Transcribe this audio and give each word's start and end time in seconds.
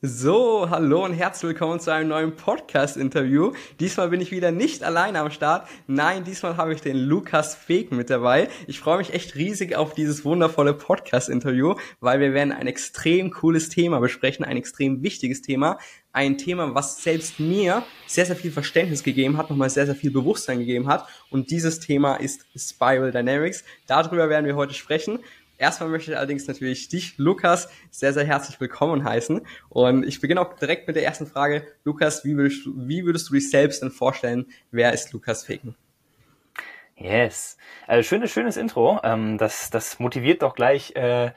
So, 0.00 0.70
hallo 0.70 1.04
und 1.04 1.12
herzlich 1.12 1.48
willkommen 1.48 1.80
zu 1.80 1.92
einem 1.92 2.10
neuen 2.10 2.36
Podcast-Interview. 2.36 3.50
Diesmal 3.80 4.10
bin 4.10 4.20
ich 4.20 4.30
wieder 4.30 4.52
nicht 4.52 4.84
alleine 4.84 5.18
am 5.18 5.32
Start. 5.32 5.68
Nein, 5.88 6.22
diesmal 6.22 6.56
habe 6.56 6.72
ich 6.72 6.80
den 6.80 6.96
Lukas 6.96 7.56
Feg 7.56 7.90
mit 7.90 8.08
dabei. 8.08 8.48
Ich 8.68 8.78
freue 8.78 8.98
mich 8.98 9.12
echt 9.12 9.34
riesig 9.34 9.74
auf 9.74 9.94
dieses 9.94 10.24
wundervolle 10.24 10.74
Podcast-Interview, 10.74 11.74
weil 11.98 12.20
wir 12.20 12.32
werden 12.32 12.52
ein 12.52 12.68
extrem 12.68 13.32
cooles 13.32 13.70
Thema 13.70 13.98
besprechen, 13.98 14.44
ein 14.44 14.56
extrem 14.56 15.02
wichtiges 15.02 15.42
Thema. 15.42 15.78
Ein 16.12 16.38
Thema, 16.38 16.76
was 16.76 17.02
selbst 17.02 17.40
mir 17.40 17.82
sehr, 18.06 18.24
sehr 18.24 18.36
viel 18.36 18.52
Verständnis 18.52 19.02
gegeben 19.02 19.36
hat, 19.36 19.50
nochmal 19.50 19.68
sehr, 19.68 19.86
sehr 19.86 19.96
viel 19.96 20.12
Bewusstsein 20.12 20.60
gegeben 20.60 20.86
hat. 20.86 21.08
Und 21.28 21.50
dieses 21.50 21.80
Thema 21.80 22.14
ist 22.14 22.46
Spiral 22.54 23.10
Dynamics. 23.10 23.64
Darüber 23.88 24.28
werden 24.28 24.46
wir 24.46 24.54
heute 24.54 24.74
sprechen. 24.74 25.18
Erstmal 25.58 25.88
möchte 25.88 26.12
ich 26.12 26.16
allerdings 26.16 26.46
natürlich 26.46 26.88
dich, 26.88 27.18
Lukas, 27.18 27.68
sehr, 27.90 28.12
sehr 28.12 28.24
herzlich 28.24 28.60
willkommen 28.60 29.02
heißen. 29.02 29.44
Und 29.68 30.06
ich 30.06 30.20
beginne 30.20 30.40
auch 30.40 30.54
direkt 30.54 30.86
mit 30.86 30.94
der 30.94 31.02
ersten 31.02 31.26
Frage. 31.26 31.66
Lukas, 31.82 32.24
wie 32.24 32.36
würdest 32.36 32.64
du, 32.64 32.74
wie 32.76 33.04
würdest 33.04 33.28
du 33.28 33.34
dich 33.34 33.50
selbst 33.50 33.82
denn 33.82 33.90
vorstellen? 33.90 34.46
Wer 34.70 34.92
ist 34.92 35.12
Lukas 35.12 35.44
Feken? 35.44 35.74
Yes. 36.94 37.56
Also 37.88 38.08
schönes, 38.08 38.30
schönes 38.30 38.56
Intro. 38.56 39.00
Ähm, 39.02 39.36
das, 39.36 39.68
das 39.70 39.98
motiviert 39.98 40.42
doch 40.42 40.54
gleich, 40.54 40.94
äh, 40.94 41.32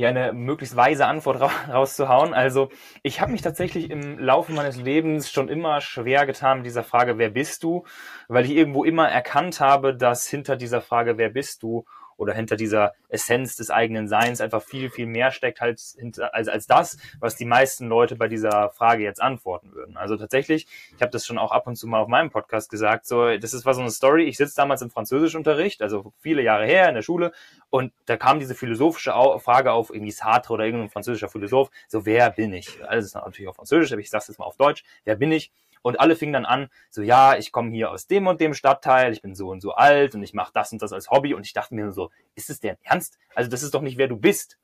hier 0.00 0.08
eine 0.08 0.32
möglichst 0.32 0.74
weise 0.74 1.06
Antwort 1.06 1.40
ra 1.40 1.50
rauszuhauen. 1.68 2.34
Also 2.34 2.70
ich 3.02 3.20
habe 3.20 3.30
mich 3.30 3.42
tatsächlich 3.42 3.90
im 3.90 4.18
Laufe 4.18 4.50
meines 4.50 4.78
Lebens 4.78 5.30
schon 5.30 5.48
immer 5.48 5.80
schwer 5.80 6.26
getan 6.26 6.58
mit 6.58 6.66
dieser 6.66 6.82
Frage, 6.82 7.18
wer 7.18 7.28
bist 7.28 7.62
du? 7.62 7.84
Weil 8.26 8.46
ich 8.46 8.52
irgendwo 8.52 8.82
immer 8.82 9.08
erkannt 9.08 9.60
habe, 9.60 9.94
dass 9.94 10.26
hinter 10.26 10.56
dieser 10.56 10.80
Frage, 10.80 11.18
wer 11.18 11.28
bist 11.28 11.62
du, 11.62 11.84
oder 12.20 12.34
hinter 12.34 12.56
dieser 12.56 12.92
Essenz 13.08 13.56
des 13.56 13.70
eigenen 13.70 14.06
Seins 14.06 14.42
einfach 14.42 14.62
viel, 14.62 14.90
viel 14.90 15.06
mehr 15.06 15.30
steckt 15.30 15.62
als, 15.62 15.96
als, 16.32 16.48
als 16.48 16.66
das, 16.66 16.98
was 17.18 17.34
die 17.34 17.46
meisten 17.46 17.88
Leute 17.88 18.14
bei 18.14 18.28
dieser 18.28 18.68
Frage 18.68 19.02
jetzt 19.02 19.22
antworten 19.22 19.72
würden. 19.72 19.96
Also 19.96 20.18
tatsächlich, 20.18 20.66
ich 20.94 21.00
habe 21.00 21.10
das 21.10 21.24
schon 21.24 21.38
auch 21.38 21.50
ab 21.50 21.66
und 21.66 21.76
zu 21.76 21.86
mal 21.86 21.98
auf 21.98 22.08
meinem 22.08 22.30
Podcast 22.30 22.70
gesagt, 22.70 23.06
so, 23.06 23.36
das 23.38 23.54
ist 23.54 23.64
war 23.64 23.72
so 23.72 23.80
eine 23.80 23.90
Story, 23.90 24.24
ich 24.24 24.36
sitze 24.36 24.54
damals 24.54 24.82
im 24.82 24.90
Französischunterricht, 24.90 25.80
also 25.80 26.12
viele 26.18 26.42
Jahre 26.42 26.66
her 26.66 26.90
in 26.90 26.94
der 26.94 27.02
Schule, 27.02 27.32
und 27.70 27.92
da 28.04 28.18
kam 28.18 28.38
diese 28.38 28.54
philosophische 28.54 29.12
Frage 29.38 29.72
auf, 29.72 29.88
irgendwie 29.88 30.12
Sartre 30.12 30.52
oder 30.52 30.64
irgendein 30.66 30.90
französischer 30.90 31.30
Philosoph, 31.30 31.70
so, 31.88 32.04
wer 32.04 32.28
bin 32.30 32.52
ich? 32.52 32.84
Alles 32.86 33.06
ist 33.06 33.14
natürlich 33.14 33.48
auf 33.48 33.56
Französisch, 33.56 33.92
aber 33.92 34.00
ich 34.02 34.10
sage 34.10 34.22
es 34.22 34.28
jetzt 34.28 34.38
mal 34.38 34.44
auf 34.44 34.56
Deutsch, 34.56 34.84
wer 35.04 35.16
bin 35.16 35.32
ich? 35.32 35.52
Und 35.82 35.98
alle 35.98 36.16
fingen 36.16 36.32
dann 36.32 36.46
an, 36.46 36.68
so 36.90 37.02
ja, 37.02 37.36
ich 37.36 37.52
komme 37.52 37.70
hier 37.70 37.90
aus 37.90 38.06
dem 38.06 38.26
und 38.26 38.40
dem 38.40 38.54
Stadtteil, 38.54 39.12
ich 39.12 39.22
bin 39.22 39.34
so 39.34 39.48
und 39.48 39.60
so 39.60 39.72
alt 39.72 40.14
und 40.14 40.22
ich 40.22 40.34
mache 40.34 40.52
das 40.52 40.72
und 40.72 40.82
das 40.82 40.92
als 40.92 41.10
Hobby. 41.10 41.34
Und 41.34 41.46
ich 41.46 41.52
dachte 41.52 41.74
mir 41.74 41.92
so, 41.92 42.10
ist 42.34 42.50
es 42.50 42.60
denn 42.60 42.76
ernst? 42.82 43.18
Also 43.34 43.50
das 43.50 43.62
ist 43.62 43.74
doch 43.74 43.82
nicht, 43.82 43.98
wer 43.98 44.08
du 44.08 44.16
bist. 44.16 44.58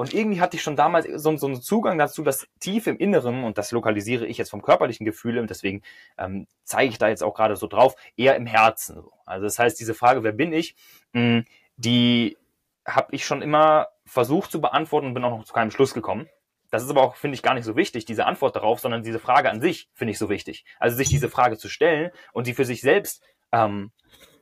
Und 0.00 0.14
irgendwie 0.14 0.40
hatte 0.40 0.56
ich 0.56 0.62
schon 0.62 0.76
damals 0.76 1.06
so, 1.22 1.36
so 1.36 1.46
einen 1.46 1.60
Zugang 1.60 1.98
dazu, 1.98 2.22
dass 2.22 2.46
tief 2.58 2.86
im 2.86 2.96
Inneren, 2.96 3.44
und 3.44 3.58
das 3.58 3.70
lokalisiere 3.70 4.24
ich 4.24 4.38
jetzt 4.38 4.48
vom 4.48 4.62
körperlichen 4.62 5.04
Gefühl, 5.04 5.38
und 5.38 5.50
deswegen 5.50 5.82
ähm, 6.16 6.46
zeige 6.64 6.90
ich 6.90 6.96
da 6.96 7.08
jetzt 7.08 7.22
auch 7.22 7.34
gerade 7.34 7.54
so 7.54 7.66
drauf, 7.66 7.96
eher 8.16 8.34
im 8.36 8.46
Herzen. 8.46 9.02
Also 9.26 9.44
das 9.44 9.58
heißt, 9.58 9.78
diese 9.78 9.92
Frage, 9.92 10.22
wer 10.22 10.32
bin 10.32 10.54
ich, 10.54 10.74
mh, 11.12 11.20
hm, 11.20 11.44
die 11.76 12.38
habe 12.86 13.14
ich 13.14 13.26
schon 13.26 13.42
immer 13.42 13.88
versucht 14.06 14.50
zu 14.50 14.62
beantworten 14.62 15.08
und 15.08 15.12
bin 15.12 15.22
auch 15.22 15.36
noch 15.36 15.44
zu 15.44 15.52
keinem 15.52 15.70
Schluss 15.70 15.92
gekommen. 15.92 16.30
Das 16.70 16.82
ist 16.82 16.90
aber 16.90 17.02
auch, 17.02 17.16
finde 17.16 17.34
ich, 17.34 17.42
gar 17.42 17.54
nicht 17.54 17.64
so 17.64 17.76
wichtig, 17.76 18.04
diese 18.04 18.26
Antwort 18.26 18.56
darauf, 18.56 18.80
sondern 18.80 19.02
diese 19.02 19.18
Frage 19.18 19.50
an 19.50 19.60
sich 19.60 19.88
finde 19.94 20.12
ich 20.12 20.18
so 20.18 20.28
wichtig. 20.28 20.64
Also 20.78 20.96
sich 20.96 21.08
diese 21.08 21.28
Frage 21.28 21.58
zu 21.58 21.68
stellen 21.68 22.10
und 22.32 22.44
sie 22.44 22.54
für 22.54 22.64
sich 22.64 22.80
selbst 22.80 23.22
ähm, 23.52 23.90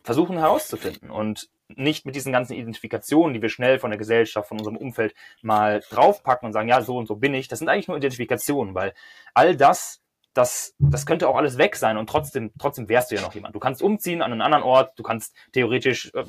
versuchen 0.02 0.38
herauszufinden 0.38 1.10
und 1.10 1.48
nicht 1.68 2.06
mit 2.06 2.14
diesen 2.14 2.32
ganzen 2.32 2.54
Identifikationen, 2.54 3.34
die 3.34 3.42
wir 3.42 3.50
schnell 3.50 3.78
von 3.78 3.90
der 3.90 3.98
Gesellschaft, 3.98 4.48
von 4.48 4.58
unserem 4.58 4.76
Umfeld 4.76 5.14
mal 5.42 5.82
draufpacken 5.90 6.46
und 6.46 6.52
sagen, 6.52 6.68
ja, 6.68 6.80
so 6.80 6.96
und 6.96 7.06
so 7.06 7.16
bin 7.16 7.34
ich. 7.34 7.48
Das 7.48 7.58
sind 7.58 7.68
eigentlich 7.68 7.88
nur 7.88 7.96
Identifikationen, 7.96 8.74
weil 8.74 8.94
all 9.34 9.54
das, 9.56 10.00
das, 10.32 10.74
das 10.78 11.04
könnte 11.04 11.28
auch 11.28 11.36
alles 11.36 11.58
weg 11.58 11.76
sein 11.76 11.98
und 11.98 12.08
trotzdem, 12.08 12.52
trotzdem 12.58 12.88
wärst 12.88 13.10
du 13.10 13.16
ja 13.16 13.20
noch 13.20 13.34
jemand. 13.34 13.54
Du 13.54 13.60
kannst 13.60 13.82
umziehen 13.82 14.22
an 14.22 14.32
einen 14.32 14.40
anderen 14.40 14.64
Ort, 14.64 14.98
du 14.98 15.02
kannst 15.02 15.34
theoretisch 15.52 16.10
äh, 16.14 16.24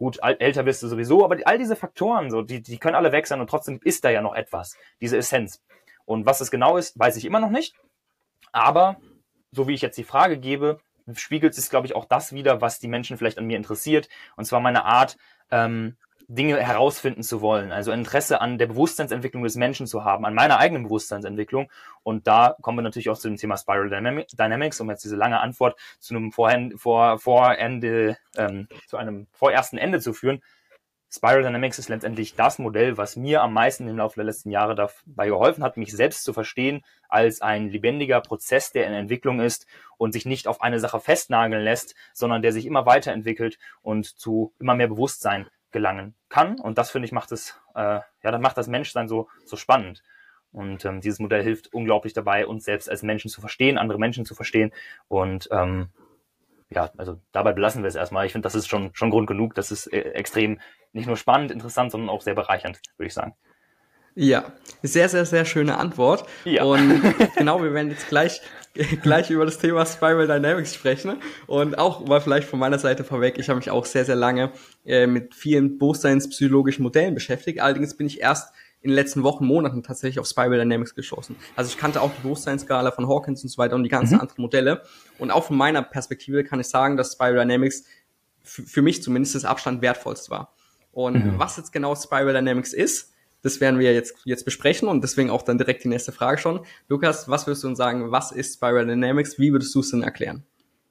gut, 0.00 0.18
älter 0.22 0.62
bist 0.62 0.82
du 0.82 0.88
sowieso, 0.88 1.26
aber 1.26 1.36
all 1.44 1.58
diese 1.58 1.76
Faktoren, 1.76 2.30
so, 2.30 2.40
die, 2.40 2.62
die 2.62 2.78
können 2.78 2.94
alle 2.94 3.12
weg 3.12 3.26
sein 3.26 3.38
und 3.38 3.50
trotzdem 3.50 3.80
ist 3.84 4.02
da 4.02 4.08
ja 4.08 4.22
noch 4.22 4.34
etwas, 4.34 4.78
diese 5.02 5.18
Essenz. 5.18 5.62
Und 6.06 6.24
was 6.24 6.40
es 6.40 6.50
genau 6.50 6.78
ist, 6.78 6.98
weiß 6.98 7.18
ich 7.18 7.26
immer 7.26 7.38
noch 7.38 7.50
nicht. 7.50 7.76
Aber 8.50 8.96
so 9.52 9.68
wie 9.68 9.74
ich 9.74 9.82
jetzt 9.82 9.98
die 9.98 10.04
Frage 10.04 10.38
gebe, 10.38 10.80
spiegelt 11.12 11.56
es, 11.56 11.68
glaube 11.68 11.86
ich, 11.86 11.94
auch 11.94 12.06
das 12.06 12.32
wieder, 12.32 12.62
was 12.62 12.78
die 12.78 12.88
Menschen 12.88 13.18
vielleicht 13.18 13.36
an 13.36 13.44
mir 13.44 13.58
interessiert. 13.58 14.08
Und 14.36 14.46
zwar 14.46 14.60
meine 14.60 14.86
Art, 14.86 15.18
ähm, 15.50 15.98
Dinge 16.32 16.60
herausfinden 16.60 17.24
zu 17.24 17.40
wollen, 17.40 17.72
also 17.72 17.90
Interesse 17.90 18.40
an 18.40 18.56
der 18.56 18.68
Bewusstseinsentwicklung 18.68 19.42
des 19.42 19.56
Menschen 19.56 19.88
zu 19.88 20.04
haben, 20.04 20.24
an 20.24 20.34
meiner 20.34 20.58
eigenen 20.58 20.84
Bewusstseinsentwicklung. 20.84 21.68
Und 22.04 22.28
da 22.28 22.54
kommen 22.62 22.78
wir 22.78 22.82
natürlich 22.82 23.10
auch 23.10 23.18
zu 23.18 23.28
dem 23.28 23.36
Thema 23.36 23.56
Spiral 23.56 23.90
Dynamics, 23.90 24.80
um 24.80 24.88
jetzt 24.90 25.02
diese 25.02 25.16
lange 25.16 25.40
Antwort 25.40 25.76
zu 25.98 26.14
einem 26.14 26.30
Vorhand, 26.30 26.80
vor, 26.80 27.18
Vorende, 27.18 28.16
ähm, 28.36 28.68
zu 28.86 28.96
einem 28.96 29.26
vorersten 29.32 29.76
Ende 29.76 29.98
zu 29.98 30.12
führen. 30.12 30.40
Spiral 31.12 31.42
Dynamics 31.42 31.80
ist 31.80 31.88
letztendlich 31.88 32.36
das 32.36 32.60
Modell, 32.60 32.96
was 32.96 33.16
mir 33.16 33.42
am 33.42 33.52
meisten 33.52 33.88
im 33.88 33.96
Laufe 33.96 34.14
der 34.14 34.24
letzten 34.24 34.50
Jahre 34.52 34.76
dabei 34.76 35.26
geholfen 35.26 35.64
hat, 35.64 35.76
mich 35.76 35.92
selbst 35.92 36.22
zu 36.22 36.32
verstehen 36.32 36.84
als 37.08 37.40
ein 37.40 37.70
lebendiger 37.70 38.20
Prozess, 38.20 38.70
der 38.70 38.86
in 38.86 38.92
Entwicklung 38.92 39.40
ist 39.40 39.66
und 39.98 40.12
sich 40.12 40.26
nicht 40.26 40.46
auf 40.46 40.60
eine 40.60 40.78
Sache 40.78 41.00
festnageln 41.00 41.64
lässt, 41.64 41.96
sondern 42.12 42.42
der 42.42 42.52
sich 42.52 42.66
immer 42.66 42.86
weiterentwickelt 42.86 43.58
und 43.82 44.06
zu 44.06 44.54
immer 44.60 44.76
mehr 44.76 44.86
Bewusstsein 44.86 45.48
gelangen 45.72 46.14
kann. 46.28 46.58
Und 46.58 46.78
das 46.78 46.90
finde 46.90 47.06
ich 47.06 47.12
macht 47.12 47.32
es, 47.32 47.60
äh, 47.74 48.00
ja, 48.22 48.30
dann 48.30 48.40
macht 48.40 48.56
das 48.56 48.68
Menschsein 48.68 49.08
so, 49.08 49.28
so 49.44 49.56
spannend. 49.56 50.02
Und 50.52 50.84
ähm, 50.84 51.00
dieses 51.00 51.20
Modell 51.20 51.42
hilft 51.42 51.72
unglaublich 51.72 52.12
dabei, 52.12 52.46
uns 52.46 52.64
selbst 52.64 52.90
als 52.90 53.02
Menschen 53.02 53.30
zu 53.30 53.40
verstehen, 53.40 53.78
andere 53.78 53.98
Menschen 53.98 54.24
zu 54.24 54.34
verstehen. 54.34 54.72
Und 55.08 55.48
ähm, 55.52 55.90
ja, 56.70 56.90
also 56.96 57.20
dabei 57.32 57.52
belassen 57.52 57.82
wir 57.82 57.88
es 57.88 57.94
erstmal. 57.94 58.26
Ich 58.26 58.32
finde, 58.32 58.46
das 58.46 58.54
ist 58.54 58.68
schon, 58.68 58.90
schon 58.94 59.10
Grund 59.10 59.26
genug. 59.26 59.54
Das 59.54 59.70
ist 59.70 59.86
äh, 59.92 60.00
extrem 60.12 60.60
nicht 60.92 61.06
nur 61.06 61.16
spannend, 61.16 61.50
interessant, 61.50 61.92
sondern 61.92 62.10
auch 62.10 62.22
sehr 62.22 62.34
bereichernd, 62.34 62.80
würde 62.96 63.06
ich 63.06 63.14
sagen. 63.14 63.34
Ja, 64.14 64.52
sehr, 64.82 65.08
sehr, 65.08 65.24
sehr 65.24 65.44
schöne 65.44 65.78
Antwort. 65.78 66.24
Ja. 66.44 66.64
Und 66.64 67.02
genau, 67.36 67.62
wir 67.62 67.72
werden 67.72 67.90
jetzt 67.90 68.08
gleich 68.08 68.40
gleich 69.02 69.30
über 69.30 69.44
das 69.44 69.58
Thema 69.58 69.84
Spiral 69.84 70.26
Dynamics 70.26 70.74
sprechen. 70.74 71.16
Und 71.46 71.78
auch 71.78 72.06
mal 72.06 72.20
vielleicht 72.20 72.48
von 72.48 72.58
meiner 72.58 72.78
Seite 72.78 73.04
vorweg, 73.04 73.38
ich 73.38 73.48
habe 73.48 73.58
mich 73.58 73.70
auch 73.70 73.84
sehr, 73.84 74.04
sehr 74.04 74.16
lange 74.16 74.52
äh, 74.84 75.06
mit 75.06 75.34
vielen 75.34 75.78
bewusstseinspsychologischen 75.78 76.82
Modellen 76.82 77.14
beschäftigt. 77.14 77.60
Allerdings 77.60 77.96
bin 77.96 78.06
ich 78.06 78.20
erst 78.20 78.52
in 78.82 78.90
den 78.90 78.94
letzten 78.94 79.22
Wochen, 79.22 79.44
Monaten 79.44 79.82
tatsächlich 79.82 80.18
auf 80.20 80.26
Spiral 80.26 80.58
Dynamics 80.58 80.94
geschossen. 80.94 81.36
Also 81.54 81.70
ich 81.70 81.76
kannte 81.76 82.00
auch 82.00 82.10
die 82.16 82.22
Bewusstseinsskala 82.22 82.92
von 82.92 83.08
Hawkins 83.08 83.42
und 83.42 83.50
so 83.50 83.58
weiter 83.58 83.74
und 83.74 83.82
die 83.82 83.90
ganzen 83.90 84.14
mhm. 84.14 84.20
anderen 84.20 84.40
Modelle. 84.40 84.82
Und 85.18 85.30
auch 85.30 85.44
von 85.44 85.56
meiner 85.56 85.82
Perspektive 85.82 86.44
kann 86.44 86.60
ich 86.60 86.68
sagen, 86.68 86.96
dass 86.96 87.12
Spiral 87.12 87.34
Dynamics 87.34 87.84
für 88.42 88.80
mich 88.80 89.02
zumindest 89.02 89.34
das 89.34 89.44
Abstand 89.44 89.82
wertvollst 89.82 90.30
war. 90.30 90.54
Und 90.92 91.24
mhm. 91.24 91.38
was 91.38 91.58
jetzt 91.58 91.72
genau 91.72 91.94
Spiral 91.94 92.32
Dynamics 92.32 92.72
ist, 92.72 93.12
das 93.42 93.60
werden 93.60 93.80
wir 93.80 93.92
jetzt, 93.94 94.16
jetzt 94.24 94.44
besprechen 94.44 94.88
und 94.88 95.02
deswegen 95.02 95.30
auch 95.30 95.42
dann 95.42 95.58
direkt 95.58 95.84
die 95.84 95.88
nächste 95.88 96.12
Frage 96.12 96.38
schon. 96.38 96.60
Lukas, 96.88 97.28
was 97.28 97.46
würdest 97.46 97.64
du 97.64 97.68
uns 97.68 97.78
sagen, 97.78 98.10
was 98.10 98.32
ist 98.32 98.54
Spiral 98.54 98.86
Dynamics? 98.86 99.38
Wie 99.38 99.52
würdest 99.52 99.74
du 99.74 99.80
es 99.80 99.90
denn 99.90 100.02
erklären? 100.02 100.44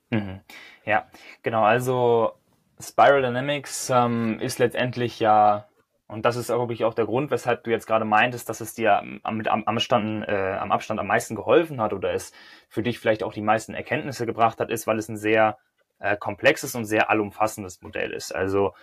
Mhm. 0.09 0.41
Ja, 0.85 1.07
genau. 1.43 1.63
Also 1.63 2.33
Spiral 2.79 3.21
Dynamics 3.21 3.89
ähm, 3.89 4.39
ist 4.39 4.59
letztendlich 4.59 5.19
ja, 5.19 5.67
und 6.07 6.25
das 6.25 6.38
ist, 6.38 6.47
glaube 6.47 6.73
ich, 6.73 6.85
auch 6.85 6.95
der 6.95 7.05
Grund, 7.05 7.29
weshalb 7.29 7.63
du 7.63 7.71
jetzt 7.71 7.85
gerade 7.85 8.05
meintest, 8.05 8.49
dass 8.49 8.61
es 8.61 8.73
dir 8.73 8.97
am, 8.97 9.19
am, 9.23 9.41
am, 9.45 9.63
Abstand, 9.65 10.27
äh, 10.27 10.57
am 10.59 10.71
Abstand 10.71 10.99
am 10.99 11.07
meisten 11.07 11.35
geholfen 11.35 11.79
hat 11.79 11.93
oder 11.93 12.13
es 12.13 12.31
für 12.67 12.81
dich 12.81 12.97
vielleicht 12.97 13.21
auch 13.21 13.33
die 13.33 13.41
meisten 13.41 13.73
Erkenntnisse 13.75 14.25
gebracht 14.25 14.59
hat, 14.59 14.71
ist, 14.71 14.88
weil 14.88 14.97
es 14.97 15.09
ein 15.09 15.17
sehr 15.17 15.57
äh, 15.99 16.17
komplexes 16.17 16.73
und 16.73 16.85
sehr 16.85 17.09
allumfassendes 17.11 17.81
Modell 17.81 18.11
ist. 18.11 18.33
Also 18.33 18.73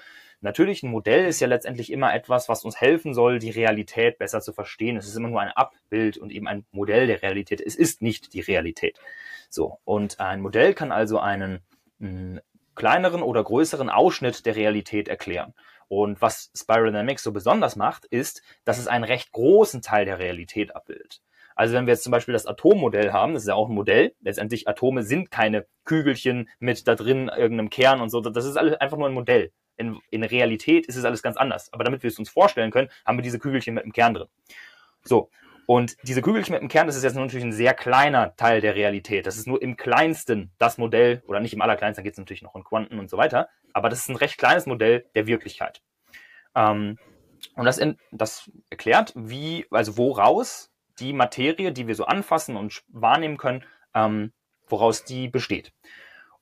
Natürlich, 0.40 0.82
ein 0.82 0.90
Modell 0.90 1.26
ist 1.26 1.40
ja 1.40 1.46
letztendlich 1.46 1.90
immer 1.90 2.14
etwas, 2.14 2.48
was 2.48 2.64
uns 2.64 2.80
helfen 2.80 3.14
soll, 3.14 3.38
die 3.38 3.50
Realität 3.50 4.18
besser 4.18 4.40
zu 4.40 4.52
verstehen. 4.52 4.96
Es 4.96 5.06
ist 5.06 5.16
immer 5.16 5.28
nur 5.28 5.40
ein 5.40 5.50
Abbild 5.50 6.18
und 6.18 6.30
eben 6.30 6.46
ein 6.46 6.66
Modell 6.72 7.06
der 7.06 7.22
Realität. 7.22 7.60
Es 7.60 7.74
ist 7.74 8.02
nicht 8.02 8.34
die 8.34 8.40
Realität. 8.40 8.98
So. 9.48 9.78
Und 9.84 10.20
ein 10.20 10.40
Modell 10.40 10.74
kann 10.74 10.92
also 10.92 11.18
einen 11.18 11.60
mh, 11.98 12.40
kleineren 12.74 13.22
oder 13.22 13.42
größeren 13.42 13.88
Ausschnitt 13.88 14.46
der 14.46 14.56
Realität 14.56 15.08
erklären. 15.08 15.54
Und 15.88 16.20
was 16.20 16.50
Spiral 16.54 16.86
Dynamics 16.86 17.22
so 17.22 17.32
besonders 17.32 17.76
macht, 17.76 18.04
ist, 18.04 18.42
dass 18.64 18.78
es 18.78 18.88
einen 18.88 19.04
recht 19.04 19.32
großen 19.32 19.82
Teil 19.82 20.04
der 20.04 20.18
Realität 20.18 20.74
abbildet. 20.74 21.22
Also 21.54 21.74
wenn 21.74 21.86
wir 21.86 21.94
jetzt 21.94 22.02
zum 22.02 22.10
Beispiel 22.10 22.34
das 22.34 22.46
Atommodell 22.46 23.12
haben, 23.12 23.32
das 23.32 23.44
ist 23.44 23.48
ja 23.48 23.54
auch 23.54 23.68
ein 23.68 23.74
Modell, 23.74 24.14
letztendlich 24.20 24.68
Atome 24.68 25.02
sind 25.02 25.30
keine 25.30 25.66
Kügelchen 25.84 26.50
mit 26.58 26.86
da 26.86 26.94
drin 26.94 27.30
irgendeinem 27.34 27.70
Kern 27.70 28.02
und 28.02 28.10
so, 28.10 28.20
das 28.20 28.44
ist 28.44 28.58
alles 28.58 28.74
einfach 28.74 28.98
nur 28.98 29.08
ein 29.08 29.14
Modell. 29.14 29.52
In, 29.76 29.98
in 30.10 30.24
Realität 30.24 30.86
ist 30.86 30.96
es 30.96 31.04
alles 31.04 31.22
ganz 31.22 31.36
anders. 31.36 31.72
Aber 31.72 31.84
damit 31.84 32.02
wir 32.02 32.08
es 32.08 32.18
uns 32.18 32.30
vorstellen 32.30 32.70
können, 32.70 32.88
haben 33.04 33.18
wir 33.18 33.22
diese 33.22 33.38
Kügelchen 33.38 33.74
mit 33.74 33.84
dem 33.84 33.92
Kern 33.92 34.14
drin. 34.14 34.28
So. 35.02 35.30
Und 35.66 35.96
diese 36.04 36.22
Kügelchen 36.22 36.52
mit 36.52 36.62
dem 36.62 36.68
Kern, 36.68 36.86
das 36.86 36.96
ist 36.96 37.02
jetzt 37.02 37.16
natürlich 37.16 37.44
ein 37.44 37.52
sehr 37.52 37.74
kleiner 37.74 38.36
Teil 38.36 38.60
der 38.60 38.76
Realität. 38.76 39.26
Das 39.26 39.36
ist 39.36 39.48
nur 39.48 39.60
im 39.60 39.76
kleinsten 39.76 40.52
das 40.58 40.78
Modell, 40.78 41.22
oder 41.26 41.40
nicht 41.40 41.54
im 41.54 41.60
allerkleinsten, 41.60 42.02
da 42.02 42.04
geht 42.04 42.12
es 42.12 42.18
natürlich 42.18 42.42
noch 42.42 42.54
um 42.54 42.62
Quanten 42.62 43.00
und 43.00 43.10
so 43.10 43.16
weiter. 43.16 43.48
Aber 43.72 43.88
das 43.88 44.00
ist 44.00 44.08
ein 44.08 44.16
recht 44.16 44.38
kleines 44.38 44.66
Modell 44.66 45.06
der 45.16 45.26
Wirklichkeit. 45.26 45.82
Ähm, 46.54 46.98
und 47.56 47.64
das, 47.64 47.78
in, 47.78 47.98
das 48.12 48.50
erklärt, 48.70 49.12
wie, 49.16 49.66
also 49.70 49.96
woraus 49.98 50.70
die 51.00 51.12
Materie, 51.12 51.72
die 51.72 51.86
wir 51.86 51.94
so 51.94 52.04
anfassen 52.04 52.56
und 52.56 52.82
wahrnehmen 52.88 53.36
können, 53.36 53.64
ähm, 53.94 54.32
woraus 54.68 55.04
die 55.04 55.28
besteht. 55.28 55.72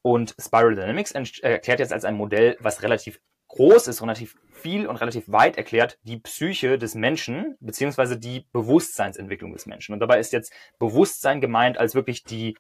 Und 0.07 0.35
Spiral 0.39 0.75
Dynamics 0.75 1.13
erklärt 1.13 1.79
jetzt 1.81 1.93
als 1.93 2.05
ein 2.05 2.15
Modell, 2.15 2.59
was 2.61 2.83
relativ 2.83 3.21
groß 3.49 3.89
ist, 3.89 4.03
relativ 4.03 4.37
viel 4.53 4.87
und 4.87 4.97
relativ 4.97 5.25
weit 5.29 5.57
erklärt, 5.57 5.99
die 6.03 6.19
Psyche 6.19 6.77
des 6.77 6.95
Menschen, 6.95 7.57
beziehungsweise 7.61 8.19
die 8.19 8.47
Bewusstseinsentwicklung 8.53 9.55
des 9.55 9.65
Menschen. 9.65 9.95
Und 9.95 10.01
dabei 10.01 10.19
ist 10.21 10.35
jetzt 10.35 10.53
Bewusstsein 10.79 11.41
gemeint 11.41 11.79
als 11.79 11.95
wirklich 11.95 12.23
die, 12.23 12.55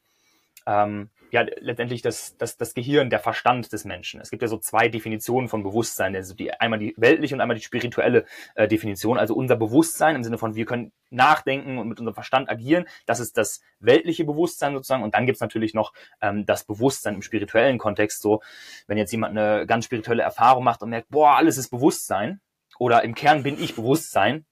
ähm, 0.66 1.10
ja 1.30 1.44
letztendlich 1.60 2.00
das, 2.00 2.36
das, 2.38 2.56
das 2.56 2.74
Gehirn, 2.74 3.10
der 3.10 3.18
Verstand 3.18 3.72
des 3.72 3.84
Menschen. 3.84 4.20
Es 4.20 4.30
gibt 4.30 4.42
ja 4.42 4.48
so 4.48 4.56
zwei 4.56 4.88
Definitionen 4.88 5.48
von 5.48 5.62
Bewusstsein, 5.62 6.14
also 6.14 6.34
die, 6.34 6.52
einmal 6.52 6.78
die 6.78 6.94
weltliche 6.96 7.34
und 7.34 7.40
einmal 7.40 7.56
die 7.56 7.62
spirituelle 7.62 8.24
äh, 8.54 8.68
Definition. 8.68 9.18
Also 9.18 9.34
unser 9.34 9.56
Bewusstsein 9.56 10.16
im 10.16 10.22
Sinne 10.22 10.38
von, 10.38 10.54
wir 10.54 10.64
können 10.64 10.92
nachdenken 11.10 11.78
und 11.78 11.88
mit 11.88 11.98
unserem 11.98 12.14
Verstand 12.14 12.48
agieren, 12.48 12.86
das 13.04 13.20
ist 13.20 13.36
das 13.36 13.60
weltliche 13.80 14.24
Bewusstsein 14.24 14.74
sozusagen. 14.74 15.02
Und 15.02 15.14
dann 15.14 15.26
gibt's 15.26 15.40
natürlich 15.40 15.74
noch 15.74 15.92
ähm, 16.20 16.46
das 16.46 16.64
Bewusstsein 16.64 17.14
im 17.14 17.22
spirituellen 17.22 17.78
Kontext. 17.78 18.22
So, 18.22 18.40
wenn 18.86 18.96
jetzt 18.96 19.12
jemand 19.12 19.36
eine 19.36 19.66
ganz 19.66 19.84
spirituelle 19.84 20.22
Erfahrung 20.22 20.64
macht 20.64 20.82
und 20.82 20.90
merkt, 20.90 21.10
boah, 21.10 21.36
alles 21.36 21.58
ist 21.58 21.68
Bewusstsein, 21.68 22.40
oder 22.78 23.04
im 23.04 23.14
Kern 23.14 23.42
bin 23.42 23.60
ich 23.62 23.74
Bewusstsein, 23.74 24.46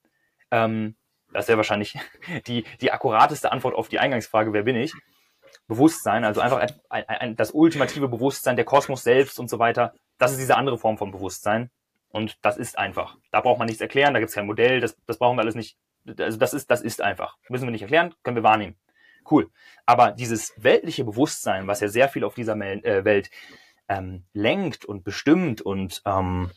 ähm, 0.50 0.96
das 1.32 1.48
wäre 1.48 1.56
wahrscheinlich 1.56 1.96
die, 2.46 2.64
die 2.80 2.92
akkurateste 2.92 3.52
Antwort 3.52 3.74
auf 3.74 3.88
die 3.88 3.98
Eingangsfrage, 3.98 4.52
wer 4.52 4.62
bin 4.62 4.76
ich? 4.76 4.92
Bewusstsein, 5.68 6.24
also 6.24 6.40
einfach 6.40 6.58
ein, 6.58 6.72
ein, 6.88 7.04
ein, 7.08 7.36
das 7.36 7.52
ultimative 7.52 8.08
Bewusstsein, 8.08 8.56
der 8.56 8.64
Kosmos 8.64 9.02
selbst 9.02 9.38
und 9.38 9.48
so 9.48 9.58
weiter. 9.58 9.94
Das 10.18 10.32
ist 10.32 10.40
diese 10.40 10.56
andere 10.56 10.78
Form 10.78 10.98
von 10.98 11.10
Bewusstsein. 11.10 11.70
Und 12.10 12.36
das 12.42 12.58
ist 12.58 12.78
einfach. 12.78 13.16
Da 13.30 13.40
braucht 13.40 13.58
man 13.58 13.66
nichts 13.66 13.80
erklären, 13.80 14.12
da 14.12 14.20
gibt 14.20 14.28
es 14.28 14.34
kein 14.34 14.46
Modell, 14.46 14.80
das, 14.80 14.96
das 15.06 15.18
brauchen 15.18 15.36
wir 15.36 15.42
alles 15.42 15.54
nicht. 15.54 15.78
Also 16.18 16.38
das 16.38 16.52
ist, 16.52 16.70
das 16.70 16.82
ist 16.82 17.00
einfach. 17.00 17.38
Müssen 17.48 17.64
wir 17.64 17.70
nicht 17.70 17.82
erklären, 17.82 18.14
können 18.22 18.36
wir 18.36 18.42
wahrnehmen. 18.42 18.76
Cool. 19.30 19.50
Aber 19.86 20.10
dieses 20.10 20.52
weltliche 20.56 21.04
Bewusstsein, 21.04 21.66
was 21.66 21.80
ja 21.80 21.88
sehr 21.88 22.08
viel 22.08 22.24
auf 22.24 22.34
dieser 22.34 22.56
äh, 22.56 23.04
Welt 23.04 23.30
ähm, 23.88 24.24
lenkt 24.32 24.84
und 24.84 25.04
bestimmt 25.04 25.62
und 25.62 26.02
ähm, 26.04 26.50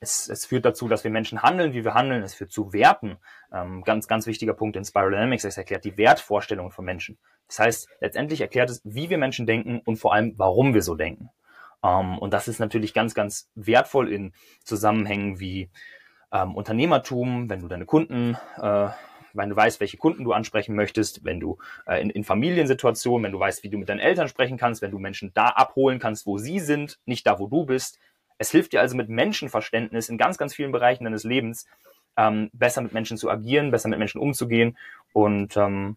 es, 0.00 0.28
es 0.28 0.46
führt 0.46 0.64
dazu, 0.64 0.88
dass 0.88 1.04
wir 1.04 1.10
Menschen 1.10 1.42
handeln, 1.42 1.72
wie 1.72 1.84
wir 1.84 1.94
handeln. 1.94 2.22
Es 2.22 2.34
führt 2.34 2.52
zu 2.52 2.72
Werten. 2.72 3.18
Ähm, 3.52 3.82
ganz, 3.84 4.08
ganz 4.08 4.26
wichtiger 4.26 4.54
Punkt 4.54 4.76
in 4.76 4.84
Spiral 4.84 5.10
Dynamics. 5.10 5.44
Es 5.44 5.56
erklärt 5.56 5.84
die 5.84 5.96
Wertvorstellungen 5.96 6.72
von 6.72 6.84
Menschen. 6.84 7.18
Das 7.48 7.58
heißt, 7.58 7.88
letztendlich 8.00 8.40
erklärt 8.40 8.70
es, 8.70 8.80
wie 8.84 9.10
wir 9.10 9.18
Menschen 9.18 9.46
denken 9.46 9.80
und 9.84 9.96
vor 9.96 10.14
allem, 10.14 10.34
warum 10.36 10.74
wir 10.74 10.82
so 10.82 10.94
denken. 10.94 11.30
Ähm, 11.82 12.18
und 12.18 12.32
das 12.32 12.48
ist 12.48 12.58
natürlich 12.58 12.94
ganz, 12.94 13.14
ganz 13.14 13.50
wertvoll 13.54 14.12
in 14.12 14.32
Zusammenhängen 14.64 15.40
wie 15.40 15.70
ähm, 16.32 16.54
Unternehmertum, 16.54 17.48
wenn 17.48 17.60
du 17.60 17.68
deine 17.68 17.86
Kunden, 17.86 18.36
äh, 18.60 18.88
wenn 19.34 19.50
du 19.50 19.56
weißt, 19.56 19.80
welche 19.80 19.96
Kunden 19.96 20.24
du 20.24 20.32
ansprechen 20.32 20.74
möchtest, 20.74 21.24
wenn 21.24 21.40
du 21.40 21.58
äh, 21.86 22.00
in, 22.00 22.10
in 22.10 22.24
Familiensituationen, 22.24 23.24
wenn 23.24 23.32
du 23.32 23.40
weißt, 23.40 23.62
wie 23.62 23.70
du 23.70 23.78
mit 23.78 23.88
deinen 23.88 24.00
Eltern 24.00 24.28
sprechen 24.28 24.56
kannst, 24.56 24.80
wenn 24.80 24.90
du 24.90 24.98
Menschen 24.98 25.32
da 25.34 25.48
abholen 25.48 25.98
kannst, 25.98 26.26
wo 26.26 26.38
sie 26.38 26.60
sind, 26.60 26.98
nicht 27.04 27.26
da, 27.26 27.38
wo 27.38 27.48
du 27.48 27.66
bist, 27.66 27.98
es 28.38 28.50
hilft 28.50 28.72
dir 28.72 28.80
also 28.80 28.96
mit 28.96 29.08
Menschenverständnis 29.08 30.08
in 30.08 30.18
ganz, 30.18 30.38
ganz 30.38 30.54
vielen 30.54 30.72
Bereichen 30.72 31.04
deines 31.04 31.24
Lebens 31.24 31.66
ähm, 32.16 32.50
besser 32.52 32.80
mit 32.80 32.92
Menschen 32.92 33.16
zu 33.16 33.30
agieren, 33.30 33.70
besser 33.70 33.88
mit 33.88 33.98
Menschen 33.98 34.20
umzugehen. 34.20 34.76
Und 35.12 35.56
ähm, 35.56 35.96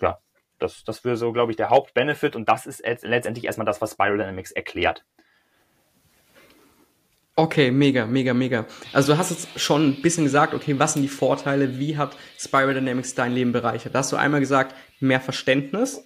ja, 0.00 0.18
das, 0.58 0.84
das 0.84 1.04
wäre 1.04 1.16
so, 1.16 1.32
glaube 1.32 1.52
ich, 1.52 1.56
der 1.56 1.70
Hauptbenefit. 1.70 2.36
Und 2.36 2.48
das 2.48 2.66
ist 2.66 2.82
letztendlich 3.02 3.44
erstmal 3.44 3.66
das, 3.66 3.80
was 3.80 3.92
Spiral 3.92 4.18
Dynamics 4.18 4.52
erklärt. 4.52 5.04
Okay, 7.36 7.72
mega, 7.72 8.06
mega, 8.06 8.32
mega. 8.32 8.64
Also 8.92 9.12
du 9.12 9.18
hast 9.18 9.30
jetzt 9.30 9.58
schon 9.58 9.88
ein 9.88 10.02
bisschen 10.02 10.22
gesagt, 10.22 10.54
okay, 10.54 10.78
was 10.78 10.92
sind 10.92 11.02
die 11.02 11.08
Vorteile, 11.08 11.80
wie 11.80 11.96
hat 11.96 12.16
Spiral 12.38 12.74
Dynamics 12.74 13.14
dein 13.16 13.32
Leben 13.32 13.50
bereichert? 13.50 13.94
Da 13.94 14.00
hast 14.00 14.12
du 14.12 14.16
einmal 14.16 14.38
gesagt, 14.38 14.74
mehr 15.00 15.20
Verständnis 15.20 16.04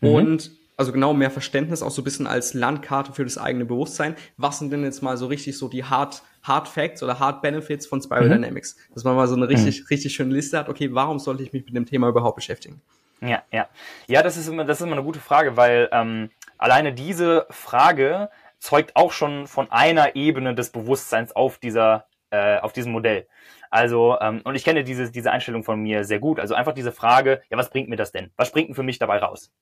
mhm. 0.00 0.08
und 0.08 0.50
also 0.76 0.92
genau 0.92 1.14
mehr 1.14 1.30
Verständnis, 1.30 1.82
auch 1.82 1.90
so 1.90 2.02
ein 2.02 2.04
bisschen 2.04 2.26
als 2.26 2.54
Landkarte 2.54 3.12
für 3.12 3.24
das 3.24 3.38
eigene 3.38 3.64
Bewusstsein. 3.64 4.16
Was 4.36 4.58
sind 4.58 4.72
denn 4.72 4.84
jetzt 4.84 5.02
mal 5.02 5.16
so 5.16 5.26
richtig 5.26 5.56
so 5.56 5.68
die 5.68 5.84
Hard, 5.84 6.22
Hard 6.42 6.68
Facts 6.68 7.02
oder 7.02 7.18
Hard 7.18 7.42
Benefits 7.42 7.86
von 7.86 8.02
Spiral 8.02 8.26
mhm. 8.26 8.32
Dynamics? 8.32 8.76
Dass 8.92 9.04
man 9.04 9.14
mal 9.16 9.28
so 9.28 9.36
eine 9.36 9.48
richtig, 9.48 9.80
mhm. 9.80 9.86
richtig 9.88 10.14
schöne 10.14 10.34
Liste 10.34 10.58
hat, 10.58 10.68
okay, 10.68 10.92
warum 10.92 11.18
sollte 11.18 11.42
ich 11.42 11.52
mich 11.52 11.64
mit 11.64 11.76
dem 11.76 11.86
Thema 11.86 12.08
überhaupt 12.08 12.36
beschäftigen? 12.36 12.82
Ja, 13.20 13.42
ja. 13.52 13.68
Ja, 14.06 14.22
das 14.22 14.36
ist 14.36 14.48
immer, 14.48 14.64
das 14.64 14.80
ist 14.80 14.86
immer 14.86 14.96
eine 14.96 15.04
gute 15.04 15.20
Frage, 15.20 15.56
weil 15.56 15.88
ähm, 15.92 16.30
alleine 16.58 16.92
diese 16.92 17.46
Frage 17.50 18.28
zeugt 18.58 18.96
auch 18.96 19.12
schon 19.12 19.46
von 19.46 19.70
einer 19.70 20.16
Ebene 20.16 20.54
des 20.54 20.70
Bewusstseins 20.70 21.34
auf 21.34 21.58
dieser, 21.58 22.06
äh, 22.30 22.58
auf 22.58 22.72
diesem 22.72 22.92
Modell. 22.92 23.26
Also, 23.70 24.18
ähm, 24.20 24.40
und 24.44 24.54
ich 24.54 24.64
kenne 24.64 24.84
diese, 24.84 25.10
diese 25.10 25.30
Einstellung 25.32 25.64
von 25.64 25.80
mir 25.80 26.04
sehr 26.04 26.18
gut. 26.18 26.38
Also 26.38 26.54
einfach 26.54 26.74
diese 26.74 26.92
Frage, 26.92 27.42
ja, 27.50 27.58
was 27.58 27.70
bringt 27.70 27.88
mir 27.88 27.96
das 27.96 28.12
denn? 28.12 28.30
Was 28.36 28.48
springt 28.48 28.68
denn 28.68 28.74
für 28.74 28.82
mich 28.82 28.98
dabei 28.98 29.18
raus? 29.18 29.52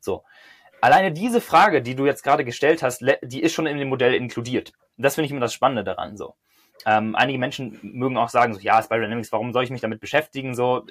So. 0.00 0.24
Alleine 0.82 1.12
diese 1.12 1.40
Frage, 1.40 1.80
die 1.80 1.94
du 1.94 2.06
jetzt 2.06 2.24
gerade 2.24 2.44
gestellt 2.44 2.82
hast, 2.82 3.04
die 3.22 3.40
ist 3.40 3.52
schon 3.52 3.66
in 3.66 3.78
dem 3.78 3.88
Modell 3.88 4.14
inkludiert. 4.14 4.72
Das 4.96 5.14
finde 5.14 5.26
ich 5.26 5.30
immer 5.30 5.40
das 5.40 5.54
Spannende 5.54 5.84
daran, 5.84 6.16
so. 6.16 6.34
Ähm, 6.84 7.14
einige 7.14 7.38
Menschen 7.38 7.78
mögen 7.82 8.16
auch 8.16 8.28
sagen, 8.28 8.52
so, 8.52 8.58
ja, 8.58 8.82
Spiral 8.82 9.02
Dynamics, 9.02 9.30
warum 9.30 9.52
soll 9.52 9.62
ich 9.62 9.70
mich 9.70 9.80
damit 9.80 10.00
beschäftigen, 10.00 10.56
so, 10.56 10.84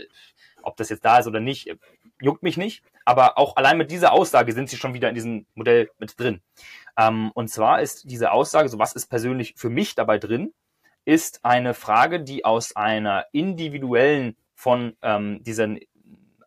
ob 0.61 0.77
das 0.77 0.87
jetzt 0.87 1.03
da 1.03 1.19
ist 1.19 1.27
oder 1.27 1.41
nicht, 1.41 1.75
juckt 2.21 2.41
mich 2.41 2.55
nicht. 2.55 2.85
Aber 3.03 3.37
auch 3.37 3.57
allein 3.57 3.77
mit 3.77 3.91
dieser 3.91 4.13
Aussage 4.13 4.53
sind 4.53 4.69
sie 4.69 4.77
schon 4.77 4.93
wieder 4.93 5.09
in 5.09 5.15
diesem 5.15 5.45
Modell 5.55 5.91
mit 5.97 6.17
drin. 6.17 6.39
Ähm, 6.97 7.31
und 7.33 7.49
zwar 7.49 7.81
ist 7.81 8.09
diese 8.09 8.31
Aussage, 8.31 8.69
so 8.69 8.79
was 8.79 8.93
ist 8.93 9.07
persönlich 9.07 9.55
für 9.57 9.69
mich 9.69 9.93
dabei 9.95 10.19
drin, 10.19 10.53
ist 11.03 11.43
eine 11.43 11.73
Frage, 11.73 12.21
die 12.21 12.45
aus 12.45 12.77
einer 12.77 13.25
individuellen 13.33 14.37
von 14.55 14.95
ähm, 15.01 15.43
diesen 15.43 15.81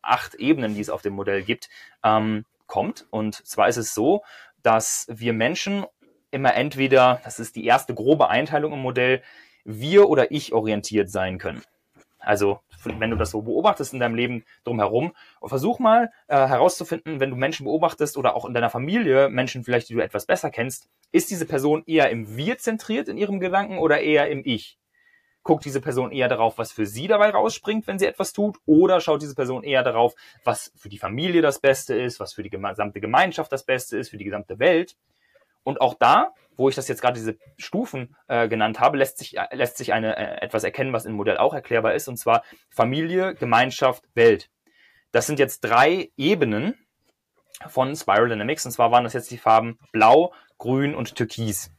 acht 0.00 0.34
Ebenen, 0.36 0.74
die 0.74 0.80
es 0.80 0.88
auf 0.88 1.02
dem 1.02 1.12
Modell 1.12 1.42
gibt, 1.42 1.68
ähm, 2.02 2.46
kommt. 2.74 3.06
Und 3.10 3.46
zwar 3.46 3.68
ist 3.68 3.76
es 3.76 3.94
so, 3.94 4.24
dass 4.64 5.06
wir 5.08 5.32
Menschen 5.32 5.86
immer 6.32 6.54
entweder, 6.54 7.20
das 7.22 7.38
ist 7.38 7.54
die 7.54 7.64
erste 7.64 7.94
grobe 7.94 8.30
Einteilung 8.30 8.72
im 8.72 8.80
Modell, 8.80 9.22
wir 9.64 10.08
oder 10.08 10.32
ich 10.32 10.52
orientiert 10.52 11.08
sein 11.08 11.38
können. 11.38 11.62
Also 12.18 12.58
wenn 12.82 13.10
du 13.10 13.16
das 13.16 13.30
so 13.30 13.42
beobachtest 13.42 13.92
in 13.92 14.00
deinem 14.00 14.16
Leben 14.16 14.44
drumherum, 14.64 15.12
versuch 15.44 15.78
mal 15.78 16.10
äh, 16.26 16.34
herauszufinden, 16.34 17.20
wenn 17.20 17.30
du 17.30 17.36
Menschen 17.36 17.64
beobachtest 17.64 18.16
oder 18.16 18.34
auch 18.34 18.44
in 18.44 18.54
deiner 18.54 18.70
Familie 18.70 19.28
Menschen 19.28 19.62
vielleicht, 19.62 19.88
die 19.88 19.94
du 19.94 20.00
etwas 20.00 20.26
besser 20.26 20.50
kennst, 20.50 20.88
ist 21.12 21.30
diese 21.30 21.46
Person 21.46 21.84
eher 21.86 22.10
im 22.10 22.36
Wir 22.36 22.58
zentriert 22.58 23.06
in 23.06 23.18
ihrem 23.18 23.38
Gedanken 23.38 23.78
oder 23.78 24.00
eher 24.00 24.28
im 24.30 24.42
Ich? 24.44 24.78
Guckt 25.44 25.64
diese 25.64 25.80
Person 25.80 26.10
eher 26.10 26.28
darauf, 26.28 26.58
was 26.58 26.72
für 26.72 26.86
sie 26.86 27.06
dabei 27.06 27.30
rausspringt, 27.30 27.86
wenn 27.86 27.98
sie 27.98 28.06
etwas 28.06 28.32
tut, 28.32 28.56
oder 28.66 29.00
schaut 29.00 29.22
diese 29.22 29.34
Person 29.34 29.62
eher 29.62 29.82
darauf, 29.82 30.14
was 30.42 30.72
für 30.74 30.88
die 30.88 30.98
Familie 30.98 31.42
das 31.42 31.60
Beste 31.60 31.94
ist, 31.94 32.18
was 32.18 32.32
für 32.32 32.42
die 32.42 32.50
gesamte 32.50 33.00
Gemeinschaft 33.00 33.52
das 33.52 33.64
Beste 33.64 33.98
ist, 33.98 34.08
für 34.08 34.16
die 34.16 34.24
gesamte 34.24 34.58
Welt. 34.58 34.96
Und 35.62 35.80
auch 35.80 35.94
da, 35.94 36.32
wo 36.56 36.68
ich 36.68 36.74
das 36.74 36.88
jetzt 36.88 37.00
gerade 37.00 37.18
diese 37.18 37.36
Stufen 37.58 38.16
äh, 38.26 38.48
genannt 38.48 38.80
habe, 38.80 38.96
lässt 38.96 39.18
sich, 39.18 39.36
äh, 39.36 39.46
lässt 39.52 39.76
sich 39.76 39.92
eine, 39.92 40.16
äh, 40.16 40.44
etwas 40.44 40.64
erkennen, 40.64 40.92
was 40.92 41.04
im 41.04 41.12
Modell 41.12 41.36
auch 41.36 41.54
erklärbar 41.54 41.94
ist, 41.94 42.08
und 42.08 42.16
zwar 42.16 42.42
Familie, 42.70 43.34
Gemeinschaft, 43.34 44.04
Welt. 44.14 44.50
Das 45.12 45.26
sind 45.26 45.38
jetzt 45.38 45.60
drei 45.60 46.10
Ebenen 46.16 46.74
von 47.68 47.94
Spiral 47.94 48.28
Dynamics, 48.28 48.66
und 48.66 48.72
zwar 48.72 48.90
waren 48.90 49.04
das 49.04 49.12
jetzt 49.12 49.30
die 49.30 49.38
Farben 49.38 49.78
Blau, 49.92 50.32
Grün 50.58 50.94
und 50.94 51.14
Türkis. 51.14 51.70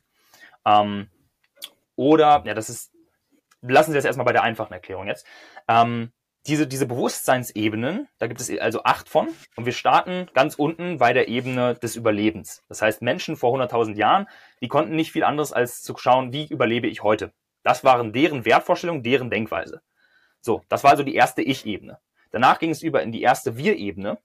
Ähm, 0.66 1.10
oder, 1.96 2.44
ja, 2.46 2.54
das 2.54 2.70
ist 2.70 2.95
lassen 3.68 3.92
Sie 3.92 3.98
das 3.98 4.06
erstmal 4.06 4.26
bei 4.26 4.34
der 4.34 4.44
einfachen 4.44 4.74
Erklärung 4.74 5.08
jetzt. 5.08 5.26
Ähm, 5.68 6.12
diese, 6.48 6.68
diese 6.68 6.86
Bewusstseinsebenen, 6.86 8.08
da 8.20 8.28
gibt 8.28 8.40
es 8.40 8.56
also 8.60 8.84
acht 8.84 9.10
von, 9.10 9.30
und 9.56 9.66
wir 9.66 9.74
starten 9.74 10.30
ganz 10.34 10.56
unten 10.56 10.98
bei 10.98 11.12
der 11.12 11.28
Ebene 11.28 11.74
des 11.76 11.96
Überlebens. 11.96 12.64
Das 12.70 12.82
heißt, 12.82 13.02
Menschen 13.02 13.36
vor 13.36 13.58
100.000 13.60 13.96
Jahren, 13.96 14.28
die 14.62 14.68
konnten 14.68 14.96
nicht 14.96 15.12
viel 15.12 15.24
anderes 15.24 15.54
als 15.54 15.82
zu 15.82 15.98
schauen, 15.98 16.34
wie 16.34 16.46
überlebe 16.46 16.88
ich 16.88 17.02
heute. 17.02 17.32
Das 17.64 17.84
waren 17.84 18.14
deren 18.14 18.46
Wertvorstellungen, 18.46 19.02
deren 19.02 19.32
Denkweise. 19.32 19.82
So, 20.40 20.62
das 20.70 20.84
war 20.84 20.92
also 20.92 21.02
die 21.02 21.16
erste 21.16 21.42
Ich-Ebene. 21.42 21.98
Danach 22.30 22.60
ging 22.60 22.70
es 22.70 22.84
über 22.84 23.02
in 23.02 23.12
die 23.12 23.24
erste 23.24 23.58
Wir-Ebene, 23.58 24.20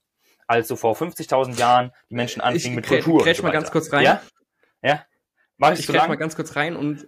also 0.46 0.76
vor 0.76 0.94
50.000 0.94 1.58
Jahren 1.58 1.92
die 2.10 2.14
Menschen 2.14 2.42
anfingen 2.42 2.76
mit 2.76 2.86
Kultur. 2.86 3.26
Ich 3.26 3.38
so 3.38 3.42
mal 3.42 3.52
ganz 3.52 3.70
kurz 3.70 3.90
rein. 3.92 4.04
Ja? 4.04 4.20
Ja? 4.82 5.06
Mach 5.56 5.72
ich 5.72 5.88
ich 5.88 5.88
mal 5.88 6.16
ganz 6.16 6.36
kurz 6.36 6.56
rein 6.56 6.76
und 6.76 7.06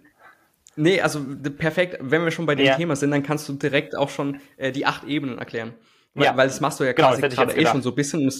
Nee, 0.75 1.01
also 1.01 1.23
perfekt. 1.57 1.97
Wenn 2.01 2.23
wir 2.23 2.31
schon 2.31 2.45
bei 2.45 2.55
dem 2.55 2.65
ja. 2.65 2.75
Thema 2.75 2.95
sind, 2.95 3.11
dann 3.11 3.23
kannst 3.23 3.47
du 3.47 3.53
direkt 3.53 3.95
auch 3.95 4.09
schon 4.09 4.39
äh, 4.57 4.71
die 4.71 4.85
acht 4.85 5.03
Ebenen 5.03 5.37
erklären. 5.37 5.73
Weil, 6.13 6.25
ja. 6.25 6.37
weil 6.37 6.47
das 6.47 6.61
machst 6.61 6.79
du 6.79 6.83
ja 6.83 6.93
genau, 6.93 7.09
quasi 7.09 7.29
gerade 7.29 7.55
eh 7.55 7.65
schon 7.65 7.81
so 7.81 7.89
ein 7.89 7.95
bisschen. 7.95 8.31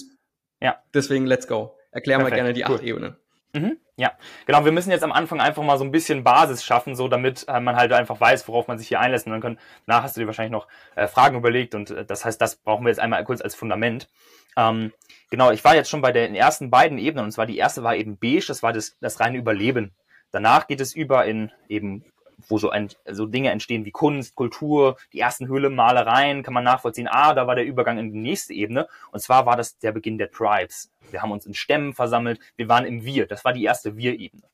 ja. 0.60 0.76
Deswegen 0.92 1.26
let's 1.26 1.46
go. 1.46 1.76
Erklär 1.90 2.18
perfekt. 2.18 2.30
mal 2.32 2.36
gerne 2.36 2.52
die 2.52 2.64
cool. 2.68 2.76
acht 2.76 2.82
Ebenen. 2.82 3.16
Mhm. 3.54 3.78
Ja, 3.96 4.12
genau. 4.46 4.64
Wir 4.64 4.72
müssen 4.72 4.90
jetzt 4.90 5.04
am 5.04 5.12
Anfang 5.12 5.40
einfach 5.40 5.62
mal 5.62 5.78
so 5.78 5.84
ein 5.84 5.92
bisschen 5.92 6.24
Basis 6.24 6.64
schaffen, 6.64 6.96
so 6.96 7.06
damit 7.06 7.46
äh, 7.46 7.60
man 7.60 7.76
halt 7.76 7.92
einfach 7.92 8.20
weiß, 8.20 8.48
worauf 8.48 8.66
man 8.66 8.78
sich 8.78 8.88
hier 8.88 8.98
einlässt. 8.98 9.26
Und 9.26 9.32
dann 9.32 9.40
können, 9.40 9.58
nach 9.86 10.02
hast 10.02 10.16
du 10.16 10.20
dir 10.20 10.26
wahrscheinlich 10.26 10.52
noch 10.52 10.66
äh, 10.96 11.06
Fragen 11.06 11.36
überlegt 11.36 11.76
und 11.76 11.90
äh, 11.90 12.04
das 12.04 12.24
heißt, 12.24 12.40
das 12.40 12.56
brauchen 12.56 12.84
wir 12.84 12.90
jetzt 12.90 12.98
einmal 12.98 13.22
kurz 13.24 13.40
als 13.40 13.54
Fundament. 13.54 14.08
Ähm, 14.56 14.92
genau, 15.30 15.52
ich 15.52 15.62
war 15.64 15.76
jetzt 15.76 15.90
schon 15.90 16.02
bei 16.02 16.10
den 16.10 16.34
ersten 16.34 16.70
beiden 16.70 16.98
Ebenen 16.98 17.26
und 17.26 17.30
zwar 17.30 17.46
die 17.46 17.56
erste 17.56 17.84
war 17.84 17.94
eben 17.94 18.18
beige, 18.18 18.46
das 18.48 18.64
war 18.64 18.72
das, 18.72 18.96
das 19.00 19.20
reine 19.20 19.38
Überleben. 19.38 19.94
Danach 20.32 20.66
geht 20.66 20.80
es 20.80 20.94
über 20.96 21.24
in 21.24 21.52
eben 21.68 22.04
wo 22.48 22.58
so, 22.58 22.70
ein, 22.70 22.88
so 23.10 23.26
Dinge 23.26 23.50
entstehen 23.50 23.84
wie 23.84 23.90
Kunst, 23.90 24.34
Kultur, 24.34 24.96
die 25.12 25.20
ersten 25.20 25.48
Höhlenmalereien, 25.48 26.42
kann 26.42 26.54
man 26.54 26.64
nachvollziehen, 26.64 27.08
ah, 27.08 27.34
da 27.34 27.46
war 27.46 27.54
der 27.54 27.64
Übergang 27.64 27.98
in 27.98 28.12
die 28.12 28.18
nächste 28.18 28.52
Ebene. 28.52 28.88
Und 29.12 29.20
zwar 29.20 29.46
war 29.46 29.56
das 29.56 29.78
der 29.78 29.92
Beginn 29.92 30.18
der 30.18 30.30
Tribes. 30.30 30.90
Wir 31.10 31.22
haben 31.22 31.32
uns 31.32 31.46
in 31.46 31.54
Stämmen 31.54 31.94
versammelt, 31.94 32.40
wir 32.56 32.68
waren 32.68 32.84
im 32.84 33.04
Wir, 33.04 33.26
das 33.26 33.44
war 33.44 33.52
die 33.52 33.64
erste 33.64 33.96
Wir-Ebene. 33.96 34.44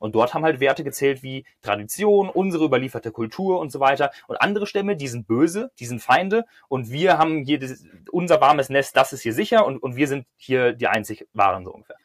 Und 0.00 0.14
dort 0.14 0.34
haben 0.34 0.44
halt 0.44 0.60
Werte 0.60 0.84
gezählt 0.84 1.22
wie 1.22 1.44
Tradition, 1.62 2.28
unsere 2.28 2.64
überlieferte 2.64 3.10
Kultur 3.10 3.58
und 3.58 3.70
so 3.70 3.80
weiter. 3.80 4.10
Und 4.26 4.40
andere 4.40 4.66
Stämme, 4.66 4.96
die 4.96 5.08
sind 5.08 5.26
böse, 5.26 5.70
die 5.78 5.86
sind 5.86 6.00
Feinde. 6.00 6.44
Und 6.68 6.90
wir 6.90 7.18
haben 7.18 7.44
hier 7.44 7.58
das, 7.58 7.84
unser 8.10 8.40
warmes 8.40 8.68
Nest, 8.68 8.96
das 8.96 9.12
ist 9.12 9.22
hier 9.22 9.32
sicher. 9.32 9.66
Und, 9.66 9.82
und 9.82 9.96
wir 9.96 10.08
sind 10.08 10.26
hier 10.36 10.72
die 10.72 10.86
einzig 10.86 11.26
Wahren, 11.32 11.64
so 11.64 11.72
ungefähr. 11.72 11.96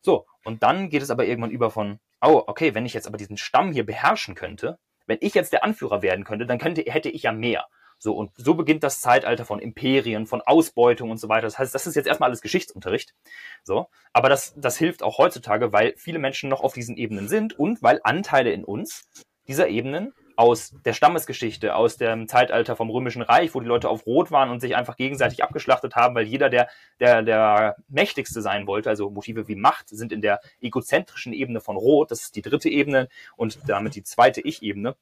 So, 0.00 0.26
und 0.44 0.62
dann 0.62 0.88
geht 0.88 1.02
es 1.02 1.10
aber 1.10 1.26
irgendwann 1.26 1.50
über 1.50 1.70
von, 1.70 2.00
oh, 2.20 2.42
okay, 2.46 2.74
wenn 2.74 2.86
ich 2.86 2.94
jetzt 2.94 3.06
aber 3.06 3.18
diesen 3.18 3.36
Stamm 3.36 3.72
hier 3.72 3.86
beherrschen 3.86 4.34
könnte, 4.34 4.78
wenn 5.06 5.18
ich 5.20 5.34
jetzt 5.34 5.52
der 5.52 5.64
Anführer 5.64 6.02
werden 6.02 6.24
könnte, 6.24 6.46
dann 6.46 6.58
könnte, 6.58 6.82
hätte 6.82 7.08
ich 7.08 7.24
ja 7.24 7.32
mehr. 7.32 7.66
So, 7.98 8.16
und 8.16 8.32
so 8.36 8.54
beginnt 8.54 8.82
das 8.82 9.00
Zeitalter 9.00 9.44
von 9.44 9.60
Imperien, 9.60 10.26
von 10.26 10.40
Ausbeutung 10.40 11.12
und 11.12 11.18
so 11.18 11.28
weiter. 11.28 11.46
Das 11.46 11.58
heißt, 11.58 11.72
das 11.72 11.86
ist 11.86 11.94
jetzt 11.94 12.08
erstmal 12.08 12.30
alles 12.30 12.40
Geschichtsunterricht. 12.40 13.14
So. 13.62 13.88
Aber 14.12 14.28
das, 14.28 14.54
das 14.56 14.76
hilft 14.76 15.04
auch 15.04 15.18
heutzutage, 15.18 15.72
weil 15.72 15.94
viele 15.96 16.18
Menschen 16.18 16.48
noch 16.48 16.62
auf 16.62 16.74
diesen 16.74 16.96
Ebenen 16.96 17.28
sind 17.28 17.56
und 17.56 17.80
weil 17.80 18.00
Anteile 18.02 18.50
in 18.50 18.64
uns 18.64 19.08
dieser 19.46 19.68
Ebenen 19.68 20.12
aus 20.36 20.74
der 20.84 20.92
Stammesgeschichte, 20.92 21.74
aus 21.74 21.96
dem 21.96 22.28
Zeitalter 22.28 22.76
vom 22.76 22.90
Römischen 22.90 23.22
Reich, 23.22 23.54
wo 23.54 23.60
die 23.60 23.66
Leute 23.66 23.88
auf 23.88 24.06
Rot 24.06 24.30
waren 24.30 24.50
und 24.50 24.60
sich 24.60 24.76
einfach 24.76 24.96
gegenseitig 24.96 25.42
abgeschlachtet 25.42 25.94
haben, 25.96 26.14
weil 26.14 26.26
jeder 26.26 26.48
der, 26.48 26.68
der, 27.00 27.22
der 27.22 27.76
Mächtigste 27.88 28.42
sein 28.42 28.66
wollte. 28.66 28.88
Also 28.88 29.10
Motive 29.10 29.48
wie 29.48 29.56
Macht 29.56 29.88
sind 29.88 30.12
in 30.12 30.20
der 30.20 30.40
egozentrischen 30.60 31.32
Ebene 31.32 31.60
von 31.60 31.76
Rot, 31.76 32.10
das 32.10 32.22
ist 32.22 32.36
die 32.36 32.42
dritte 32.42 32.68
Ebene 32.68 33.08
und 33.36 33.58
damit 33.66 33.94
die 33.94 34.02
zweite 34.02 34.40
Ich-Ebene, 34.40 34.96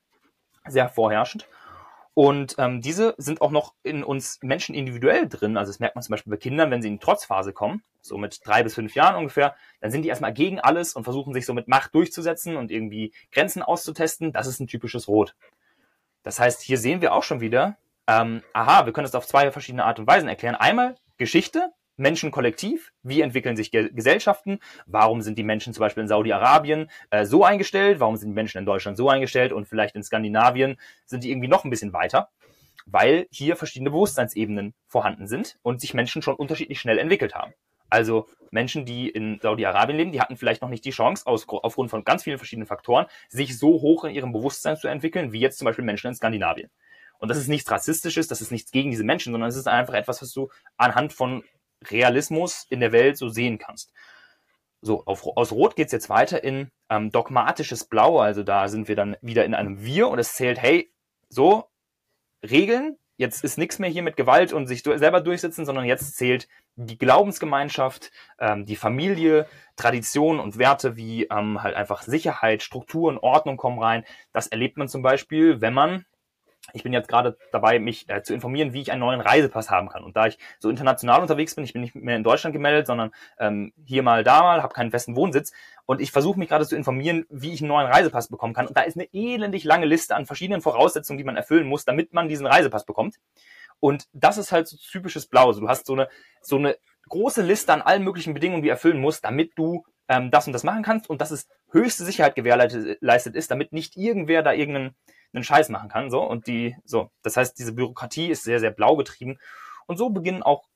sehr 0.67 0.89
vorherrschend. 0.89 1.47
Und 2.15 2.57
ähm, 2.59 2.81
diese 2.81 3.15
sind 3.19 3.41
auch 3.41 3.51
noch 3.51 3.75
in 3.83 4.03
uns 4.03 4.41
Menschen 4.43 4.75
individuell 4.75 5.29
drin. 5.29 5.57
Also 5.57 5.71
das 5.71 5.79
merkt 5.79 5.95
man 5.95 6.03
zum 6.03 6.13
Beispiel 6.13 6.33
bei 6.33 6.37
Kindern, 6.37 6.71
wenn 6.71 6.83
sie 6.83 6.89
in 6.89 6.95
die 6.95 7.05
Trotzphase 7.05 7.53
kommen, 7.53 7.83
so 8.01 8.19
mit 8.19 8.41
drei 8.45 8.63
bis 8.63 8.75
fünf 8.75 8.95
Jahren 8.95 9.17
ungefähr, 9.17 9.55
dann 9.81 9.91
sind 9.91 10.03
die 10.03 10.09
erstmal 10.09 10.33
gegen 10.33 10.61
alles 10.61 10.95
und 10.95 11.05
versuchen 11.05 11.33
sich 11.33 11.47
so 11.47 11.55
mit 11.55 11.69
Macht 11.69 11.95
durchzusetzen 11.95 12.57
und 12.57 12.71
irgendwie 12.71 13.13
Grenzen 13.31 13.63
auszutesten. 13.63 14.33
Das 14.33 14.47
ist 14.47 14.61
ein 14.61 14.67
typisches 14.67 15.07
Rot. 15.07 15.37
Das 16.23 16.41
heißt, 16.41 16.63
hier 16.63 16.79
sehen 16.79 17.01
wir 17.01 17.15
auch 17.15 17.23
schon 17.23 17.41
wieder, 17.41 17.79
ähm, 18.07 18.43
aha, 18.53 18.87
wir 18.87 18.93
können 18.93 19.07
das 19.07 19.15
auf 19.15 19.27
zwei 19.27 19.51
verschiedene 19.53 19.85
Art 19.85 19.99
und 19.99 20.07
Weisen 20.07 20.29
erklären. 20.29 20.57
Einmal 20.57 20.97
Geschichte, 21.17 21.73
Menschen 22.01 22.31
kollektiv? 22.31 22.93
Wie 23.03 23.21
entwickeln 23.21 23.57
sich 23.57 23.71
Ge 23.71 23.91
Gesellschaften? 23.93 24.59
Warum 24.87 25.21
sind 25.21 25.39
die 25.39 25.45
Menschen 25.45 25.73
zum 25.73 25.83
Beispiel 25.83 26.03
in 26.03 26.09
Saudi-Arabien 26.09 26.91
äh, 27.11 27.25
so 27.25 27.45
eingestellt? 27.45 28.01
Warum 28.01 28.17
sind 28.17 28.31
die 28.31 28.35
Menschen 28.35 28.59
in 28.59 28.67
Deutschland 28.67 28.97
so 28.97 29.09
eingestellt? 29.09 29.53
Und 29.53 29.69
vielleicht 29.69 29.95
in 29.95 30.03
Skandinavien 30.03 30.79
sind 31.05 31.23
die 31.23 31.31
irgendwie 31.31 31.49
noch 31.49 31.65
ein 31.65 31.71
bisschen 31.71 31.93
weiter? 31.93 32.31
Weil 32.87 33.27
hier 33.31 33.55
verschiedene 33.55 33.91
Bewusstseinsebenen 33.91 34.75
vorhanden 34.87 35.29
sind 35.29 35.59
und 35.63 35.81
sich 35.81 35.95
Menschen 35.95 36.23
schon 36.23 36.35
unterschiedlich 36.35 36.81
schnell 36.81 36.99
entwickelt 36.99 37.35
haben. 37.35 37.53
Also 37.91 38.29
Menschen, 38.51 38.87
die 38.87 39.09
in 39.09 39.39
Saudi-Arabien 39.41 39.99
leben, 39.99 40.13
die 40.13 40.21
hatten 40.21 40.37
vielleicht 40.37 40.63
noch 40.63 40.71
nicht 40.71 40.85
die 40.85 40.91
Chance, 40.91 41.27
aus, 41.27 41.47
aufgrund 41.49 41.91
von 41.91 42.05
ganz 42.05 42.25
vielen 42.25 42.39
verschiedenen 42.39 42.67
Faktoren, 42.67 43.07
sich 43.29 43.59
so 43.59 43.69
hoch 43.69 44.05
in 44.05 44.15
ihrem 44.15 44.33
Bewusstsein 44.33 44.77
zu 44.77 44.89
entwickeln, 44.89 45.33
wie 45.33 45.41
jetzt 45.41 45.59
zum 45.59 45.67
Beispiel 45.67 45.85
Menschen 45.85 46.09
in 46.09 46.15
Skandinavien. 46.15 46.71
Und 47.19 47.29
das 47.29 47.37
ist 47.37 47.49
nichts 47.49 47.71
Rassistisches, 47.71 48.29
das 48.29 48.41
ist 48.41 48.51
nichts 48.51 48.71
gegen 48.71 48.91
diese 48.91 49.05
Menschen, 49.05 49.33
sondern 49.33 49.51
es 49.51 49.57
ist 49.57 49.69
einfach 49.69 49.95
etwas, 49.95 50.23
was 50.23 50.33
du 50.33 50.49
anhand 50.79 51.13
von 51.13 51.45
Realismus 51.89 52.67
in 52.69 52.81
der 52.81 52.93
Welt 52.93 53.17
so 53.17 53.29
sehen 53.29 53.59
kannst. 53.59 53.93
So, 54.83 55.05
auf, 55.05 55.27
aus 55.37 55.53
Rot 55.53 55.77
geht's 55.77 55.93
jetzt 55.93 56.09
weiter 56.09 56.43
in 56.43 56.71
ähm, 56.89 57.11
dogmatisches 57.11 57.85
Blau, 57.85 58.19
also 58.19 58.43
da 58.43 58.69
sind 58.69 58.89
wir 58.89 58.97
dann 58.97 59.17
wieder 59.21 59.45
in 59.45 59.55
einem 59.55 59.83
Wir 59.83 60.09
und 60.09 60.19
es 60.19 60.33
zählt, 60.33 60.61
hey, 60.61 60.91
so, 61.29 61.69
Regeln, 62.43 62.97
jetzt 63.19 63.45
ist 63.45 63.59
nichts 63.59 63.79
mehr 63.79 63.91
hier 63.91 64.03
mit 64.03 64.17
Gewalt 64.17 64.55
und 64.55 64.67
sich 64.67 64.83
selber 64.83 65.21
durchsetzen, 65.21 65.67
sondern 65.67 65.85
jetzt 65.85 66.17
zählt 66.17 66.49
die 66.77 66.97
Glaubensgemeinschaft, 66.97 68.11
ähm, 68.39 68.65
die 68.65 68.77
Familie, 68.77 69.47
Tradition 69.77 70.41
und 70.41 70.57
Werte 70.57 70.97
wie 70.97 71.25
ähm, 71.25 71.63
halt 71.63 71.77
einfach 71.77 72.01
Sicherheit, 72.01 72.63
Struktur 72.63 73.11
und 73.11 73.19
Ordnung 73.19 73.59
kommen 73.59 73.79
rein. 73.79 74.05
Das 74.33 74.47
erlebt 74.47 74.79
man 74.79 74.89
zum 74.89 75.03
Beispiel, 75.03 75.61
wenn 75.61 75.75
man 75.75 76.07
ich 76.75 76.83
bin 76.83 76.93
jetzt 76.93 77.09
gerade 77.09 77.37
dabei, 77.53 77.79
mich 77.79 78.09
äh, 78.09 78.23
zu 78.23 78.35
informieren, 78.35 78.73
wie 78.73 78.83
ich 78.83 78.93
einen 78.93 79.01
neuen 79.01 79.21
Reisepass 79.21 79.71
haben 79.71 79.89
kann. 79.89 80.05
Und 80.05 80.17
da 80.17 80.27
ich 80.27 80.39
so 80.59 80.69
international 80.71 81.21
unterwegs 81.21 81.55
bin, 81.55 81.65
ich 81.65 81.73
bin 81.73 81.83
nicht 81.83 81.95
mehr 81.95 82.17
in 82.17 82.25
Deutschland 82.25 82.53
gemeldet, 82.53 82.87
sondern 82.87 83.13
ähm, 83.39 83.73
hier 83.85 84.03
mal, 84.03 84.25
da 84.25 84.43
mal, 84.43 84.63
habe 84.63 84.75
keinen 84.75 84.91
festen 84.91 85.17
Wohnsitz. 85.17 85.53
Und 85.87 86.01
ich 86.01 86.13
versuche 86.13 86.39
mich 86.39 86.49
gerade 86.49 86.67
zu 86.67 86.77
informieren, 86.77 87.27
wie 87.31 87.53
ich 87.53 87.61
einen 87.61 87.69
neuen 87.69 87.87
Reisepass 87.87 88.29
bekommen 88.29 88.55
kann. 88.55 88.67
Und 88.67 88.77
da 88.77 88.83
ist 88.83 88.97
eine 88.97 89.09
elendig 89.13 89.65
lange 89.65 89.87
Liste 89.87 90.15
an 90.15 90.27
verschiedenen 90.27 90.61
Voraussetzungen, 90.61 91.19
die 91.19 91.25
man 91.25 91.37
erfüllen 91.37 91.67
muss, 91.67 91.85
damit 91.85 92.13
man 92.13 92.29
diesen 92.29 92.47
Reisepass 92.47 92.85
bekommt. 92.85 93.17
Und 93.81 94.07
das 94.13 94.39
ist 94.39 94.53
halt 94.53 94.69
so 94.69 94.77
typisches 94.77 95.27
Blau. 95.27 95.49
Also 95.49 95.61
du 95.61 95.69
hast 95.69 95.87
so 95.87 95.95
eine, 95.95 96.09
so 96.43 96.57
eine 96.57 96.77
große 97.09 97.43
Liste 97.43 97.73
an 97.73 97.83
allen 97.83 98.05
möglichen 98.05 98.35
Bedingungen, 98.35 98.63
die 98.63 98.69
erfüllen 98.69 99.01
musst, 99.01 99.25
damit 99.25 99.53
du 99.57 99.85
ähm, 100.09 100.31
das 100.31 100.47
und 100.47 100.53
das 100.53 100.65
machen 100.65 100.83
kannst 100.83 101.09
und 101.09 101.21
dass 101.21 101.31
es 101.31 101.49
höchste 101.73 102.05
Sicherheit 102.05 102.35
gewährleistet 102.35 103.35
ist, 103.37 103.51
damit 103.51 103.73
nicht 103.73 103.97
irgendwer 103.97 104.43
da 104.43 104.53
irgendeinen 104.53 104.95
einen 105.33 105.45
Scheiß 105.45 105.69
machen 105.69 105.89
kann. 105.89 106.11
So, 106.11 106.23
und 106.23 106.47
die, 106.47 106.77
so, 106.85 107.11
das 107.23 107.37
heißt, 107.37 107.59
diese 107.59 107.73
Bürokratie 107.73 108.29
ist 108.29 108.45
sehr, 108.45 108.61
sehr 108.61 108.71
blau 108.71 108.97
getrieben. 108.97 109.39
Und 109.87 109.97
so 109.97 110.11
beginnen 110.11 110.43
auch 110.43 110.69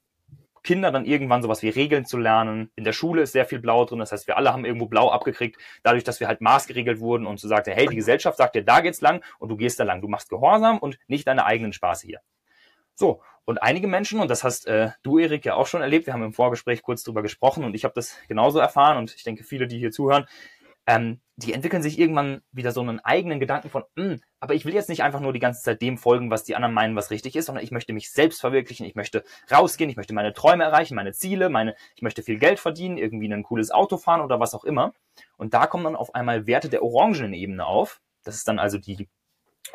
Kinder 0.65 0.91
dann 0.91 1.05
irgendwann 1.05 1.43
sowas 1.43 1.63
wie 1.63 1.69
Regeln 1.69 2.07
zu 2.07 2.17
lernen. 2.17 2.71
In 2.75 2.85
der 2.85 2.95
Schule 2.95 3.23
ist 3.23 3.33
sehr 3.33 3.45
viel 3.45 3.61
Blau 3.61 3.85
drin, 3.85 3.99
das 3.99 4.13
heißt, 4.13 4.27
wir 4.27 4.39
alle 4.39 4.53
haben 4.53 4.65
irgendwo 4.65 4.87
Blau 4.87 5.11
abgekriegt, 5.11 5.61
dadurch, 5.83 6.05
dass 6.05 6.21
wir 6.21 6.27
halt 6.27 6.41
maßgeregelt 6.41 7.01
wurden 7.01 7.27
und 7.27 7.39
so 7.39 7.47
sagte, 7.47 7.71
hey, 7.73 7.87
die 7.87 7.97
Gesellschaft 7.97 8.39
sagt 8.39 8.55
dir, 8.55 8.65
da 8.65 8.81
geht's 8.81 9.03
lang 9.03 9.23
und 9.39 9.51
du 9.51 9.57
gehst 9.57 9.79
da 9.79 9.85
lang. 9.85 10.01
Du 10.01 10.09
machst 10.09 10.31
Gehorsam 10.31 10.79
und 10.79 10.99
nicht 11.07 11.29
deine 11.29 11.45
eigenen 11.45 11.75
Spaße 11.75 12.07
hier. 12.07 12.21
So, 12.95 13.21
und 13.45 13.63
einige 13.63 13.87
Menschen, 13.89 14.21
und 14.21 14.31
das 14.31 14.43
hast 14.43 14.67
äh, 14.67 14.91
du, 15.03 15.19
Erik, 15.19 15.45
ja 15.45 15.55
auch 15.55 15.67
schon 15.67 15.83
erlebt, 15.83 16.07
wir 16.07 16.15
haben 16.15 16.23
im 16.23 16.33
Vorgespräch 16.33 16.83
kurz 16.83 17.03
drüber 17.03 17.23
gesprochen 17.23 17.65
und 17.65 17.75
ich 17.75 17.85
habe 17.85 17.93
das 17.95 18.17
genauso 18.27 18.59
erfahren 18.59 18.97
und 18.97 19.15
ich 19.15 19.23
denke, 19.23 19.45
viele, 19.45 19.67
die 19.67 19.79
hier 19.79 19.91
zuhören, 19.91 20.27
ähm, 20.87 21.21
die 21.37 21.53
entwickeln 21.53 21.83
sich 21.83 21.99
irgendwann 21.99 22.43
wieder 22.53 22.71
so 22.71 22.81
einen 22.81 23.01
eigenen 23.01 23.41
Gedanken 23.41 23.69
von, 23.69 23.85
hm, 23.97 24.21
aber 24.39 24.55
ich 24.55 24.65
will 24.65 24.75
jetzt 24.75 24.89
nicht 24.89 25.03
einfach 25.03 25.21
nur 25.21 25.33
die 25.33 25.41
ganze 25.41 25.63
Zeit 25.63 25.83
dem 25.83 25.99
folgen, 25.99 26.31
was 26.31 26.45
die 26.45 26.55
anderen 26.55 26.75
meinen, 26.75 26.95
was 26.95 27.11
richtig 27.11 27.35
ist, 27.35 27.47
sondern 27.47 27.65
ich 27.65 27.73
möchte 27.73 27.93
mich 27.93 28.13
selbst 28.13 28.41
verwirklichen, 28.41 28.87
ich 28.87 28.95
möchte 28.95 29.25
rausgehen, 29.51 29.91
ich 29.91 29.97
möchte 29.97 30.15
meine 30.15 30.33
Träume 30.33 30.63
erreichen, 30.63 30.95
meine 30.95 31.13
Ziele, 31.13 31.49
meine, 31.49 31.75
ich 31.97 32.03
möchte 32.03 32.23
viel 32.23 32.39
Geld 32.39 32.61
verdienen, 32.61 32.99
irgendwie 32.99 33.33
ein 33.33 33.43
cooles 33.43 33.73
Auto 33.73 33.97
fahren 33.97 34.21
oder 34.21 34.39
was 34.39 34.55
auch 34.55 34.65
immer. 34.65 34.93
Und 35.37 35.55
da 35.55 35.67
kommen 35.67 35.85
dann 35.85 35.97
auf 35.97 36.15
einmal 36.15 36.47
Werte 36.47 36.69
der 36.69 36.83
orangenen 36.83 37.33
Ebene 37.33 37.67
auf. 37.67 38.01
Das 38.23 38.37
ist 38.37 38.47
dann 38.47 38.59
also 38.59 38.79
die 38.79 39.09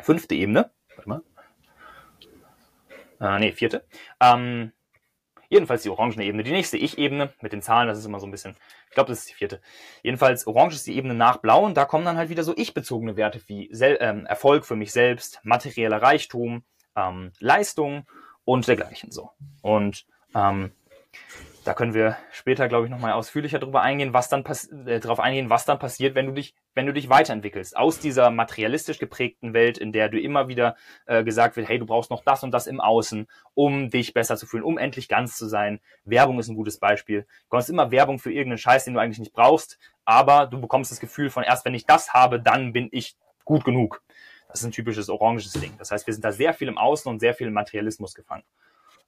fünfte 0.00 0.34
Ebene. 0.34 0.70
Warte 0.96 1.08
mal. 1.08 1.22
Äh, 3.20 3.38
nee, 3.38 3.52
vierte. 3.52 3.84
Ähm, 4.18 4.72
Jedenfalls 5.50 5.82
die 5.82 5.90
orangene 5.90 6.24
Ebene. 6.24 6.44
Die 6.44 6.52
nächste 6.52 6.78
Ich-Ebene 6.78 7.32
mit 7.42 7.52
den 7.52 7.60
Zahlen, 7.60 7.88
das 7.88 7.98
ist 7.98 8.06
immer 8.06 8.20
so 8.20 8.26
ein 8.26 8.30
bisschen, 8.30 8.56
ich 8.88 8.94
glaube, 8.94 9.08
das 9.08 9.18
ist 9.18 9.30
die 9.30 9.34
vierte. 9.34 9.60
Jedenfalls 10.02 10.46
orange 10.46 10.76
ist 10.76 10.86
die 10.86 10.96
Ebene 10.96 11.12
nach 11.12 11.38
blau 11.38 11.66
und 11.66 11.76
da 11.76 11.84
kommen 11.84 12.04
dann 12.04 12.16
halt 12.16 12.30
wieder 12.30 12.44
so 12.44 12.54
ich-bezogene 12.56 13.16
Werte 13.16 13.42
wie 13.46 13.68
Sel 13.72 13.98
ähm, 14.00 14.26
Erfolg 14.26 14.64
für 14.64 14.76
mich 14.76 14.92
selbst, 14.92 15.40
materieller 15.42 16.00
Reichtum, 16.00 16.62
ähm, 16.94 17.32
Leistung 17.40 18.06
und 18.44 18.68
dergleichen 18.68 19.10
so. 19.10 19.30
Und 19.60 20.06
ähm, 20.36 20.70
da 21.64 21.74
können 21.74 21.92
wir 21.92 22.16
später, 22.32 22.68
glaube 22.68 22.86
ich, 22.86 22.90
nochmal 22.90 23.12
ausführlicher 23.12 23.58
darüber 23.58 23.82
eingehen, 23.82 24.14
was 24.14 24.28
dann 24.28 24.44
äh, 24.86 25.00
darauf 25.00 25.20
eingehen, 25.20 25.50
was 25.50 25.66
dann 25.66 25.78
passiert, 25.78 26.14
wenn 26.14 26.26
du 26.26 26.32
dich, 26.32 26.54
wenn 26.74 26.86
du 26.86 26.92
dich 26.92 27.08
weiterentwickelst 27.08 27.76
aus 27.76 27.98
dieser 27.98 28.30
materialistisch 28.30 28.98
geprägten 28.98 29.52
Welt, 29.52 29.76
in 29.76 29.92
der 29.92 30.08
du 30.08 30.18
immer 30.18 30.48
wieder 30.48 30.76
äh, 31.06 31.22
gesagt 31.22 31.56
wird, 31.56 31.68
hey, 31.68 31.78
du 31.78 31.86
brauchst 31.86 32.10
noch 32.10 32.24
das 32.24 32.42
und 32.42 32.52
das 32.52 32.66
im 32.66 32.80
Außen, 32.80 33.28
um 33.54 33.90
dich 33.90 34.14
besser 34.14 34.36
zu 34.36 34.46
fühlen, 34.46 34.64
um 34.64 34.78
endlich 34.78 35.08
ganz 35.08 35.36
zu 35.36 35.46
sein. 35.46 35.80
Werbung 36.04 36.38
ist 36.38 36.48
ein 36.48 36.56
gutes 36.56 36.78
Beispiel. 36.78 37.22
Du 37.22 37.44
bekommst 37.50 37.68
immer 37.68 37.90
Werbung 37.90 38.18
für 38.18 38.32
irgendeinen 38.32 38.58
Scheiß, 38.58 38.84
den 38.84 38.94
du 38.94 39.00
eigentlich 39.00 39.18
nicht 39.18 39.34
brauchst, 39.34 39.78
aber 40.04 40.46
du 40.46 40.60
bekommst 40.60 40.90
das 40.90 41.00
Gefühl 41.00 41.30
von 41.30 41.42
erst 41.42 41.64
wenn 41.64 41.74
ich 41.74 41.84
das 41.84 42.14
habe, 42.14 42.40
dann 42.40 42.72
bin 42.72 42.88
ich 42.90 43.16
gut 43.44 43.64
genug. 43.64 44.02
Das 44.48 44.60
ist 44.60 44.66
ein 44.66 44.72
typisches 44.72 45.08
oranges 45.08 45.52
Ding. 45.52 45.74
Das 45.78 45.90
heißt, 45.90 46.06
wir 46.06 46.14
sind 46.14 46.24
da 46.24 46.32
sehr 46.32 46.54
viel 46.54 46.68
im 46.68 46.78
Außen 46.78 47.10
und 47.10 47.20
sehr 47.20 47.34
viel 47.34 47.48
im 47.48 47.52
Materialismus 47.52 48.14
gefangen. 48.14 48.44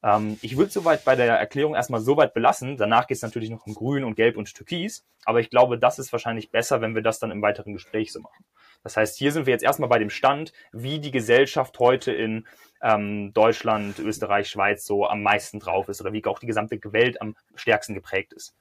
Ähm, 0.02 0.38
ich 0.42 0.56
würde 0.56 0.72
soweit 0.72 1.04
bei 1.04 1.14
der 1.14 1.36
Erklärung 1.36 1.74
erstmal 1.74 2.00
soweit 2.00 2.34
belassen. 2.34 2.76
Danach 2.76 3.06
geht 3.06 3.16
es 3.16 3.22
natürlich 3.22 3.50
noch 3.50 3.66
um 3.66 3.74
Grün 3.74 4.04
und 4.04 4.14
Gelb 4.14 4.36
und 4.36 4.52
Türkis. 4.54 5.04
Aber 5.24 5.40
ich 5.40 5.50
glaube, 5.50 5.78
das 5.78 5.98
ist 5.98 6.12
wahrscheinlich 6.12 6.50
besser, 6.50 6.80
wenn 6.80 6.94
wir 6.94 7.02
das 7.02 7.18
dann 7.18 7.30
im 7.30 7.42
weiteren 7.42 7.72
Gespräch 7.72 8.12
so 8.12 8.20
machen. 8.20 8.44
Das 8.82 8.96
heißt, 8.96 9.16
hier 9.16 9.30
sind 9.30 9.46
wir 9.46 9.52
jetzt 9.52 9.62
erstmal 9.62 9.88
bei 9.88 9.98
dem 9.98 10.10
Stand, 10.10 10.52
wie 10.72 10.98
die 10.98 11.12
Gesellschaft 11.12 11.78
heute 11.78 12.12
in 12.12 12.46
ähm, 12.82 13.32
Deutschland, 13.32 13.98
Österreich, 14.00 14.48
Schweiz 14.48 14.84
so 14.84 15.06
am 15.06 15.22
meisten 15.22 15.60
drauf 15.60 15.88
ist 15.88 16.00
oder 16.00 16.12
wie 16.12 16.24
auch 16.24 16.40
die 16.40 16.46
gesamte 16.46 16.80
Welt 16.92 17.20
am 17.22 17.36
stärksten 17.54 17.94
geprägt 17.94 18.32
ist. 18.32 18.54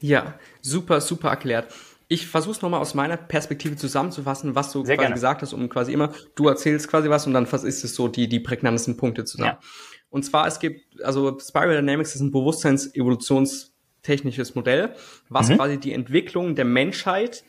Ja, 0.00 0.34
super, 0.60 1.00
super 1.00 1.30
erklärt. 1.30 1.74
Ich 2.10 2.26
versuche 2.26 2.52
es 2.52 2.62
nochmal 2.62 2.80
aus 2.80 2.94
meiner 2.94 3.16
Perspektive 3.16 3.76
zusammenzufassen, 3.76 4.54
was 4.54 4.72
du 4.72 4.84
Sehr 4.84 4.96
quasi 4.96 5.04
gerne. 5.04 5.14
gesagt 5.14 5.42
hast, 5.42 5.52
um 5.52 5.68
quasi 5.68 5.92
immer, 5.92 6.12
du 6.36 6.48
erzählst 6.48 6.88
quasi 6.88 7.10
was 7.10 7.26
und 7.26 7.34
dann 7.34 7.44
ist 7.44 7.64
es 7.64 7.94
so 7.94 8.08
die, 8.08 8.28
die 8.28 8.40
prägnantesten 8.40 8.96
Punkte 8.96 9.24
zusammen. 9.24 9.58
Ja. 9.60 9.68
Und 10.10 10.24
zwar, 10.24 10.46
es 10.46 10.58
gibt, 10.58 11.02
also 11.02 11.38
Spiral 11.38 11.76
Dynamics 11.76 12.14
ist 12.14 12.20
ein 12.20 12.30
bewusstseins-evolutionstechnisches 12.30 14.54
Modell, 14.54 14.94
was 15.28 15.48
mhm. 15.48 15.56
quasi 15.56 15.78
die 15.78 15.92
Entwicklung 15.92 16.54
der 16.54 16.64
Menschheit 16.64 17.44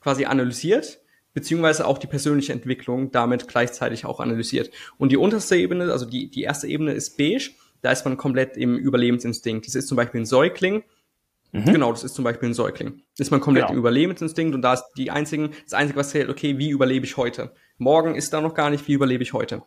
quasi 0.00 0.24
analysiert, 0.24 1.00
beziehungsweise 1.32 1.86
auch 1.86 1.98
die 1.98 2.06
persönliche 2.06 2.52
Entwicklung 2.52 3.12
damit 3.12 3.48
gleichzeitig 3.48 4.04
auch 4.04 4.20
analysiert. 4.20 4.70
Und 4.98 5.12
die 5.12 5.16
unterste 5.16 5.56
Ebene, 5.56 5.92
also 5.92 6.06
die, 6.06 6.30
die 6.30 6.42
erste 6.42 6.66
Ebene 6.66 6.92
ist 6.92 7.16
beige, 7.16 7.50
da 7.82 7.92
ist 7.92 8.04
man 8.04 8.16
komplett 8.16 8.56
im 8.56 8.76
Überlebensinstinkt. 8.76 9.66
Das 9.66 9.74
ist 9.74 9.86
zum 9.86 9.96
Beispiel 9.96 10.22
ein 10.22 10.26
Säugling, 10.26 10.82
Mhm. 11.52 11.72
Genau, 11.72 11.90
das 11.90 12.04
ist 12.04 12.14
zum 12.14 12.24
Beispiel 12.24 12.50
ein 12.50 12.54
Säugling. 12.54 13.02
Ist 13.18 13.30
man 13.30 13.40
komplett 13.40 13.66
genau. 13.66 13.74
im 13.74 13.78
Überlebensinstinkt 13.78 14.54
und 14.54 14.62
da 14.62 14.74
ist 14.74 14.84
die 14.96 15.10
einzigen, 15.10 15.50
das 15.64 15.74
Einzige, 15.74 15.98
was 15.98 16.10
zählt, 16.10 16.28
okay, 16.28 16.58
wie 16.58 16.70
überlebe 16.70 17.06
ich 17.06 17.16
heute? 17.16 17.52
Morgen 17.78 18.14
ist 18.14 18.32
da 18.32 18.40
noch 18.40 18.54
gar 18.54 18.70
nicht, 18.70 18.88
wie 18.88 18.92
überlebe 18.92 19.22
ich 19.22 19.32
heute? 19.32 19.62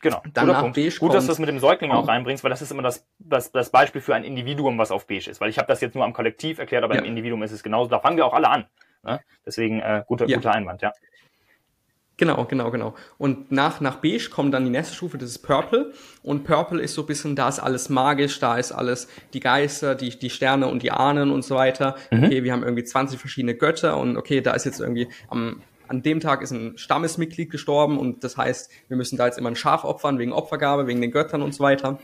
Genau. 0.00 0.22
Danach 0.32 0.60
Punkt. 0.60 0.76
Beige 0.76 0.96
Gut, 0.98 1.14
dass 1.14 1.24
du 1.24 1.28
das 1.28 1.38
mit 1.38 1.48
dem 1.48 1.58
Säugling 1.58 1.90
auch 1.92 2.08
reinbringst, 2.08 2.42
weil 2.42 2.50
das 2.50 2.62
ist 2.62 2.72
immer 2.72 2.82
das, 2.82 3.06
das, 3.18 3.52
das 3.52 3.70
Beispiel 3.70 4.00
für 4.00 4.14
ein 4.14 4.24
Individuum, 4.24 4.78
was 4.78 4.90
auf 4.90 5.06
beige 5.06 5.30
ist. 5.30 5.40
Weil 5.40 5.50
ich 5.50 5.58
habe 5.58 5.68
das 5.68 5.80
jetzt 5.80 5.94
nur 5.94 6.04
am 6.04 6.12
Kollektiv 6.12 6.58
erklärt, 6.58 6.84
aber 6.84 6.94
ja. 6.94 7.00
im 7.00 7.06
Individuum 7.06 7.42
ist 7.42 7.52
es 7.52 7.62
genauso. 7.62 7.90
Da 7.90 8.00
fangen 8.00 8.16
wir 8.16 8.26
auch 8.26 8.32
alle 8.32 8.48
an. 8.48 8.66
Ne? 9.02 9.20
Deswegen 9.44 9.80
äh, 9.80 10.02
guter, 10.06 10.26
ja. 10.26 10.36
guter 10.36 10.52
Einwand, 10.52 10.82
ja. 10.82 10.92
Genau, 12.20 12.44
genau, 12.44 12.70
genau. 12.70 12.94
Und 13.16 13.50
nach, 13.50 13.80
nach 13.80 13.96
Beige 13.96 14.28
kommt 14.28 14.52
dann 14.52 14.64
die 14.64 14.70
nächste 14.70 14.94
Stufe, 14.94 15.16
das 15.16 15.30
ist 15.30 15.38
Purple. 15.38 15.94
Und 16.22 16.44
Purple 16.44 16.78
ist 16.82 16.92
so 16.92 17.02
ein 17.02 17.06
bisschen, 17.06 17.34
da 17.34 17.48
ist 17.48 17.60
alles 17.60 17.88
magisch, 17.88 18.38
da 18.40 18.58
ist 18.58 18.72
alles 18.72 19.08
die 19.32 19.40
Geister, 19.40 19.94
die, 19.94 20.18
die 20.18 20.28
Sterne 20.28 20.66
und 20.66 20.82
die 20.82 20.90
Ahnen 20.90 21.30
und 21.30 21.46
so 21.46 21.54
weiter. 21.54 21.96
Mhm. 22.10 22.24
Okay, 22.24 22.44
wir 22.44 22.52
haben 22.52 22.62
irgendwie 22.62 22.84
20 22.84 23.18
verschiedene 23.18 23.54
Götter 23.54 23.96
und 23.96 24.18
okay, 24.18 24.42
da 24.42 24.52
ist 24.52 24.66
jetzt 24.66 24.80
irgendwie 24.80 25.08
am, 25.28 25.62
an 25.90 26.02
dem 26.02 26.20
Tag 26.20 26.40
ist 26.40 26.52
ein 26.52 26.78
Stammesmitglied 26.78 27.50
gestorben 27.50 27.98
und 27.98 28.22
das 28.22 28.36
heißt, 28.36 28.70
wir 28.86 28.96
müssen 28.96 29.16
da 29.16 29.26
jetzt 29.26 29.38
immer 29.38 29.50
ein 29.50 29.56
Schaf 29.56 29.82
opfern 29.82 30.20
wegen 30.20 30.32
Opfergabe, 30.32 30.86
wegen 30.86 31.00
den 31.00 31.10
Göttern 31.10 31.42
und 31.42 31.52
so 31.52 31.64
weiter. 31.64 31.98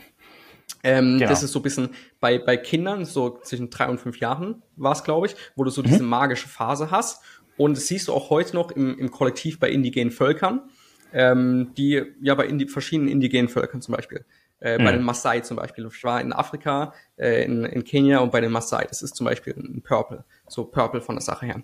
Ähm, 0.83 1.19
genau. 1.19 1.29
Das 1.29 1.41
ist 1.41 1.53
so 1.53 1.59
ein 1.59 1.63
bisschen 1.63 1.89
bei, 2.19 2.37
bei 2.37 2.57
Kindern, 2.57 3.05
so 3.05 3.39
zwischen 3.41 3.69
drei 3.69 3.87
und 3.87 3.99
fünf 3.99 4.19
Jahren 4.19 4.61
war 4.75 4.91
es, 4.91 5.05
glaube 5.05 5.27
ich, 5.27 5.35
wo 5.55 5.63
du 5.63 5.69
so 5.69 5.81
mhm. 5.81 5.85
diese 5.87 6.03
magische 6.03 6.49
Phase 6.49 6.91
hast. 6.91 7.23
Und 7.55 7.77
das 7.77 7.87
siehst 7.87 8.09
du 8.09 8.13
auch 8.13 8.29
heute 8.29 8.55
noch 8.57 8.71
im, 8.71 8.99
im 8.99 9.09
Kollektiv 9.09 9.57
bei 9.57 9.69
indigenen 9.69 10.11
Völkern, 10.11 10.69
ähm, 11.13 11.71
die, 11.77 12.03
ja, 12.21 12.35
bei 12.35 12.45
indi 12.45 12.67
verschiedenen 12.67 13.09
indigenen 13.09 13.47
Völkern 13.47 13.81
zum 13.81 13.95
Beispiel. 13.95 14.25
Äh, 14.59 14.77
mhm. 14.77 14.83
Bei 14.83 14.91
den 14.91 15.03
Maasai 15.03 15.39
zum 15.39 15.55
Beispiel. 15.55 15.87
Ich 15.89 16.03
war 16.03 16.19
in 16.19 16.33
Afrika, 16.33 16.93
äh, 17.15 17.45
in, 17.45 17.63
in 17.63 17.85
Kenia 17.85 18.19
und 18.19 18.33
bei 18.33 18.41
den 18.41 18.51
Maasai. 18.51 18.85
Das 18.85 19.01
ist 19.01 19.15
zum 19.15 19.25
Beispiel 19.25 19.53
ein 19.53 19.81
Purple. 19.81 20.25
So 20.47 20.65
Purple 20.65 20.99
von 20.99 21.15
der 21.15 21.21
Sache 21.21 21.45
her. 21.45 21.63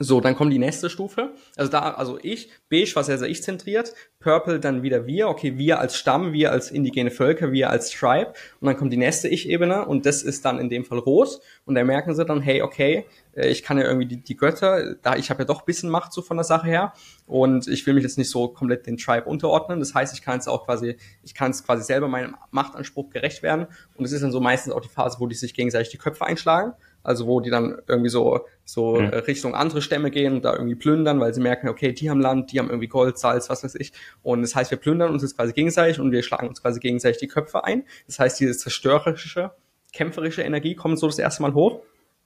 So, 0.00 0.20
dann 0.20 0.34
kommt 0.34 0.52
die 0.52 0.58
nächste 0.58 0.90
Stufe. 0.90 1.34
Also 1.56 1.70
da, 1.70 1.92
also 1.92 2.18
ich, 2.20 2.50
beige 2.68 2.90
war 2.96 3.04
sehr, 3.04 3.16
sehr 3.16 3.28
ich-zentriert, 3.28 3.94
purple 4.18 4.58
dann 4.58 4.82
wieder 4.82 5.06
wir, 5.06 5.28
okay, 5.28 5.56
wir 5.56 5.78
als 5.78 5.96
Stamm, 5.96 6.32
wir 6.32 6.50
als 6.50 6.72
indigene 6.72 7.12
Völker, 7.12 7.52
wir 7.52 7.70
als 7.70 7.90
Tribe. 7.90 8.32
Und 8.60 8.66
dann 8.66 8.76
kommt 8.76 8.92
die 8.92 8.96
nächste 8.96 9.28
Ich-Ebene 9.28 9.86
und 9.86 10.04
das 10.04 10.22
ist 10.22 10.44
dann 10.44 10.58
in 10.58 10.68
dem 10.68 10.84
Fall 10.84 10.98
rot. 10.98 11.38
Und 11.64 11.76
da 11.76 11.84
merken 11.84 12.12
sie 12.12 12.24
dann, 12.24 12.40
hey, 12.40 12.62
okay, 12.62 13.06
äh, 13.36 13.48
ich 13.48 13.62
kann 13.62 13.78
ja 13.78 13.84
irgendwie 13.84 14.06
die, 14.06 14.16
die 14.16 14.36
Götter, 14.36 14.96
da 14.96 15.14
ich 15.14 15.30
habe 15.30 15.42
ja 15.42 15.44
doch 15.44 15.62
bisschen 15.62 15.90
Macht 15.90 16.12
so 16.12 16.22
von 16.22 16.38
der 16.38 16.44
Sache 16.44 16.66
her 16.66 16.92
und 17.26 17.68
ich 17.68 17.86
will 17.86 17.94
mich 17.94 18.02
jetzt 18.02 18.18
nicht 18.18 18.30
so 18.30 18.48
komplett 18.48 18.88
den 18.88 18.96
Tribe 18.96 19.28
unterordnen. 19.28 19.78
Das 19.78 19.94
heißt, 19.94 20.12
ich 20.12 20.22
kann 20.22 20.40
es 20.40 20.48
auch 20.48 20.64
quasi, 20.64 20.96
ich 21.22 21.36
kann 21.36 21.52
es 21.52 21.64
quasi 21.64 21.84
selber 21.84 22.08
meinem 22.08 22.34
Machtanspruch 22.50 23.10
gerecht 23.10 23.44
werden. 23.44 23.68
Und 23.94 24.04
es 24.04 24.10
ist 24.10 24.22
dann 24.22 24.32
so 24.32 24.40
meistens 24.40 24.72
auch 24.72 24.80
die 24.80 24.88
Phase, 24.88 25.18
wo 25.20 25.28
die 25.28 25.36
sich 25.36 25.54
gegenseitig 25.54 25.90
die 25.90 25.98
Köpfe 25.98 26.24
einschlagen 26.24 26.72
also 27.04 27.26
wo 27.26 27.40
die 27.40 27.50
dann 27.50 27.76
irgendwie 27.86 28.10
so 28.10 28.40
so 28.64 28.96
mhm. 28.96 29.08
Richtung 29.08 29.54
andere 29.54 29.82
Stämme 29.82 30.10
gehen 30.10 30.34
und 30.34 30.44
da 30.44 30.54
irgendwie 30.54 30.74
plündern, 30.74 31.20
weil 31.20 31.34
sie 31.34 31.40
merken, 31.40 31.68
okay, 31.68 31.92
die 31.92 32.10
haben 32.10 32.20
Land, 32.20 32.50
die 32.50 32.58
haben 32.58 32.68
irgendwie 32.68 32.88
Gold, 32.88 33.18
Salz, 33.18 33.50
was 33.50 33.62
weiß 33.62 33.74
ich. 33.76 33.92
Und 34.22 34.42
das 34.42 34.56
heißt, 34.56 34.70
wir 34.70 34.78
plündern 34.78 35.12
uns 35.12 35.22
jetzt 35.22 35.36
quasi 35.36 35.52
gegenseitig 35.52 36.00
und 36.00 36.10
wir 36.10 36.22
schlagen 36.22 36.48
uns 36.48 36.62
quasi 36.62 36.80
gegenseitig 36.80 37.18
die 37.18 37.28
Köpfe 37.28 37.64
ein. 37.64 37.84
Das 38.06 38.18
heißt, 38.18 38.40
diese 38.40 38.56
zerstörerische, 38.56 39.52
kämpferische 39.92 40.42
Energie 40.42 40.74
kommt 40.74 40.98
so 40.98 41.06
das 41.06 41.18
erste 41.18 41.42
Mal 41.42 41.54
hoch. 41.54 41.82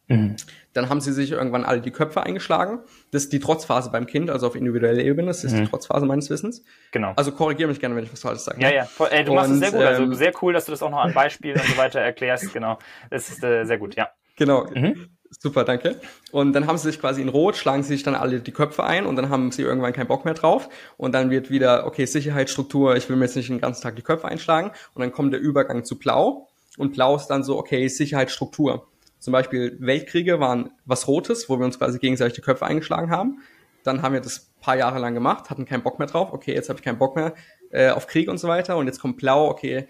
Mhm. 0.09 0.37
Dann 0.73 0.89
haben 0.89 1.01
sie 1.01 1.13
sich 1.13 1.33
irgendwann 1.33 1.65
alle 1.65 1.81
die 1.81 1.91
Köpfe 1.91 2.23
eingeschlagen. 2.23 2.81
Das 3.11 3.25
ist 3.25 3.33
die 3.33 3.41
Trotzphase 3.41 3.91
beim 3.91 4.07
Kind, 4.07 4.31
also 4.31 4.47
auf 4.47 4.57
individueller 4.57 5.03
Ebene. 5.03 5.29
Das 5.29 5.45
ist 5.45 5.53
mhm. 5.53 5.65
die 5.65 5.67
Trotzphase 5.67 6.07
meines 6.07 6.31
Wissens. 6.31 6.65
Genau. 6.93 7.13
Also 7.17 7.33
korrigiere 7.33 7.69
mich 7.69 7.79
gerne, 7.79 7.95
wenn 7.95 8.05
ich 8.05 8.13
was 8.13 8.23
falsch 8.23 8.41
sage. 8.41 8.61
Ja, 8.63 8.71
ja. 8.71 8.89
Ey, 9.11 9.25
du 9.25 9.35
machst 9.35 9.51
es 9.51 9.59
sehr 9.59 9.71
gut. 9.71 9.83
Also 9.83 10.03
ähm, 10.05 10.15
sehr 10.15 10.33
cool, 10.41 10.55
dass 10.55 10.65
du 10.65 10.73
das 10.73 10.83
auch 10.83 10.91
noch 10.91 11.01
an 11.01 11.13
Beispielen 11.13 11.61
und 11.61 11.67
so 11.67 11.77
weiter 11.77 12.01
erklärst. 12.01 12.53
Genau. 12.55 12.79
Das 13.11 13.29
ist 13.29 13.45
äh, 13.45 13.65
sehr 13.65 13.77
gut, 13.77 13.97
ja. 13.97 14.09
Genau. 14.39 14.67
Mhm. 14.73 15.11
Super, 15.31 15.65
danke. 15.65 16.01
Und 16.33 16.55
dann 16.55 16.67
haben 16.67 16.79
sie 16.79 16.91
sich 16.91 16.99
quasi 16.99 17.21
in 17.21 17.29
Rot, 17.29 17.57
schlagen 17.57 17.83
sie 17.83 17.95
sich 17.95 18.03
dann 18.03 18.15
alle 18.15 18.41
die 18.41 18.53
Köpfe 18.53 18.85
ein 18.85 19.05
und 19.05 19.17
dann 19.17 19.29
haben 19.29 19.53
sie 19.53 19.61
irgendwann 19.61 19.93
keinen 19.93 20.07
Bock 20.07 20.25
mehr 20.25 20.33
drauf. 20.33 20.71
Und 20.97 21.13
dann 21.13 21.31
wird 21.31 21.51
wieder, 21.51 21.87
okay, 21.87 22.07
Sicherheitsstruktur, 22.07 22.97
ich 22.97 23.09
will 23.11 23.17
mir 23.17 23.27
jetzt 23.27 23.37
nicht 23.37 23.51
den 23.51 23.61
ganzen 23.61 23.83
Tag 23.83 23.97
die 23.97 24.03
Köpfe 24.03 24.27
einschlagen. 24.27 24.71
Und 24.95 25.03
dann 25.03 25.13
kommt 25.13 25.35
der 25.35 25.41
Übergang 25.41 25.85
zu 25.85 25.99
Blau. 25.99 26.49
Und 26.79 26.95
Blau 26.95 27.17
ist 27.17 27.27
dann 27.27 27.45
so, 27.45 27.59
okay, 27.59 27.89
Sicherheitsstruktur. 27.89 28.89
Zum 29.19 29.33
Beispiel 29.33 29.77
Weltkriege 29.81 30.41
waren 30.41 30.71
was 30.87 31.07
Rotes, 31.09 31.51
wo 31.51 31.59
wir 31.59 31.67
uns 31.67 31.79
quasi 31.79 31.99
gegenseitig 31.99 32.35
die 32.35 32.41
Köpfe 32.41 32.65
eingeschlagen 32.65 33.11
haben. 33.11 33.43
Dann 33.83 34.03
haben 34.03 34.15
wir 34.15 34.21
das 34.21 34.51
paar 34.61 34.77
Jahre 34.77 34.99
lang 34.99 35.15
gemacht, 35.15 35.51
hatten 35.51 35.67
keinen 35.67 35.83
Bock 35.83 35.99
mehr 35.99 36.09
drauf. 36.09 36.33
Okay, 36.33 36.55
jetzt 36.55 36.69
habe 36.69 36.79
ich 36.79 36.85
keinen 36.85 36.99
Bock 36.99 37.17
mehr 37.17 37.35
äh, 37.71 37.91
auf 37.91 38.07
Krieg 38.07 38.29
und 38.29 38.39
so 38.39 38.49
weiter. 38.49 38.77
Und 38.77 38.87
jetzt 38.87 39.01
kommt 39.01 39.19
Blau, 39.19 39.49
okay, 39.49 39.89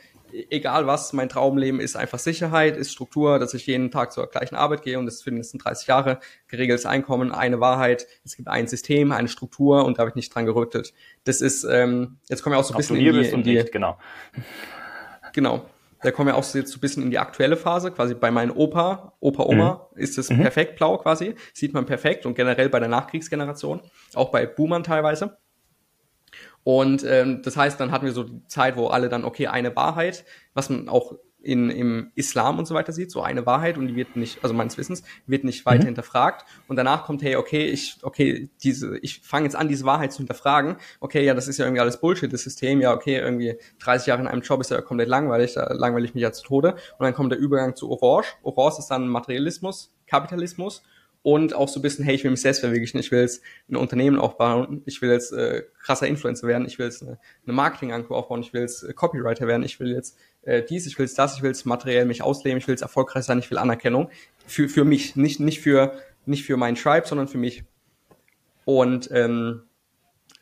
egal 0.50 0.86
was, 0.86 1.12
mein 1.12 1.28
Traumleben 1.28 1.80
ist 1.80 1.96
einfach 1.96 2.18
Sicherheit, 2.18 2.76
ist 2.76 2.92
Struktur, 2.92 3.38
dass 3.38 3.54
ich 3.54 3.66
jeden 3.66 3.90
Tag 3.90 4.12
zur 4.12 4.26
gleichen 4.28 4.54
Arbeit 4.54 4.82
gehe 4.82 4.98
und 4.98 5.06
das 5.06 5.22
für 5.22 5.30
die 5.30 5.36
nächsten 5.36 5.58
30 5.58 5.86
Jahre 5.88 6.20
geregeltes 6.48 6.86
Einkommen, 6.86 7.32
eine 7.32 7.60
Wahrheit, 7.60 8.06
es 8.24 8.36
gibt 8.36 8.48
ein 8.48 8.66
System, 8.66 9.12
eine 9.12 9.28
Struktur 9.28 9.84
und 9.84 9.98
da 9.98 10.00
habe 10.00 10.10
ich 10.10 10.16
nicht 10.16 10.34
dran 10.34 10.46
gerüttelt. 10.46 10.92
Das 11.24 11.40
ist, 11.40 11.64
ähm, 11.64 12.18
jetzt 12.28 12.42
kommen 12.42 12.54
wir 12.54 12.60
auch 12.60 12.64
so 12.64 12.74
ein 12.74 12.78
bisschen 12.78 12.96
in 12.96 13.12
die, 13.12 13.28
in 13.28 13.42
die 13.42 13.54
nicht, 13.54 13.72
genau. 13.72 13.98
Genau. 15.32 15.66
Da 16.02 16.12
kommen 16.12 16.28
wir 16.28 16.36
auch 16.36 16.44
so 16.44 16.58
jetzt 16.58 16.70
so 16.70 16.78
ein 16.78 16.80
bisschen 16.80 17.02
in 17.02 17.10
die 17.10 17.18
aktuelle 17.18 17.56
Phase, 17.56 17.90
quasi 17.90 18.14
bei 18.14 18.30
meinem 18.30 18.56
Opa, 18.56 19.14
Opa, 19.18 19.42
Oma, 19.42 19.88
mhm. 19.94 20.00
ist 20.00 20.16
es 20.16 20.30
mhm. 20.30 20.42
perfekt 20.42 20.76
blau 20.76 20.96
quasi, 20.98 21.34
sieht 21.52 21.74
man 21.74 21.86
perfekt 21.86 22.24
und 22.24 22.34
generell 22.34 22.68
bei 22.68 22.78
der 22.78 22.88
Nachkriegsgeneration, 22.88 23.80
auch 24.14 24.30
bei 24.30 24.46
Boomern 24.46 24.84
teilweise. 24.84 25.36
Und 26.68 27.02
ähm, 27.02 27.40
das 27.40 27.57
heißt, 27.57 27.81
dann 27.81 27.92
hatten 27.92 28.04
wir 28.04 28.12
so 28.12 28.24
die 28.24 28.46
Zeit, 28.46 28.76
wo 28.76 28.88
alle 28.88 29.09
dann, 29.09 29.24
okay, 29.24 29.46
eine 29.46 29.74
Wahrheit, 29.74 30.26
was 30.52 30.68
man 30.68 30.90
auch 30.90 31.14
in, 31.40 31.70
im 31.70 32.12
Islam 32.14 32.59
und 32.59 32.66
so 32.66 32.74
weiter 32.74 32.92
sieht, 32.92 33.11
so 33.11 33.22
eine 33.22 33.46
Wahrheit 33.46 33.78
und 33.78 33.87
die 33.87 33.96
wird 33.96 34.16
nicht, 34.16 34.40
also 34.42 34.54
meines 34.54 34.76
Wissens, 34.76 35.02
wird 35.26 35.44
nicht 35.44 35.64
weiter 35.64 35.85
mhm. 35.85 35.87
hinterfragt. 35.87 36.44
Und 36.66 36.76
danach 36.76 37.07
kommt, 37.07 37.22
hey, 37.22 37.37
okay, 37.37 37.64
ich, 37.68 37.96
okay, 38.02 38.50
diese, 38.62 38.98
ich 38.98 39.20
fange 39.20 39.44
jetzt 39.46 39.57
an, 39.57 39.68
diese 39.68 39.87
Wahrheit 39.87 40.12
zu 40.12 40.18
hinterfragen. 40.18 40.76
Okay, 41.00 41.24
ja, 41.24 41.33
das 41.33 41.48
ist 41.48 41.57
ja 41.57 41.64
irgendwie 41.64 41.81
alles 41.81 42.00
Bullshit, 42.00 42.31
das 42.31 42.42
System. 42.42 42.83
Ja, 42.83 42.92
okay, 42.92 43.16
irgendwie 43.16 43.54
30 43.78 44.09
Jahre 44.09 44.20
in 44.20 44.28
einem 44.28 44.42
Job 44.42 44.61
ist 44.61 44.70
ja 44.70 44.83
komplett 44.83 45.09
langweilig, 45.09 45.54
da 45.54 45.72
langweile 45.72 46.04
ich 46.04 46.12
mich 46.12 46.20
ja 46.20 46.33
zu 46.33 46.44
Tode. 46.44 46.72
Und 46.72 47.04
dann 47.07 47.14
kommt 47.14 47.33
der 47.33 47.38
Übergang 47.38 47.76
zu 47.76 47.90
Orange. 47.90 48.35
Orange 48.42 48.81
ist 48.81 48.88
dann 48.88 49.09
Materialismus, 49.09 49.96
Kapitalismus 50.07 50.83
und 51.22 51.54
auch 51.54 51.68
so 51.68 51.81
ein 51.81 51.83
bisschen, 51.83 52.04
hey, 52.04 52.14
ich 52.14 52.24
will 52.24 52.31
mich 52.31 52.40
selbst 52.40 52.61
verwirklichen, 52.61 53.00
ich 53.00 53.11
will 53.11 53.20
jetzt 53.20 53.42
ein 53.68 53.76
Unternehmen 53.76 54.18
aufbauen, 54.18 54.83
ich 54.87 55.02
will 55.02 55.11
jetzt 55.11 55.33
äh, 55.33 55.64
krasser 55.81 56.07
Influencer 56.07 56.46
werden, 56.46 56.66
ich 56.66 56.78
will 56.78 56.87
jetzt 56.87 57.02
eine, 57.02 57.18
eine 57.44 57.52
Marketing-Agentur 57.52 58.16
aufbauen, 58.16 58.40
ich 58.40 58.52
will 58.52 58.62
jetzt 58.62 58.83
äh, 58.83 58.92
Copywriter 58.92 59.46
werden, 59.46 59.62
ich 59.62 59.81
will 59.81 59.92
jetzt 59.92 60.16
äh, 60.42 60.62
dies, 60.62 60.87
ich 60.87 60.98
will 60.98 61.07
jetzt 61.07 61.18
das, 61.18 61.37
ich 61.37 61.42
will 61.42 61.50
jetzt 61.50 61.66
materiell 61.66 62.07
mich 62.07 62.22
ausleben, 62.22 62.59
ich 62.59 62.66
will 62.66 62.72
jetzt 62.72 62.83
erfolgreich 62.83 63.24
sein, 63.24 63.38
ich 63.38 63.50
will 63.50 63.59
Anerkennung 63.59 64.11
für, 64.46 64.68
für 64.68 64.85
mich, 64.85 65.16
nicht, 65.16 65.40
nicht, 65.40 65.61
für, 65.61 65.92
nicht 66.26 66.44
für 66.44 66.57
meinen 66.57 66.76
Tribe, 66.76 67.07
sondern 67.07 67.28
für 67.28 67.38
mich. 67.38 67.64
Und 68.64 69.11
ähm, 69.12 69.62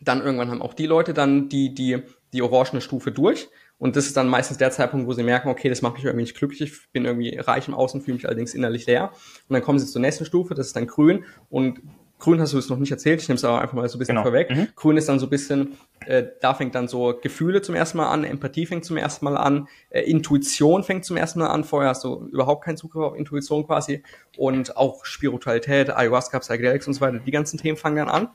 dann 0.01 0.21
irgendwann 0.23 0.51
haben 0.51 0.63
auch 0.63 0.75
die 0.75 0.87
Leute 0.87 1.15
dann 1.15 1.49
die, 1.49 1.75
die, 1.75 2.03
die 2.33 2.43
orangene 2.43 2.81
Stufe 2.81 3.13
durch 3.13 3.49
und 3.79 3.97
das 3.97 4.07
ist 4.07 4.17
dann 4.17 4.29
meistens 4.29 4.59
der 4.59 4.71
Zeitpunkt, 4.71 5.07
wo 5.07 5.13
sie 5.13 5.23
merken, 5.23 5.49
okay, 5.49 5.69
das 5.69 5.83
macht 5.83 5.95
mich 5.95 6.05
irgendwie 6.05 6.23
nicht 6.23 6.37
glücklich, 6.37 6.61
ich 6.63 6.93
bin 6.93 7.05
irgendwie 7.05 7.37
reich 7.37 7.69
im 7.69 7.75
Außen, 7.75 8.01
fühle 8.01 8.17
mich 8.17 8.27
allerdings 8.27 8.55
innerlich 8.55 8.87
leer. 8.87 9.11
Und 9.49 9.55
dann 9.55 9.63
kommen 9.63 9.79
sie 9.79 9.87
zur 9.87 10.01
nächsten 10.01 10.25
Stufe, 10.25 10.55
das 10.55 10.69
ist 10.69 10.77
dann 10.77 10.87
grün. 10.87 11.25
Und 11.51 11.83
grün 12.19 12.41
hast 12.41 12.55
du 12.55 12.59
es 12.59 12.71
noch 12.71 12.79
nicht 12.79 12.91
erzählt, 12.91 13.21
ich 13.21 13.29
nehme 13.29 13.37
es 13.37 13.45
aber 13.45 13.61
einfach 13.61 13.75
mal 13.75 13.87
so 13.89 13.97
ein 13.97 13.99
bisschen 13.99 14.15
genau. 14.15 14.23
vorweg. 14.23 14.51
Mhm. 14.51 14.69
Grün 14.75 14.97
ist 14.97 15.11
dann 15.11 15.19
so 15.19 15.27
ein 15.27 15.31
bisschen, 15.31 15.77
äh, 16.07 16.25
da 16.41 16.55
fängt 16.55 16.75
dann 16.75 16.89
so 16.89 17.19
Gefühle 17.21 17.61
zum 17.61 17.75
ersten 17.75 17.99
Mal 17.99 18.09
an, 18.09 18.25
Empathie 18.25 18.65
fängt 18.65 18.87
zum 18.87 18.97
ersten 18.97 19.27
Mal 19.27 19.37
an, 19.37 19.69
äh, 19.91 20.01
Intuition 20.03 20.83
fängt 20.83 21.05
zum 21.05 21.19
ersten 21.19 21.41
Mal 21.41 21.49
an, 21.49 21.63
vorher 21.63 21.91
hast 21.91 22.05
du 22.05 22.29
überhaupt 22.33 22.65
keinen 22.65 22.79
Zugriff 22.79 23.03
auf 23.03 23.15
Intuition 23.15 23.67
quasi. 23.67 24.03
Und 24.39 24.77
auch 24.79 25.05
Spiritualität, 25.05 25.95
Ayahuasca, 25.95 26.39
Psychedelics 26.39 26.87
und 26.87 26.95
so 26.95 27.03
weiter, 27.03 27.19
die 27.19 27.31
ganzen 27.31 27.59
Themen 27.59 27.77
fangen 27.77 27.97
dann 27.97 28.09
an. 28.09 28.29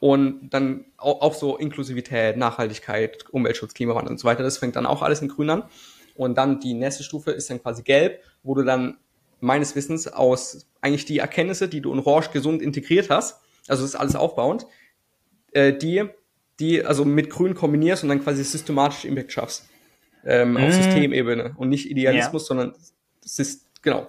Und 0.00 0.50
dann 0.50 0.86
auch, 0.96 1.20
auch 1.20 1.34
so 1.34 1.56
Inklusivität, 1.58 2.36
Nachhaltigkeit, 2.36 3.26
Umweltschutz, 3.30 3.74
Klimawandel 3.74 4.12
und 4.12 4.18
so 4.18 4.24
weiter, 4.24 4.42
das 4.42 4.58
fängt 4.58 4.76
dann 4.76 4.86
auch 4.86 5.02
alles 5.02 5.20
in 5.20 5.28
Grün 5.28 5.50
an. 5.50 5.64
Und 6.16 6.36
dann 6.36 6.58
die 6.58 6.74
nächste 6.74 7.04
Stufe 7.04 7.30
ist 7.30 7.50
dann 7.50 7.62
quasi 7.62 7.82
gelb, 7.82 8.20
wo 8.42 8.54
du 8.54 8.62
dann 8.62 8.96
meines 9.40 9.76
Wissens 9.76 10.08
aus 10.08 10.66
eigentlich 10.80 11.04
die 11.04 11.18
Erkenntnisse, 11.18 11.68
die 11.68 11.80
du 11.80 11.92
in 11.92 11.98
Orange 12.00 12.30
gesund 12.32 12.62
integriert 12.62 13.10
hast, 13.10 13.40
also 13.68 13.82
das 13.82 13.94
ist 13.94 14.00
alles 14.00 14.16
aufbauend, 14.16 14.66
äh, 15.52 15.72
die, 15.72 16.04
die 16.58 16.84
also 16.84 17.04
mit 17.04 17.30
Grün 17.30 17.54
kombinierst 17.54 18.02
und 18.02 18.08
dann 18.08 18.22
quasi 18.22 18.42
systematisch 18.44 19.04
Impact 19.04 19.32
schaffst. 19.32 19.68
Ähm, 20.24 20.52
mm. 20.52 20.56
Auf 20.58 20.72
Systemebene 20.74 21.54
und 21.56 21.70
nicht 21.70 21.90
Idealismus, 21.90 22.42
ja. 22.42 22.46
sondern 22.48 22.74
das 23.22 23.38
ist, 23.38 23.82
genau, 23.82 24.06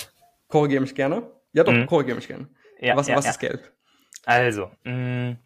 korrigiere 0.49 0.81
mich 0.81 0.93
gerne. 0.93 1.23
Ja 1.53 1.63
doch, 1.63 1.73
mm. 1.73 1.85
korrigiere 1.85 2.17
mich 2.17 2.27
gerne. 2.27 2.47
Ja, 2.79 2.97
was 2.97 3.07
ja, 3.07 3.15
was 3.15 3.25
ja. 3.25 3.31
ist 3.31 3.39
gelb? 3.39 3.71
Also, 4.25 4.69
mh, 4.83 4.91
mm, 4.93 5.37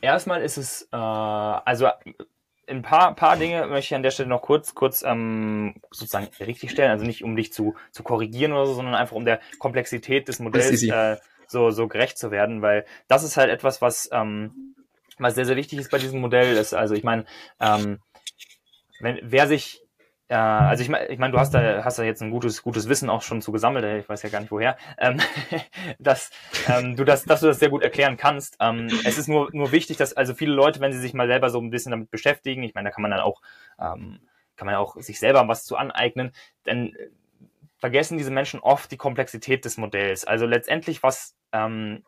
erstmal 0.00 0.42
ist 0.42 0.56
es, 0.56 0.88
äh, 0.92 0.96
also 0.96 1.88
ein 2.68 2.82
paar, 2.82 3.14
paar 3.14 3.36
Dinge 3.36 3.66
möchte 3.66 3.92
ich 3.92 3.94
an 3.94 4.02
der 4.02 4.10
Stelle 4.10 4.28
noch 4.28 4.42
kurz, 4.42 4.74
kurz 4.74 5.02
ähm, 5.02 5.74
sozusagen 5.90 6.28
richtigstellen. 6.40 6.90
Also 6.90 7.04
nicht 7.04 7.24
um 7.24 7.36
dich 7.36 7.52
zu, 7.52 7.74
zu 7.92 8.02
korrigieren 8.02 8.52
oder 8.52 8.66
so, 8.66 8.74
sondern 8.74 8.94
einfach 8.94 9.16
um 9.16 9.24
der 9.24 9.40
Komplexität 9.58 10.28
des 10.28 10.38
Modells 10.38 10.82
äh, 10.82 11.16
so, 11.46 11.70
so 11.70 11.88
gerecht 11.88 12.18
zu 12.18 12.30
werden, 12.30 12.60
weil 12.60 12.84
das 13.08 13.24
ist 13.24 13.36
halt 13.36 13.50
etwas, 13.50 13.80
was, 13.80 14.08
ähm, 14.12 14.74
was 15.18 15.34
sehr, 15.34 15.46
sehr 15.46 15.56
wichtig 15.56 15.78
ist 15.78 15.90
bei 15.90 15.98
diesem 15.98 16.20
Modell. 16.20 16.56
Ist, 16.56 16.74
also 16.74 16.94
ich 16.94 17.04
meine, 17.04 17.24
ähm, 17.58 18.00
wenn, 19.00 19.18
wer 19.22 19.46
sich 19.46 19.82
äh, 20.28 20.34
also 20.34 20.82
ich 20.82 20.88
meine, 20.88 21.06
ich 21.06 21.18
mein, 21.18 21.32
du 21.32 21.38
hast 21.38 21.52
da, 21.52 21.84
hast 21.84 21.98
da 21.98 22.02
jetzt 22.02 22.22
ein 22.22 22.30
gutes, 22.30 22.62
gutes 22.62 22.88
Wissen 22.88 23.10
auch 23.10 23.22
schon 23.22 23.42
zu 23.42 23.52
gesammelt, 23.52 23.84
äh, 23.84 23.98
ich 23.98 24.08
weiß 24.08 24.22
ja 24.22 24.28
gar 24.28 24.40
nicht 24.40 24.50
woher, 24.50 24.76
ähm, 24.98 25.18
dass 25.98 26.30
ähm, 26.68 26.96
du 26.96 27.04
das, 27.04 27.24
dass 27.24 27.40
du 27.40 27.46
das 27.46 27.58
sehr 27.58 27.70
gut 27.70 27.82
erklären 27.82 28.16
kannst. 28.16 28.56
Ähm, 28.60 28.88
es 29.04 29.18
ist 29.18 29.28
nur, 29.28 29.48
nur 29.52 29.72
wichtig, 29.72 29.96
dass 29.96 30.12
also 30.14 30.34
viele 30.34 30.52
Leute, 30.52 30.80
wenn 30.80 30.92
sie 30.92 31.00
sich 31.00 31.14
mal 31.14 31.26
selber 31.26 31.50
so 31.50 31.60
ein 31.60 31.70
bisschen 31.70 31.90
damit 31.90 32.10
beschäftigen, 32.10 32.62
ich 32.62 32.74
meine, 32.74 32.88
da 32.88 32.94
kann 32.94 33.02
man 33.02 33.10
dann 33.10 33.20
auch, 33.20 33.40
ähm, 33.80 34.20
kann 34.56 34.66
man 34.66 34.74
auch 34.74 34.96
sich 34.96 35.18
selber 35.18 35.46
was 35.48 35.64
zu 35.64 35.76
aneignen, 35.76 36.32
dann 36.64 36.92
vergessen 37.78 38.18
diese 38.18 38.30
Menschen 38.30 38.60
oft 38.60 38.90
die 38.90 38.96
Komplexität 38.96 39.64
des 39.64 39.76
Modells. 39.76 40.24
Also 40.24 40.46
letztendlich, 40.46 41.02
was 41.02 41.36
ähm, 41.52 42.04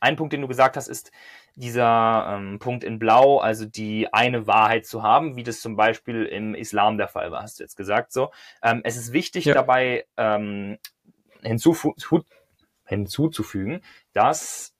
ein 0.00 0.16
Punkt, 0.16 0.32
den 0.32 0.40
du 0.40 0.48
gesagt 0.48 0.76
hast, 0.76 0.88
ist 0.88 1.12
dieser 1.54 2.36
ähm, 2.36 2.58
Punkt 2.58 2.84
in 2.84 2.98
Blau, 2.98 3.38
also 3.38 3.66
die 3.66 4.12
eine 4.12 4.46
Wahrheit 4.46 4.86
zu 4.86 5.02
haben, 5.02 5.36
wie 5.36 5.42
das 5.42 5.60
zum 5.60 5.76
Beispiel 5.76 6.24
im 6.24 6.54
Islam 6.54 6.98
der 6.98 7.08
Fall 7.08 7.30
war, 7.30 7.42
hast 7.42 7.60
du 7.60 7.64
jetzt 7.64 7.76
gesagt 7.76 8.12
so. 8.12 8.30
Ähm, 8.62 8.80
es 8.84 8.96
ist 8.96 9.12
wichtig 9.12 9.44
ja. 9.44 9.54
dabei 9.54 10.06
ähm, 10.16 10.78
hinzuzufügen, 11.42 13.82
dass 14.12 14.74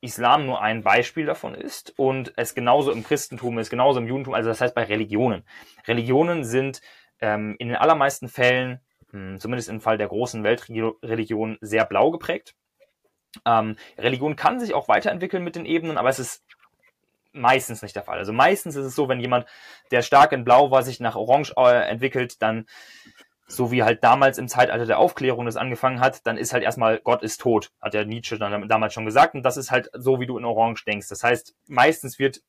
Islam 0.00 0.46
nur 0.46 0.62
ein 0.62 0.82
Beispiel 0.82 1.26
davon 1.26 1.54
ist 1.54 1.92
und 1.98 2.32
es 2.36 2.54
genauso 2.54 2.90
im 2.90 3.04
Christentum 3.04 3.58
ist, 3.58 3.70
genauso 3.70 4.00
im 4.00 4.06
Judentum, 4.06 4.34
also 4.34 4.48
das 4.48 4.60
heißt 4.60 4.74
bei 4.74 4.84
Religionen. 4.84 5.44
Religionen 5.86 6.44
sind 6.44 6.80
ähm, 7.20 7.56
in 7.58 7.68
den 7.68 7.76
allermeisten 7.76 8.28
Fällen, 8.28 8.80
mh, 9.12 9.32
hm, 9.32 9.40
zumindest 9.40 9.68
im 9.68 9.80
Fall 9.80 9.98
der 9.98 10.08
großen 10.08 10.42
Weltreligionen, 10.42 11.58
sehr 11.60 11.84
blau 11.84 12.10
geprägt. 12.10 12.54
Ähm, 13.44 13.76
Religion 13.98 14.36
kann 14.36 14.60
sich 14.60 14.74
auch 14.74 14.88
weiterentwickeln 14.88 15.44
mit 15.44 15.56
den 15.56 15.66
Ebenen, 15.66 15.98
aber 15.98 16.08
es 16.08 16.18
ist 16.18 16.44
meistens 17.32 17.82
nicht 17.82 17.94
der 17.94 18.02
Fall. 18.02 18.18
Also 18.18 18.32
meistens 18.32 18.76
ist 18.76 18.86
es 18.86 18.94
so, 18.94 19.08
wenn 19.08 19.20
jemand, 19.20 19.46
der 19.90 20.02
stark 20.02 20.32
in 20.32 20.44
Blau 20.44 20.70
war, 20.70 20.82
sich 20.82 21.00
nach 21.00 21.16
Orange 21.16 21.54
äh, 21.56 21.88
entwickelt, 21.88 22.42
dann 22.42 22.66
so 23.46 23.72
wie 23.72 23.82
halt 23.82 24.04
damals 24.04 24.38
im 24.38 24.48
Zeitalter 24.48 24.86
der 24.86 24.98
Aufklärung 24.98 25.46
das 25.46 25.56
angefangen 25.56 26.00
hat, 26.00 26.26
dann 26.26 26.36
ist 26.36 26.52
halt 26.52 26.62
erstmal 26.62 26.98
Gott 26.98 27.22
ist 27.22 27.40
tot, 27.40 27.72
hat 27.80 27.94
ja 27.94 28.04
Nietzsche 28.04 28.38
dann 28.38 28.68
damals 28.68 28.94
schon 28.94 29.04
gesagt. 29.06 29.34
Und 29.34 29.42
das 29.42 29.56
ist 29.56 29.70
halt 29.70 29.90
so, 29.92 30.20
wie 30.20 30.26
du 30.26 30.38
in 30.38 30.44
Orange 30.44 30.84
denkst. 30.84 31.08
Das 31.08 31.24
heißt, 31.24 31.54
meistens 31.66 32.18
wird 32.18 32.42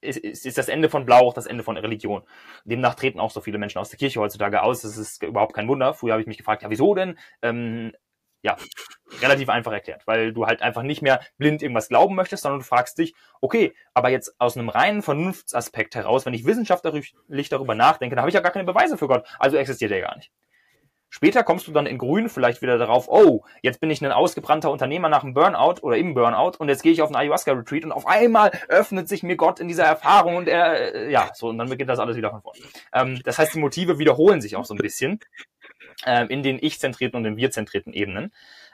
ist, 0.00 0.18
ist 0.18 0.58
das 0.58 0.68
Ende 0.68 0.90
von 0.90 1.06
Blau 1.06 1.28
auch 1.28 1.34
das 1.34 1.46
Ende 1.46 1.64
von 1.64 1.76
Religion. 1.76 2.24
Demnach 2.64 2.94
treten 2.94 3.20
auch 3.20 3.30
so 3.30 3.40
viele 3.40 3.58
Menschen 3.58 3.78
aus 3.78 3.88
der 3.88 3.98
Kirche 3.98 4.20
heutzutage 4.20 4.62
aus. 4.62 4.82
Das 4.82 4.98
ist 4.98 5.22
überhaupt 5.22 5.54
kein 5.54 5.68
Wunder. 5.68 5.94
Früher 5.94 6.12
habe 6.12 6.20
ich 6.20 6.28
mich 6.28 6.36
gefragt, 6.36 6.62
ja, 6.62 6.70
wieso 6.70 6.94
denn? 6.94 7.18
Ähm, 7.40 7.92
ja, 8.44 8.56
relativ 9.22 9.48
einfach 9.48 9.72
erklärt, 9.72 10.06
weil 10.06 10.34
du 10.34 10.46
halt 10.46 10.60
einfach 10.60 10.82
nicht 10.82 11.00
mehr 11.00 11.20
blind 11.38 11.62
irgendwas 11.62 11.88
glauben 11.88 12.14
möchtest, 12.14 12.42
sondern 12.42 12.60
du 12.60 12.66
fragst 12.66 12.98
dich, 12.98 13.14
okay, 13.40 13.74
aber 13.94 14.10
jetzt 14.10 14.38
aus 14.38 14.56
einem 14.56 14.68
reinen 14.68 15.02
Vernunftsaspekt 15.02 15.94
heraus, 15.94 16.26
wenn 16.26 16.34
ich 16.34 16.44
wissenschaftlich 16.44 17.14
darüber 17.48 17.74
nachdenke, 17.74 18.14
dann 18.14 18.20
habe 18.20 18.28
ich 18.28 18.34
ja 18.34 18.40
gar 18.40 18.52
keine 18.52 18.66
Beweise 18.66 18.98
für 18.98 19.08
Gott, 19.08 19.26
also 19.38 19.56
existiert 19.56 19.92
er 19.92 20.02
gar 20.02 20.16
nicht. 20.16 20.30
Später 21.08 21.44
kommst 21.44 21.68
du 21.68 21.72
dann 21.72 21.86
in 21.86 21.96
Grün 21.96 22.28
vielleicht 22.28 22.60
wieder 22.60 22.76
darauf, 22.76 23.08
oh, 23.08 23.44
jetzt 23.62 23.80
bin 23.80 23.88
ich 23.88 24.02
ein 24.02 24.10
ausgebrannter 24.10 24.70
Unternehmer 24.70 25.08
nach 25.08 25.22
einem 25.22 25.32
Burnout 25.32 25.76
oder 25.82 25.96
im 25.96 26.12
Burnout 26.12 26.58
und 26.58 26.68
jetzt 26.68 26.82
gehe 26.82 26.90
ich 26.90 27.02
auf 27.02 27.08
einen 27.08 27.14
Ayahuasca-Retreat 27.14 27.84
und 27.84 27.92
auf 27.92 28.06
einmal 28.06 28.50
öffnet 28.68 29.08
sich 29.08 29.22
mir 29.22 29.36
Gott 29.36 29.60
in 29.60 29.68
dieser 29.68 29.84
Erfahrung 29.84 30.34
und 30.34 30.48
er, 30.48 30.94
äh, 30.94 31.12
ja, 31.12 31.30
so, 31.32 31.50
und 31.50 31.58
dann 31.58 31.68
beginnt 31.68 31.88
das 31.88 32.00
alles 32.00 32.16
wieder 32.16 32.30
von 32.30 32.42
vorne. 32.42 32.58
Ähm, 32.92 33.20
das 33.24 33.38
heißt, 33.38 33.54
die 33.54 33.60
Motive 33.60 34.00
wiederholen 34.00 34.40
sich 34.40 34.56
auch 34.56 34.64
so 34.64 34.74
ein 34.74 34.78
bisschen 34.78 35.20
ähm, 36.06 36.28
in 36.28 36.42
den 36.42 36.58
ich-zentrierten 36.60 37.16
und 37.16 37.24
den 37.24 37.36
wir-zentrierten 37.36 37.92
Ebenen. 37.92 38.32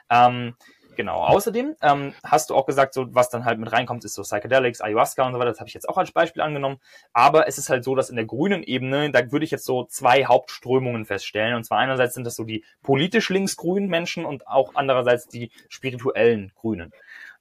Ähm, 0.09 0.55
genau. 0.95 1.23
Außerdem 1.23 1.75
ähm, 1.81 2.13
hast 2.23 2.49
du 2.49 2.55
auch 2.55 2.65
gesagt, 2.65 2.93
so 2.93 3.13
was 3.13 3.29
dann 3.29 3.45
halt 3.45 3.59
mit 3.59 3.71
reinkommt, 3.71 4.03
ist 4.05 4.13
so 4.13 4.23
Psychedelics, 4.23 4.81
Ayahuasca 4.81 5.25
und 5.25 5.33
so 5.33 5.39
weiter. 5.39 5.51
Das 5.51 5.59
habe 5.59 5.67
ich 5.67 5.73
jetzt 5.73 5.87
auch 5.87 5.97
als 5.97 6.11
Beispiel 6.11 6.41
angenommen. 6.41 6.79
Aber 7.13 7.47
es 7.47 7.57
ist 7.57 7.69
halt 7.69 7.83
so, 7.83 7.95
dass 7.95 8.09
in 8.09 8.15
der 8.15 8.25
grünen 8.25 8.63
Ebene, 8.63 9.11
da 9.11 9.31
würde 9.31 9.45
ich 9.45 9.51
jetzt 9.51 9.65
so 9.65 9.85
zwei 9.85 10.25
Hauptströmungen 10.25 11.05
feststellen. 11.05 11.55
Und 11.55 11.63
zwar 11.63 11.79
einerseits 11.79 12.13
sind 12.13 12.25
das 12.25 12.35
so 12.35 12.43
die 12.43 12.65
politisch 12.83 13.29
linksgrünen 13.29 13.89
Menschen 13.89 14.25
und 14.25 14.47
auch 14.47 14.71
andererseits 14.75 15.27
die 15.27 15.51
spirituellen 15.69 16.51
Grünen. 16.55 16.91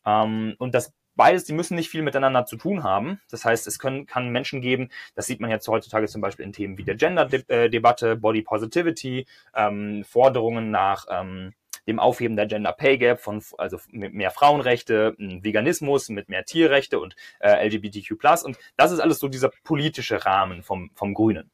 Ähm, 0.06 0.54
und 0.58 0.74
das 0.74 0.92
beides, 1.16 1.44
die 1.44 1.52
müssen 1.52 1.74
nicht 1.74 1.90
viel 1.90 2.02
miteinander 2.02 2.46
zu 2.46 2.56
tun 2.56 2.82
haben. 2.82 3.20
Das 3.30 3.44
heißt, 3.44 3.66
es 3.66 3.78
können, 3.78 4.06
kann 4.06 4.30
Menschen 4.30 4.60
geben, 4.60 4.88
das 5.14 5.26
sieht 5.26 5.40
man 5.40 5.50
jetzt 5.50 5.68
heutzutage 5.68 6.06
zum 6.06 6.20
Beispiel 6.20 6.44
in 6.44 6.52
Themen 6.52 6.78
wie 6.78 6.84
der 6.84 6.96
Gender-Debatte, 6.96 8.16
Body 8.16 8.42
Positivity, 8.42 9.26
ähm, 9.54 10.04
Forderungen 10.04 10.70
nach 10.70 11.06
ähm, 11.10 11.52
dem 11.86 11.98
Aufheben 11.98 12.36
der 12.36 12.46
Gender 12.46 12.72
Pay 12.72 12.98
Gap 12.98 13.20
von 13.20 13.42
also 13.58 13.78
mehr 13.90 14.30
Frauenrechte, 14.30 15.14
Veganismus 15.18 16.08
mit 16.08 16.28
mehr 16.28 16.44
Tierrechte 16.44 17.00
und 17.00 17.16
äh, 17.40 17.66
LGBTQ+. 17.66 18.12
Und 18.44 18.58
das 18.76 18.92
ist 18.92 19.00
alles 19.00 19.18
so 19.18 19.28
dieser 19.28 19.50
politische 19.64 20.24
Rahmen 20.24 20.62
vom, 20.62 20.90
vom 20.94 21.14
Grünen. 21.14 21.50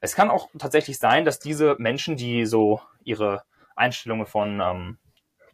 Es 0.00 0.14
kann 0.14 0.30
auch 0.30 0.48
tatsächlich 0.58 0.98
sein, 0.98 1.24
dass 1.24 1.38
diese 1.38 1.76
Menschen, 1.78 2.16
die 2.16 2.46
so 2.46 2.80
ihre 3.04 3.42
Einstellungen 3.76 4.26
von 4.26 4.60
ähm, 4.60 4.98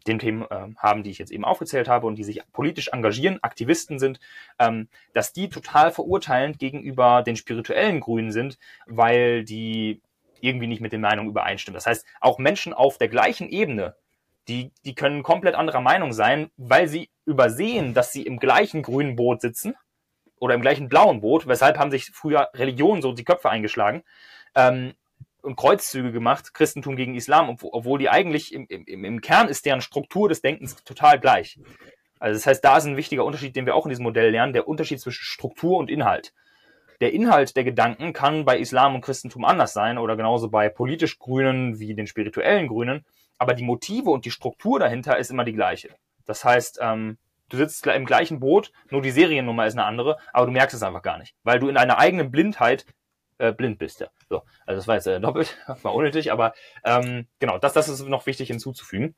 den 0.07 0.19
Themen 0.19 0.43
äh, 0.43 0.67
haben, 0.77 1.03
die 1.03 1.11
ich 1.11 1.17
jetzt 1.17 1.31
eben 1.31 1.45
aufgezählt 1.45 1.87
habe 1.87 2.07
und 2.07 2.15
die 2.15 2.23
sich 2.23 2.41
politisch 2.53 2.89
engagieren, 2.89 3.39
Aktivisten 3.43 3.99
sind, 3.99 4.19
ähm, 4.59 4.87
dass 5.13 5.33
die 5.33 5.49
total 5.49 5.91
verurteilend 5.91 6.59
gegenüber 6.59 7.23
den 7.23 7.35
spirituellen 7.35 7.99
Grünen 7.99 8.31
sind, 8.31 8.57
weil 8.85 9.43
die 9.43 10.01
irgendwie 10.41 10.67
nicht 10.67 10.81
mit 10.81 10.93
den 10.93 11.01
Meinungen 11.01 11.29
übereinstimmen. 11.29 11.75
Das 11.75 11.87
heißt, 11.87 12.05
auch 12.21 12.37
Menschen 12.37 12.73
auf 12.73 12.97
der 12.97 13.09
gleichen 13.09 13.49
Ebene, 13.49 13.95
die, 14.47 14.71
die 14.85 14.95
können 14.95 15.23
komplett 15.23 15.55
anderer 15.55 15.81
Meinung 15.81 16.13
sein, 16.13 16.51
weil 16.57 16.87
sie 16.87 17.09
übersehen, 17.25 17.93
dass 17.93 18.11
sie 18.11 18.23
im 18.23 18.39
gleichen 18.39 18.81
grünen 18.81 19.15
Boot 19.15 19.41
sitzen 19.41 19.75
oder 20.39 20.55
im 20.55 20.61
gleichen 20.61 20.87
blauen 20.87 21.21
Boot. 21.21 21.47
Weshalb 21.47 21.77
haben 21.77 21.91
sich 21.91 22.11
früher 22.13 22.49
Religionen 22.53 23.01
so 23.01 23.11
die 23.11 23.25
Köpfe 23.25 23.49
eingeschlagen. 23.49 24.03
Ähm, 24.55 24.93
und 25.41 25.55
Kreuzzüge 25.55 26.11
gemacht, 26.11 26.53
Christentum 26.53 26.95
gegen 26.95 27.15
Islam, 27.15 27.55
obwohl 27.61 27.99
die 27.99 28.09
eigentlich 28.09 28.53
im, 28.53 28.65
im, 28.67 29.03
im 29.05 29.21
Kern 29.21 29.47
ist 29.47 29.65
deren 29.65 29.81
Struktur 29.81 30.29
des 30.29 30.41
Denkens 30.41 30.83
total 30.83 31.19
gleich. 31.19 31.59
Also 32.19 32.37
das 32.37 32.47
heißt, 32.47 32.63
da 32.63 32.77
ist 32.77 32.85
ein 32.85 32.97
wichtiger 32.97 33.25
Unterschied, 33.25 33.55
den 33.55 33.65
wir 33.65 33.75
auch 33.75 33.85
in 33.85 33.89
diesem 33.89 34.03
Modell 34.03 34.31
lernen, 34.31 34.53
der 34.53 34.67
Unterschied 34.67 34.99
zwischen 34.99 35.23
Struktur 35.23 35.77
und 35.77 35.89
Inhalt. 35.89 36.33
Der 36.99 37.13
Inhalt 37.13 37.55
der 37.55 37.63
Gedanken 37.63 38.11
kann 38.11 38.43
bei 38.43 38.57
Islam 38.57 38.95
und 38.95 39.01
Christentum 39.01 39.45
anders 39.45 39.73
sein 39.73 39.99
oder 39.99 40.17
genauso 40.17 40.49
bei 40.49 40.67
politisch 40.67 41.19
Grünen 41.19 41.79
wie 41.79 41.93
den 41.93 42.07
spirituellen 42.07 42.67
Grünen, 42.67 43.05
aber 43.37 43.53
die 43.53 43.63
Motive 43.63 44.09
und 44.09 44.25
die 44.25 44.31
Struktur 44.31 44.79
dahinter 44.79 45.17
ist 45.17 45.29
immer 45.29 45.43
die 45.43 45.53
gleiche. 45.53 45.89
Das 46.25 46.43
heißt, 46.43 46.79
ähm, 46.81 47.19
du 47.49 47.57
sitzt 47.57 47.85
im 47.85 48.05
gleichen 48.05 48.39
Boot, 48.39 48.71
nur 48.89 49.03
die 49.03 49.11
Seriennummer 49.11 49.67
ist 49.67 49.73
eine 49.73 49.85
andere, 49.85 50.17
aber 50.33 50.47
du 50.47 50.51
merkst 50.51 50.75
es 50.75 50.81
einfach 50.81 51.03
gar 51.03 51.19
nicht, 51.19 51.35
weil 51.43 51.59
du 51.59 51.69
in 51.69 51.75
deiner 51.75 51.99
eigenen 51.99 52.31
Blindheit 52.31 52.87
äh, 53.37 53.51
blind 53.51 53.79
bist. 53.79 53.99
Ja. 53.99 54.07
So, 54.29 54.43
also 54.65 54.79
das 54.79 54.87
war 54.87 54.95
jetzt 54.95 55.07
äh, 55.07 55.19
doppelt, 55.19 55.57
war 55.83 55.93
unnötig, 55.93 56.31
aber 56.31 56.53
ähm, 56.83 57.27
genau, 57.39 57.57
das, 57.57 57.73
das 57.73 57.89
ist 57.89 58.05
noch 58.07 58.25
wichtig 58.25 58.47
hinzuzufügen. 58.47 59.15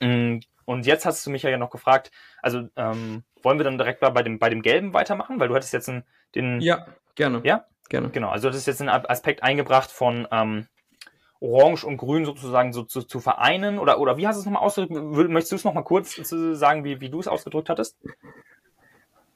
Mm, 0.00 0.38
und 0.64 0.86
jetzt 0.86 1.06
hast 1.06 1.26
du 1.26 1.30
mich 1.30 1.42
ja 1.42 1.56
noch 1.58 1.70
gefragt, 1.70 2.10
also 2.40 2.68
ähm, 2.76 3.24
wollen 3.42 3.58
wir 3.58 3.64
dann 3.64 3.78
direkt 3.78 4.02
mal 4.02 4.10
bei 4.10 4.22
dem, 4.22 4.38
bei 4.38 4.48
dem 4.48 4.62
Gelben 4.62 4.94
weitermachen, 4.94 5.40
weil 5.40 5.48
du 5.48 5.54
hattest 5.54 5.72
jetzt 5.72 5.88
einen, 5.88 6.04
den. 6.34 6.60
Ja, 6.60 6.86
gerne. 7.14 7.40
Ja? 7.44 7.66
Gerne. 7.88 8.10
Genau, 8.10 8.30
also 8.30 8.44
du 8.44 8.48
hattest 8.50 8.66
jetzt 8.66 8.80
einen 8.80 8.88
Aspekt 8.88 9.42
eingebracht 9.42 9.90
von 9.90 10.26
ähm, 10.30 10.66
Orange 11.40 11.84
und 11.84 11.96
Grün 11.96 12.24
sozusagen 12.24 12.72
so 12.72 12.84
zu, 12.84 13.02
zu 13.02 13.20
vereinen 13.20 13.78
oder, 13.78 13.98
oder 13.98 14.16
wie 14.16 14.26
hast 14.26 14.36
du 14.36 14.40
es 14.40 14.46
nochmal 14.46 14.62
ausgedrückt? 14.62 15.30
Möchtest 15.30 15.52
du 15.52 15.56
es 15.56 15.64
nochmal 15.64 15.84
kurz 15.84 16.14
sagen, 16.14 16.84
wie, 16.84 17.00
wie 17.00 17.10
du 17.10 17.18
es 17.18 17.28
ausgedrückt 17.28 17.68
hattest? 17.68 17.98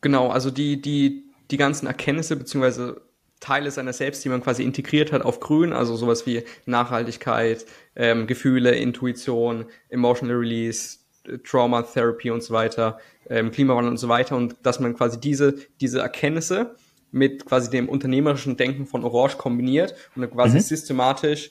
Genau, 0.00 0.28
also 0.28 0.50
die, 0.50 0.80
die, 0.80 1.24
die 1.50 1.56
ganzen 1.56 1.86
Erkenntnisse 1.86 2.36
beziehungsweise 2.36 3.02
Teile 3.40 3.70
seiner 3.70 3.92
selbst, 3.92 4.24
die 4.24 4.28
man 4.28 4.42
quasi 4.42 4.62
integriert 4.62 5.12
hat 5.12 5.22
auf 5.22 5.40
Grün, 5.40 5.72
also 5.72 5.96
sowas 5.96 6.26
wie 6.26 6.42
Nachhaltigkeit, 6.64 7.66
ähm, 7.94 8.26
Gefühle, 8.26 8.74
Intuition, 8.74 9.66
Emotional 9.90 10.36
Release, 10.36 10.98
Trauma 11.44 11.82
Therapy 11.82 12.30
und 12.30 12.42
so 12.42 12.54
weiter, 12.54 12.98
ähm, 13.28 13.50
Klimawandel 13.50 13.90
und 13.90 13.98
so 13.98 14.08
weiter 14.08 14.36
und 14.36 14.56
dass 14.62 14.80
man 14.80 14.94
quasi 14.94 15.20
diese, 15.20 15.56
diese 15.80 16.00
Erkenntnisse 16.00 16.76
mit 17.10 17.46
quasi 17.46 17.70
dem 17.70 17.88
unternehmerischen 17.88 18.56
Denken 18.56 18.86
von 18.86 19.04
Orange 19.04 19.36
kombiniert 19.36 19.94
und 20.14 20.22
dann 20.22 20.30
quasi 20.30 20.56
mhm. 20.56 20.62
systematisch 20.62 21.50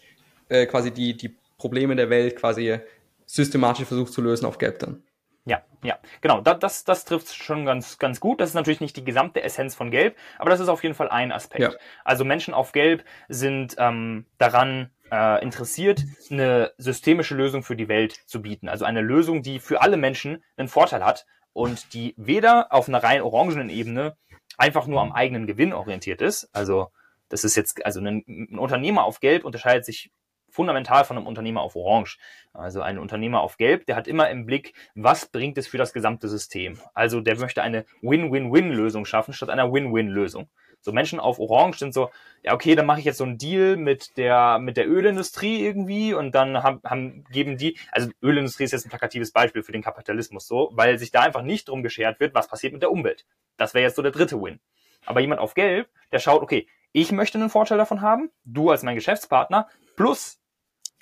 äh, 0.49 0.65
quasi 0.65 0.91
die, 0.91 1.15
die 1.15 1.35
Probleme 1.57 1.95
der 1.95 2.09
Welt 2.09 2.35
quasi 2.35 2.77
systematisch 3.25 3.85
versucht 3.85 4.13
zu 4.13 4.21
lösen 4.21 4.45
auf 4.45 4.57
Gelb 4.57 4.79
dann. 4.79 5.03
Ja, 5.45 5.61
ja, 5.83 5.99
genau. 6.21 6.41
Das, 6.41 6.59
das, 6.59 6.83
das 6.83 7.05
trifft 7.05 7.33
schon 7.33 7.65
ganz, 7.65 7.99
ganz 7.99 8.19
gut. 8.19 8.41
Das 8.41 8.49
ist 8.49 8.55
natürlich 8.55 8.81
nicht 8.81 8.97
die 8.97 9.03
gesamte 9.03 9.43
Essenz 9.43 9.75
von 9.75 9.91
Gelb, 9.91 10.17
aber 10.39 10.49
das 10.49 10.59
ist 10.59 10.69
auf 10.69 10.83
jeden 10.83 10.95
Fall 10.95 11.09
ein 11.09 11.31
Aspekt. 11.31 11.61
Ja. 11.61 11.79
Also 12.03 12.25
Menschen 12.25 12.55
auf 12.55 12.71
Gelb 12.71 13.03
sind 13.29 13.75
ähm, 13.77 14.25
daran 14.39 14.89
äh, 15.11 15.43
interessiert, 15.43 16.03
eine 16.31 16.73
systemische 16.77 17.35
Lösung 17.35 17.61
für 17.61 17.75
die 17.75 17.87
Welt 17.87 18.13
zu 18.25 18.41
bieten. 18.41 18.67
Also 18.67 18.85
eine 18.85 19.01
Lösung, 19.01 19.43
die 19.43 19.59
für 19.59 19.81
alle 19.81 19.97
Menschen 19.97 20.43
einen 20.57 20.67
Vorteil 20.67 21.05
hat 21.05 21.27
und 21.53 21.93
die 21.93 22.15
weder 22.17 22.73
auf 22.73 22.87
einer 22.87 23.03
rein 23.03 23.21
orangenen 23.21 23.69
Ebene 23.69 24.17
einfach 24.57 24.87
nur 24.87 25.01
am 25.01 25.11
eigenen 25.11 25.45
Gewinn 25.45 25.73
orientiert 25.73 26.21
ist. 26.21 26.49
Also 26.53 26.89
das 27.29 27.43
ist 27.43 27.55
jetzt, 27.55 27.85
also 27.85 27.99
ein, 27.99 28.23
ein 28.27 28.57
Unternehmer 28.57 29.03
auf 29.03 29.19
Gelb 29.19 29.45
unterscheidet 29.45 29.85
sich 29.85 30.11
fundamental 30.55 31.05
von 31.05 31.17
einem 31.17 31.27
Unternehmer 31.27 31.61
auf 31.61 31.75
Orange. 31.75 32.17
Also 32.53 32.81
ein 32.81 32.97
Unternehmer 32.97 33.41
auf 33.41 33.57
Gelb, 33.57 33.85
der 33.85 33.95
hat 33.95 34.07
immer 34.07 34.29
im 34.29 34.45
Blick, 34.45 34.73
was 34.95 35.25
bringt 35.27 35.57
es 35.57 35.67
für 35.67 35.77
das 35.77 35.93
gesamte 35.93 36.29
System. 36.29 36.79
Also 36.93 37.19
der 37.21 37.37
möchte 37.37 37.61
eine 37.61 37.85
Win-Win-Win-Lösung 38.01 39.05
schaffen 39.05 39.33
statt 39.33 39.49
einer 39.49 39.71
Win-Win-Lösung. 39.71 40.49
So 40.79 40.91
Menschen 40.91 41.19
auf 41.19 41.39
Orange 41.39 41.79
sind 41.79 41.93
so, 41.93 42.11
ja 42.43 42.53
okay, 42.53 42.75
dann 42.75 42.85
mache 42.85 42.99
ich 42.99 43.05
jetzt 43.05 43.17
so 43.17 43.23
einen 43.23 43.37
Deal 43.37 43.75
mit 43.75 44.17
der 44.17 44.59
mit 44.59 44.77
der 44.77 44.87
Ölindustrie 44.87 45.65
irgendwie 45.65 46.13
und 46.13 46.33
dann 46.35 46.61
haben, 46.61 46.79
haben 46.85 47.23
geben 47.31 47.57
die, 47.57 47.77
also 47.91 48.09
Ölindustrie 48.21 48.65
ist 48.65 48.71
jetzt 48.71 48.85
ein 48.85 48.89
plakatives 48.89 49.31
Beispiel 49.31 49.63
für 49.63 49.71
den 49.71 49.81
Kapitalismus 49.81 50.47
so, 50.47 50.69
weil 50.73 50.99
sich 50.99 51.11
da 51.11 51.21
einfach 51.21 51.41
nicht 51.41 51.67
drum 51.67 51.81
geschert 51.81 52.19
wird, 52.19 52.35
was 52.35 52.47
passiert 52.47 52.71
mit 52.71 52.81
der 52.81 52.91
Umwelt. 52.91 53.25
Das 53.57 53.73
wäre 53.73 53.83
jetzt 53.83 53.95
so 53.95 54.03
der 54.03 54.11
dritte 54.11 54.39
Win. 54.41 54.59
Aber 55.05 55.19
jemand 55.19 55.41
auf 55.41 55.53
Gelb, 55.53 55.89
der 56.11 56.19
schaut, 56.19 56.41
okay, 56.41 56.67
ich 56.91 57.11
möchte 57.11 57.37
einen 57.37 57.49
Vorteil 57.49 57.77
davon 57.77 58.01
haben, 58.01 58.31
du 58.45 58.69
als 58.69 58.83
mein 58.83 58.95
Geschäftspartner, 58.95 59.67
plus 59.97 60.39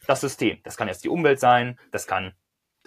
das 0.07 0.21
System. 0.21 0.59
Das 0.63 0.77
kann 0.77 0.87
jetzt 0.87 1.03
die 1.03 1.09
Umwelt 1.09 1.39
sein, 1.39 1.79
das 1.91 2.07
kann 2.07 2.33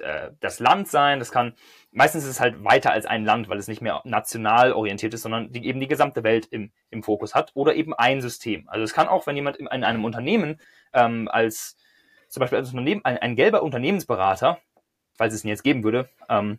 äh, 0.00 0.30
das 0.40 0.60
Land 0.60 0.88
sein, 0.88 1.18
das 1.18 1.30
kann, 1.30 1.54
meistens 1.90 2.24
ist 2.24 2.30
es 2.30 2.40
halt 2.40 2.64
weiter 2.64 2.92
als 2.92 3.06
ein 3.06 3.24
Land, 3.24 3.48
weil 3.48 3.58
es 3.58 3.68
nicht 3.68 3.82
mehr 3.82 4.02
national 4.04 4.72
orientiert 4.72 5.14
ist, 5.14 5.22
sondern 5.22 5.52
die, 5.52 5.66
eben 5.66 5.80
die 5.80 5.88
gesamte 5.88 6.22
Welt 6.24 6.46
im, 6.46 6.72
im 6.90 7.02
Fokus 7.02 7.34
hat 7.34 7.52
oder 7.54 7.74
eben 7.74 7.94
ein 7.94 8.20
System. 8.20 8.68
Also 8.68 8.84
es 8.84 8.92
kann 8.92 9.08
auch, 9.08 9.26
wenn 9.26 9.36
jemand 9.36 9.56
in, 9.56 9.66
in 9.66 9.84
einem 9.84 10.04
Unternehmen 10.04 10.60
ähm, 10.92 11.28
als 11.28 11.76
zum 12.28 12.40
Beispiel 12.40 12.58
als 12.58 12.70
Unternehmen, 12.70 13.04
ein, 13.04 13.18
ein 13.18 13.36
gelber 13.36 13.62
Unternehmensberater, 13.62 14.58
falls 15.14 15.34
es 15.34 15.44
ihn 15.44 15.48
jetzt 15.48 15.62
geben 15.62 15.84
würde, 15.84 16.08
ähm, 16.28 16.58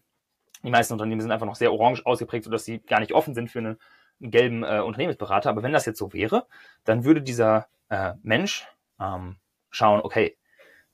die 0.63 0.72
meisten 0.72 0.93
Unternehmen 0.93 1.22
sind 1.22 1.32
einfach 1.32 1.46
noch 1.46 1.56
sehr 1.56 1.72
orange 1.72 2.06
ausgeprägt, 2.06 2.46
sodass 2.46 2.65
sie 2.65 2.80
gar 2.80 3.00
nicht 3.00 3.13
offen 3.13 3.34
sind 3.34 3.50
für 3.50 3.60
einen, 3.60 3.78
einen 4.20 4.32
gelben 4.32 4.63
äh, 4.63 4.80
Unternehmensberater. 4.80 5.50
Aber 5.50 5.63
wenn 5.63 5.74
das 5.74 5.86
jetzt 5.86 6.00
so 6.00 6.13
wäre, 6.13 6.48
dann 6.84 7.04
würde 7.04 7.22
dieser 7.22 7.67
äh, 7.89 8.13
Mensch 8.24 8.67
ähm, 9.00 9.38
schauen, 9.70 10.02
okay, 10.02 10.37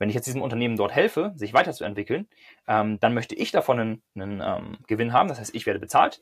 wenn 0.03 0.09
ich 0.09 0.15
jetzt 0.15 0.25
diesem 0.25 0.41
Unternehmen 0.41 0.75
dort 0.75 0.91
helfe, 0.91 1.31
sich 1.35 1.53
weiterzuentwickeln, 1.53 2.27
ähm, 2.67 2.99
dann 2.99 3.13
möchte 3.13 3.35
ich 3.35 3.53
davon 3.53 3.79
einen, 3.79 4.03
einen 4.15 4.41
ähm, 4.41 4.77
Gewinn 4.85 5.13
haben. 5.13 5.29
Das 5.29 5.39
heißt, 5.39 5.55
ich 5.55 5.65
werde 5.65 5.79
bezahlt. 5.79 6.21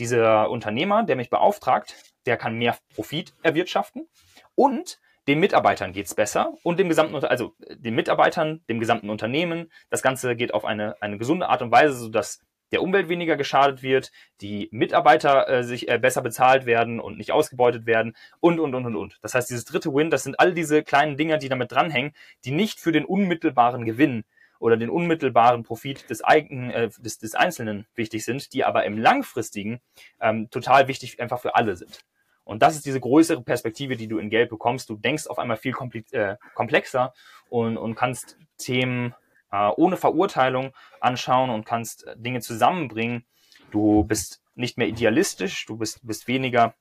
Dieser 0.00 0.50
Unternehmer, 0.50 1.04
der 1.04 1.14
mich 1.14 1.30
beauftragt, 1.30 1.94
der 2.26 2.36
kann 2.36 2.56
mehr 2.56 2.76
Profit 2.92 3.32
erwirtschaften 3.44 4.08
und 4.56 4.98
den 5.28 5.38
Mitarbeitern 5.38 5.92
geht's 5.92 6.16
besser 6.16 6.54
und 6.64 6.80
dem 6.80 6.88
gesamten, 6.88 7.14
also 7.24 7.54
den 7.70 7.94
Mitarbeitern, 7.94 8.64
dem 8.68 8.80
gesamten 8.80 9.10
Unternehmen. 9.10 9.70
Das 9.90 10.02
Ganze 10.02 10.34
geht 10.34 10.52
auf 10.52 10.64
eine, 10.64 11.00
eine 11.00 11.16
gesunde 11.16 11.48
Art 11.48 11.62
und 11.62 11.70
Weise, 11.70 11.94
sodass 11.94 12.40
der 12.72 12.82
Umwelt 12.82 13.08
weniger 13.08 13.36
geschadet 13.36 13.82
wird, 13.82 14.12
die 14.40 14.68
Mitarbeiter 14.72 15.48
äh, 15.48 15.64
sich 15.64 15.88
äh, 15.88 15.98
besser 15.98 16.22
bezahlt 16.22 16.66
werden 16.66 17.00
und 17.00 17.18
nicht 17.18 17.32
ausgebeutet 17.32 17.86
werden 17.86 18.16
und, 18.40 18.60
und, 18.60 18.74
und, 18.74 18.86
und, 18.86 18.96
und. 18.96 19.18
Das 19.22 19.34
heißt, 19.34 19.50
dieses 19.50 19.64
dritte 19.64 19.92
Win, 19.92 20.10
das 20.10 20.22
sind 20.22 20.38
all 20.38 20.54
diese 20.54 20.82
kleinen 20.82 21.16
Dinger, 21.16 21.38
die 21.38 21.48
damit 21.48 21.72
dranhängen, 21.72 22.12
die 22.44 22.52
nicht 22.52 22.80
für 22.80 22.92
den 22.92 23.04
unmittelbaren 23.04 23.84
Gewinn 23.84 24.24
oder 24.60 24.76
den 24.76 24.90
unmittelbaren 24.90 25.62
Profit 25.62 26.08
des 26.10 26.22
eigenen, 26.22 26.70
äh, 26.70 26.90
des, 26.98 27.18
des 27.18 27.34
Einzelnen 27.34 27.86
wichtig 27.94 28.24
sind, 28.24 28.52
die 28.52 28.64
aber 28.64 28.84
im 28.84 28.98
langfristigen 28.98 29.80
ähm, 30.20 30.50
total 30.50 30.86
wichtig 30.86 31.20
einfach 31.20 31.40
für 31.40 31.56
alle 31.56 31.76
sind. 31.76 32.04
Und 32.44 32.62
das 32.62 32.74
ist 32.74 32.84
diese 32.84 33.00
größere 33.00 33.42
Perspektive, 33.42 33.96
die 33.96 34.08
du 34.08 34.18
in 34.18 34.28
Gelb 34.28 34.50
bekommst. 34.50 34.90
Du 34.90 34.96
denkst 34.96 35.26
auf 35.28 35.38
einmal 35.38 35.56
viel 35.56 35.74
äh, 36.10 36.36
komplexer 36.54 37.14
und, 37.48 37.76
und 37.76 37.94
kannst 37.94 38.38
Themen 38.58 39.14
äh, 39.52 39.68
ohne 39.76 39.96
Verurteilung 39.96 40.72
anschauen 41.00 41.50
und 41.50 41.64
kannst 41.64 42.06
äh, 42.06 42.14
Dinge 42.16 42.40
zusammenbringen. 42.40 43.24
Du 43.70 44.04
bist 44.04 44.42
nicht 44.54 44.78
mehr 44.78 44.88
idealistisch, 44.88 45.66
du 45.66 45.76
bist, 45.76 46.06
bist 46.06 46.28
weniger 46.28 46.74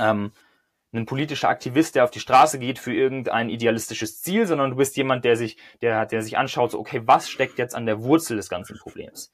ähm, 0.00 0.32
ein 0.92 1.06
politischer 1.06 1.48
Aktivist, 1.48 1.96
der 1.96 2.04
auf 2.04 2.10
die 2.10 2.20
Straße 2.20 2.58
geht 2.58 2.78
für 2.78 2.94
irgendein 2.94 3.50
idealistisches 3.50 4.22
Ziel, 4.22 4.46
sondern 4.46 4.70
du 4.70 4.76
bist 4.76 4.96
jemand, 4.96 5.24
der 5.24 5.36
sich, 5.36 5.56
der, 5.82 6.06
der 6.06 6.22
sich 6.22 6.38
anschaut, 6.38 6.70
so, 6.70 6.78
okay, 6.78 7.02
was 7.04 7.28
steckt 7.28 7.58
jetzt 7.58 7.74
an 7.74 7.86
der 7.86 8.02
Wurzel 8.02 8.36
des 8.36 8.48
ganzen 8.48 8.78
Problems? 8.78 9.32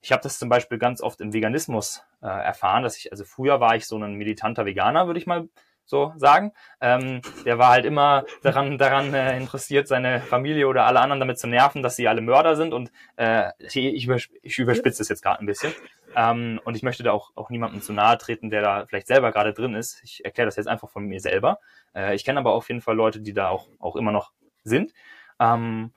Ich 0.00 0.12
habe 0.12 0.22
das 0.22 0.38
zum 0.38 0.48
Beispiel 0.48 0.78
ganz 0.78 1.00
oft 1.00 1.20
im 1.20 1.32
Veganismus 1.32 2.02
äh, 2.22 2.26
erfahren, 2.26 2.82
dass 2.82 2.96
ich, 2.96 3.10
also 3.10 3.24
früher 3.24 3.58
war 3.58 3.74
ich 3.74 3.86
so 3.86 3.96
ein 3.96 4.14
militanter 4.14 4.64
Veganer, 4.66 5.06
würde 5.06 5.18
ich 5.18 5.26
mal 5.26 5.48
so 5.88 6.12
sagen. 6.16 6.52
Ähm, 6.80 7.22
der 7.44 7.58
war 7.58 7.70
halt 7.70 7.84
immer 7.84 8.24
daran, 8.42 8.78
daran 8.78 9.14
äh, 9.14 9.36
interessiert, 9.36 9.88
seine 9.88 10.20
Familie 10.20 10.68
oder 10.68 10.84
alle 10.84 11.00
anderen 11.00 11.18
damit 11.18 11.38
zu 11.38 11.46
nerven, 11.46 11.82
dass 11.82 11.96
sie 11.96 12.08
alle 12.08 12.20
Mörder 12.20 12.56
sind. 12.56 12.74
Und 12.74 12.92
äh, 13.16 13.50
ich, 13.58 14.04
übersp 14.04 14.30
ich 14.42 14.58
überspitze 14.58 15.02
es 15.02 15.08
jetzt 15.08 15.22
gerade 15.22 15.40
ein 15.40 15.46
bisschen. 15.46 15.72
Ähm, 16.14 16.60
und 16.64 16.76
ich 16.76 16.82
möchte 16.82 17.02
da 17.02 17.12
auch, 17.12 17.32
auch 17.34 17.50
niemandem 17.50 17.80
zu 17.80 17.92
nahe 17.92 18.18
treten, 18.18 18.50
der 18.50 18.62
da 18.62 18.86
vielleicht 18.86 19.06
selber 19.06 19.32
gerade 19.32 19.54
drin 19.54 19.74
ist. 19.74 20.02
Ich 20.04 20.24
erkläre 20.24 20.46
das 20.46 20.56
jetzt 20.56 20.68
einfach 20.68 20.90
von 20.90 21.06
mir 21.06 21.20
selber. 21.20 21.58
Äh, 21.94 22.14
ich 22.14 22.24
kenne 22.24 22.38
aber 22.38 22.52
auf 22.52 22.68
jeden 22.68 22.82
Fall 22.82 22.94
Leute, 22.94 23.20
die 23.20 23.32
da 23.32 23.48
auch, 23.48 23.66
auch 23.78 23.96
immer 23.96 24.12
noch 24.12 24.32
sind. 24.64 24.92
Ähm, 25.40 25.92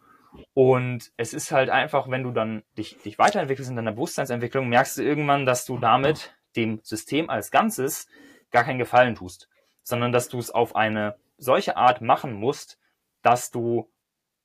und 0.54 1.12
es 1.17 1.34
ist 1.34 1.51
halt 1.51 1.69
einfach, 1.69 2.10
wenn 2.10 2.23
du 2.23 2.32
dann 2.32 2.63
dich, 2.77 2.97
dich 3.04 3.19
weiterentwickelst 3.19 3.69
in 3.69 3.75
deiner 3.75 3.91
Bewusstseinsentwicklung, 3.91 4.69
merkst 4.69 4.97
du 4.97 5.04
irgendwann, 5.04 5.45
dass 5.45 5.65
du 5.65 5.77
damit 5.77 6.34
dem 6.56 6.80
System 6.84 7.30
als 7.30 7.51
Ganzes 7.51 8.08
gar 8.51 8.63
keinen 8.63 8.80
Gefallen 8.80 9.15
tust 9.15 9.49
sondern 9.84 10.12
dass 10.12 10.30
du 10.30 10.39
es 10.39 10.52
auf 10.52 10.76
eine 10.76 11.15
solche 11.38 11.78
Art 11.78 12.02
machen 12.02 12.34
musst, 12.34 12.78
dass 13.22 13.52
du 13.52 13.89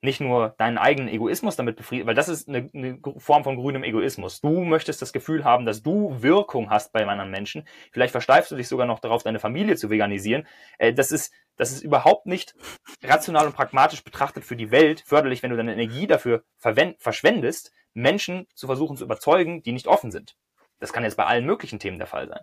nicht 0.02 0.20
nur 0.20 0.54
deinen 0.58 0.78
eigenen 0.78 1.08
Egoismus 1.08 1.56
damit 1.56 1.76
befriedigst, 1.76 2.06
weil 2.06 2.14
das 2.14 2.28
ist 2.28 2.48
eine, 2.48 2.68
eine, 2.74 2.98
Form 3.16 3.44
von 3.44 3.56
grünem 3.56 3.82
Egoismus. 3.82 4.40
Du 4.40 4.62
möchtest 4.62 5.02
das 5.02 5.12
Gefühl 5.12 5.44
haben, 5.44 5.66
dass 5.66 5.82
du 5.82 6.22
Wirkung 6.22 6.70
hast 6.70 6.92
bei 6.92 7.06
anderen 7.06 7.30
Menschen. 7.30 7.66
Vielleicht 7.92 8.12
versteifst 8.12 8.50
du 8.50 8.56
dich 8.56 8.68
sogar 8.68 8.86
noch 8.86 9.00
darauf, 9.00 9.22
deine 9.22 9.38
Familie 9.38 9.76
zu 9.76 9.90
veganisieren. 9.90 10.46
Äh, 10.78 10.92
das 10.92 11.12
ist, 11.12 11.32
das 11.56 11.72
ist 11.72 11.82
überhaupt 11.82 12.26
nicht 12.26 12.54
rational 13.02 13.46
und 13.46 13.56
pragmatisch 13.56 14.04
betrachtet 14.04 14.44
für 14.44 14.56
die 14.56 14.70
Welt 14.70 15.02
förderlich, 15.06 15.42
wenn 15.42 15.50
du 15.50 15.56
deine 15.56 15.72
Energie 15.72 16.06
dafür 16.06 16.44
verschwendest, 16.58 17.72
Menschen 17.94 18.46
zu 18.54 18.66
versuchen 18.66 18.96
zu 18.96 19.04
überzeugen, 19.04 19.62
die 19.62 19.72
nicht 19.72 19.86
offen 19.86 20.10
sind. 20.10 20.36
Das 20.78 20.92
kann 20.92 21.04
jetzt 21.04 21.16
bei 21.16 21.24
allen 21.24 21.46
möglichen 21.46 21.78
Themen 21.78 21.98
der 21.98 22.06
Fall 22.06 22.28
sein. 22.28 22.40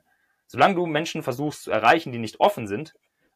Solange 0.48 0.76
du 0.76 0.86
Menschen 0.86 1.24
versuchst 1.24 1.64
zu 1.64 1.72
erreichen, 1.72 2.12
die 2.12 2.20
nicht 2.20 2.40
offen 2.40 2.68
sind, 2.68 2.94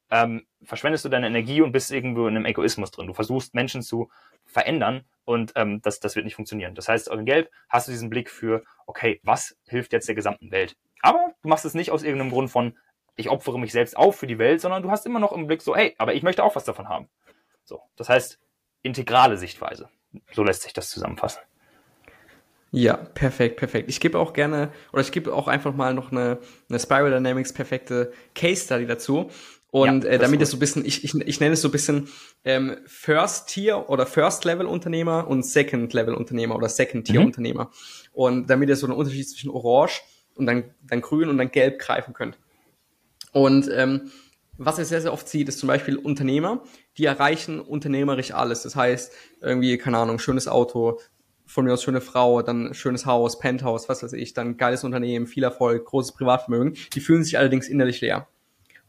ähm, 0.10 0.46
verschwendest 0.64 1.04
du 1.06 1.10
deine 1.10 1.28
Energie 1.28 1.62
und 1.62 1.72
bist 1.72 1.92
irgendwo 1.92 2.28
in 2.28 2.36
einem 2.36 2.46
Egoismus 2.46 2.92
drin. 2.92 3.08
Du 3.08 3.14
versuchst 3.14 3.54
Menschen 3.54 3.82
zu 3.82 4.10
verändern 4.46 5.04
und 5.26 5.52
ähm, 5.56 5.82
das, 5.82 6.00
das 6.00 6.16
wird 6.16 6.26
nicht 6.26 6.36
funktionieren. 6.36 6.76
Das 6.76 6.88
heißt, 6.88 7.10
in 7.10 7.26
Gelb 7.26 7.50
hast 7.70 7.88
du 7.88 7.92
diesen 7.92 8.10
Blick 8.10 8.30
für, 8.30 8.64
okay, 8.86 9.20
was 9.24 9.58
hilft 9.68 9.92
jetzt 9.94 10.08
der 10.08 10.16
gesamten 10.16 10.52
Welt? 10.52 10.78
Aber 11.02 11.34
du 11.42 11.50
machst 11.50 11.66
es 11.66 11.74
nicht 11.74 11.92
aus 11.92 12.04
irgendeinem 12.04 12.32
Grund 12.32 12.50
von, 12.50 12.78
ich 13.16 13.30
opfere 13.30 13.60
mich 13.60 13.72
selbst 13.72 13.98
auf 13.98 14.16
für 14.16 14.28
die 14.28 14.40
Welt, 14.40 14.62
sondern 14.62 14.84
du 14.84 14.92
hast 14.92 15.06
immer 15.06 15.20
noch 15.20 15.32
im 15.32 15.48
Blick 15.48 15.62
so, 15.62 15.76
hey, 15.76 15.96
aber 15.98 16.14
ich 16.14 16.24
möchte 16.24 16.44
auch 16.44 16.56
was 16.56 16.64
davon 16.64 16.88
haben. 16.88 17.10
So, 17.66 17.82
das 17.98 18.08
heißt, 18.08 18.40
integrale 18.84 19.38
Sichtweise. 19.38 19.90
So 20.32 20.44
lässt 20.44 20.62
sich 20.62 20.74
das 20.74 20.90
zusammenfassen. 20.90 21.42
Ja, 22.72 22.98
perfekt, 22.98 23.58
perfekt. 23.58 23.90
Ich 23.90 24.00
gebe 24.00 24.20
auch 24.20 24.34
gerne, 24.34 24.72
oder 24.92 25.02
ich 25.02 25.12
gebe 25.12 25.34
auch 25.34 25.48
einfach 25.48 25.74
mal 25.74 25.94
noch 25.94 26.12
eine, 26.12 26.40
eine 26.70 26.80
Spiral 26.80 27.12
Dynamics 27.12 27.54
perfekte 27.54 28.12
Case 28.36 28.66
Study 28.66 28.86
dazu. 28.86 29.30
Und 29.70 30.04
ja, 30.06 30.12
äh, 30.12 30.18
damit 30.18 30.42
es 30.42 30.52
so 30.52 30.58
ein 30.58 30.60
bisschen, 30.60 30.86
ich, 30.86 31.04
ich, 31.04 31.14
ich 31.14 31.40
nenne 31.40 31.54
es 31.54 31.62
so 31.62 31.68
ein 31.68 31.72
bisschen 31.72 32.08
ähm, 32.46 32.78
First 32.86 33.50
Tier 33.50 33.90
oder 33.90 34.06
First 34.06 34.46
Level 34.46 34.66
Unternehmer 34.66 35.28
und 35.28 35.44
Second 35.44 35.94
Level 35.94 36.14
Unternehmer 36.14 36.56
oder 36.56 36.70
Second 36.70 37.06
Tier 37.06 37.20
mhm. 37.20 37.28
Unternehmer. 37.28 37.72
Und 38.14 38.50
damit 38.50 38.70
ihr 38.70 38.76
so 38.76 38.88
einen 38.88 38.96
Unterschied 38.96 39.30
zwischen 39.30 39.50
Orange 39.50 40.02
und 40.36 40.46
dann, 40.46 40.74
dann 40.84 41.02
Grün 41.02 41.30
und 41.30 41.38
dann 41.38 41.52
Gelb 41.52 41.80
greifen 41.80 42.14
könnt. 42.14 42.38
Und 43.34 43.70
ähm, 43.74 44.12
was 44.58 44.80
ihr 44.80 44.86
sehr, 44.86 45.02
sehr 45.02 45.14
oft 45.14 45.28
sieht, 45.28 45.50
ist 45.50 45.60
zum 45.60 45.68
Beispiel 45.68 45.98
Unternehmer, 45.98 46.64
die 46.98 47.06
erreichen 47.06 47.60
unternehmerisch 47.60 48.32
alles. 48.32 48.64
Das 48.64 48.76
heißt, 48.76 49.14
irgendwie, 49.42 49.78
keine 49.78 49.98
Ahnung, 49.98 50.18
schönes 50.18 50.48
Auto, 50.48 51.00
von 51.48 51.66
mir 51.66 51.74
aus 51.74 51.84
schöne 51.84 52.02
Frau, 52.02 52.42
dann 52.42 52.74
schönes 52.74 53.06
Haus, 53.06 53.40
Penthouse, 53.40 53.90
was 53.90 54.04
weiß 54.04 54.14
ich, 54.14 54.34
dann 54.34 54.58
geiles 54.58 54.84
Unternehmen, 54.84 55.26
viel 55.26 55.44
Erfolg, 55.44 55.86
großes 55.86 56.14
Privatvermögen. 56.14 56.76
Die 56.94 57.00
fühlen 57.00 57.24
sich 57.24 57.38
allerdings 57.38 57.68
innerlich 57.68 58.02
leer. 58.02 58.28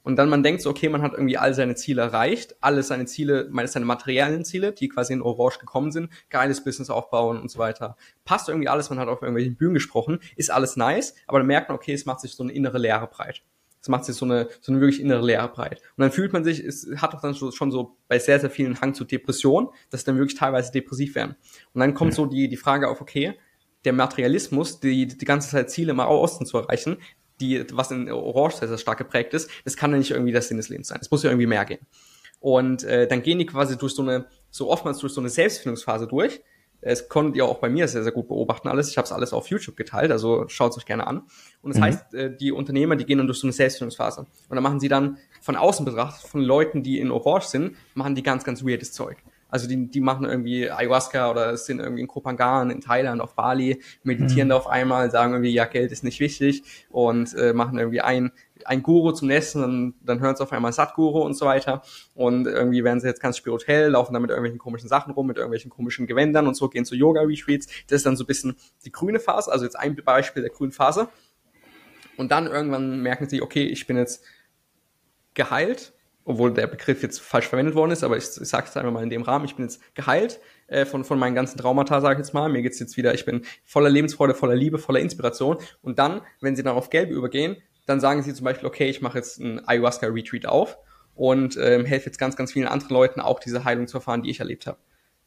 Und 0.03 0.17
dann 0.17 0.31
man 0.31 0.43
denkt 0.43 0.63
so, 0.63 0.71
okay, 0.71 0.89
man 0.89 1.03
hat 1.03 1.13
irgendwie 1.13 1.37
all 1.37 1.53
seine 1.53 1.75
Ziele 1.75 2.01
erreicht, 2.01 2.57
alle 2.61 2.83
seine 2.83 3.05
Ziele, 3.05 3.49
meine 3.51 3.69
seine 3.69 3.85
materiellen 3.85 4.45
Ziele, 4.45 4.73
die 4.73 4.89
quasi 4.89 5.13
in 5.13 5.21
Orange 5.21 5.59
gekommen 5.59 5.93
sind, 5.93 6.11
geiles 6.31 6.65
Business 6.65 6.89
aufbauen 6.89 7.39
und 7.39 7.51
so 7.51 7.59
weiter. 7.59 7.97
Passt 8.25 8.49
irgendwie 8.49 8.69
alles, 8.69 8.89
man 8.89 8.99
hat 8.99 9.09
auf 9.09 9.21
irgendwelchen 9.21 9.57
Bühnen 9.57 9.75
gesprochen, 9.75 10.21
ist 10.37 10.51
alles 10.51 10.77
nice, 10.77 11.15
aber 11.27 11.39
dann 11.41 11.47
merkt 11.47 11.69
man, 11.69 11.77
okay, 11.77 11.93
es 11.93 12.07
macht 12.07 12.21
sich 12.21 12.33
so 12.33 12.43
eine 12.43 12.53
innere 12.53 12.79
Leere 12.79 13.07
breit. 13.07 13.43
Es 13.81 13.89
macht 13.89 14.05
sich 14.05 14.17
so 14.17 14.25
eine, 14.25 14.49
so 14.61 14.73
eine 14.73 14.81
wirklich 14.81 15.01
innere 15.01 15.25
Leere 15.25 15.49
breit. 15.49 15.81
Und 15.97 16.03
dann 16.03 16.13
fühlt 16.13 16.33
man 16.33 16.45
sich, 16.45 16.61
es 16.61 16.89
hat 16.97 17.15
doch 17.15 17.21
dann 17.21 17.35
schon 17.35 17.71
so 17.71 17.97
bei 18.09 18.19
sehr, 18.19 18.41
sehr 18.41 18.51
vielen 18.51 18.81
Hang 18.81 18.95
zu 18.95 19.05
Depression, 19.05 19.69
dass 19.91 20.05
dann 20.05 20.17
wirklich 20.17 20.39
teilweise 20.39 20.73
depressiv 20.73 21.15
werden. 21.15 21.37
Und 21.73 21.81
dann 21.81 21.95
kommt 21.95 22.13
mhm. 22.13 22.17
so 22.17 22.27
die, 22.27 22.49
die 22.49 22.57
Frage 22.57 22.89
auf, 22.89 23.01
okay, 23.01 23.39
der 23.85 23.93
Materialismus, 23.93 24.81
die, 24.81 25.07
die 25.07 25.25
ganze 25.25 25.51
Zeit 25.51 25.71
Ziele 25.71 25.93
im 25.93 26.01
Außen 26.01 26.47
zu 26.47 26.59
erreichen, 26.59 26.99
die, 27.41 27.65
was 27.73 27.91
in 27.91 28.11
Orange 28.11 28.57
sehr, 28.57 28.69
sehr 28.69 28.79
stark 28.79 28.99
geprägt 28.99 29.33
ist, 29.35 29.49
das 29.65 29.77
kann 29.77 29.93
ja 29.93 29.99
nicht 29.99 30.11
irgendwie 30.11 30.33
der 30.33 30.43
Sinn 30.43 30.57
des 30.57 30.69
Lebens 30.69 30.89
sein. 30.89 30.99
Es 31.01 31.11
muss 31.11 31.23
ja 31.23 31.31
irgendwie 31.31 31.47
mehr 31.47 31.65
gehen. 31.65 31.87
Und 32.41 32.85
äh, 32.85 33.07
dann 33.07 33.23
gehen 33.23 33.39
die 33.39 33.47
quasi 33.47 33.77
durch 33.77 33.95
so 33.95 34.03
eine, 34.03 34.27
so 34.51 34.71
oftmals 34.71 34.99
durch 34.99 35.13
so 35.13 35.21
eine 35.21 35.29
Selbstfindungsphase 35.29 36.07
durch, 36.07 36.41
es 36.81 37.09
konntet 37.09 37.37
ihr 37.37 37.45
auch 37.45 37.59
bei 37.59 37.69
mir 37.69 37.89
sehr, 37.89 38.03
sehr 38.03 38.13
gut 38.13 38.29
beobachten 38.29 38.69
alles. 38.69 38.89
Ich 38.89 38.99
habe 38.99 39.07
es 39.07 39.13
alles 39.13 39.33
auf 39.33 39.49
YouTube 39.49 39.77
geteilt, 39.77 40.13
also 40.13 40.47
schaut 40.49 40.73
es 40.73 40.79
euch 40.79 40.87
gerne 40.87 41.07
an. 41.07 41.23
Und 41.61 41.75
das 41.75 41.79
mhm. 41.79 41.85
heißt, 41.85 42.15
äh, 42.15 42.37
die 42.37 42.53
Unternehmer, 42.53 42.97
die 42.97 43.05
gehen 43.05 43.19
dann 43.19 43.27
durch 43.27 43.41
so 43.41 43.47
eine 43.47 43.53
Selbstfindungsphase. 43.53 44.21
Und 44.21 44.55
dann 44.55 44.63
machen 44.63 44.81
sie 44.81 44.89
dann 44.89 45.19
von 45.41 45.57
außen 45.57 45.85
betrachtet, 45.85 46.29
von 46.29 46.41
Leuten, 46.41 46.83
die 46.83 47.01
in 47.01 47.11
Orange 47.11 47.47
sind, 47.47 47.77
machen 47.95 48.15
die 48.15 48.23
ganz, 48.23 48.45
ganz 48.45 48.65
weirdes 48.65 48.93
Zeug. 48.93 49.19
Also 49.51 49.67
die, 49.67 49.87
die 49.89 50.01
machen 50.01 50.27
irgendwie 50.27 50.71
Ayahuasca 50.71 51.31
oder 51.31 51.57
sind 51.57 51.81
irgendwie 51.81 52.03
in 52.03 52.07
Kopangan, 52.07 52.71
in 52.71 52.81
Thailand, 52.81 53.21
auf 53.21 53.35
Bali, 53.35 53.83
meditieren 54.03 54.49
mhm. 54.49 54.51
da 54.51 54.57
auf 54.57 54.67
einmal, 54.67 55.11
sagen 55.11 55.33
irgendwie, 55.33 55.53
ja, 55.53 55.65
Geld 55.65 55.91
ist 55.91 56.05
nicht 56.05 56.21
wichtig 56.21 56.63
und 56.91 57.35
äh, 57.35 57.55
machen 57.55 57.79
irgendwie 57.79 58.03
ein, 58.03 58.31
ein 58.67 58.83
Guru 58.83 59.13
zum 59.13 59.29
nächsten, 59.29 59.61
dann, 59.61 59.95
dann 60.03 60.21
hören 60.21 60.37
sie 60.37 60.43
auf 60.43 60.53
einmal 60.53 60.73
Satguru 60.73 61.23
und 61.23 61.35
so 61.35 61.47
weiter. 61.47 61.83
Und 62.15 62.47
irgendwie 62.47 62.85
werden 62.85 63.01
sie 63.01 63.07
jetzt 63.07 63.21
ganz 63.21 63.37
spirituell, 63.37 63.91
laufen 63.91 64.13
dann 64.13 64.23
mit 64.23 64.31
irgendwelchen 64.31 64.59
komischen 64.59 64.89
Sachen 64.89 65.13
rum, 65.13 65.27
mit 65.27 65.37
irgendwelchen 65.37 65.71
komischen 65.71 66.07
Gewändern 66.07 66.47
und 66.47 66.55
so, 66.55 66.69
gehen 66.69 66.85
zu 66.85 66.95
Yoga-Retreats. 66.95 67.67
Das 67.87 67.97
ist 67.99 68.07
dann 68.07 68.17
so 68.17 68.25
ein 68.25 68.27
bisschen 68.27 68.57
die 68.85 68.93
grüne 68.93 69.21
Phase, 69.21 69.51
also 69.51 69.65
jetzt 69.65 69.79
ein 69.79 69.97
Beispiel 69.97 70.43
der 70.43 70.51
grünen 70.51 70.73
Phase. 70.73 71.09
Und 72.17 72.33
dann 72.33 72.47
irgendwann 72.47 73.01
merken 73.01 73.29
sie, 73.29 73.43
okay, 73.43 73.65
ich 73.65 73.87
bin 73.87 73.97
jetzt 73.97 74.25
geheilt, 75.35 75.93
obwohl 76.25 76.53
der 76.53 76.67
Begriff 76.67 77.03
jetzt 77.03 77.21
falsch 77.21 77.47
verwendet 77.49 77.75
worden 77.75 77.93
ist, 77.93 78.05
aber 78.05 78.19
ich, 78.19 78.25
ich 78.25 78.49
sage 78.49 78.67
es 78.69 78.77
einfach 78.77 78.93
mal 78.93 79.03
in 79.03 79.09
dem 79.09 79.23
Rahmen, 79.23 79.47
ich 79.47 79.57
bin 79.57 79.65
jetzt 79.65 79.81
geheilt 79.95 80.41
äh, 80.67 80.85
von, 80.85 81.05
von 81.05 81.19
meinen 81.19 81.35
ganzen 81.35 81.57
Traumata, 81.57 82.03
sage 82.03 82.21
ich 82.21 82.27
jetzt 82.27 82.35
mal. 82.35 82.51
Mir 82.51 82.61
geht's 82.61 82.79
jetzt 82.79 82.99
wieder, 82.99 83.15
ich 83.15 83.25
bin 83.25 83.47
voller 83.65 83.89
Lebensfreude, 83.89 84.35
voller 84.35 84.55
Liebe, 84.55 84.79
voller 84.79 85.01
Inspiration. 85.01 85.57
Und 85.81 85.99
dann, 85.99 86.21
wenn 86.41 86.55
sie 86.55 86.63
dann 86.63 86.77
auf 86.77 86.91
Gelb 86.91 87.11
übergehen, 87.11 87.57
dann 87.89 88.01
sagen 88.01 88.23
sie 88.23 88.35
zum 88.35 88.45
Beispiel, 88.45 88.67
okay, 88.69 88.89
ich 88.89 89.01
mache 89.01 89.19
jetzt 89.19 89.39
ein 89.39 89.67
Ayahuasca-Retreat 89.67 90.47
auf 90.47 90.79
und 91.15 91.57
ähm, 91.61 91.85
helfe 91.85 92.07
jetzt 92.07 92.19
ganz, 92.19 92.37
ganz 92.37 92.53
vielen 92.53 92.69
anderen 92.69 92.95
Leuten 92.95 93.21
auch 93.21 93.41
diese 93.41 93.65
Heilung 93.65 93.87
zu 93.87 93.99
erfahren, 93.99 94.23
die 94.23 94.31
ich 94.31 94.41
erlebt 94.41 94.67
habe. 94.67 94.79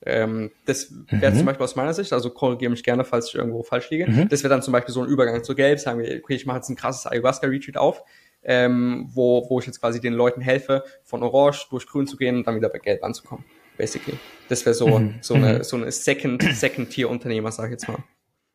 Ähm, 0.04 0.52
das 0.66 0.92
wäre 1.10 1.32
mhm. 1.32 1.38
zum 1.38 1.46
Beispiel 1.46 1.64
aus 1.64 1.76
meiner 1.76 1.94
Sicht, 1.94 2.12
also 2.14 2.32
korrigiere 2.32 2.72
mich 2.72 2.84
gerne, 2.84 3.04
falls 3.04 3.28
ich 3.28 3.36
irgendwo 3.36 3.62
falsch 3.64 3.90
liege. 3.90 4.10
Mhm. 4.10 4.30
Das 4.30 4.44
wäre 4.44 4.50
dann 4.50 4.62
zum 4.62 4.72
Beispiel 4.72 4.94
so 4.94 5.02
ein 5.04 5.08
Übergang 5.08 5.44
zu 5.44 5.54
Gelb, 5.54 5.80
sagen 5.80 6.00
wir, 6.00 6.22
okay, 6.24 6.36
ich 6.36 6.46
mache 6.46 6.58
jetzt 6.58 6.70
ein 6.70 6.76
krasses 6.76 7.06
Ayahuasca-Retreat 7.06 7.78
auf, 7.78 8.04
ähm, 8.44 9.10
wo, 9.14 9.48
wo 9.50 9.60
ich 9.60 9.68
jetzt 9.68 9.80
quasi 9.80 10.02
den 10.02 10.14
Leuten 10.14 10.42
helfe, 10.42 10.84
von 11.04 11.22
Orange 11.22 11.68
durch 11.70 11.86
Grün 11.86 12.08
zu 12.08 12.18
gehen 12.18 12.38
und 12.38 12.48
dann 12.48 12.56
wieder 12.56 12.70
bei 12.70 12.80
Gelb 12.80 13.04
anzukommen. 13.04 13.46
Basically. 13.78 14.18
Das 14.50 14.66
wäre 14.66 14.74
so, 14.74 15.00
mhm. 15.00 15.16
so 15.22 15.36
eine, 15.36 15.60
mhm. 15.60 15.64
so 15.64 15.78
eine 15.78 15.92
Second, 15.92 16.42
Second-Tier-Unternehmer, 16.44 17.52
sag 17.52 17.66
ich 17.66 17.72
jetzt 17.72 17.88
mal. 17.88 18.00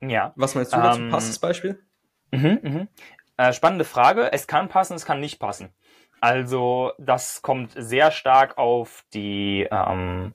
Ja. 0.01 0.33
Was 0.37 0.55
meinst 0.55 0.73
du 0.73 0.77
dazu? 0.77 1.01
Um, 1.01 1.11
Passt 1.11 1.29
das 1.29 1.39
Beispiel? 1.39 1.79
Mhm, 2.33 2.59
mhm. 2.63 2.89
Äh, 3.37 3.53
spannende 3.53 3.85
Frage. 3.85 4.33
Es 4.33 4.47
kann 4.47 4.69
passen, 4.69 4.95
es 4.95 5.05
kann 5.05 5.21
nicht 5.21 5.39
passen. 5.39 5.75
Also 6.21 6.93
das 6.99 7.43
kommt 7.43 7.73
sehr 7.77 8.11
stark 8.11 8.57
auf 8.57 9.05
die 9.13 9.69
ähm, 9.71 10.33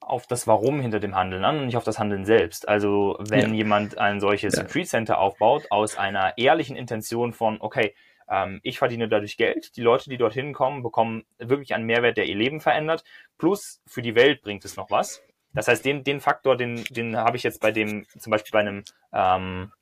auf 0.00 0.26
das 0.26 0.46
Warum 0.46 0.80
hinter 0.80 1.00
dem 1.00 1.14
Handeln 1.14 1.44
an 1.44 1.58
und 1.58 1.66
nicht 1.66 1.76
auf 1.76 1.84
das 1.84 1.98
Handeln 1.98 2.24
selbst. 2.24 2.68
Also 2.68 3.16
wenn 3.20 3.50
ja. 3.50 3.56
jemand 3.56 3.98
ein 3.98 4.20
solches 4.20 4.56
ja. 4.56 4.62
Retreat 4.62 4.86
Center 4.86 5.18
aufbaut 5.18 5.66
aus 5.70 5.98
einer 5.98 6.36
ehrlichen 6.38 6.76
Intention 6.76 7.32
von, 7.32 7.58
okay, 7.60 7.94
ähm, 8.28 8.60
ich 8.62 8.78
verdiene 8.78 9.08
dadurch 9.08 9.36
Geld, 9.36 9.76
die 9.76 9.82
Leute, 9.82 10.08
die 10.08 10.16
dorthin 10.16 10.54
kommen, 10.54 10.82
bekommen 10.82 11.24
wirklich 11.38 11.74
einen 11.74 11.84
Mehrwert, 11.84 12.16
der 12.16 12.26
ihr 12.26 12.36
Leben 12.36 12.60
verändert, 12.60 13.04
plus 13.36 13.82
für 13.86 14.02
die 14.02 14.14
Welt 14.14 14.42
bringt 14.42 14.64
es 14.64 14.76
noch 14.76 14.90
was. 14.90 15.22
Das 15.54 15.68
heißt, 15.68 15.84
den, 15.84 16.04
den 16.04 16.20
Faktor, 16.20 16.56
den, 16.56 16.84
den 16.84 17.16
habe 17.16 17.36
ich 17.36 17.42
jetzt 17.42 17.60
bei 17.60 17.70
dem, 17.70 18.06
zum 18.18 18.30
Beispiel 18.30 18.52
bei 18.52 18.60
einem 18.60 18.84
ähm, 19.12 19.72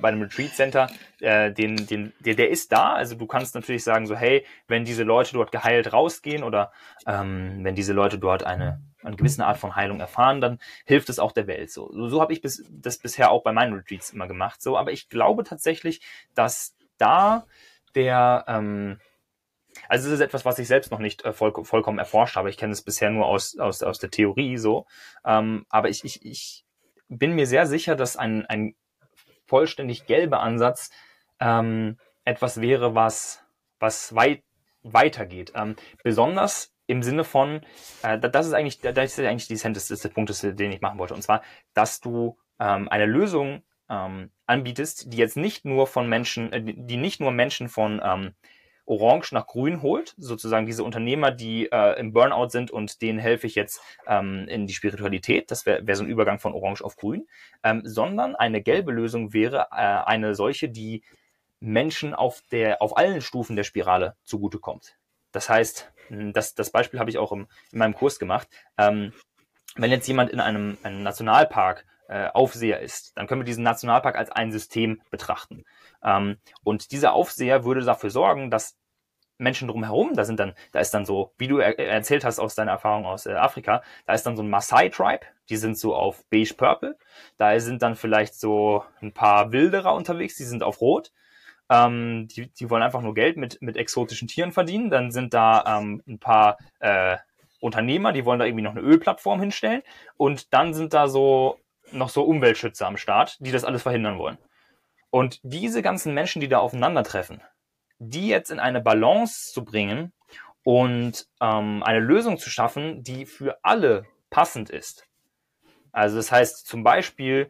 bei 0.00 0.08
einem 0.08 0.22
Retreat 0.22 0.54
Center, 0.54 0.88
äh, 1.20 1.52
den, 1.52 1.86
den, 1.86 2.12
der, 2.20 2.34
der 2.34 2.50
ist 2.50 2.72
da. 2.72 2.92
Also 2.92 3.14
du 3.14 3.26
kannst 3.26 3.54
natürlich 3.54 3.84
sagen, 3.84 4.06
so, 4.06 4.14
hey, 4.14 4.44
wenn 4.66 4.84
diese 4.84 5.02
Leute 5.02 5.32
dort 5.32 5.52
geheilt 5.52 5.92
rausgehen 5.92 6.42
oder 6.42 6.72
ähm, 7.06 7.60
wenn 7.62 7.74
diese 7.74 7.92
Leute 7.92 8.18
dort 8.18 8.44
eine, 8.44 8.82
eine 9.02 9.16
gewisse 9.16 9.44
Art 9.44 9.58
von 9.58 9.76
Heilung 9.76 10.00
erfahren, 10.00 10.40
dann 10.40 10.58
hilft 10.84 11.08
es 11.08 11.18
auch 11.18 11.32
der 11.32 11.46
Welt. 11.46 11.70
So, 11.70 11.90
so, 11.92 12.08
so 12.08 12.20
habe 12.20 12.32
ich 12.32 12.42
bis, 12.42 12.64
das 12.70 12.98
bisher 12.98 13.30
auch 13.30 13.42
bei 13.42 13.52
meinen 13.52 13.74
Retreats 13.74 14.10
immer 14.10 14.28
gemacht. 14.28 14.62
So, 14.62 14.76
aber 14.76 14.92
ich 14.92 15.08
glaube 15.08 15.44
tatsächlich, 15.44 16.00
dass 16.34 16.74
da 16.98 17.46
der 17.94 18.44
ähm, 18.46 18.98
also 19.88 20.08
es 20.08 20.14
ist 20.14 20.20
etwas, 20.20 20.44
was 20.44 20.58
ich 20.58 20.66
selbst 20.66 20.90
noch 20.90 20.98
nicht 20.98 21.24
äh, 21.24 21.32
voll, 21.32 21.52
vollkommen 21.64 21.98
erforscht 21.98 22.36
habe. 22.36 22.50
Ich 22.50 22.56
kenne 22.56 22.72
es 22.72 22.82
bisher 22.82 23.10
nur 23.10 23.26
aus, 23.26 23.58
aus, 23.58 23.82
aus 23.82 23.98
der 23.98 24.10
Theorie 24.10 24.56
so. 24.56 24.86
Ähm, 25.24 25.66
aber 25.68 25.88
ich, 25.88 26.04
ich, 26.04 26.24
ich 26.24 26.64
bin 27.08 27.32
mir 27.32 27.46
sehr 27.46 27.66
sicher, 27.66 27.94
dass 27.94 28.16
ein, 28.16 28.44
ein 28.46 28.74
vollständig 29.48 30.06
gelbe 30.06 30.38
Ansatz 30.38 30.90
ähm, 31.40 31.98
etwas 32.24 32.60
wäre, 32.60 32.94
was, 32.94 33.42
was 33.80 34.14
weit 34.14 34.42
weitergeht. 34.82 35.52
Ähm, 35.54 35.76
besonders 36.04 36.74
im 36.86 37.02
Sinne 37.02 37.24
von, 37.24 37.60
äh, 38.02 38.18
das 38.18 38.46
ist 38.46 38.52
eigentlich, 38.52 38.80
das 38.80 39.18
ist 39.18 39.24
eigentlich 39.24 39.48
die 39.48 39.54
Essenz 39.54 39.88
des, 39.88 40.00
des 40.00 40.12
Punktes, 40.12 40.40
den 40.40 40.72
ich 40.72 40.80
machen 40.80 40.98
wollte. 40.98 41.14
Und 41.14 41.22
zwar, 41.22 41.42
dass 41.74 42.00
du 42.00 42.38
ähm, 42.58 42.88
eine 42.88 43.06
Lösung 43.06 43.62
ähm, 43.88 44.30
anbietest, 44.46 45.12
die 45.12 45.16
jetzt 45.16 45.36
nicht 45.36 45.64
nur 45.64 45.86
von 45.86 46.08
Menschen, 46.08 46.52
äh, 46.52 46.62
die 46.62 46.96
nicht 46.96 47.20
nur 47.20 47.30
Menschen 47.30 47.68
von 47.68 48.00
ähm, 48.04 48.34
Orange 48.88 49.32
nach 49.32 49.46
Grün 49.46 49.82
holt, 49.82 50.14
sozusagen 50.16 50.66
diese 50.66 50.82
Unternehmer, 50.82 51.30
die 51.30 51.70
äh, 51.70 51.98
im 52.00 52.12
Burnout 52.12 52.48
sind 52.48 52.70
und 52.70 53.02
denen 53.02 53.18
helfe 53.18 53.46
ich 53.46 53.54
jetzt 53.54 53.80
ähm, 54.06 54.46
in 54.48 54.66
die 54.66 54.72
Spiritualität, 54.72 55.50
das 55.50 55.66
wäre 55.66 55.86
wär 55.86 55.96
so 55.96 56.04
ein 56.04 56.10
Übergang 56.10 56.38
von 56.38 56.54
Orange 56.54 56.82
auf 56.82 56.96
Grün, 56.96 57.28
ähm, 57.62 57.82
sondern 57.84 58.34
eine 58.34 58.62
gelbe 58.62 58.92
Lösung 58.92 59.32
wäre 59.32 59.68
äh, 59.70 59.74
eine 59.74 60.34
solche, 60.34 60.68
die 60.68 61.02
Menschen 61.60 62.14
auf 62.14 62.42
der 62.50 62.80
auf 62.80 62.96
allen 62.96 63.20
Stufen 63.20 63.56
der 63.56 63.64
Spirale 63.64 64.16
zugutekommt. 64.24 64.96
Das 65.32 65.48
heißt, 65.48 65.92
hm, 66.08 66.32
das, 66.32 66.54
das 66.54 66.70
Beispiel 66.70 67.00
habe 67.00 67.10
ich 67.10 67.18
auch 67.18 67.32
im, 67.32 67.46
in 67.72 67.78
meinem 67.78 67.94
Kurs 67.94 68.18
gemacht. 68.18 68.48
Ähm, 68.78 69.12
wenn 69.76 69.90
jetzt 69.90 70.08
jemand 70.08 70.30
in 70.30 70.40
einem, 70.40 70.78
einem 70.82 71.02
Nationalpark 71.02 71.84
äh, 72.08 72.28
Aufseher 72.28 72.80
ist, 72.80 73.16
dann 73.16 73.26
können 73.26 73.42
wir 73.42 73.46
diesen 73.46 73.64
Nationalpark 73.64 74.16
als 74.16 74.30
ein 74.30 74.50
System 74.50 75.00
betrachten. 75.10 75.64
Ähm, 76.02 76.38
und 76.64 76.92
dieser 76.92 77.12
Aufseher 77.12 77.64
würde 77.64 77.82
dafür 77.82 78.10
sorgen, 78.10 78.50
dass 78.50 78.76
Menschen 79.38 79.68
drumherum, 79.68 80.14
da 80.14 80.24
sind 80.24 80.40
dann, 80.40 80.54
da 80.72 80.80
ist 80.80 80.92
dann 80.92 81.04
so, 81.04 81.32
wie 81.38 81.46
du 81.46 81.58
er 81.58 81.78
erzählt 81.78 82.24
hast 82.24 82.40
aus 82.40 82.56
deiner 82.56 82.72
Erfahrung 82.72 83.06
aus 83.06 83.26
äh, 83.26 83.34
Afrika, 83.34 83.82
da 84.06 84.14
ist 84.14 84.24
dann 84.24 84.36
so 84.36 84.42
ein 84.42 84.50
Maasai-Tribe, 84.50 85.26
die 85.48 85.56
sind 85.56 85.78
so 85.78 85.94
auf 85.94 86.24
beige-purple, 86.28 86.98
da 87.36 87.58
sind 87.60 87.82
dann 87.82 87.94
vielleicht 87.94 88.34
so 88.34 88.84
ein 89.00 89.12
paar 89.12 89.52
Wilderer 89.52 89.94
unterwegs, 89.94 90.36
die 90.36 90.44
sind 90.44 90.64
auf 90.64 90.80
rot, 90.80 91.12
ähm, 91.70 92.26
die, 92.28 92.52
die 92.52 92.68
wollen 92.68 92.82
einfach 92.82 93.02
nur 93.02 93.14
Geld 93.14 93.36
mit, 93.36 93.62
mit 93.62 93.76
exotischen 93.76 94.26
Tieren 94.26 94.50
verdienen, 94.50 94.90
dann 94.90 95.12
sind 95.12 95.34
da 95.34 95.78
ähm, 95.78 96.02
ein 96.08 96.18
paar 96.18 96.58
äh, 96.80 97.18
Unternehmer, 97.60 98.12
die 98.12 98.24
wollen 98.24 98.38
da 98.38 98.46
irgendwie 98.46 98.62
noch 98.62 98.72
eine 98.72 98.80
Ölplattform 98.80 99.40
hinstellen. 99.40 99.82
Und 100.16 100.52
dann 100.52 100.74
sind 100.74 100.94
da 100.94 101.08
so 101.08 101.58
noch 101.92 102.08
so 102.08 102.22
Umweltschützer 102.22 102.86
am 102.86 102.96
Start, 102.96 103.36
die 103.40 103.52
das 103.52 103.64
alles 103.64 103.82
verhindern 103.82 104.18
wollen. 104.18 104.38
Und 105.10 105.40
diese 105.42 105.82
ganzen 105.82 106.14
Menschen, 106.14 106.40
die 106.40 106.48
da 106.48 106.58
aufeinandertreffen, 106.58 107.42
die 107.98 108.28
jetzt 108.28 108.50
in 108.50 108.60
eine 108.60 108.80
Balance 108.80 109.52
zu 109.52 109.64
bringen 109.64 110.12
und 110.64 111.26
ähm, 111.40 111.82
eine 111.82 112.00
Lösung 112.00 112.38
zu 112.38 112.50
schaffen, 112.50 113.02
die 113.02 113.26
für 113.26 113.58
alle 113.62 114.04
passend 114.30 114.70
ist. 114.70 115.08
Also 115.92 116.16
das 116.16 116.30
heißt, 116.30 116.66
zum 116.66 116.84
Beispiel 116.84 117.48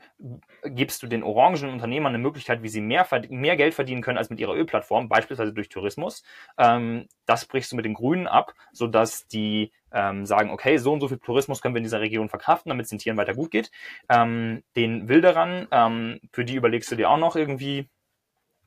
gibst 0.64 1.02
du 1.02 1.06
den 1.06 1.22
orangen 1.22 1.70
Unternehmern 1.70 2.14
eine 2.14 2.22
Möglichkeit, 2.22 2.62
wie 2.62 2.68
sie 2.68 2.80
mehr, 2.80 3.06
mehr 3.28 3.56
Geld 3.56 3.74
verdienen 3.74 4.02
können 4.02 4.18
als 4.18 4.30
mit 4.30 4.38
ihrer 4.38 4.54
Ölplattform, 4.54 5.08
beispielsweise 5.08 5.52
durch 5.52 5.68
Tourismus. 5.68 6.22
Ähm, 6.56 7.08
das 7.26 7.44
brichst 7.44 7.72
du 7.72 7.76
mit 7.76 7.84
den 7.84 7.94
Grünen 7.94 8.26
ab, 8.26 8.54
sodass 8.72 9.26
die 9.26 9.72
ähm, 9.92 10.26
sagen, 10.26 10.50
okay, 10.50 10.78
so 10.78 10.92
und 10.92 11.00
so 11.00 11.08
viel 11.08 11.18
Tourismus 11.18 11.60
können 11.60 11.74
wir 11.74 11.78
in 11.78 11.84
dieser 11.84 12.00
Region 12.00 12.28
verkraften, 12.28 12.70
damit 12.70 12.84
es 12.84 12.90
den 12.90 12.98
Tieren 12.98 13.16
weiter 13.16 13.34
gut 13.34 13.50
geht. 13.50 13.70
Ähm, 14.08 14.62
den 14.76 15.08
Wilderern, 15.08 15.66
ähm, 15.70 16.20
für 16.32 16.44
die 16.44 16.56
überlegst 16.56 16.90
du 16.90 16.96
dir 16.96 17.10
auch 17.10 17.18
noch 17.18 17.36
irgendwie, 17.36 17.88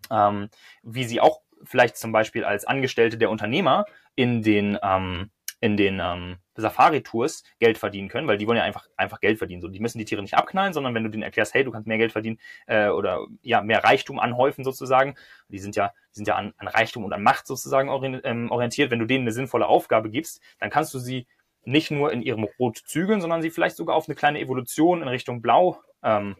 ähm, 0.09 0.49
wie 0.83 1.03
sie 1.03 1.21
auch 1.21 1.41
vielleicht 1.63 1.97
zum 1.97 2.11
Beispiel 2.11 2.43
als 2.43 2.65
Angestellte 2.65 3.17
der 3.17 3.29
Unternehmer 3.29 3.85
in 4.15 4.41
den, 4.41 4.77
ähm, 4.81 5.29
in 5.61 5.77
den 5.77 6.01
ähm, 6.03 6.37
Safari-Tours 6.55 7.43
Geld 7.59 7.77
verdienen 7.77 8.09
können, 8.09 8.27
weil 8.27 8.37
die 8.37 8.47
wollen 8.47 8.57
ja 8.57 8.63
einfach, 8.63 8.87
einfach 8.97 9.19
Geld 9.19 9.37
verdienen. 9.37 9.61
So, 9.61 9.67
die 9.67 9.79
müssen 9.79 9.99
die 9.99 10.05
Tiere 10.05 10.21
nicht 10.21 10.33
abknallen, 10.33 10.73
sondern 10.73 10.93
wenn 10.95 11.03
du 11.03 11.09
denen 11.09 11.23
erklärst, 11.23 11.53
hey, 11.53 11.63
du 11.63 11.71
kannst 11.71 11.87
mehr 11.87 11.99
Geld 11.99 12.11
verdienen 12.11 12.39
äh, 12.65 12.89
oder 12.89 13.25
ja, 13.43 13.61
mehr 13.61 13.83
Reichtum 13.83 14.19
anhäufen 14.19 14.63
sozusagen, 14.63 15.15
die 15.49 15.59
sind 15.59 15.75
ja, 15.75 15.93
die 16.11 16.15
sind 16.17 16.27
ja 16.27 16.35
an, 16.35 16.53
an 16.57 16.67
Reichtum 16.67 17.05
und 17.05 17.13
an 17.13 17.21
Macht 17.21 17.45
sozusagen 17.45 17.89
ähm, 18.23 18.51
orientiert. 18.51 18.89
Wenn 18.89 18.99
du 18.99 19.05
denen 19.05 19.23
eine 19.23 19.31
sinnvolle 19.31 19.67
Aufgabe 19.67 20.09
gibst, 20.09 20.41
dann 20.59 20.71
kannst 20.71 20.93
du 20.95 20.99
sie 20.99 21.27
nicht 21.63 21.91
nur 21.91 22.11
in 22.11 22.23
ihrem 22.23 22.43
Rot 22.43 22.77
zügeln, 22.77 23.21
sondern 23.21 23.43
sie 23.43 23.51
vielleicht 23.51 23.77
sogar 23.77 23.95
auf 23.95 24.07
eine 24.07 24.15
kleine 24.15 24.39
Evolution 24.39 25.03
in 25.03 25.07
Richtung 25.07 25.43
Blau 25.43 25.79
ähm, 26.01 26.35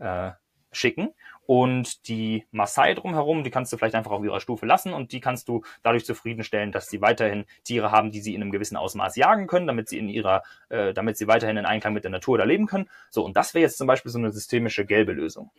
äh, 0.00 0.32
schicken. 0.72 1.14
Und 1.46 2.08
die 2.08 2.44
Maasai 2.50 2.94
drumherum, 2.94 3.44
die 3.44 3.50
kannst 3.50 3.72
du 3.72 3.76
vielleicht 3.76 3.94
einfach 3.94 4.10
auf 4.10 4.24
ihrer 4.24 4.40
Stufe 4.40 4.66
lassen 4.66 4.92
und 4.92 5.12
die 5.12 5.20
kannst 5.20 5.48
du 5.48 5.62
dadurch 5.82 6.04
zufriedenstellen, 6.04 6.72
dass 6.72 6.88
sie 6.88 7.00
weiterhin 7.00 7.44
Tiere 7.62 7.92
haben, 7.92 8.10
die 8.10 8.20
sie 8.20 8.34
in 8.34 8.42
einem 8.42 8.50
gewissen 8.50 8.76
Ausmaß 8.76 9.14
jagen 9.16 9.46
können, 9.46 9.68
damit 9.68 9.88
sie 9.88 9.98
in 9.98 10.08
ihrer, 10.08 10.42
äh, 10.68 10.92
damit 10.92 11.16
sie 11.16 11.28
weiterhin 11.28 11.56
in 11.56 11.64
Einklang 11.64 11.94
mit 11.94 12.04
der 12.04 12.10
Natur 12.10 12.36
da 12.36 12.44
leben 12.44 12.66
können. 12.66 12.90
So, 13.10 13.24
und 13.24 13.36
das 13.36 13.54
wäre 13.54 13.62
jetzt 13.62 13.78
zum 13.78 13.86
Beispiel 13.86 14.10
so 14.10 14.18
eine 14.18 14.32
systemische 14.32 14.84
gelbe 14.84 15.12
Lösung. 15.12 15.52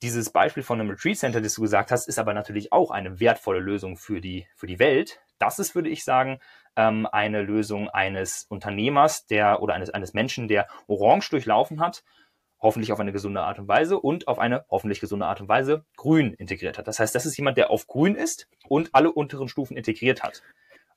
Dieses 0.00 0.30
Beispiel 0.30 0.62
von 0.62 0.80
einem 0.80 0.90
Retreat 0.90 1.16
Center, 1.16 1.40
das 1.40 1.54
du 1.54 1.62
gesagt 1.62 1.90
hast, 1.90 2.08
ist 2.08 2.18
aber 2.18 2.32
natürlich 2.32 2.72
auch 2.72 2.90
eine 2.90 3.20
wertvolle 3.20 3.58
Lösung 3.58 3.96
für 3.96 4.20
die, 4.20 4.46
für 4.54 4.66
die 4.66 4.78
Welt. 4.78 5.20
Das 5.38 5.58
ist, 5.58 5.74
würde 5.74 5.90
ich 5.90 6.04
sagen, 6.04 6.38
ähm, 6.76 7.06
eine 7.10 7.42
Lösung 7.42 7.90
eines 7.90 8.46
Unternehmers, 8.48 9.26
der 9.26 9.60
oder 9.60 9.74
eines, 9.74 9.90
eines 9.90 10.14
Menschen, 10.14 10.48
der 10.48 10.68
Orange 10.86 11.30
durchlaufen 11.30 11.80
hat 11.80 12.02
hoffentlich 12.60 12.92
auf 12.92 13.00
eine 13.00 13.12
gesunde 13.12 13.40
Art 13.40 13.58
und 13.58 13.68
Weise 13.68 13.98
und 13.98 14.28
auf 14.28 14.38
eine 14.38 14.64
hoffentlich 14.70 15.00
gesunde 15.00 15.26
Art 15.26 15.40
und 15.40 15.48
Weise 15.48 15.84
grün 15.96 16.34
integriert 16.34 16.78
hat. 16.78 16.88
Das 16.88 16.98
heißt, 16.98 17.14
das 17.14 17.26
ist 17.26 17.36
jemand, 17.36 17.56
der 17.56 17.70
auf 17.70 17.86
grün 17.86 18.14
ist 18.14 18.48
und 18.68 18.90
alle 18.94 19.12
unteren 19.12 19.48
Stufen 19.48 19.76
integriert 19.76 20.22
hat. 20.22 20.42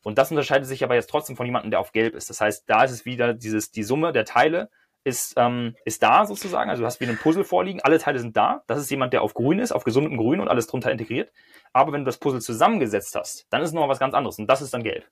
Und 0.03 0.17
das 0.17 0.31
unterscheidet 0.31 0.67
sich 0.67 0.83
aber 0.83 0.95
jetzt 0.95 1.09
trotzdem 1.09 1.35
von 1.35 1.45
jemandem, 1.45 1.71
der 1.71 1.79
auf 1.79 1.91
Gelb 1.91 2.15
ist. 2.15 2.29
Das 2.29 2.41
heißt, 2.41 2.63
da 2.67 2.83
ist 2.83 2.91
es 2.91 3.05
wieder 3.05 3.33
dieses, 3.33 3.71
die 3.71 3.83
Summe 3.83 4.11
der 4.11 4.25
Teile 4.25 4.69
ist, 5.03 5.33
ähm, 5.37 5.75
ist 5.85 6.03
da 6.03 6.25
sozusagen. 6.25 6.69
Also 6.69 6.81
du 6.81 6.87
hast 6.87 6.99
wie 6.99 7.05
ein 7.05 7.17
Puzzle 7.17 7.43
vorliegen, 7.43 7.81
alle 7.81 7.99
Teile 7.99 8.19
sind 8.19 8.37
da. 8.37 8.63
Das 8.67 8.79
ist 8.79 8.89
jemand, 8.89 9.13
der 9.13 9.21
auf 9.21 9.33
Grün 9.33 9.59
ist, 9.59 9.71
auf 9.71 9.83
gesundem 9.83 10.17
Grün 10.17 10.39
und 10.39 10.47
alles 10.47 10.67
drunter 10.67 10.91
integriert. 10.91 11.31
Aber 11.73 11.91
wenn 11.91 12.01
du 12.01 12.05
das 12.05 12.17
Puzzle 12.17 12.41
zusammengesetzt 12.41 13.15
hast, 13.15 13.47
dann 13.49 13.61
ist 13.61 13.69
es 13.69 13.73
noch 13.73 13.87
was 13.87 13.99
ganz 13.99 14.13
anderes 14.13 14.37
und 14.39 14.47
das 14.47 14.61
ist 14.61 14.73
dann 14.73 14.83
Gelb. 14.83 15.05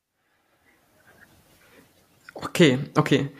Okay, 2.33 2.79
okay. 2.97 3.31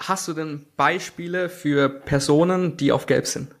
Hast 0.00 0.26
du 0.28 0.32
denn 0.32 0.66
Beispiele 0.76 1.50
für 1.50 1.90
Personen, 1.90 2.78
die 2.78 2.90
auf 2.90 3.04
Gelb 3.04 3.26
sind? 3.26 3.54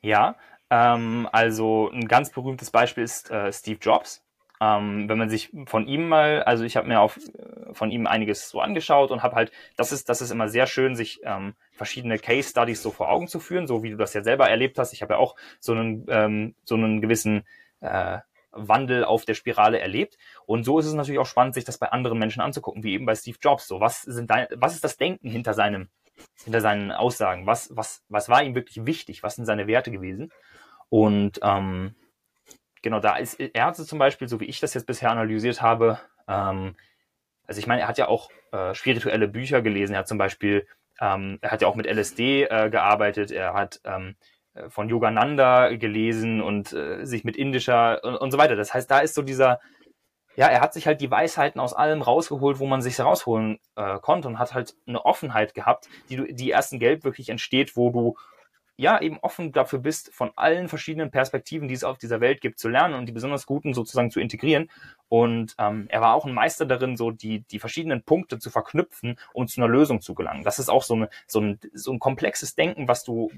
Ja, 0.00 0.36
ähm, 0.70 1.28
also 1.30 1.90
ein 1.90 2.08
ganz 2.08 2.30
berühmtes 2.30 2.70
Beispiel 2.70 3.04
ist 3.04 3.30
äh, 3.30 3.52
Steve 3.52 3.78
Jobs. 3.80 4.24
Ähm, 4.60 5.08
wenn 5.08 5.18
man 5.18 5.30
sich 5.30 5.52
von 5.66 5.86
ihm 5.86 6.08
mal, 6.08 6.42
also 6.42 6.64
ich 6.64 6.76
habe 6.76 6.88
mir 6.88 7.00
auf, 7.00 7.16
äh, 7.16 7.74
von 7.74 7.90
ihm 7.90 8.06
einiges 8.06 8.48
so 8.48 8.60
angeschaut 8.60 9.10
und 9.10 9.22
habe 9.22 9.36
halt, 9.36 9.52
das 9.76 9.92
ist, 9.92 10.08
das 10.08 10.20
ist 10.20 10.30
immer 10.30 10.48
sehr 10.48 10.66
schön, 10.66 10.96
sich 10.96 11.20
ähm, 11.22 11.54
verschiedene 11.72 12.18
Case 12.18 12.48
Studies 12.48 12.82
so 12.82 12.90
vor 12.90 13.10
Augen 13.10 13.28
zu 13.28 13.38
führen, 13.38 13.66
so 13.66 13.82
wie 13.82 13.90
du 13.90 13.96
das 13.96 14.14
ja 14.14 14.24
selber 14.24 14.48
erlebt 14.48 14.78
hast. 14.78 14.94
Ich 14.94 15.02
habe 15.02 15.14
ja 15.14 15.18
auch 15.18 15.36
so 15.60 15.72
einen, 15.72 16.06
ähm, 16.08 16.54
so 16.64 16.74
einen 16.74 17.00
gewissen 17.02 17.44
äh, 17.80 18.18
Wandel 18.66 19.04
auf 19.04 19.24
der 19.24 19.34
Spirale 19.34 19.78
erlebt. 19.78 20.16
Und 20.46 20.64
so 20.64 20.78
ist 20.78 20.86
es 20.86 20.94
natürlich 20.94 21.18
auch 21.18 21.26
spannend, 21.26 21.54
sich 21.54 21.64
das 21.64 21.78
bei 21.78 21.90
anderen 21.90 22.18
Menschen 22.18 22.40
anzugucken, 22.40 22.82
wie 22.82 22.94
eben 22.94 23.06
bei 23.06 23.14
Steve 23.14 23.38
Jobs. 23.40 23.66
So, 23.66 23.80
was 23.80 24.02
sind 24.02 24.30
dein, 24.30 24.46
was 24.56 24.74
ist 24.74 24.84
das 24.84 24.96
Denken 24.96 25.30
hinter 25.30 25.54
seinem, 25.54 25.88
hinter 26.44 26.60
seinen 26.60 26.92
Aussagen? 26.92 27.46
Was, 27.46 27.74
was, 27.76 28.02
was 28.08 28.28
war 28.28 28.42
ihm 28.42 28.54
wirklich 28.54 28.84
wichtig? 28.86 29.22
Was 29.22 29.36
sind 29.36 29.46
seine 29.46 29.66
Werte 29.66 29.90
gewesen? 29.90 30.32
Und 30.88 31.40
ähm, 31.42 31.94
genau, 32.82 33.00
da 33.00 33.16
ist 33.16 33.38
hat 33.40 33.76
zum 33.76 33.98
Beispiel, 33.98 34.28
so 34.28 34.40
wie 34.40 34.46
ich 34.46 34.60
das 34.60 34.74
jetzt 34.74 34.86
bisher 34.86 35.10
analysiert 35.10 35.62
habe, 35.62 36.00
ähm, 36.26 36.74
also 37.46 37.58
ich 37.58 37.66
meine, 37.66 37.80
er 37.82 37.88
hat 37.88 37.98
ja 37.98 38.08
auch 38.08 38.30
äh, 38.52 38.74
spirituelle 38.74 39.26
Bücher 39.26 39.62
gelesen. 39.62 39.94
Er 39.94 40.00
hat 40.00 40.08
zum 40.08 40.18
Beispiel, 40.18 40.66
ähm, 41.00 41.38
er 41.40 41.50
hat 41.50 41.62
ja 41.62 41.68
auch 41.68 41.74
mit 41.74 41.86
LSD 41.86 42.44
äh, 42.44 42.70
gearbeitet. 42.70 43.30
Er 43.30 43.54
hat 43.54 43.80
ähm, 43.84 44.10
äh, 44.10 44.14
von 44.68 44.88
Yogananda 44.88 45.74
gelesen 45.76 46.40
und 46.40 46.72
äh, 46.72 47.04
sich 47.04 47.24
mit 47.24 47.36
indischer 47.36 48.02
und, 48.04 48.16
und 48.16 48.30
so 48.30 48.38
weiter. 48.38 48.56
Das 48.56 48.74
heißt, 48.74 48.90
da 48.90 49.00
ist 49.00 49.14
so 49.14 49.22
dieser, 49.22 49.60
ja, 50.36 50.46
er 50.46 50.60
hat 50.60 50.72
sich 50.72 50.86
halt 50.86 51.00
die 51.00 51.10
Weisheiten 51.10 51.60
aus 51.60 51.74
allem 51.74 52.02
rausgeholt, 52.02 52.58
wo 52.58 52.66
man 52.66 52.82
sich 52.82 53.00
rausholen 53.00 53.58
äh, 53.76 53.98
konnte 53.98 54.28
und 54.28 54.38
hat 54.38 54.54
halt 54.54 54.74
eine 54.86 55.04
Offenheit 55.04 55.54
gehabt, 55.54 55.88
die 56.08 56.16
du, 56.16 56.32
die 56.32 56.50
erst 56.50 56.72
in 56.72 56.78
Gelb 56.78 57.04
wirklich 57.04 57.28
entsteht, 57.28 57.76
wo 57.76 57.90
du 57.90 58.16
ja 58.78 59.00
eben 59.00 59.18
offen 59.18 59.50
dafür 59.50 59.80
bist, 59.80 60.14
von 60.14 60.30
allen 60.36 60.68
verschiedenen 60.68 61.10
Perspektiven, 61.10 61.66
die 61.66 61.74
es 61.74 61.82
auf 61.82 61.98
dieser 61.98 62.20
Welt 62.20 62.40
gibt, 62.40 62.60
zu 62.60 62.68
lernen 62.68 62.94
und 62.94 63.06
die 63.06 63.12
besonders 63.12 63.44
guten 63.44 63.74
sozusagen 63.74 64.12
zu 64.12 64.20
integrieren. 64.20 64.70
Und 65.08 65.56
ähm, 65.58 65.86
er 65.88 66.00
war 66.00 66.14
auch 66.14 66.24
ein 66.24 66.32
Meister 66.32 66.64
darin, 66.64 66.96
so 66.96 67.10
die, 67.10 67.40
die 67.40 67.58
verschiedenen 67.58 68.04
Punkte 68.04 68.38
zu 68.38 68.50
verknüpfen, 68.50 69.18
um 69.32 69.48
zu 69.48 69.60
einer 69.60 69.68
Lösung 69.68 70.00
zu 70.00 70.14
gelangen. 70.14 70.44
Das 70.44 70.60
ist 70.60 70.68
auch 70.68 70.84
so, 70.84 70.94
eine, 70.94 71.10
so, 71.26 71.40
ein, 71.40 71.58
so 71.74 71.92
ein 71.92 71.98
komplexes 71.98 72.54
Denken, 72.54 72.86
was 72.86 73.02
du, 73.02 73.32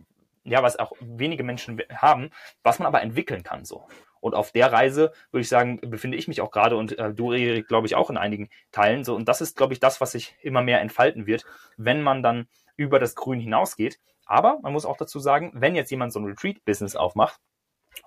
ja, 0.44 0.62
was 0.62 0.78
auch 0.78 0.92
wenige 1.00 1.44
Menschen 1.44 1.80
haben, 1.94 2.30
was 2.62 2.78
man 2.78 2.86
aber 2.86 3.02
entwickeln 3.02 3.42
kann 3.42 3.64
so. 3.64 3.86
Und 4.20 4.34
auf 4.34 4.52
der 4.52 4.72
Reise 4.72 5.12
würde 5.30 5.42
ich 5.42 5.48
sagen, 5.48 5.80
befinde 5.80 6.16
ich 6.16 6.28
mich 6.28 6.40
auch 6.40 6.50
gerade 6.50 6.76
und 6.76 6.98
äh, 6.98 7.12
du, 7.14 7.32
Erik, 7.32 7.68
glaube 7.68 7.86
ich, 7.86 7.94
auch 7.94 8.10
in 8.10 8.18
einigen 8.18 8.50
Teilen. 8.70 9.02
So, 9.02 9.14
und 9.14 9.28
das 9.28 9.40
ist, 9.40 9.56
glaube 9.56 9.72
ich, 9.72 9.80
das, 9.80 10.00
was 10.00 10.12
sich 10.12 10.36
immer 10.42 10.62
mehr 10.62 10.80
entfalten 10.80 11.26
wird, 11.26 11.44
wenn 11.76 12.02
man 12.02 12.22
dann 12.22 12.46
über 12.76 12.98
das 12.98 13.14
Grün 13.14 13.40
hinausgeht. 13.40 13.98
Aber 14.26 14.58
man 14.62 14.72
muss 14.72 14.84
auch 14.84 14.96
dazu 14.96 15.18
sagen, 15.18 15.52
wenn 15.54 15.74
jetzt 15.74 15.90
jemand 15.90 16.12
so 16.12 16.20
ein 16.20 16.26
Retreat-Business 16.26 16.96
aufmacht, 16.96 17.40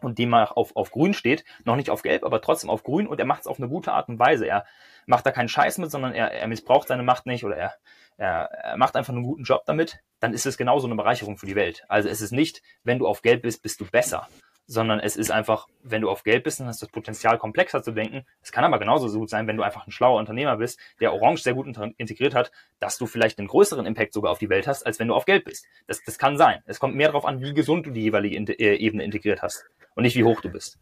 und 0.02 0.18
dem 0.18 0.30
mal 0.30 0.46
auf, 0.46 0.76
auf 0.76 0.92
grün 0.92 1.14
steht, 1.14 1.44
noch 1.66 1.76
nicht 1.76 1.90
auf 1.90 2.02
gelb, 2.02 2.24
aber 2.24 2.42
trotzdem 2.42 2.70
auf 2.70 2.84
grün 2.84 3.08
und 3.08 3.20
er 3.20 3.26
macht 3.26 3.42
es 3.42 3.48
auf 3.48 3.60
eine 3.60 3.70
gute 3.70 3.92
Art 3.92 4.10
und 4.10 4.20
Weise. 4.20 4.46
Er 4.46 4.66
macht 5.06 5.26
da 5.26 5.32
keinen 5.32 5.50
Scheiß 5.50 5.78
mit, 5.78 5.92
sondern 5.92 6.14
er, 6.14 6.32
er 6.32 6.48
missbraucht 6.48 6.88
seine 6.88 7.04
Macht 7.04 7.26
nicht 7.26 7.44
oder 7.44 7.58
er, 7.58 7.74
er, 8.18 8.50
er 8.52 8.78
macht 8.78 8.96
einfach 8.96 9.14
einen 9.14 9.24
guten 9.24 9.44
Job 9.44 9.64
damit, 9.66 10.00
dann 10.20 10.34
ist 10.34 10.46
es 10.46 10.58
genauso 10.58 10.88
eine 10.88 10.96
Bereicherung 10.96 11.38
für 11.38 11.46
die 11.46 11.56
Welt. 11.56 11.84
Also 11.88 12.10
es 12.10 12.22
ist 12.22 12.32
nicht, 12.32 12.62
wenn 12.84 13.00
du 13.00 13.08
auf 13.08 13.22
gelb 13.22 13.42
bist, 13.42 13.62
bist 13.62 13.82
du 13.82 13.86
besser, 13.86 14.28
sondern 14.66 15.00
es 15.00 15.16
ist 15.16 15.32
einfach, 15.32 15.68
wenn 15.84 16.02
du 16.02 16.10
auf 16.10 16.24
Geld 16.24 16.44
bist, 16.44 16.60
dann 16.60 16.68
hast 16.68 16.82
du 16.82 16.86
das 16.86 16.92
Potenzial, 16.92 17.38
komplexer 17.38 17.84
zu 17.84 17.92
denken. 17.92 18.26
Es 18.42 18.52
kann 18.52 18.64
aber 18.64 18.80
genauso 18.80 19.08
so 19.08 19.20
gut 19.20 19.30
sein, 19.30 19.48
wenn 19.48 19.58
du 19.58 19.64
einfach 19.64 19.86
ein 19.88 19.92
schlauer 19.92 20.20
Unternehmer 20.20 20.58
bist, 20.58 20.80
der 21.00 21.14
Orange 21.14 21.42
sehr 21.42 21.54
gut 21.54 21.68
integriert 21.98 22.34
hat, 22.34 22.52
dass 22.80 22.98
du 22.98 23.06
vielleicht 23.06 23.40
einen 23.40 23.48
größeren 23.48 23.86
Impact 23.86 24.14
sogar 24.14 24.32
auf 24.32 24.40
die 24.40 24.50
Welt 24.50 24.68
hast, 24.68 24.86
als 24.86 25.00
wenn 25.00 25.08
du 25.08 25.16
auf 25.16 25.26
Geld 25.26 25.46
bist. 25.46 25.66
Das, 25.88 26.04
das 26.04 26.18
kann 26.18 26.38
sein. 26.38 26.62
Es 26.66 26.80
kommt 26.80 26.96
mehr 26.96 27.08
darauf 27.08 27.26
an, 27.26 27.42
wie 27.42 27.54
gesund 27.54 27.86
du 27.86 27.92
die 27.92 28.02
jeweilige 28.02 28.54
äh, 28.54 28.76
Ebene 28.76 29.04
integriert 29.04 29.42
hast 29.42 29.66
und 29.96 30.04
nicht 30.04 30.16
wie 30.16 30.24
hoch 30.24 30.42
du 30.42 30.50
bist. 30.50 30.80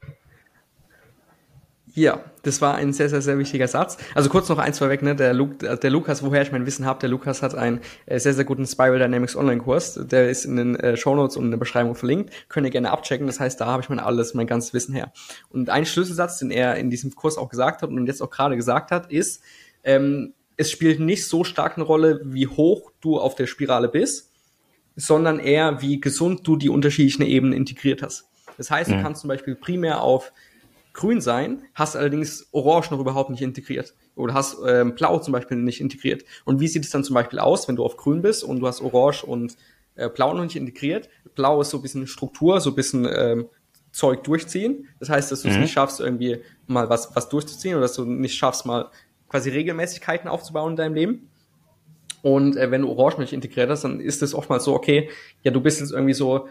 Ja, 1.94 2.24
das 2.44 2.62
war 2.62 2.76
ein 2.76 2.94
sehr, 2.94 3.10
sehr, 3.10 3.22
sehr 3.22 3.38
wichtiger 3.38 3.68
Satz. 3.68 3.98
Also 4.16 4.30
kurz 4.30 4.48
noch 4.48 4.58
eins 4.58 4.80
vorweg, 4.80 5.02
ne? 5.02 5.16
Der, 5.16 5.34
Lu 5.34 5.48
der 5.48 5.90
Lukas, 5.90 6.24
woher 6.24 6.42
ich 6.42 6.52
mein 6.52 6.66
Wissen 6.66 6.86
habe, 6.86 7.00
der 7.00 7.10
Lukas 7.10 7.42
hat 7.42 7.54
einen 7.54 7.82
äh, 8.06 8.18
sehr, 8.18 8.34
sehr 8.34 8.46
guten 8.46 8.66
Spiral 8.66 9.00
Dynamics 9.00 9.36
Online-Kurs. 9.36 10.00
Der 10.08 10.30
ist 10.30 10.46
in 10.46 10.56
den 10.56 10.76
äh, 10.76 10.96
Show 10.96 11.16
Notes 11.16 11.36
und 11.36 11.46
in 11.46 11.52
der 11.52 11.58
Beschreibung 11.58 11.96
verlinkt. 11.96 12.32
Könnt 12.48 12.66
ihr 12.66 12.72
gerne 12.72 12.92
abchecken. 12.92 13.28
Das 13.28 13.42
heißt, 13.42 13.60
da 13.60 13.66
habe 13.66 13.84
ich 13.84 13.90
mein 13.90 14.00
alles, 14.00 14.34
mein 14.34 14.48
ganzes 14.48 14.74
Wissen 14.74 14.96
her. 14.96 15.12
Und 15.50 15.70
ein 15.70 15.86
Schlüsselsatz, 15.86 16.40
den 16.40 16.50
er 16.50 16.78
in 16.78 16.90
diesem 16.90 17.14
Kurs 17.14 17.38
auch 17.38 17.50
gesagt 17.50 17.82
hat 17.82 17.90
und 17.90 18.08
jetzt 18.08 18.22
auch 18.22 18.30
gerade 18.30 18.56
gesagt 18.56 18.92
hat, 18.92 19.12
ist, 19.12 19.44
ähm, 19.84 20.34
es 20.56 20.72
spielt 20.72 21.00
nicht 21.00 21.28
so 21.28 21.44
stark 21.44 21.76
eine 21.76 21.84
Rolle, 21.84 22.22
wie 22.24 22.48
hoch 22.48 22.92
du 23.02 23.20
auf 23.20 23.36
der 23.36 23.48
Spirale 23.48 23.90
bist, 23.90 24.32
sondern 24.96 25.40
eher, 25.40 25.82
wie 25.82 26.00
gesund 26.00 26.48
du 26.48 26.56
die 26.56 26.70
unterschiedlichen 26.70 27.24
Ebenen 27.24 27.54
integriert 27.54 28.02
hast. 28.02 28.30
Das 28.58 28.72
heißt, 28.72 28.90
mhm. 28.90 28.98
du 28.98 29.02
kannst 29.02 29.22
zum 29.22 29.28
Beispiel 29.28 29.56
primär 29.56 30.02
auf 30.02 30.32
grün 30.94 31.22
sein, 31.22 31.64
hast 31.74 31.96
allerdings 31.96 32.48
orange 32.52 32.92
noch 32.92 33.00
überhaupt 33.00 33.30
nicht 33.30 33.42
integriert. 33.42 33.94
Oder 34.16 34.34
hast 34.34 34.58
ähm, 34.68 34.96
blau 34.96 35.20
zum 35.20 35.32
Beispiel 35.32 35.58
nicht 35.58 35.82
integriert. 35.82 36.24
Und 36.46 36.60
wie 36.60 36.68
sieht 36.68 36.84
es 36.84 36.90
dann 36.90 37.04
zum 37.04 37.14
Beispiel 37.14 37.40
aus, 37.40 37.68
wenn 37.68 37.76
du 37.76 37.84
auf 37.84 37.98
grün 37.98 38.22
bist 38.22 38.44
und 38.44 38.60
du 38.60 38.68
hast 38.68 38.82
orange 38.82 39.24
und 39.24 39.56
äh, 39.96 40.10
blau 40.10 40.34
noch 40.34 40.44
nicht 40.44 40.56
integriert? 40.56 41.10
Blau 41.36 41.62
ist 41.62 41.70
so 41.70 41.78
ein 41.78 41.82
bisschen 41.82 42.08
Struktur, 42.08 42.60
so 42.60 42.72
ein 42.72 42.76
bisschen 42.76 43.08
ähm, 43.10 43.48
Zeug 43.92 44.24
durchziehen. 44.24 44.88
Das 45.00 45.10
heißt, 45.10 45.32
dass 45.32 45.42
du 45.42 45.50
es 45.50 45.56
mhm. 45.56 45.62
nicht 45.62 45.74
schaffst, 45.74 46.00
irgendwie 46.00 46.42
mal 46.68 46.90
was, 46.90 47.16
was 47.16 47.30
durchzuziehen 47.30 47.76
oder 47.76 47.84
dass 47.84 47.94
du 47.94 48.06
nicht 48.06 48.36
schaffst, 48.36 48.66
mal 48.66 48.90
quasi 49.30 49.50
Regelmäßigkeiten 49.50 50.30
aufzubauen 50.30 50.72
in 50.72 50.76
deinem 50.78 50.94
Leben. 50.94 51.30
Und 52.22 52.56
äh, 52.56 52.70
wenn 52.70 52.82
du 52.82 52.90
Orange 52.90 53.20
nicht 53.20 53.34
integriert 53.34 53.70
hast, 53.70 53.84
dann 53.84 54.00
ist 54.00 54.22
es 54.22 54.34
oftmals 54.34 54.66
so, 54.66 54.74
okay, 54.74 55.10
ja, 55.44 55.52
du 55.52 55.62
bist 55.62 55.80
jetzt 55.80 55.92
irgendwie 55.92 56.14
so 56.14 56.48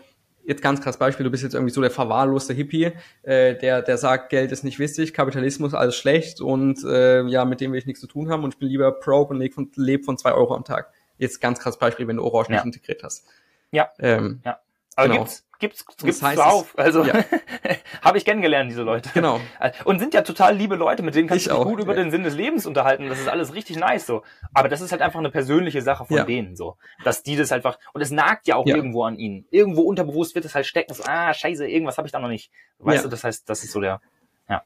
jetzt 0.51 0.63
ganz 0.63 0.81
krass 0.81 0.99
Beispiel, 0.99 1.25
du 1.25 1.31
bist 1.31 1.43
jetzt 1.43 1.55
irgendwie 1.55 1.73
so 1.73 1.81
der 1.81 1.91
verwahrloste 1.91 2.53
Hippie, 2.53 2.93
äh, 3.23 3.55
der, 3.55 3.83
der 3.83 3.97
sagt, 3.97 4.31
Geld 4.31 4.53
ist 4.53 4.65
nicht 4.65 4.79
wichtig, 4.79 5.15
Kapitalismus 5.15 5.75
alles 5.75 5.97
schlecht 5.97 6.41
und 6.41 6.85
äh, 6.85 7.23
ja, 7.23 7.45
mit 7.45 7.61
dem 7.61 7.73
will 7.73 7.79
ich 7.79 7.87
nichts 7.87 8.01
zu 8.01 8.09
tun 8.09 8.29
haben 8.29 8.45
und 8.45 8.55
ich 8.55 8.59
bin 8.59 8.69
lieber 8.69 8.91
broke 8.91 9.33
und 9.33 9.39
lebe 9.39 9.55
von, 9.55 9.71
leb 9.77 10.05
von 10.05 10.19
zwei 10.19 10.33
Euro 10.33 10.55
am 10.55 10.65
Tag. 10.65 10.93
Jetzt 11.19 11.41
ganz 11.41 11.61
krass 11.61 11.79
Beispiel, 11.79 12.09
wenn 12.09 12.17
du 12.17 12.25
Orange 12.25 12.51
ja. 12.51 12.57
nicht 12.57 12.65
integriert 12.65 13.03
hast. 13.05 13.27
Ja. 13.71 13.91
Ähm, 14.01 14.41
ja. 14.45 14.59
Aber 14.97 15.09
genau. 15.09 15.21
gibt's, 15.21 15.47
gibt's, 15.61 15.87
gibt's 15.87 16.21
das 16.21 16.23
heißt, 16.23 16.41
auf. 16.41 16.77
Also 16.77 17.05
ja. 17.05 17.25
habe 18.03 18.19
ich 18.19 18.25
kennengelernt, 18.25 18.71
diese 18.71 18.83
Leute. 18.83 19.11
Genau. 19.15 19.41
Und 19.85 20.01
sind 20.01 20.15
ja 20.15 20.23
total 20.23 20.57
liebe 20.57 20.75
Leute, 20.75 21.03
mit 21.03 21.15
denen 21.15 21.29
kannst 21.29 21.47
du 21.47 21.51
dich 21.51 21.63
gut 21.63 21.81
über 21.81 21.95
den 21.95 22.11
Sinn 22.11 22.25
des 22.25 22.35
Lebens 22.35 22.67
unterhalten. 22.67 23.09
Das 23.09 23.21
ist 23.21 23.29
alles 23.29 23.55
richtig 23.55 23.77
nice 23.77 24.07
so. 24.07 24.23
Aber 24.53 24.69
das 24.69 24.81
ist 24.81 24.91
halt 24.91 25.03
einfach 25.03 25.21
eine 25.21 25.31
persönliche 25.31 25.83
Sache 25.83 26.05
von 26.07 26.17
ja. 26.17 26.25
denen 26.25 26.57
so. 26.57 26.77
Dass 27.05 27.23
die 27.23 27.37
das 27.37 27.53
einfach, 27.53 27.79
und 27.93 28.01
es 28.01 28.11
nagt 28.11 28.49
ja 28.49 28.57
auch 28.57 28.67
ja. 28.67 28.75
irgendwo 28.75 29.05
an 29.05 29.17
ihnen. 29.17 29.47
Irgendwo 29.51 29.83
unterbewusst 29.83 30.35
wird 30.35 30.45
es 30.45 30.55
halt 30.55 30.67
stecken. 30.67 30.93
So, 30.95 31.05
ah, 31.07 31.33
scheiße, 31.33 31.69
irgendwas 31.69 31.99
habe 31.99 32.09
ich 32.09 32.13
da 32.13 32.19
noch 32.19 32.29
nicht. 32.29 32.51
Weißt 32.79 33.05
du, 33.05 33.09
das 33.09 33.23
heißt, 33.23 33.49
das 33.49 33.63
ist 33.63 33.73
so 33.73 33.81
der, 33.81 34.01
ja. 34.49 34.63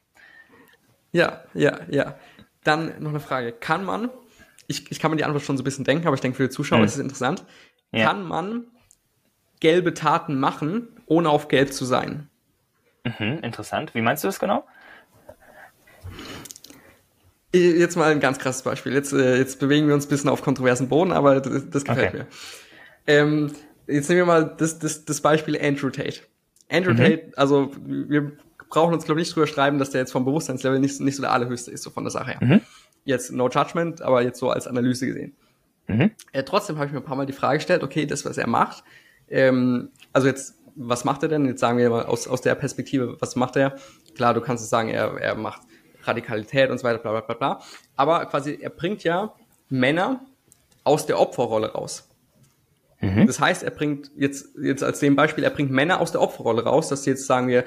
Ja, 1.12 1.44
ja, 1.52 1.80
ja. 1.90 2.14
Dann 2.62 3.02
noch 3.02 3.10
eine 3.10 3.20
Frage. 3.20 3.52
Kann 3.52 3.84
man, 3.84 4.10
ich, 4.68 4.90
ich 4.90 5.00
kann 5.00 5.10
mir 5.10 5.16
die 5.16 5.24
Antwort 5.24 5.42
schon 5.42 5.56
so 5.56 5.62
ein 5.62 5.64
bisschen 5.64 5.84
denken, 5.84 6.06
aber 6.06 6.14
ich 6.14 6.20
denke 6.20 6.36
für 6.36 6.44
die 6.44 6.50
Zuschauer 6.50 6.78
hm. 6.78 6.86
ist 6.86 6.94
es 6.94 7.00
interessant. 7.00 7.44
Kann 7.92 8.24
man 8.24 8.66
gelbe 9.64 9.94
Taten 9.94 10.38
machen, 10.38 10.88
ohne 11.06 11.30
auf 11.30 11.48
gelb 11.48 11.72
zu 11.72 11.86
sein. 11.86 12.28
Mhm, 13.02 13.38
interessant. 13.38 13.94
Wie 13.94 14.02
meinst 14.02 14.22
du 14.22 14.28
das 14.28 14.38
genau? 14.38 14.66
Jetzt 17.50 17.96
mal 17.96 18.12
ein 18.12 18.20
ganz 18.20 18.38
krasses 18.38 18.60
Beispiel. 18.60 18.92
Jetzt, 18.92 19.14
äh, 19.14 19.38
jetzt 19.38 19.58
bewegen 19.60 19.88
wir 19.88 19.94
uns 19.94 20.04
ein 20.04 20.10
bisschen 20.10 20.28
auf 20.28 20.42
kontroversen 20.42 20.90
Boden, 20.90 21.12
aber 21.12 21.40
das, 21.40 21.70
das 21.70 21.84
gefällt 21.84 22.08
okay. 22.08 22.16
mir. 22.18 22.26
Ähm, 23.06 23.52
jetzt 23.86 24.10
nehmen 24.10 24.20
wir 24.20 24.26
mal 24.26 24.54
das, 24.54 24.80
das, 24.80 25.06
das 25.06 25.22
Beispiel 25.22 25.58
Andrew 25.58 25.88
Tate. 25.88 26.20
Andrew 26.70 26.92
mhm. 26.92 26.98
Tate, 26.98 27.32
also 27.36 27.72
wir 27.86 28.32
brauchen 28.68 28.92
uns, 28.92 29.06
glaube 29.06 29.22
ich, 29.22 29.28
nicht 29.28 29.34
drüber 29.34 29.46
schreiben, 29.46 29.78
dass 29.78 29.92
der 29.92 30.02
jetzt 30.02 30.12
vom 30.12 30.26
Bewusstseinslevel 30.26 30.78
nicht, 30.78 31.00
nicht 31.00 31.16
so 31.16 31.22
der 31.22 31.32
allerhöchste 31.32 31.70
ist, 31.70 31.84
so 31.84 31.88
von 31.88 32.04
der 32.04 32.10
Sache 32.10 32.32
her. 32.32 32.40
Mhm. 32.42 32.60
Jetzt 33.06 33.32
no 33.32 33.48
judgment, 33.48 34.02
aber 34.02 34.20
jetzt 34.20 34.38
so 34.38 34.50
als 34.50 34.66
Analyse 34.66 35.06
gesehen. 35.06 35.34
Mhm. 35.86 36.10
Äh, 36.32 36.42
trotzdem 36.42 36.76
habe 36.76 36.88
ich 36.88 36.92
mir 36.92 36.98
ein 36.98 37.04
paar 37.04 37.16
Mal 37.16 37.24
die 37.24 37.32
Frage 37.32 37.58
gestellt, 37.58 37.82
okay, 37.82 38.04
das, 38.04 38.26
was 38.26 38.36
er 38.36 38.46
macht, 38.46 38.84
ähm, 39.28 39.90
also 40.12 40.28
jetzt, 40.28 40.54
was 40.76 41.04
macht 41.04 41.22
er 41.22 41.28
denn? 41.28 41.46
Jetzt 41.46 41.60
sagen 41.60 41.78
wir 41.78 41.88
mal 41.90 42.06
aus, 42.06 42.26
aus 42.26 42.40
der 42.40 42.54
Perspektive, 42.54 43.16
was 43.20 43.36
macht 43.36 43.56
er? 43.56 43.76
Klar, 44.14 44.34
du 44.34 44.40
kannst 44.40 44.64
es 44.64 44.70
sagen, 44.70 44.88
er, 44.88 45.16
er 45.20 45.34
macht 45.34 45.62
Radikalität 46.02 46.70
und 46.70 46.78
so 46.78 46.84
weiter, 46.84 46.98
bla 46.98 47.12
bla 47.12 47.20
bla 47.20 47.34
bla. 47.34 47.60
Aber 47.96 48.26
quasi, 48.26 48.58
er 48.60 48.70
bringt 48.70 49.04
ja 49.04 49.34
Männer 49.68 50.24
aus 50.84 51.06
der 51.06 51.18
Opferrolle 51.18 51.72
raus. 51.72 52.08
Mhm. 53.00 53.26
Das 53.26 53.40
heißt, 53.40 53.62
er 53.62 53.70
bringt 53.70 54.10
jetzt, 54.16 54.56
jetzt 54.60 54.82
als 54.82 55.00
dem 55.00 55.16
Beispiel, 55.16 55.44
er 55.44 55.50
bringt 55.50 55.70
Männer 55.70 56.00
aus 56.00 56.12
der 56.12 56.20
Opferrolle 56.20 56.64
raus, 56.64 56.88
dass 56.88 57.06
jetzt 57.06 57.26
sagen 57.26 57.48
wir, 57.48 57.64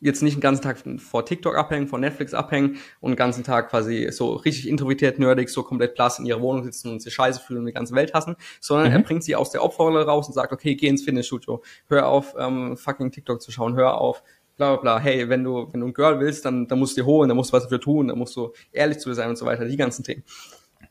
jetzt 0.00 0.22
nicht 0.22 0.36
den 0.36 0.40
ganzen 0.40 0.62
Tag 0.62 0.78
vor 0.98 1.24
TikTok 1.24 1.56
abhängen, 1.56 1.88
vor 1.88 1.98
Netflix 1.98 2.34
abhängen 2.34 2.78
und 3.00 3.12
den 3.12 3.16
ganzen 3.16 3.44
Tag 3.44 3.70
quasi 3.70 4.08
so 4.10 4.34
richtig 4.34 4.68
introvertiert, 4.68 5.18
nerdig, 5.18 5.48
so 5.48 5.62
komplett 5.62 5.94
blass 5.94 6.18
in 6.18 6.26
ihrer 6.26 6.40
Wohnung 6.40 6.64
sitzen 6.64 6.90
und 6.90 7.00
sich 7.00 7.14
scheiße 7.14 7.40
fühlen 7.40 7.60
und 7.60 7.66
die 7.66 7.72
ganze 7.72 7.94
Welt 7.94 8.12
hassen, 8.12 8.36
sondern 8.60 8.88
mhm. 8.88 8.92
er 8.92 9.02
bringt 9.02 9.24
sie 9.24 9.36
aus 9.36 9.50
der 9.50 9.62
Opferrolle 9.62 10.04
raus 10.04 10.26
und 10.26 10.34
sagt, 10.34 10.52
okay, 10.52 10.74
geh 10.74 10.88
ins 10.88 11.02
Fitnessstudio, 11.02 11.62
hör 11.88 12.08
auf, 12.08 12.34
ähm, 12.38 12.76
fucking 12.76 13.10
TikTok 13.10 13.40
zu 13.40 13.50
schauen, 13.50 13.74
hör 13.74 13.98
auf, 13.98 14.22
bla 14.56 14.74
bla 14.74 14.80
bla, 14.80 14.98
hey, 14.98 15.28
wenn 15.28 15.44
du, 15.44 15.68
wenn 15.72 15.80
du 15.80 15.86
ein 15.86 15.94
Girl 15.94 16.20
willst, 16.20 16.44
dann, 16.44 16.68
dann 16.68 16.78
musst 16.78 16.96
du 16.96 17.02
dir 17.02 17.06
holen, 17.06 17.28
dann 17.28 17.36
musst 17.36 17.52
du 17.52 17.56
was 17.56 17.64
dafür 17.64 17.80
tun, 17.80 18.08
dann 18.08 18.18
musst 18.18 18.36
du 18.36 18.52
ehrlich 18.72 18.98
zu 18.98 19.08
dir 19.08 19.14
sein 19.14 19.30
und 19.30 19.36
so 19.36 19.46
weiter, 19.46 19.64
die 19.64 19.76
ganzen 19.76 20.04
Themen. 20.04 20.24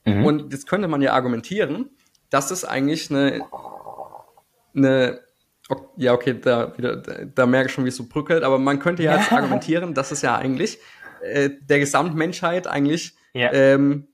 Mhm. 0.05 0.25
Und 0.25 0.51
jetzt 0.51 0.67
könnte 0.67 0.87
man 0.87 1.01
ja 1.01 1.13
argumentieren, 1.13 1.89
dass 2.29 2.47
das 2.47 2.65
eigentlich 2.65 3.09
eine, 3.11 3.41
eine 4.75 5.24
ja, 5.97 6.13
okay, 6.13 6.39
da, 6.39 6.77
wieder, 6.77 6.97
da, 6.97 7.25
da 7.25 7.45
merke 7.45 7.67
ich 7.67 7.73
schon, 7.73 7.85
wie 7.85 7.89
es 7.89 7.95
so 7.95 8.07
brückelt, 8.07 8.43
aber 8.43 8.59
man 8.59 8.79
könnte 8.79 9.03
ja, 9.03 9.17
jetzt 9.17 9.31
argumentieren, 9.31 9.93
dass 9.93 10.11
es 10.11 10.21
ja 10.21 10.35
eigentlich 10.35 10.79
äh, 11.21 11.49
der 11.61 11.79
Gesamtmenschheit 11.79 12.67
eigentlich 12.67 13.15
ja. 13.33 13.51
ähm, 13.51 14.07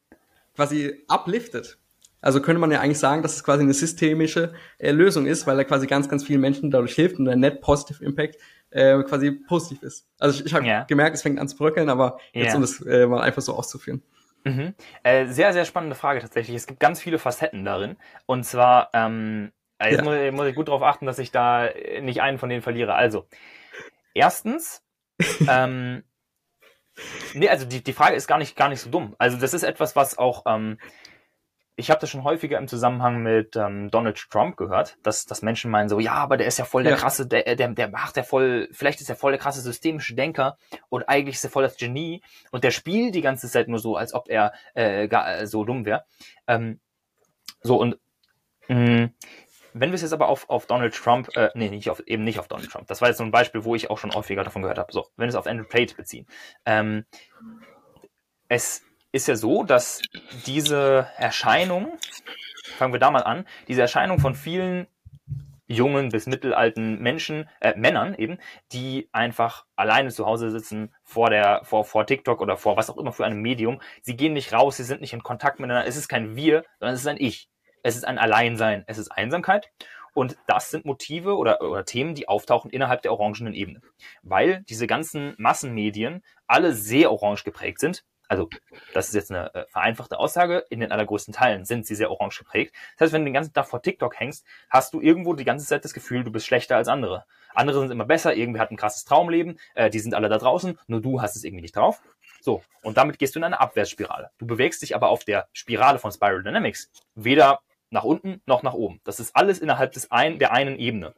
quasi 0.56 1.04
upliftet. 1.08 1.78
Also 2.22 2.42
könnte 2.42 2.60
man 2.60 2.72
ja 2.72 2.80
eigentlich 2.80 3.00
sagen, 3.00 3.24
dass 3.24 3.36
es 3.36 3.44
quasi 3.44 3.64
eine 3.64 3.74
systemische 3.74 4.54
äh, 4.78 4.92
Lösung 4.92 5.26
ist, 5.26 5.48
weil 5.48 5.58
er 5.58 5.66
quasi 5.66 5.88
ganz, 5.88 6.08
ganz 6.08 6.24
vielen 6.24 6.40
Menschen 6.40 6.70
dadurch 6.70 6.94
hilft 6.94 7.18
und 7.18 7.26
der 7.26 7.36
Net 7.36 7.62
Positive 7.62 8.04
Impact 8.04 8.38
äh, 8.70 9.02
quasi 9.04 9.32
positiv 9.32 9.84
ist. 9.84 10.08
Also 10.20 10.40
ich, 10.40 10.46
ich 10.46 10.54
habe 10.54 10.66
ja. 10.66 10.84
gemerkt, 10.84 11.16
es 11.16 11.24
fängt 11.24 11.40
an 11.40 11.48
zu 11.48 11.58
bröckeln, 11.58 11.90
aber 11.90 12.20
jetzt 12.32 12.50
ja. 12.50 12.56
um 12.56 12.62
das 12.62 12.80
äh, 12.82 13.08
mal 13.08 13.22
einfach 13.22 13.42
so 13.42 13.56
auszuführen. 13.56 14.04
Mhm. 14.44 14.74
Äh, 15.04 15.28
sehr, 15.28 15.54
sehr 15.54 15.66
spannende 15.66 15.96
Frage 15.96 16.20
tatsächlich. 16.20 16.56
Es 16.56 16.68
gibt 16.68 16.80
ganz 16.80 17.00
viele 17.00 17.20
Facetten 17.20 17.66
darin. 17.66 17.98
Und 18.26 18.46
zwar, 18.46 18.90
ähm, 18.94 19.52
jetzt 19.90 20.04
ja. 20.06 20.30
muss, 20.30 20.38
muss, 20.38 20.48
ich 20.48 20.56
gut 20.56 20.68
darauf 20.68 20.84
achten, 20.84 21.06
dass 21.06 21.20
ich 21.20 21.32
da 21.32 21.70
nicht 22.02 22.22
einen 22.22 22.38
von 22.38 22.50
denen 22.50 22.62
verliere. 22.62 22.96
Also, 22.96 23.28
erstens, 24.14 24.84
ähm, 25.48 26.04
nee, 27.34 27.50
also 27.50 27.66
die, 27.66 27.84
die 27.84 27.94
Frage 27.94 28.16
ist 28.16 28.28
gar 28.28 28.38
nicht, 28.38 28.56
gar 28.56 28.70
nicht 28.70 28.82
so 28.82 28.90
dumm. 28.90 29.16
Also 29.18 29.38
das 29.38 29.54
ist 29.54 29.64
etwas, 29.64 29.96
was 29.96 30.18
auch 30.18 30.44
ähm, 30.46 30.78
ich 31.82 31.90
habe 31.90 32.00
das 32.00 32.10
schon 32.10 32.24
häufiger 32.24 32.58
im 32.58 32.68
Zusammenhang 32.68 33.24
mit 33.24 33.56
ähm, 33.56 33.90
Donald 33.90 34.18
Trump 34.30 34.58
gehört, 34.58 34.98
dass, 35.04 35.26
dass 35.26 35.42
Menschen 35.42 35.72
meinen 35.72 35.90
so, 35.90 36.00
ja, 36.00 36.14
aber 36.14 36.38
der 36.38 36.48
ist 36.48 36.60
ja 36.60 36.66
voll 36.66 36.84
der 36.84 36.94
ja. 36.94 36.98
krasse, 36.98 37.28
der, 37.28 37.56
der, 37.56 37.70
der 37.70 37.88
macht 37.88 38.18
ja 38.18 38.24
voll, 38.24 38.70
vielleicht 38.72 39.02
ist 39.02 39.10
er 39.10 39.16
voll 39.16 39.32
der 39.32 39.40
krasse 39.40 39.62
systemische 39.62 40.14
Denker 40.14 40.58
und 40.90 41.08
eigentlich 41.10 41.36
ist 41.36 41.44
er 41.44 41.50
voll 41.50 41.64
das 41.64 41.78
Genie 41.78 42.22
und 42.52 42.64
der 42.64 42.72
spielt 42.72 43.16
die 43.16 43.22
ganze 43.22 43.50
Zeit 43.50 43.68
nur 43.68 43.80
so, 43.80 43.96
als 43.96 44.14
ob 44.14 44.30
er 44.30 44.54
äh, 44.74 45.08
gar, 45.08 45.40
äh, 45.40 45.48
so 45.48 45.64
dumm 45.64 45.86
wäre. 45.86 46.04
Ähm, 46.46 46.80
so 47.62 47.78
und 47.78 47.98
mh, 48.68 48.76
mm, 48.76 49.14
wenn 49.74 49.90
wir 49.90 49.96
es 49.96 50.02
jetzt 50.02 50.14
aber 50.14 50.30
auf, 50.30 50.50
auf 50.50 50.66
Donald 50.66 50.94
Trump, 50.94 51.36
äh, 51.36 51.50
nee, 51.54 51.70
nicht 51.70 51.90
auf, 51.90 52.02
eben 52.06 52.24
nicht 52.24 52.40
auf 52.40 52.48
Donald 52.48 52.70
Trump, 52.70 52.88
das 52.88 53.02
war 53.02 53.08
jetzt 53.08 53.18
so 53.18 53.24
ein 53.24 53.32
Beispiel, 53.32 53.64
wo 53.64 53.76
ich 53.76 53.90
auch 53.90 53.98
schon 53.98 54.14
häufiger 54.14 54.44
davon 54.44 54.62
gehört 54.62 54.78
habe. 54.78 54.92
So, 54.92 55.08
wenn 55.18 55.26
wir 55.26 55.30
es 55.30 55.36
auf 55.36 55.48
Andrew 55.48 55.66
Tate 55.66 55.96
beziehen. 55.96 56.26
Ähm, 56.66 57.06
es 58.48 58.84
ist 59.12 59.28
ja 59.28 59.36
so, 59.36 59.64
dass 59.64 60.02
diese 60.46 61.08
Erscheinung, 61.18 61.98
fangen 62.78 62.94
wir 62.94 63.00
da 63.00 63.12
mal 63.12 63.24
an, 63.24 63.46
diese 63.68 63.82
Erscheinung 63.82 64.20
von 64.20 64.36
vielen 64.36 64.88
jungen 65.72 66.10
bis 66.10 66.28
mittelalten 66.28 67.02
Menschen, 67.02 67.50
äh, 67.60 67.74
Männern 67.78 68.14
eben, 68.16 68.38
die 68.72 69.10
einfach 69.12 69.66
alleine 69.76 70.10
zu 70.10 70.26
Hause 70.26 70.52
sitzen 70.52 70.94
vor 71.04 71.30
der, 71.30 71.62
vor, 71.64 71.86
vor 71.86 72.06
TikTok 72.06 72.42
oder 72.42 72.58
vor 72.58 72.78
was 72.78 72.90
auch 72.90 72.98
immer 72.98 73.14
für 73.14 73.26
einem 73.26 73.42
Medium. 73.42 73.82
Sie 74.02 74.16
gehen 74.16 74.34
nicht 74.34 74.54
raus, 74.54 74.78
sie 74.78 74.84
sind 74.84 75.02
nicht 75.02 75.14
in 75.14 75.24
Kontakt 75.24 75.60
miteinander. 75.60 75.88
Es 75.88 75.96
ist 75.96 76.10
kein 76.10 76.36
Wir, 76.36 76.66
sondern 76.80 76.96
es 76.96 77.02
ist 77.02 77.08
ein 77.08 77.18
Ich. 77.20 77.50
Es 77.84 77.96
ist 77.96 78.06
ein 78.06 78.18
Alleinsein. 78.18 78.84
Es 78.88 78.98
ist 78.98 79.12
Einsamkeit. 79.12 79.72
Und 80.14 80.38
das 80.46 80.70
sind 80.72 80.86
Motive 80.86 81.38
oder, 81.38 81.62
oder 81.62 81.86
Themen, 81.86 82.16
die 82.16 82.28
auftauchen 82.28 82.70
innerhalb 82.70 83.02
der 83.02 83.14
orangenen 83.14 83.54
Ebene. 83.54 83.82
Weil 84.24 84.62
diese 84.64 84.86
ganzen 84.86 85.36
Massenmedien 85.38 86.22
alle 86.48 86.74
sehr 86.74 87.12
orange 87.12 87.46
geprägt 87.46 87.80
sind 87.80 88.04
also 88.32 88.48
das 88.94 89.10
ist 89.10 89.14
jetzt 89.14 89.30
eine 89.30 89.54
äh, 89.54 89.66
vereinfachte 89.68 90.18
Aussage, 90.18 90.66
in 90.70 90.80
den 90.80 90.94
allergrößten 90.94 91.34
Teilen 91.34 91.66
sind 91.66 91.86
sie 91.86 91.96
sehr 91.96 92.10
orange 92.10 92.40
geprägt. 92.40 92.74
Das 92.98 93.08
heißt, 93.08 93.14
wenn 93.14 93.24
du 93.24 93.26
den 93.26 93.34
ganzen 93.34 93.52
Tag 93.52 93.68
vor 93.68 93.82
TikTok 93.82 94.18
hängst, 94.18 94.46
hast 94.70 94.94
du 94.94 95.02
irgendwo 95.02 95.34
die 95.34 95.44
ganze 95.44 95.66
Zeit 95.66 95.84
das 95.84 95.94
Gefühl, 95.94 96.24
du 96.24 96.32
bist 96.32 96.46
schlechter 96.46 96.78
als 96.78 96.88
andere. 96.88 97.26
Andere 97.54 97.82
sind 97.82 97.92
immer 97.92 98.06
besser, 98.06 98.34
irgendwie 98.34 98.62
hat 98.62 98.72
ein 98.72 98.78
krasses 98.78 99.04
Traumleben, 99.04 99.60
äh, 99.76 99.90
die 99.90 100.00
sind 100.00 100.14
alle 100.14 100.30
da 100.30 100.38
draußen, 100.38 100.80
nur 100.88 101.02
du 101.02 101.22
hast 101.22 101.36
es 101.36 101.44
irgendwie 101.44 101.64
nicht 101.64 101.76
drauf. 101.76 102.02
So, 102.40 102.64
und 102.84 102.96
damit 102.96 103.20
gehst 103.20 103.36
du 103.36 103.40
in 103.40 103.44
eine 103.44 103.60
Abwärtsspirale. 103.60 104.32
Du 104.38 104.48
bewegst 104.48 104.82
dich 104.82 104.96
aber 104.96 105.10
auf 105.10 105.26
der 105.26 105.50
Spirale 105.52 106.00
von 106.00 106.14
Spiral 106.14 106.42
Dynamics 106.42 106.90
weder 107.16 107.60
nach 107.92 108.04
unten 108.04 108.42
noch 108.46 108.64
nach 108.64 108.74
oben. 108.74 109.00
Das 109.04 109.20
ist 109.20 109.36
alles 109.36 109.60
innerhalb 109.60 109.92
des 109.92 110.10
ein, 110.12 110.40
der 110.40 110.54
einen 110.54 110.80
Ebene. 110.80 111.14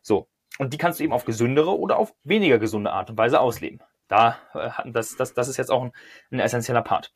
So, 0.00 0.28
und 0.58 0.72
die 0.72 0.78
kannst 0.78 1.00
du 1.00 1.04
eben 1.04 1.12
auf 1.12 1.24
gesündere 1.24 1.76
oder 1.78 1.98
auf 1.98 2.14
weniger 2.22 2.58
gesunde 2.58 2.92
Art 2.92 3.10
und 3.10 3.18
Weise 3.18 3.40
ausleben. 3.40 3.80
Da, 4.08 4.38
äh, 4.54 4.70
das, 4.90 5.16
das, 5.16 5.34
das 5.34 5.48
ist 5.48 5.56
jetzt 5.56 5.70
auch 5.70 5.82
ein, 5.82 5.92
ein 6.30 6.40
essentieller 6.40 6.82
Part. 6.82 7.12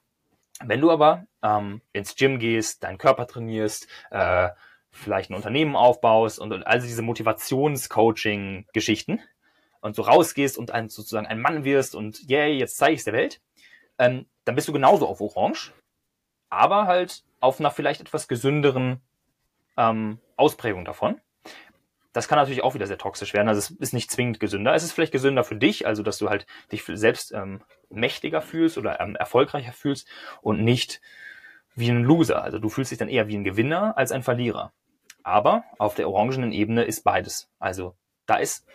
Wenn 0.64 0.80
du 0.80 0.90
aber 0.90 1.26
ähm, 1.42 1.82
ins 1.92 2.16
Gym 2.16 2.40
gehst, 2.40 2.82
deinen 2.82 2.98
Körper 2.98 3.28
trainierst, 3.28 3.86
äh, 4.10 4.48
vielleicht 4.90 5.30
ein 5.30 5.34
Unternehmen 5.34 5.76
aufbaust 5.76 6.40
und, 6.40 6.52
und 6.52 6.66
also 6.66 6.84
diese 6.86 7.02
Motivationscoaching-Geschichten 7.02 9.20
und 9.80 9.94
so 9.94 10.02
rausgehst 10.02 10.58
und 10.58 10.72
ein, 10.72 10.88
sozusagen 10.88 11.28
ein 11.28 11.40
Mann 11.40 11.62
wirst 11.62 11.94
und 11.94 12.28
yay, 12.28 12.58
jetzt 12.58 12.76
zeige 12.76 12.94
ich 12.94 13.00
es 13.00 13.04
der 13.04 13.14
Welt, 13.14 13.40
ähm, 13.98 14.26
dann 14.44 14.56
bist 14.56 14.66
du 14.66 14.72
genauso 14.72 15.06
auf 15.06 15.20
Orange, 15.20 15.72
aber 16.50 16.86
halt 16.86 17.22
auf 17.40 17.60
einer 17.60 17.70
vielleicht 17.70 18.00
etwas 18.00 18.28
gesünderen 18.28 19.00
ähm, 19.76 20.18
Ausprägung 20.36 20.84
davon. 20.84 21.20
Das 22.12 22.26
kann 22.26 22.38
natürlich 22.38 22.64
auch 22.64 22.74
wieder 22.74 22.86
sehr 22.86 22.98
toxisch 22.98 23.34
werden. 23.34 23.48
Also 23.48 23.58
es 23.58 23.70
ist 23.70 23.92
nicht 23.92 24.10
zwingend 24.10 24.40
gesünder. 24.40 24.74
Es 24.74 24.82
ist 24.82 24.92
vielleicht 24.92 25.12
gesünder 25.12 25.44
für 25.44 25.56
dich, 25.56 25.86
also 25.86 26.02
dass 26.02 26.18
du 26.18 26.28
halt 26.28 26.46
dich 26.72 26.82
selbst 26.84 27.32
ähm, 27.32 27.62
mächtiger 27.90 28.42
fühlst 28.42 28.78
oder 28.78 29.00
ähm, 29.00 29.14
erfolgreicher 29.14 29.72
fühlst 29.72 30.08
und 30.40 30.64
nicht 30.64 31.00
wie 31.74 31.90
ein 31.90 32.02
Loser. 32.02 32.42
Also 32.42 32.58
du 32.58 32.68
fühlst 32.68 32.90
dich 32.90 32.98
dann 32.98 33.08
eher 33.08 33.28
wie 33.28 33.36
ein 33.36 33.44
Gewinner 33.44 33.96
als 33.96 34.10
ein 34.10 34.22
Verlierer. 34.22 34.72
Aber 35.22 35.64
auf 35.78 35.94
der 35.94 36.08
orangenen 36.08 36.52
Ebene 36.52 36.84
ist 36.84 37.04
beides. 37.04 37.50
Also 37.58 37.94
da 38.26 38.36
ist, 38.36 38.66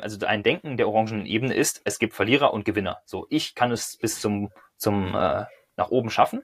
also 0.00 0.26
ein 0.26 0.42
Denken 0.42 0.76
der 0.76 0.88
orangenen 0.88 1.26
Ebene 1.26 1.54
ist, 1.54 1.80
es 1.84 1.98
gibt 1.98 2.14
Verlierer 2.14 2.52
und 2.52 2.64
Gewinner. 2.64 3.02
So, 3.04 3.26
ich 3.30 3.54
kann 3.54 3.70
es 3.70 3.96
bis 3.96 4.20
zum, 4.20 4.50
zum 4.76 5.14
äh, 5.14 5.44
nach 5.76 5.90
oben 5.90 6.10
schaffen. 6.10 6.42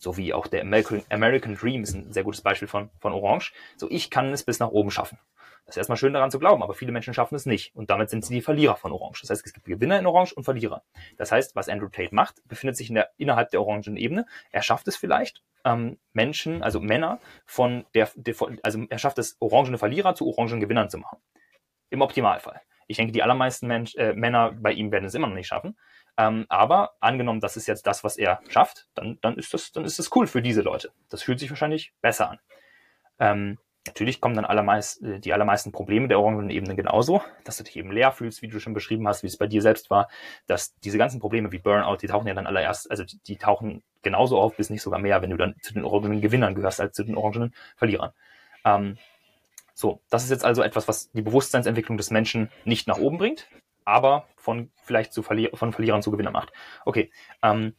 So 0.00 0.16
wie 0.16 0.32
auch 0.32 0.46
der 0.46 0.62
American, 0.62 1.02
American 1.10 1.54
Dream 1.54 1.82
ist 1.82 1.94
ein 1.94 2.12
sehr 2.12 2.24
gutes 2.24 2.40
Beispiel 2.40 2.66
von, 2.66 2.90
von 2.98 3.12
Orange. 3.12 3.52
So, 3.76 3.88
ich 3.90 4.10
kann 4.10 4.32
es 4.32 4.42
bis 4.42 4.58
nach 4.58 4.70
oben 4.70 4.90
schaffen. 4.90 5.18
Das 5.66 5.74
ist 5.74 5.78
erstmal 5.78 5.98
schön 5.98 6.14
daran 6.14 6.30
zu 6.30 6.38
glauben, 6.38 6.62
aber 6.62 6.74
viele 6.74 6.90
Menschen 6.90 7.14
schaffen 7.14 7.36
es 7.36 7.46
nicht. 7.46 7.76
Und 7.76 7.90
damit 7.90 8.10
sind 8.10 8.24
sie 8.24 8.34
die 8.34 8.40
Verlierer 8.40 8.76
von 8.76 8.92
Orange. 8.92 9.20
Das 9.20 9.30
heißt, 9.30 9.46
es 9.46 9.52
gibt 9.52 9.66
Gewinner 9.66 9.98
in 9.98 10.06
Orange 10.06 10.32
und 10.32 10.44
Verlierer. 10.44 10.82
Das 11.18 11.30
heißt, 11.30 11.54
was 11.54 11.68
Andrew 11.68 11.88
Tate 11.88 12.14
macht, 12.14 12.36
befindet 12.48 12.76
sich 12.76 12.88
in 12.88 12.94
der, 12.94 13.10
innerhalb 13.18 13.50
der 13.50 13.60
orangen 13.60 13.96
Ebene. 13.96 14.26
Er 14.50 14.62
schafft 14.62 14.88
es 14.88 14.96
vielleicht, 14.96 15.44
ähm, 15.64 15.98
Menschen, 16.12 16.62
also 16.62 16.80
Männer, 16.80 17.20
von 17.44 17.84
der, 17.94 18.10
der, 18.16 18.34
also 18.62 18.84
er 18.88 18.98
schafft 18.98 19.18
es, 19.18 19.36
orangene 19.38 19.78
Verlierer 19.78 20.14
zu 20.14 20.26
orangen 20.26 20.60
Gewinnern 20.60 20.88
zu 20.88 20.98
machen. 20.98 21.18
Im 21.90 22.00
Optimalfall. 22.00 22.62
Ich 22.86 22.96
denke, 22.96 23.12
die 23.12 23.22
allermeisten 23.22 23.68
Mensch, 23.68 23.94
äh, 23.96 24.14
Männer 24.14 24.52
bei 24.52 24.72
ihm 24.72 24.90
werden 24.90 25.04
es 25.04 25.14
immer 25.14 25.28
noch 25.28 25.36
nicht 25.36 25.46
schaffen. 25.46 25.76
Ähm, 26.16 26.46
aber 26.48 26.92
angenommen, 27.00 27.40
das 27.40 27.56
ist 27.56 27.66
jetzt 27.66 27.86
das, 27.86 28.04
was 28.04 28.16
er 28.16 28.40
schafft, 28.48 28.88
dann, 28.94 29.18
dann, 29.22 29.36
ist 29.36 29.54
das, 29.54 29.72
dann 29.72 29.84
ist 29.84 29.98
das 29.98 30.14
cool 30.14 30.26
für 30.26 30.42
diese 30.42 30.62
Leute. 30.62 30.92
Das 31.08 31.22
fühlt 31.22 31.38
sich 31.38 31.50
wahrscheinlich 31.50 31.92
besser 32.00 32.30
an. 32.30 32.38
Ähm, 33.18 33.58
Natürlich 33.86 34.20
kommen 34.20 34.34
dann 34.34 34.44
allermeist, 34.44 35.02
äh, 35.02 35.20
die 35.20 35.32
allermeisten 35.32 35.72
Probleme 35.72 36.06
der 36.06 36.20
orangenen 36.20 36.50
Ebene 36.50 36.76
genauso, 36.76 37.22
dass 37.44 37.56
du 37.56 37.64
dich 37.64 37.76
eben 37.76 37.90
leer 37.90 38.12
fühlst, 38.12 38.42
wie 38.42 38.48
du 38.48 38.60
schon 38.60 38.74
beschrieben 38.74 39.08
hast, 39.08 39.22
wie 39.22 39.26
es 39.26 39.38
bei 39.38 39.46
dir 39.46 39.62
selbst 39.62 39.88
war, 39.88 40.08
dass 40.46 40.74
diese 40.80 40.98
ganzen 40.98 41.18
Probleme 41.18 41.50
wie 41.50 41.58
Burnout, 41.58 41.96
die 41.96 42.06
tauchen 42.06 42.26
ja 42.26 42.34
dann 42.34 42.46
allererst, 42.46 42.90
also 42.90 43.04
die, 43.04 43.18
die 43.26 43.36
tauchen 43.36 43.82
genauso 44.02 44.38
auf, 44.38 44.56
bis 44.56 44.68
nicht 44.68 44.82
sogar 44.82 45.00
mehr, 45.00 45.22
wenn 45.22 45.30
du 45.30 45.38
dann 45.38 45.54
zu 45.62 45.72
den 45.72 45.84
orangenen 45.84 46.20
Gewinnern 46.20 46.54
gehörst, 46.54 46.80
als 46.80 46.94
zu 46.94 47.04
den 47.04 47.16
orangenen 47.16 47.54
Verlierern. 47.76 48.12
Ähm, 48.66 48.98
so, 49.72 50.02
das 50.10 50.24
ist 50.24 50.30
jetzt 50.30 50.44
also 50.44 50.62
etwas, 50.62 50.86
was 50.86 51.10
die 51.12 51.22
Bewusstseinsentwicklung 51.22 51.96
des 51.96 52.10
Menschen 52.10 52.50
nicht 52.66 52.86
nach 52.86 52.98
oben 52.98 53.16
bringt, 53.16 53.48
aber 53.90 54.26
von 54.36 54.70
vielleicht 54.82 55.12
zu 55.12 55.22
Verlier 55.22 55.50
von 55.54 55.72
Verlierern 55.72 56.02
zu 56.02 56.10
Gewinnern 56.10 56.32
macht. 56.32 56.52
Okay, 56.84 57.10
ähm, 57.42 57.74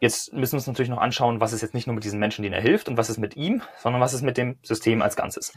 Jetzt 0.00 0.32
müssen 0.32 0.52
wir 0.52 0.56
uns 0.56 0.66
natürlich 0.66 0.88
noch 0.88 0.98
anschauen, 0.98 1.40
was 1.40 1.52
ist 1.52 1.60
jetzt 1.60 1.74
nicht 1.74 1.86
nur 1.86 1.94
mit 1.94 2.04
diesen 2.04 2.18
Menschen, 2.18 2.42
denen 2.42 2.54
er 2.54 2.62
hilft 2.62 2.88
und 2.88 2.96
was 2.96 3.10
ist 3.10 3.18
mit 3.18 3.36
ihm, 3.36 3.62
sondern 3.78 4.00
was 4.00 4.14
ist 4.14 4.22
mit 4.22 4.38
dem 4.38 4.58
System 4.62 5.02
als 5.02 5.14
Ganzes. 5.14 5.52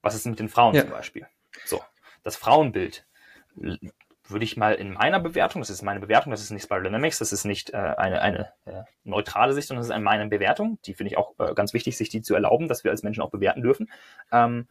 Was 0.00 0.14
ist 0.14 0.26
mit 0.26 0.38
den 0.38 0.48
Frauen 0.48 0.74
ja. 0.74 0.82
zum 0.82 0.90
Beispiel? 0.90 1.26
So, 1.66 1.82
das 2.22 2.34
Frauenbild 2.36 3.06
würde 3.54 4.44
ich 4.44 4.56
mal 4.56 4.74
in 4.74 4.94
meiner 4.94 5.20
Bewertung, 5.20 5.60
das 5.60 5.68
ist 5.68 5.82
meine 5.82 6.00
Bewertung, 6.00 6.30
das 6.30 6.40
ist 6.40 6.50
nicht 6.50 6.62
Spiral 6.62 6.82
Dynamics, 6.82 7.18
das 7.18 7.32
ist 7.32 7.44
nicht 7.44 7.74
äh, 7.74 7.76
eine, 7.76 8.22
eine 8.22 8.52
äh, 8.64 8.84
neutrale 9.04 9.52
Sicht, 9.52 9.68
sondern 9.68 9.82
das 9.82 9.88
ist 9.88 9.94
eine 9.94 10.02
meine 10.02 10.26
Bewertung. 10.28 10.78
Die 10.86 10.94
finde 10.94 11.10
ich 11.12 11.18
auch 11.18 11.34
äh, 11.38 11.52
ganz 11.54 11.74
wichtig, 11.74 11.98
sich 11.98 12.08
die 12.08 12.22
zu 12.22 12.34
erlauben, 12.34 12.68
dass 12.68 12.84
wir 12.84 12.90
als 12.90 13.02
Menschen 13.02 13.22
auch 13.22 13.30
bewerten 13.30 13.60
dürfen. 13.60 13.90
Ähm, 14.32 14.66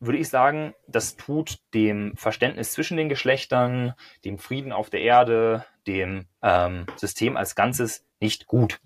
würde 0.00 0.18
ich 0.18 0.30
sagen, 0.30 0.74
das 0.88 1.16
tut 1.16 1.58
dem 1.74 2.16
Verständnis 2.16 2.72
zwischen 2.72 2.96
den 2.96 3.10
Geschlechtern, 3.10 3.94
dem 4.24 4.38
Frieden 4.38 4.72
auf 4.72 4.90
der 4.90 5.02
Erde, 5.02 5.66
dem 5.86 6.26
ähm, 6.42 6.86
System 6.96 7.36
als 7.36 7.54
Ganzes 7.54 8.04
nicht 8.18 8.46
gut. 8.46 8.80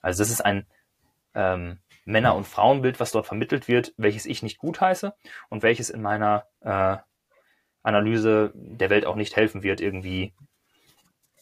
Also 0.00 0.22
das 0.22 0.30
ist 0.30 0.40
ein 0.40 0.66
ähm, 1.34 1.80
Männer- 2.04 2.36
und 2.36 2.46
Frauenbild, 2.46 3.00
was 3.00 3.12
dort 3.12 3.26
vermittelt 3.26 3.68
wird, 3.68 3.92
welches 3.96 4.26
ich 4.26 4.42
nicht 4.42 4.58
gut 4.58 4.80
heiße 4.80 5.12
und 5.48 5.62
welches 5.62 5.90
in 5.90 6.02
meiner 6.02 6.46
äh, 6.60 6.96
Analyse 7.82 8.52
der 8.54 8.90
Welt 8.90 9.06
auch 9.06 9.16
nicht 9.16 9.36
helfen 9.36 9.62
wird, 9.62 9.80
irgendwie 9.80 10.32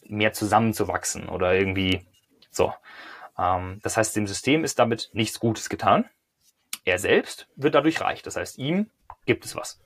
mehr 0.05 0.33
zusammenzuwachsen 0.33 1.29
oder 1.29 1.55
irgendwie 1.55 2.07
so. 2.51 2.72
Ähm, 3.39 3.81
das 3.83 3.97
heißt, 3.97 4.16
dem 4.16 4.26
System 4.26 4.64
ist 4.64 4.79
damit 4.79 5.11
nichts 5.12 5.39
Gutes 5.39 5.68
getan. 5.68 6.09
Er 6.85 6.99
selbst 6.99 7.49
wird 7.57 7.74
dadurch 7.74 8.01
reich. 8.01 8.22
Das 8.22 8.37
heißt, 8.37 8.59
ihm 8.59 8.91
gibt 9.29 9.45
es 9.45 9.55
was. 9.55 9.81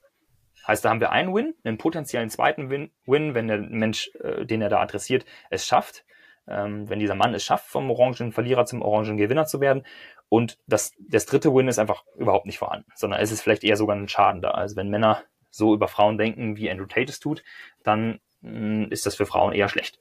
Heißt, 0.67 0.85
da 0.85 0.91
haben 0.91 1.01
wir 1.01 1.11
einen 1.11 1.35
Win, 1.35 1.55
einen 1.65 1.77
potenziellen 1.77 2.31
zweiten 2.31 2.71
Win, 2.71 2.93
Win 3.05 3.35
wenn 3.35 3.49
der 3.49 3.59
Mensch, 3.59 4.11
äh, 4.21 4.47
den 4.47 4.63
er 4.63 4.69
da 4.69 4.81
adressiert, 4.81 5.27
es 5.51 5.67
schafft. 5.67 6.05
Ähm, 6.47 6.89
wenn 6.89 7.01
dieser 7.01 7.15
Mann 7.15 7.35
es 7.35 7.45
schafft, 7.45 7.67
vom 7.67 7.91
orangen 7.91 8.33
Verlierer 8.33 8.65
zum 8.65 8.83
orangen 8.83 9.17
Gewinner 9.17 9.47
zu 9.47 9.61
werden. 9.61 9.85
Und 10.29 10.59
das, 10.67 10.93
das 10.99 11.27
dritte 11.27 11.55
Win 11.55 11.69
ist 11.69 11.79
einfach 11.79 12.05
überhaupt 12.17 12.47
nicht 12.47 12.59
vorhanden, 12.59 12.91
sondern 12.95 13.21
es 13.21 13.31
ist 13.31 13.43
vielleicht 13.43 13.65
eher 13.65 13.77
sogar 13.77 13.97
ein 13.97 14.09
Schaden 14.09 14.41
da. 14.41 14.53
Also 14.53 14.77
wenn 14.77 14.89
Männer 14.89 15.23
so 15.51 15.75
über 15.75 15.89
Frauen 15.89 16.19
denken, 16.19 16.57
wie 16.57 16.71
Andrew 16.71 16.87
Tate 16.87 17.11
es 17.11 17.21
tut, 17.21 17.43
dann 17.83 18.21
mh, 18.41 18.87
mm, 18.87 18.93
ist 18.93 19.07
das 19.07 19.15
für 19.17 19.27
Frauen 19.27 19.53
eher 19.53 19.69
schlecht. 19.69 19.99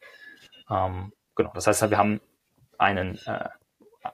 Ähm, 0.69 1.13
genau, 1.35 1.51
das 1.53 1.67
heißt, 1.67 1.89
wir 1.89 1.97
haben 1.97 2.21
einen, 2.77 3.19
äh, 3.25 3.49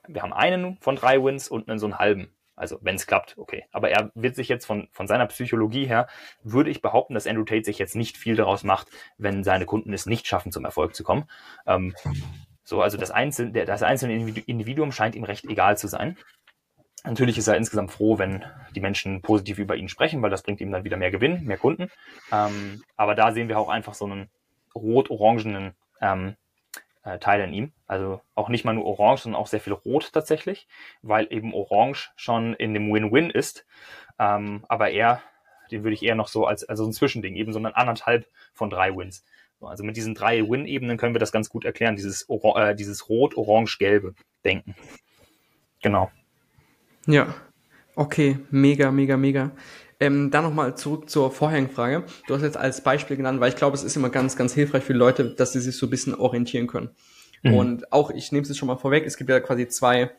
wir 0.07 0.21
haben 0.21 0.33
einen 0.33 0.77
von 0.81 0.95
drei 0.95 1.23
Wins 1.23 1.49
und 1.49 1.69
einen 1.69 1.79
so 1.79 1.85
einen 1.85 1.99
halben. 1.99 2.33
Also 2.57 2.79
wenn 2.81 2.95
es 2.95 3.05
klappt, 3.05 3.37
okay. 3.37 3.65
Aber 3.71 3.89
er 3.89 4.11
wird 4.15 4.35
sich 4.35 4.49
jetzt 4.49 4.65
von, 4.65 4.89
von 4.91 5.07
seiner 5.07 5.27
Psychologie 5.27 5.85
her, 5.85 6.07
würde 6.43 6.71
ich 6.71 6.81
behaupten, 6.81 7.13
dass 7.13 7.27
Andrew 7.27 7.45
Tate 7.45 7.63
sich 7.63 7.77
jetzt 7.77 7.95
nicht 7.95 8.17
viel 8.17 8.35
daraus 8.35 8.63
macht, 8.63 8.89
wenn 9.17 9.43
seine 9.43 9.65
Kunden 9.65 9.93
es 9.93 10.07
nicht 10.07 10.27
schaffen, 10.27 10.51
zum 10.51 10.65
Erfolg 10.65 10.95
zu 10.95 11.03
kommen. 11.03 11.29
Ähm, 11.67 11.95
so, 12.63 12.81
also 12.81 12.97
das 12.97 13.11
einzelne, 13.11 13.65
das 13.65 13.83
einzelne 13.83 14.15
Individuum 14.15 14.91
scheint 14.91 15.15
ihm 15.15 15.23
recht 15.23 15.45
egal 15.45 15.77
zu 15.77 15.87
sein. 15.87 16.17
Natürlich 17.05 17.37
ist 17.37 17.47
er 17.47 17.55
insgesamt 17.55 17.91
froh, 17.91 18.17
wenn 18.17 18.43
die 18.75 18.81
Menschen 18.81 19.21
positiv 19.21 19.59
über 19.59 19.75
ihn 19.75 19.87
sprechen, 19.87 20.21
weil 20.21 20.31
das 20.31 20.41
bringt 20.41 20.59
ihm 20.59 20.71
dann 20.71 20.83
wieder 20.83 20.97
mehr 20.97 21.11
Gewinn, 21.11 21.43
mehr 21.45 21.57
Kunden. 21.57 21.89
Ähm, 22.31 22.83
aber 22.97 23.15
da 23.15 23.31
sehen 23.31 23.47
wir 23.47 23.59
auch 23.59 23.69
einfach 23.69 23.93
so 23.93 24.05
einen 24.05 24.29
rot-orangenen 24.75 25.75
ähm, 26.01 26.35
äh, 27.07 27.19
Teil 27.19 27.41
in 27.41 27.53
ihm. 27.53 27.71
Also 27.87 28.21
auch 28.35 28.49
nicht 28.49 28.65
mal 28.65 28.73
nur 28.73 28.85
orange, 28.85 29.21
sondern 29.21 29.41
auch 29.41 29.47
sehr 29.47 29.61
viel 29.61 29.73
rot 29.73 30.11
tatsächlich, 30.11 30.67
weil 31.01 31.27
eben 31.31 31.53
orange 31.53 32.11
schon 32.15 32.53
in 32.53 32.73
dem 32.73 32.91
Win-Win 32.91 33.29
ist. 33.29 33.65
Ähm, 34.19 34.65
aber 34.67 34.91
er, 34.91 35.21
den 35.71 35.83
würde 35.83 35.93
ich 35.93 36.03
eher 36.03 36.15
noch 36.15 36.27
so 36.27 36.45
als 36.45 36.65
also 36.65 36.85
ein 36.85 36.93
Zwischending, 36.93 37.35
eben 37.35 37.53
so 37.53 37.59
ein 37.59 37.65
anderthalb 37.65 38.27
von 38.53 38.69
drei 38.69 38.95
Wins. 38.95 39.23
Also 39.61 39.83
mit 39.83 39.95
diesen 39.95 40.13
drei 40.13 40.47
Win-Ebenen 40.47 40.97
können 40.97 41.15
wir 41.15 41.19
das 41.19 41.31
ganz 41.31 41.49
gut 41.49 41.65
erklären, 41.65 41.95
dieses, 41.95 42.27
äh, 42.29 42.75
dieses 42.75 43.09
Rot-Orange-Gelbe 43.09 44.13
Denken. 44.43 44.75
Genau. 45.81 46.11
Ja, 47.05 47.33
okay, 47.95 48.37
mega, 48.51 48.91
mega, 48.91 49.17
mega. 49.17 49.51
Ähm, 49.99 50.29
dann 50.29 50.43
nochmal 50.43 50.77
zurück 50.77 51.09
zur 51.09 51.31
vorherigen 51.31 51.69
Frage. 51.69 52.03
Du 52.27 52.35
hast 52.35 52.43
jetzt 52.43 52.57
als 52.57 52.81
Beispiel 52.81 53.17
genannt, 53.17 53.39
weil 53.39 53.49
ich 53.49 53.55
glaube, 53.55 53.75
es 53.75 53.83
ist 53.83 53.95
immer 53.95 54.09
ganz, 54.09 54.35
ganz 54.35 54.53
hilfreich 54.53 54.83
für 54.83 54.93
Leute, 54.93 55.31
dass 55.31 55.53
sie 55.53 55.59
sich 55.59 55.75
so 55.75 55.87
ein 55.87 55.89
bisschen 55.89 56.13
orientieren 56.13 56.67
können. 56.67 56.91
Mhm. 57.41 57.53
Und 57.53 57.93
auch, 57.93 58.11
ich 58.11 58.31
nehme 58.31 58.43
es 58.43 58.49
jetzt 58.49 58.57
schon 58.57 58.67
mal 58.67 58.77
vorweg, 58.77 59.05
es 59.05 59.17
gibt 59.17 59.29
ja 59.29 59.39
quasi 59.39 59.67
zwei, 59.67 60.11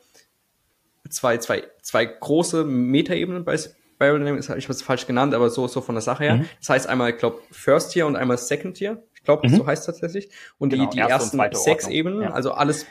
zwei, 1.08 1.38
zwei, 1.38 1.62
zwei 1.82 2.06
große 2.06 2.64
Metaebenen 2.64 3.44
bei 3.44 3.56
Spiral 3.56 4.18
Dynamics, 4.18 4.48
habe 4.48 4.58
ich 4.58 4.68
was 4.68 4.82
falsch 4.82 5.06
genannt, 5.06 5.34
aber 5.34 5.50
so, 5.50 5.66
so 5.66 5.80
von 5.80 5.94
der 5.94 6.02
Sache 6.02 6.24
her. 6.24 6.36
Mhm. 6.36 6.46
Das 6.60 6.70
heißt 6.70 6.88
einmal, 6.88 7.10
ich 7.10 7.18
glaube, 7.18 7.40
First 7.50 7.92
Tier 7.92 8.06
und 8.06 8.16
einmal 8.16 8.38
Second 8.38 8.76
Tier. 8.76 9.02
Ich 9.14 9.22
glaube, 9.22 9.48
mhm. 9.48 9.56
so 9.56 9.66
heißt 9.66 9.88
es 9.88 9.98
tatsächlich. 9.98 10.30
Und 10.58 10.70
genau, 10.70 10.86
die, 10.86 10.96
die 10.96 11.00
ersten 11.00 11.40
sechs. 11.52 11.88
Ebenen, 11.88 12.22
ja. 12.22 12.30
also 12.30 12.52
alles, 12.52 12.86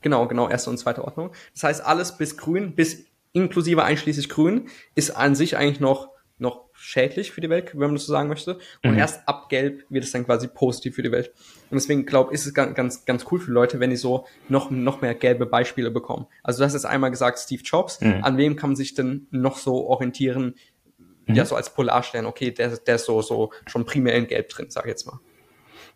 genau, 0.00 0.26
genau, 0.26 0.48
erste 0.48 0.70
und 0.70 0.78
zweite 0.78 1.04
Ordnung. 1.04 1.32
Das 1.54 1.64
heißt, 1.64 1.84
alles 1.84 2.16
bis 2.16 2.36
grün, 2.36 2.74
bis 2.74 3.04
inklusive 3.32 3.84
einschließlich 3.84 4.28
grün, 4.28 4.68
ist 4.94 5.10
an 5.10 5.34
sich 5.34 5.56
eigentlich 5.56 5.80
noch, 5.80 6.10
noch 6.38 6.64
schädlich 6.72 7.32
für 7.32 7.40
die 7.40 7.50
Welt, 7.50 7.72
wenn 7.74 7.80
man 7.80 7.94
das 7.94 8.06
so 8.06 8.12
sagen 8.12 8.28
möchte. 8.28 8.58
Und 8.82 8.92
mhm. 8.92 8.98
erst 8.98 9.28
ab 9.28 9.48
gelb 9.50 9.84
wird 9.90 10.04
es 10.04 10.12
dann 10.12 10.24
quasi 10.24 10.48
positiv 10.48 10.94
für 10.94 11.02
die 11.02 11.12
Welt. 11.12 11.32
Und 11.70 11.76
deswegen 11.76 12.06
glaube 12.06 12.30
ich, 12.30 12.40
ist 12.40 12.46
es 12.46 12.54
ganz, 12.54 12.74
ganz, 12.74 13.04
ganz 13.04 13.26
cool 13.30 13.38
für 13.38 13.52
Leute, 13.52 13.80
wenn 13.80 13.90
die 13.90 13.96
so 13.96 14.26
noch, 14.48 14.70
noch 14.70 15.02
mehr 15.02 15.14
gelbe 15.14 15.46
Beispiele 15.46 15.90
bekommen. 15.90 16.26
Also 16.42 16.58
du 16.58 16.64
hast 16.64 16.72
jetzt 16.72 16.86
einmal 16.86 17.10
gesagt, 17.10 17.38
Steve 17.38 17.62
Jobs. 17.62 18.00
Mhm. 18.00 18.24
An 18.24 18.36
wem 18.38 18.56
kann 18.56 18.70
man 18.70 18.76
sich 18.76 18.94
denn 18.94 19.26
noch 19.30 19.58
so 19.58 19.86
orientieren? 19.86 20.54
Mhm. 21.26 21.34
Ja, 21.34 21.44
so 21.44 21.54
als 21.54 21.74
Polarstern. 21.74 22.26
Okay, 22.26 22.50
der, 22.50 22.76
der 22.76 22.94
ist 22.94 23.04
so, 23.04 23.20
so 23.20 23.52
schon 23.66 23.84
primär 23.84 24.14
in 24.14 24.26
gelb 24.26 24.48
drin, 24.48 24.66
sag 24.70 24.86
ich 24.86 24.90
jetzt 24.90 25.06
mal. 25.06 25.20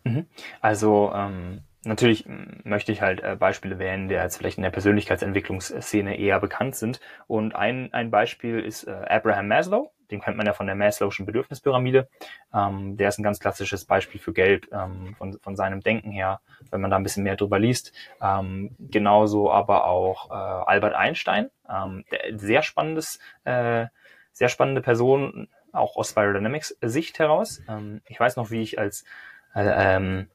Mhm. 0.03 0.27
Also, 0.61 1.11
ähm 1.13 1.61
Natürlich 1.85 2.25
möchte 2.63 2.91
ich 2.91 3.01
halt 3.01 3.21
äh, 3.21 3.35
Beispiele 3.35 3.77
wählen, 3.77 4.07
die 4.07 4.15
jetzt 4.15 4.37
vielleicht 4.37 4.57
in 4.57 4.63
der 4.63 4.71
Persönlichkeitsentwicklungsszene 4.71 6.17
eher 6.17 6.39
bekannt 6.39 6.75
sind. 6.75 6.99
Und 7.27 7.55
ein, 7.55 7.93
ein 7.93 8.09
Beispiel 8.09 8.59
ist 8.59 8.85
äh, 8.85 8.91
Abraham 8.91 9.47
Maslow. 9.47 9.91
Den 10.11 10.21
kennt 10.21 10.37
man 10.37 10.45
ja 10.45 10.53
von 10.53 10.67
der 10.67 10.75
Maslow'schen 10.75 11.25
Bedürfnispyramide. 11.25 12.07
Ähm, 12.53 12.97
der 12.97 13.09
ist 13.09 13.19
ein 13.19 13.23
ganz 13.23 13.39
klassisches 13.39 13.85
Beispiel 13.85 14.19
für 14.19 14.33
Geld 14.33 14.67
ähm, 14.71 15.15
von, 15.17 15.39
von 15.39 15.55
seinem 15.55 15.81
Denken 15.81 16.11
her, 16.11 16.41
wenn 16.71 16.81
man 16.81 16.91
da 16.91 16.97
ein 16.97 17.03
bisschen 17.03 17.23
mehr 17.23 17.35
drüber 17.35 17.59
liest. 17.59 17.91
Ähm, 18.21 18.75
genauso 18.79 19.51
aber 19.51 19.85
auch 19.85 20.29
äh, 20.29 20.33
Albert 20.33 20.95
Einstein. 20.95 21.49
Ähm, 21.69 22.03
der, 22.11 22.37
sehr 22.37 22.61
spannendes, 22.61 23.19
äh, 23.43 23.87
sehr 24.31 24.49
spannende 24.49 24.81
Person, 24.81 25.47
auch 25.71 25.95
aus 25.95 26.09
Spiral 26.09 26.33
Dynamics 26.33 26.77
Sicht 26.81 27.19
heraus. 27.19 27.61
Ähm, 27.67 28.01
ich 28.07 28.19
weiß 28.19 28.35
noch, 28.37 28.51
wie 28.51 28.61
ich 28.61 28.79
als 28.79 29.05
äh, 29.55 29.95
ähm, 29.95 30.27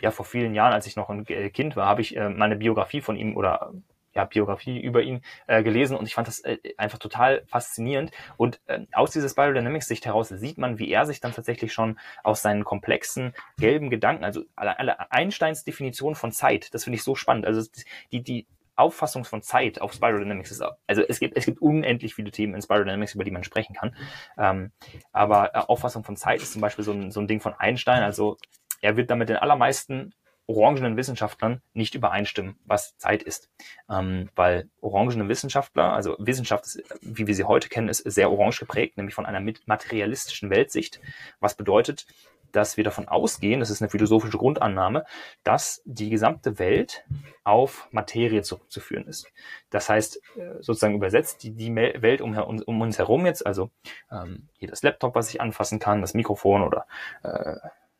ja, 0.00 0.10
vor 0.10 0.24
vielen 0.24 0.54
Jahren, 0.54 0.72
als 0.72 0.86
ich 0.86 0.96
noch 0.96 1.08
ein 1.08 1.24
Kind 1.24 1.76
war, 1.76 1.86
habe 1.86 2.00
ich 2.00 2.16
äh, 2.16 2.28
meine 2.28 2.56
Biografie 2.56 3.00
von 3.00 3.16
ihm 3.16 3.36
oder 3.36 3.72
ja, 4.14 4.24
Biografie 4.24 4.80
über 4.80 5.02
ihn 5.02 5.22
äh, 5.46 5.62
gelesen 5.62 5.96
und 5.96 6.06
ich 6.06 6.14
fand 6.14 6.28
das 6.28 6.40
äh, 6.40 6.58
einfach 6.76 6.98
total 6.98 7.42
faszinierend. 7.46 8.12
Und 8.36 8.60
äh, 8.66 8.80
aus 8.92 9.10
dieser 9.10 9.28
Spiral 9.28 9.54
Dynamics 9.54 9.88
Sicht 9.88 10.06
heraus 10.06 10.28
sieht 10.28 10.56
man, 10.56 10.78
wie 10.78 10.90
er 10.90 11.04
sich 11.04 11.20
dann 11.20 11.32
tatsächlich 11.32 11.72
schon 11.72 11.98
aus 12.22 12.42
seinen 12.42 12.64
komplexen 12.64 13.34
gelben 13.58 13.90
Gedanken, 13.90 14.24
also 14.24 14.42
alle, 14.54 14.78
alle 14.78 15.10
Einsteins 15.10 15.64
Definition 15.64 16.14
von 16.14 16.32
Zeit, 16.32 16.72
das 16.74 16.84
finde 16.84 16.96
ich 16.96 17.02
so 17.02 17.14
spannend. 17.14 17.46
Also 17.46 17.68
die, 18.12 18.22
die 18.22 18.46
Auffassung 18.76 19.24
von 19.24 19.42
Zeit 19.42 19.80
auf 19.80 19.92
Spiral 19.92 20.20
Dynamics 20.20 20.50
ist, 20.50 20.62
also 20.86 21.02
es 21.02 21.20
gibt, 21.20 21.36
es 21.36 21.44
gibt 21.44 21.60
unendlich 21.60 22.14
viele 22.14 22.30
Themen 22.30 22.54
in 22.54 22.62
Spiral 22.62 22.84
Dynamics, 22.84 23.14
über 23.14 23.24
die 23.24 23.30
man 23.30 23.44
sprechen 23.44 23.74
kann. 23.74 23.94
Ähm, 24.36 24.72
aber 25.12 25.54
äh, 25.54 25.58
Auffassung 25.58 26.04
von 26.04 26.16
Zeit 26.16 26.42
ist 26.42 26.52
zum 26.52 26.60
Beispiel 26.60 26.84
so 26.84 26.92
ein, 26.92 27.10
so 27.10 27.20
ein 27.20 27.28
Ding 27.28 27.40
von 27.40 27.54
Einstein, 27.54 28.02
also 28.02 28.36
er 28.80 28.96
wird 28.96 29.10
damit 29.10 29.28
den 29.28 29.36
allermeisten 29.36 30.14
orangenen 30.46 30.96
Wissenschaftlern 30.96 31.62
nicht 31.72 31.94
übereinstimmen, 31.94 32.56
was 32.66 32.96
Zeit 32.98 33.22
ist. 33.22 33.48
Ähm, 33.90 34.28
weil 34.34 34.68
orangene 34.80 35.28
Wissenschaftler, 35.28 35.92
also 35.92 36.16
Wissenschaft, 36.18 36.66
ist, 36.66 36.82
wie 37.00 37.26
wir 37.26 37.34
sie 37.34 37.44
heute 37.44 37.68
kennen, 37.68 37.88
ist 37.88 38.04
sehr 38.04 38.30
orange 38.30 38.60
geprägt, 38.60 38.96
nämlich 38.96 39.14
von 39.14 39.26
einer 39.26 39.40
materialistischen 39.66 40.50
Weltsicht, 40.50 41.00
was 41.40 41.54
bedeutet, 41.56 42.06
dass 42.52 42.76
wir 42.76 42.84
davon 42.84 43.08
ausgehen, 43.08 43.58
das 43.58 43.70
ist 43.70 43.82
eine 43.82 43.90
philosophische 43.90 44.38
Grundannahme, 44.38 45.04
dass 45.42 45.82
die 45.84 46.08
gesamte 46.08 46.58
Welt 46.60 47.04
auf 47.42 47.88
Materie 47.90 48.42
zurückzuführen 48.42 49.08
ist. 49.08 49.26
Das 49.70 49.88
heißt, 49.88 50.20
äh, 50.36 50.62
sozusagen 50.62 50.94
übersetzt, 50.94 51.42
die, 51.42 51.50
die 51.50 51.74
Welt 51.74 52.20
um, 52.20 52.36
um, 52.36 52.80
uns 52.80 52.98
herum 52.98 53.26
jetzt, 53.26 53.44
also 53.44 53.70
ähm, 54.12 54.48
hier 54.56 54.68
das 54.68 54.82
Laptop, 54.82 55.16
was 55.16 55.30
ich 55.30 55.40
anfassen 55.40 55.80
kann, 55.80 56.00
das 56.00 56.14
Mikrofon 56.14 56.62
oder 56.62 56.86
äh, 57.24 57.56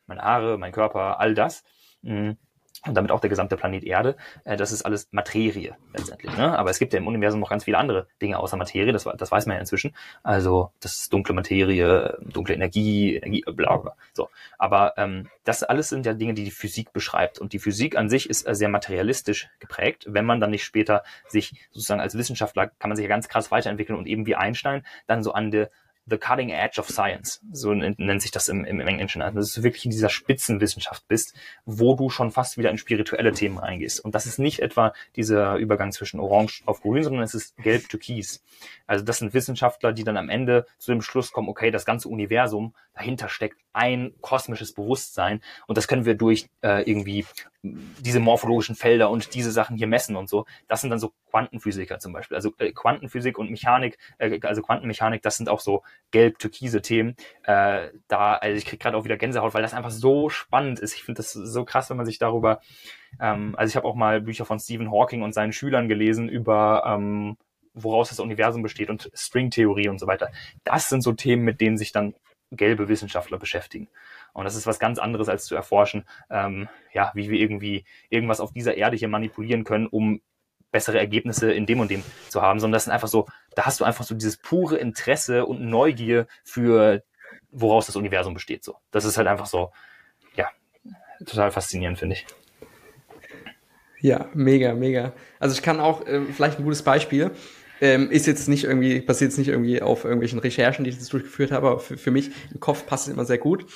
meine 0.06 0.22
Haare, 0.22 0.58
mein 0.58 0.72
Körper, 0.72 1.20
all 1.20 1.34
das. 1.34 1.64
Mhm. 2.02 2.36
Und 2.86 2.94
damit 2.94 3.12
auch 3.12 3.20
der 3.20 3.30
gesamte 3.30 3.56
Planet 3.56 3.82
Erde. 3.84 4.16
Äh, 4.44 4.56
das 4.56 4.70
ist 4.70 4.82
alles 4.82 5.08
Materie 5.10 5.74
letztendlich. 5.94 6.36
Ne? 6.36 6.58
Aber 6.58 6.68
es 6.70 6.78
gibt 6.78 6.92
ja 6.92 6.98
im 6.98 7.06
Universum 7.06 7.40
noch 7.40 7.48
ganz 7.48 7.64
viele 7.64 7.78
andere 7.78 8.08
Dinge 8.20 8.38
außer 8.38 8.58
Materie. 8.58 8.92
Das, 8.92 9.04
das 9.04 9.30
weiß 9.30 9.46
man 9.46 9.54
ja 9.54 9.60
inzwischen. 9.60 9.94
Also 10.22 10.70
das 10.80 10.96
ist 10.96 11.12
dunkle 11.12 11.34
Materie, 11.34 12.18
dunkle 12.20 12.54
Energie, 12.54 13.16
Energie, 13.16 13.42
bla 13.46 13.78
bla. 13.78 13.96
So. 14.12 14.28
Aber 14.58 14.94
ähm, 14.98 15.28
das 15.44 15.62
alles 15.62 15.88
sind 15.88 16.04
ja 16.04 16.12
Dinge, 16.12 16.34
die 16.34 16.44
die 16.44 16.50
Physik 16.50 16.92
beschreibt. 16.92 17.38
Und 17.38 17.54
die 17.54 17.58
Physik 17.58 17.96
an 17.96 18.10
sich 18.10 18.28
ist 18.28 18.46
äh, 18.46 18.54
sehr 18.54 18.68
materialistisch 18.68 19.48
geprägt. 19.60 20.04
Wenn 20.06 20.26
man 20.26 20.40
dann 20.40 20.50
nicht 20.50 20.64
später 20.64 21.04
sich 21.26 21.54
sozusagen 21.70 22.00
als 22.00 22.18
Wissenschaftler 22.18 22.66
kann 22.66 22.90
man 22.90 22.96
sich 22.96 23.04
ja 23.04 23.08
ganz 23.08 23.28
krass 23.28 23.50
weiterentwickeln 23.50 23.98
und 23.98 24.06
eben 24.06 24.26
wie 24.26 24.34
Einstein 24.34 24.84
dann 25.06 25.22
so 25.22 25.32
an 25.32 25.50
der 25.50 25.70
the 26.06 26.18
cutting 26.18 26.50
edge 26.50 26.78
of 26.78 26.88
science, 26.88 27.40
so 27.52 27.72
nennt 27.72 28.22
sich 28.22 28.30
das 28.30 28.48
im, 28.48 28.64
im 28.64 28.80
Englischen. 28.80 29.22
Also, 29.22 29.38
dass 29.38 29.52
du 29.54 29.62
wirklich 29.62 29.84
in 29.86 29.90
dieser 29.90 30.10
Spitzenwissenschaft 30.10 31.06
bist, 31.08 31.34
wo 31.64 31.94
du 31.94 32.10
schon 32.10 32.30
fast 32.30 32.58
wieder 32.58 32.70
in 32.70 32.78
spirituelle 32.78 33.32
Themen 33.32 33.58
reingehst. 33.58 34.04
Und 34.04 34.14
das 34.14 34.26
ist 34.26 34.38
nicht 34.38 34.60
etwa 34.60 34.92
dieser 35.16 35.56
Übergang 35.56 35.92
zwischen 35.92 36.20
Orange 36.20 36.62
auf 36.66 36.82
Grün, 36.82 37.02
sondern 37.02 37.22
es 37.22 37.34
ist 37.34 37.56
Gelb-Türkis. 37.56 38.42
Also 38.86 39.04
das 39.04 39.18
sind 39.18 39.32
Wissenschaftler, 39.32 39.92
die 39.92 40.04
dann 40.04 40.16
am 40.16 40.28
Ende 40.28 40.66
zu 40.78 40.92
dem 40.92 41.00
Schluss 41.00 41.32
kommen, 41.32 41.48
okay, 41.48 41.70
das 41.70 41.86
ganze 41.86 42.08
Universum, 42.08 42.74
dahinter 42.94 43.28
steckt 43.28 43.58
ein 43.72 44.12
kosmisches 44.20 44.72
Bewusstsein 44.72 45.40
und 45.66 45.78
das 45.78 45.88
können 45.88 46.04
wir 46.04 46.14
durch 46.14 46.48
äh, 46.62 46.88
irgendwie 46.88 47.24
diese 47.64 48.20
morphologischen 48.20 48.74
Felder 48.74 49.08
und 49.08 49.34
diese 49.34 49.50
Sachen 49.50 49.76
hier 49.76 49.86
messen 49.86 50.16
und 50.16 50.28
so. 50.28 50.44
Das 50.68 50.82
sind 50.82 50.90
dann 50.90 50.98
so 50.98 51.12
Quantenphysiker 51.30 51.98
zum 51.98 52.12
Beispiel. 52.12 52.34
Also 52.34 52.52
äh, 52.58 52.72
Quantenphysik 52.72 53.38
und 53.38 53.50
Mechanik, 53.50 53.96
äh, 54.18 54.38
also 54.42 54.60
Quantenmechanik, 54.60 55.22
das 55.22 55.38
sind 55.38 55.48
auch 55.48 55.60
so 55.60 55.82
gelb-türkise 56.10 56.82
Themen. 56.82 57.16
Äh, 57.42 57.88
da, 58.06 58.34
also 58.34 58.56
ich 58.56 58.66
krieg 58.66 58.80
gerade 58.80 58.96
auch 58.98 59.04
wieder 59.04 59.16
Gänsehaut, 59.16 59.54
weil 59.54 59.62
das 59.62 59.72
einfach 59.72 59.90
so 59.90 60.28
spannend 60.28 60.78
ist. 60.78 60.94
Ich 60.94 61.04
finde 61.04 61.18
das 61.18 61.32
so 61.32 61.64
krass, 61.64 61.88
wenn 61.88 61.96
man 61.96 62.06
sich 62.06 62.18
darüber, 62.18 62.60
ähm, 63.18 63.54
also 63.56 63.70
ich 63.70 63.76
habe 63.76 63.88
auch 63.88 63.94
mal 63.94 64.20
Bücher 64.20 64.44
von 64.44 64.60
Stephen 64.60 64.90
Hawking 64.90 65.22
und 65.22 65.32
seinen 65.32 65.52
Schülern 65.52 65.88
gelesen 65.88 66.28
über 66.28 66.84
ähm, 66.86 67.38
woraus 67.72 68.10
das 68.10 68.20
Universum 68.20 68.62
besteht 68.62 68.90
und 68.90 69.10
Stringtheorie 69.14 69.88
und 69.88 69.98
so 69.98 70.06
weiter. 70.06 70.30
Das 70.64 70.90
sind 70.90 71.00
so 71.00 71.12
Themen, 71.12 71.44
mit 71.44 71.60
denen 71.60 71.78
sich 71.78 71.92
dann 71.92 72.14
gelbe 72.52 72.88
Wissenschaftler 72.88 73.38
beschäftigen. 73.38 73.88
Und 74.34 74.44
das 74.44 74.56
ist 74.56 74.66
was 74.66 74.78
ganz 74.78 74.98
anderes, 74.98 75.28
als 75.28 75.46
zu 75.46 75.54
erforschen, 75.54 76.04
ähm, 76.28 76.68
ja, 76.92 77.12
wie 77.14 77.30
wir 77.30 77.38
irgendwie 77.38 77.84
irgendwas 78.10 78.40
auf 78.40 78.52
dieser 78.52 78.76
Erde 78.76 78.96
hier 78.96 79.08
manipulieren 79.08 79.64
können, 79.64 79.86
um 79.86 80.20
bessere 80.72 80.98
Ergebnisse 80.98 81.52
in 81.52 81.66
dem 81.66 81.78
und 81.78 81.90
dem 81.90 82.02
zu 82.28 82.42
haben, 82.42 82.58
sondern 82.58 82.74
das 82.74 82.84
sind 82.84 82.92
einfach 82.92 83.08
so, 83.08 83.26
da 83.54 83.64
hast 83.64 83.78
du 83.78 83.84
einfach 83.84 84.04
so 84.04 84.14
dieses 84.14 84.36
pure 84.36 84.76
Interesse 84.76 85.46
und 85.46 85.62
Neugier 85.62 86.26
für, 86.42 87.04
woraus 87.52 87.86
das 87.86 87.94
Universum 87.94 88.34
besteht. 88.34 88.64
So, 88.64 88.76
das 88.90 89.04
ist 89.04 89.16
halt 89.16 89.28
einfach 89.28 89.46
so, 89.46 89.70
ja, 90.34 90.48
total 91.24 91.52
faszinierend, 91.52 92.00
finde 92.00 92.16
ich. 92.16 92.26
Ja, 94.00 94.28
mega, 94.34 94.74
mega. 94.74 95.12
Also 95.38 95.54
ich 95.54 95.62
kann 95.62 95.78
auch, 95.78 96.04
äh, 96.06 96.22
vielleicht 96.32 96.58
ein 96.58 96.64
gutes 96.64 96.82
Beispiel, 96.82 97.30
ähm, 97.80 98.10
ist 98.10 98.26
jetzt 98.26 98.48
nicht 98.48 98.64
irgendwie, 98.64 99.00
basiert 99.00 99.30
jetzt 99.30 99.38
nicht 99.38 99.48
irgendwie 99.48 99.80
auf 99.80 100.04
irgendwelchen 100.04 100.40
Recherchen, 100.40 100.84
die 100.84 100.90
ich 100.90 100.96
jetzt 100.96 101.12
durchgeführt 101.12 101.52
habe, 101.52 101.68
aber 101.68 101.78
für, 101.78 101.96
für 101.96 102.10
mich 102.10 102.30
im 102.52 102.60
Kopf 102.60 102.84
passt 102.84 103.06
es 103.06 103.14
immer 103.14 103.24
sehr 103.24 103.38
gut. 103.38 103.66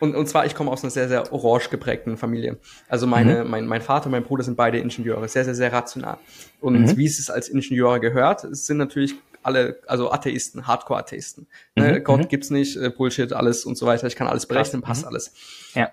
Und, 0.00 0.16
und 0.16 0.26
zwar, 0.26 0.46
ich 0.46 0.54
komme 0.54 0.70
aus 0.70 0.82
einer 0.82 0.90
sehr, 0.90 1.08
sehr 1.08 1.32
orange 1.32 1.68
geprägten 1.68 2.16
Familie. 2.16 2.58
Also 2.88 3.06
meine, 3.06 3.44
mhm. 3.44 3.50
mein, 3.50 3.66
mein 3.66 3.82
Vater 3.82 4.06
und 4.06 4.12
mein 4.12 4.24
Bruder 4.24 4.42
sind 4.42 4.56
beide 4.56 4.78
Ingenieure, 4.78 5.28
sehr, 5.28 5.44
sehr, 5.44 5.54
sehr 5.54 5.72
rational. 5.72 6.18
Und 6.60 6.80
mhm. 6.80 6.96
wie 6.96 7.06
es 7.06 7.30
als 7.30 7.48
Ingenieure 7.48 8.00
gehört, 8.00 8.44
es 8.44 8.66
sind 8.66 8.78
natürlich 8.78 9.14
alle, 9.42 9.78
also 9.86 10.10
Atheisten, 10.10 10.66
Hardcore-Atheisten. 10.66 11.46
Ne? 11.76 11.98
Mhm. 11.98 12.04
Gott 12.04 12.20
mhm. 12.20 12.28
gibt's 12.28 12.50
nicht, 12.50 12.76
äh, 12.76 12.90
Bullshit, 12.90 13.32
alles 13.32 13.64
und 13.64 13.76
so 13.76 13.86
weiter. 13.86 14.06
Ich 14.06 14.16
kann 14.16 14.26
alles 14.26 14.46
berechnen, 14.46 14.82
passt 14.82 15.02
mhm. 15.02 15.08
alles. 15.08 15.32
Ja. 15.74 15.90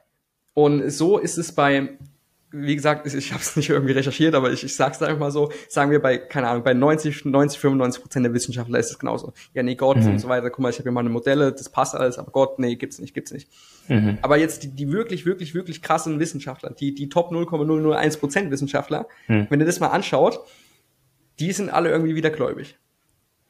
Und 0.53 0.89
so 0.89 1.17
ist 1.17 1.37
es 1.37 1.51
bei 1.51 1.97
wie 2.51 2.75
gesagt, 2.75 3.05
ich, 3.05 3.13
ich 3.13 3.33
habe 3.33 3.41
es 3.41 3.55
nicht 3.55 3.69
irgendwie 3.69 3.93
recherchiert, 3.93 4.33
aber 4.33 4.51
ich, 4.51 4.63
ich 4.63 4.75
sage 4.75 4.93
es 4.95 5.01
einfach 5.01 5.19
mal 5.19 5.31
so, 5.31 5.51
sagen 5.67 5.91
wir 5.91 6.01
bei, 6.01 6.17
keine 6.17 6.47
Ahnung, 6.47 6.63
bei 6.63 6.73
90, 6.73 7.25
90, 7.25 7.59
95 7.59 8.01
Prozent 8.01 8.25
der 8.25 8.33
Wissenschaftler 8.33 8.79
ist 8.79 8.89
es 8.89 8.99
genauso. 8.99 9.33
Ja, 9.53 9.63
nee, 9.63 9.75
Gott 9.75 9.97
mhm. 9.97 10.11
und 10.11 10.19
so 10.19 10.29
weiter, 10.29 10.49
guck 10.49 10.59
mal, 10.59 10.69
ich 10.69 10.77
habe 10.77 10.83
hier 10.83 10.93
meine 10.93 11.09
Modelle, 11.09 11.51
das 11.51 11.69
passt 11.69 11.93
alles, 11.93 12.17
aber 12.17 12.31
Gott, 12.31 12.57
nee, 12.59 12.75
gibt's 12.75 12.99
nicht, 12.99 13.13
gibt's 13.13 13.31
nicht. 13.31 13.49
Mhm. 13.89 14.17
Aber 14.21 14.37
jetzt 14.37 14.63
die, 14.63 14.69
die 14.69 14.91
wirklich, 14.91 15.25
wirklich, 15.25 15.55
wirklich 15.55 15.81
krassen 15.81 16.19
Wissenschaftler, 16.19 16.71
die, 16.71 16.95
die 16.95 17.09
Top 17.09 17.31
0,001 17.31 18.17
Prozent 18.17 18.49
Wissenschaftler, 18.49 19.07
mhm. 19.27 19.47
wenn 19.49 19.59
ihr 19.59 19.65
das 19.65 19.81
mal 19.81 19.87
anschaut, 19.87 20.39
die 21.39 21.51
sind 21.51 21.69
alle 21.69 21.89
irgendwie 21.89 22.15
wieder 22.15 22.29
gläubig. 22.29 22.77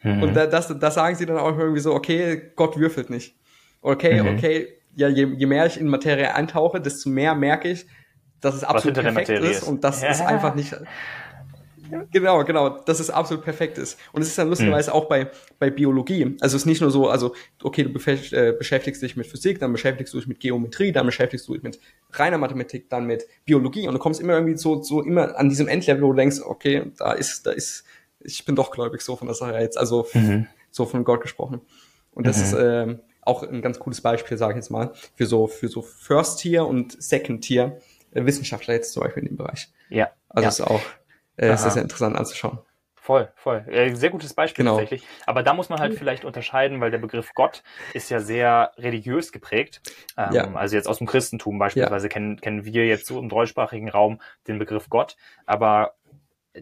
Mhm. 0.01 0.23
Und 0.23 0.33
da, 0.35 0.47
das, 0.47 0.75
das 0.79 0.95
sagen 0.95 1.15
sie 1.15 1.25
dann 1.27 1.37
auch 1.37 1.57
irgendwie 1.57 1.81
so, 1.81 1.93
okay, 1.93 2.51
Gott 2.55 2.77
würfelt 2.77 3.11
nicht. 3.11 3.35
Okay, 3.81 4.21
mhm. 4.21 4.29
okay, 4.29 4.67
ja, 4.95 5.07
je, 5.07 5.27
je 5.37 5.45
mehr 5.45 5.67
ich 5.67 5.79
in 5.79 5.87
Materie 5.87 6.33
eintauche, 6.33 6.81
desto 6.81 7.09
mehr 7.09 7.35
merke 7.35 7.69
ich, 7.69 7.85
dass 8.41 8.55
es 8.55 8.63
absolut 8.63 8.99
perfekt 8.99 9.29
ist, 9.29 9.61
ist 9.61 9.63
und 9.63 9.83
dass 9.83 10.01
ja. 10.01 10.09
es 10.09 10.21
einfach 10.21 10.55
nicht 10.55 10.75
Genau, 12.11 12.43
genau, 12.43 12.69
dass 12.69 12.99
es 12.99 13.09
absolut 13.09 13.43
perfekt 13.43 13.77
ist. 13.77 13.97
Und 14.11 14.21
es 14.21 14.29
ist 14.29 14.37
dann 14.37 14.49
lustigerweise 14.49 14.91
mhm. 14.91 14.95
auch 14.95 15.05
bei, 15.05 15.29
bei 15.59 15.69
Biologie. 15.69 16.35
Also 16.41 16.55
es 16.55 16.63
ist 16.63 16.65
nicht 16.65 16.81
nur 16.81 16.91
so, 16.91 17.09
also, 17.09 17.33
okay, 17.63 17.83
du 17.83 17.89
äh, 17.89 18.51
beschäftigst 18.53 19.01
dich 19.01 19.15
mit 19.15 19.27
Physik, 19.27 19.59
dann 19.59 19.71
beschäftigst 19.71 20.13
du 20.13 20.17
dich 20.17 20.27
mit 20.27 20.39
Geometrie, 20.39 20.91
dann 20.91 21.05
beschäftigst 21.05 21.47
du 21.47 21.53
dich 21.53 21.63
mit 21.63 21.79
reiner 22.11 22.37
Mathematik, 22.37 22.89
dann 22.89 23.05
mit 23.05 23.27
Biologie 23.45 23.87
und 23.87 23.93
du 23.93 23.99
kommst 23.99 24.19
immer 24.19 24.33
irgendwie 24.33 24.57
so, 24.57 24.81
so 24.81 25.01
immer 25.01 25.37
an 25.37 25.49
diesem 25.49 25.67
Endlevel, 25.67 26.03
wo 26.03 26.11
du 26.11 26.17
denkst, 26.17 26.41
okay, 26.43 26.91
da 26.97 27.13
ist, 27.13 27.45
da 27.45 27.51
ist, 27.51 27.85
ich 28.19 28.43
bin 28.45 28.55
doch 28.55 28.71
gläubig 28.71 29.01
so 29.01 29.15
von 29.15 29.27
der 29.27 29.35
Sache 29.35 29.57
jetzt, 29.57 29.77
also 29.77 30.07
mhm. 30.13 30.47
so 30.71 30.85
von 30.85 31.03
Gott 31.03 31.21
gesprochen. 31.21 31.61
Und 32.11 32.27
das 32.27 32.37
mhm. 32.37 32.43
ist 32.43 32.53
äh, 32.53 32.97
auch 33.21 33.43
ein 33.43 33.61
ganz 33.61 33.79
cooles 33.79 34.01
Beispiel, 34.01 34.37
sage 34.37 34.53
ich 34.53 34.57
jetzt 34.57 34.71
mal, 34.71 34.91
für 35.15 35.25
so, 35.25 35.47
für 35.47 35.67
so 35.67 35.81
First 35.81 36.39
Tier 36.39 36.65
und 36.65 37.01
Second 37.01 37.43
Tier 37.43 37.79
Wissenschaftler 38.25 38.73
jetzt 38.73 38.93
zum 38.93 39.03
Beispiel 39.03 39.23
in 39.23 39.29
dem 39.29 39.37
Bereich. 39.37 39.69
Ja. 39.89 40.09
Also 40.29 40.43
ja. 40.43 40.49
ist 40.49 40.61
auch 40.61 40.81
äh, 41.37 41.55
sehr, 41.55 41.71
sehr 41.71 41.83
interessant 41.83 42.15
anzuschauen. 42.15 42.59
Voll, 43.07 43.31
voll. 43.35 43.63
Äh, 43.69 43.95
sehr 43.95 44.09
gutes 44.09 44.33
Beispiel 44.33 44.65
genau. 44.65 44.77
tatsächlich. 44.77 45.07
Aber 45.25 45.41
da 45.41 45.53
muss 45.53 45.69
man 45.69 45.79
halt 45.79 45.93
vielleicht 45.93 46.25
unterscheiden, 46.25 46.81
weil 46.81 46.91
der 46.91 46.97
Begriff 46.97 47.31
Gott 47.35 47.63
ist 47.93 48.09
ja 48.09 48.19
sehr 48.19 48.73
religiös 48.77 49.31
geprägt. 49.31 49.81
Ähm, 50.17 50.33
ja. 50.33 50.53
Also 50.55 50.75
jetzt 50.75 50.89
aus 50.89 50.97
dem 50.97 51.07
Christentum 51.07 51.57
beispielsweise 51.57 52.07
ja. 52.07 52.09
kennen, 52.09 52.41
kennen 52.41 52.65
wir 52.65 52.85
jetzt 52.85 53.05
so 53.05 53.17
im 53.17 53.29
deutschsprachigen 53.29 53.87
Raum 53.87 54.19
den 54.49 54.59
Begriff 54.59 54.89
Gott. 54.89 55.15
Aber 55.45 55.93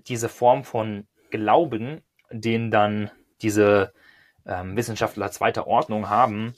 diese 0.07 0.29
Form 0.29 0.63
von 0.63 1.07
Glauben, 1.31 2.03
den 2.29 2.69
dann 2.69 3.09
diese 3.41 3.91
ähm, 4.45 4.77
Wissenschaftler 4.77 5.31
zweiter 5.31 5.65
Ordnung 5.65 6.09
haben 6.09 6.53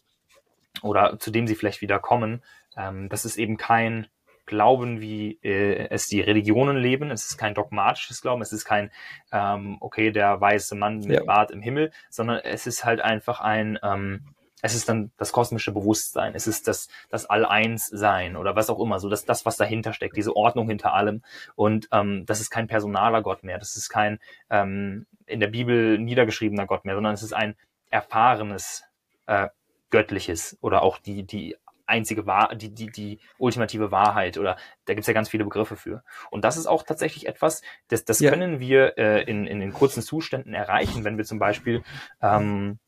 oder 0.81 1.17
zu 1.17 1.31
dem 1.31 1.47
sie 1.47 1.55
vielleicht 1.55 1.79
wieder 1.79 1.99
kommen, 1.99 2.43
ähm, 2.75 3.07
das 3.07 3.23
ist 3.23 3.37
eben 3.37 3.55
kein 3.55 4.07
Glauben, 4.47 4.99
wie 5.01 5.37
äh, 5.43 5.89
es 5.89 6.07
die 6.07 6.21
Religionen 6.21 6.77
leben. 6.77 7.11
Es 7.11 7.27
ist 7.27 7.37
kein 7.37 7.53
dogmatisches 7.53 8.21
Glauben, 8.21 8.41
es 8.41 8.51
ist 8.51 8.65
kein, 8.65 8.91
ähm, 9.31 9.77
okay, 9.79 10.11
der 10.11 10.41
weiße 10.41 10.75
Mann 10.75 10.99
mit 10.99 11.19
ja. 11.19 11.23
Bart 11.23 11.51
im 11.51 11.61
Himmel, 11.61 11.91
sondern 12.09 12.39
es 12.39 12.65
ist 12.65 12.83
halt 12.83 13.01
einfach 13.01 13.41
ein, 13.41 13.77
ähm, 13.83 14.21
es 14.61 14.73
ist 14.73 14.89
dann 14.89 15.11
das 15.17 15.31
kosmische 15.31 15.71
Bewusstsein, 15.71 16.33
es 16.33 16.47
ist 16.47 16.67
das, 16.67 16.87
das 17.09 17.25
All-Eins-Sein 17.25 18.35
oder 18.35 18.55
was 18.55 18.69
auch 18.69 18.79
immer, 18.79 18.99
so 18.99 19.07
das, 19.07 19.25
das, 19.25 19.45
was 19.45 19.57
dahinter 19.57 19.93
steckt, 19.93 20.17
diese 20.17 20.35
Ordnung 20.35 20.67
hinter 20.67 20.93
allem. 20.93 21.21
Und 21.55 21.87
ähm, 21.91 22.25
das 22.25 22.41
ist 22.41 22.49
kein 22.49 22.67
personaler 22.67 23.21
Gott 23.21 23.43
mehr, 23.43 23.59
das 23.59 23.77
ist 23.77 23.89
kein 23.89 24.19
ähm, 24.49 25.05
in 25.27 25.39
der 25.39 25.47
Bibel 25.47 25.99
niedergeschriebener 25.99 26.65
Gott 26.65 26.85
mehr, 26.85 26.95
sondern 26.95 27.13
es 27.13 27.21
ist 27.21 27.33
ein 27.33 27.55
erfahrenes 27.91 28.83
äh, 29.27 29.49
Göttliches 29.89 30.57
oder 30.61 30.81
auch 30.81 30.97
die, 30.97 31.23
die 31.23 31.55
einzige 31.88 32.25
Wahr, 32.25 32.55
die, 32.55 32.73
die, 32.73 32.88
die 32.88 33.19
ultimative 33.38 33.91
Wahrheit 33.91 34.38
oder 34.38 34.57
da 34.85 34.93
gibt's 34.93 35.07
ja 35.07 35.13
ganz 35.13 35.29
viele 35.29 35.43
Begriffe 35.43 35.75
für. 35.75 36.03
Und 36.29 36.43
das 36.43 36.57
ist 36.57 36.67
auch 36.67 36.83
tatsächlich 36.83 37.27
etwas, 37.27 37.61
das, 37.88 38.05
das 38.05 38.19
ja. 38.19 38.29
können 38.29 38.59
wir 38.59 38.97
äh, 38.97 39.23
in, 39.23 39.47
in 39.47 39.59
den 39.59 39.73
kurzen 39.73 40.03
Zuständen 40.03 40.53
erreichen, 40.53 41.03
wenn 41.03 41.17
wir 41.17 41.25
zum 41.25 41.39
Beispiel 41.39 41.83
ähm, 42.21 42.79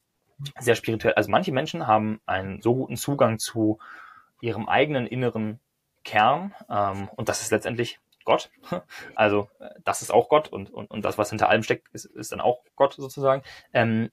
sehr 0.59 0.75
spirituell, 0.75 1.15
also 1.15 1.31
manche 1.31 1.51
Menschen 1.51 1.87
haben 1.87 2.21
einen 2.25 2.61
so 2.61 2.75
guten 2.75 2.97
Zugang 2.97 3.39
zu 3.39 3.79
ihrem 4.41 4.69
eigenen 4.69 5.07
inneren 5.07 5.59
Kern 6.03 6.53
ähm, 6.69 7.09
und 7.15 7.29
das 7.29 7.41
ist 7.41 7.51
letztendlich 7.51 7.99
Gott. 8.25 8.51
Also 9.15 9.49
das 9.83 10.01
ist 10.01 10.11
auch 10.11 10.29
Gott 10.29 10.47
und, 10.49 10.71
und, 10.71 10.89
und 10.91 11.03
das, 11.03 11.17
was 11.17 11.29
hinter 11.29 11.49
allem 11.49 11.63
steckt, 11.63 11.87
ist, 11.93 12.05
ist 12.05 12.31
dann 12.31 12.41
auch 12.41 12.63
Gott 12.75 12.93
sozusagen. 12.93 13.43
Ähm, 13.73 14.11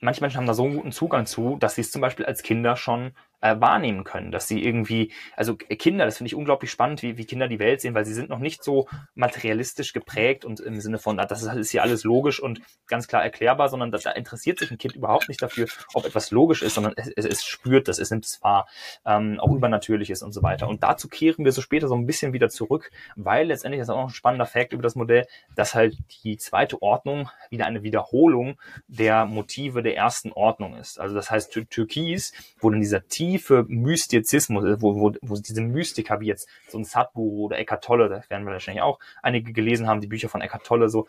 manche 0.00 0.20
Menschen 0.20 0.36
haben 0.36 0.46
da 0.46 0.54
so 0.54 0.64
einen 0.64 0.76
guten 0.76 0.92
Zugang 0.92 1.26
zu, 1.26 1.56
dass 1.58 1.74
sie 1.74 1.80
es 1.80 1.90
zum 1.90 2.00
Beispiel 2.00 2.26
als 2.26 2.42
Kinder 2.42 2.76
schon 2.76 3.14
äh, 3.40 3.56
wahrnehmen 3.60 4.04
können, 4.04 4.32
dass 4.32 4.48
sie 4.48 4.62
irgendwie, 4.62 5.12
also 5.36 5.56
Kinder, 5.56 6.04
das 6.04 6.18
finde 6.18 6.28
ich 6.28 6.34
unglaublich 6.34 6.70
spannend, 6.70 7.02
wie, 7.02 7.16
wie 7.18 7.24
Kinder 7.24 7.48
die 7.48 7.58
Welt 7.58 7.80
sehen, 7.80 7.94
weil 7.94 8.04
sie 8.04 8.14
sind 8.14 8.28
noch 8.28 8.38
nicht 8.38 8.64
so 8.64 8.88
materialistisch 9.14 9.92
geprägt 9.92 10.44
und 10.44 10.60
im 10.60 10.80
Sinne 10.80 10.98
von, 10.98 11.16
das 11.16 11.42
ist, 11.42 11.52
ist 11.54 11.70
hier 11.70 11.82
alles 11.82 12.04
logisch 12.04 12.40
und 12.40 12.60
ganz 12.86 13.06
klar 13.06 13.22
erklärbar, 13.22 13.68
sondern 13.68 13.90
da, 13.90 13.98
da 13.98 14.10
interessiert 14.10 14.58
sich 14.58 14.70
ein 14.70 14.78
Kind 14.78 14.96
überhaupt 14.96 15.28
nicht 15.28 15.40
dafür, 15.42 15.66
ob 15.94 16.04
etwas 16.04 16.30
logisch 16.30 16.62
ist, 16.62 16.74
sondern 16.74 16.94
es, 16.96 17.08
es, 17.16 17.24
es 17.26 17.44
spürt 17.44 17.88
das, 17.88 17.98
es 17.98 18.10
nimmt 18.10 18.24
es 18.24 18.42
wahr, 18.42 18.68
ähm, 19.06 19.38
auch 19.40 19.52
übernatürlich 19.52 20.10
ist 20.10 20.22
und 20.22 20.32
so 20.32 20.42
weiter. 20.42 20.68
Und 20.68 20.82
dazu 20.82 21.08
kehren 21.08 21.44
wir 21.44 21.52
so 21.52 21.60
später 21.60 21.88
so 21.88 21.94
ein 21.94 22.06
bisschen 22.06 22.32
wieder 22.32 22.48
zurück, 22.48 22.90
weil 23.16 23.46
letztendlich 23.46 23.80
ist 23.80 23.90
auch 23.90 23.96
noch 23.96 24.08
ein 24.08 24.14
spannender 24.14 24.46
Fakt 24.46 24.72
über 24.72 24.82
das 24.82 24.94
Modell, 24.94 25.26
dass 25.54 25.74
halt 25.74 25.96
die 26.24 26.36
zweite 26.36 26.82
Ordnung 26.82 27.28
wieder 27.50 27.66
eine 27.66 27.82
Wiederholung 27.82 28.58
der 28.88 29.26
Motive 29.26 29.82
der 29.82 29.96
ersten 29.96 30.32
Ordnung 30.32 30.76
ist. 30.76 30.98
Also 30.98 31.14
das 31.14 31.30
heißt, 31.30 31.52
Türkis, 31.70 32.32
wo 32.58 32.70
dann 32.70 32.80
dieser 32.80 33.06
Tiefe 33.28 33.64
Mystizismus, 33.68 34.64
äh, 34.64 34.80
wo, 34.80 34.98
wo, 34.98 35.12
wo 35.20 35.34
diese 35.34 35.60
Mystiker 35.60 36.20
wie 36.20 36.26
jetzt 36.26 36.48
so 36.68 36.78
ein 36.78 36.84
Sadhguru 36.84 37.46
oder 37.46 37.58
Eckhart 37.58 37.84
Tolle, 37.84 38.08
das 38.08 38.30
werden 38.30 38.46
wir 38.46 38.52
wahrscheinlich 38.52 38.82
auch 38.82 38.98
einige 39.22 39.52
gelesen 39.52 39.86
haben, 39.86 40.00
die 40.00 40.06
Bücher 40.06 40.28
von 40.28 40.40
Eckhart 40.40 40.64
Tolle, 40.64 40.88
so, 40.88 41.06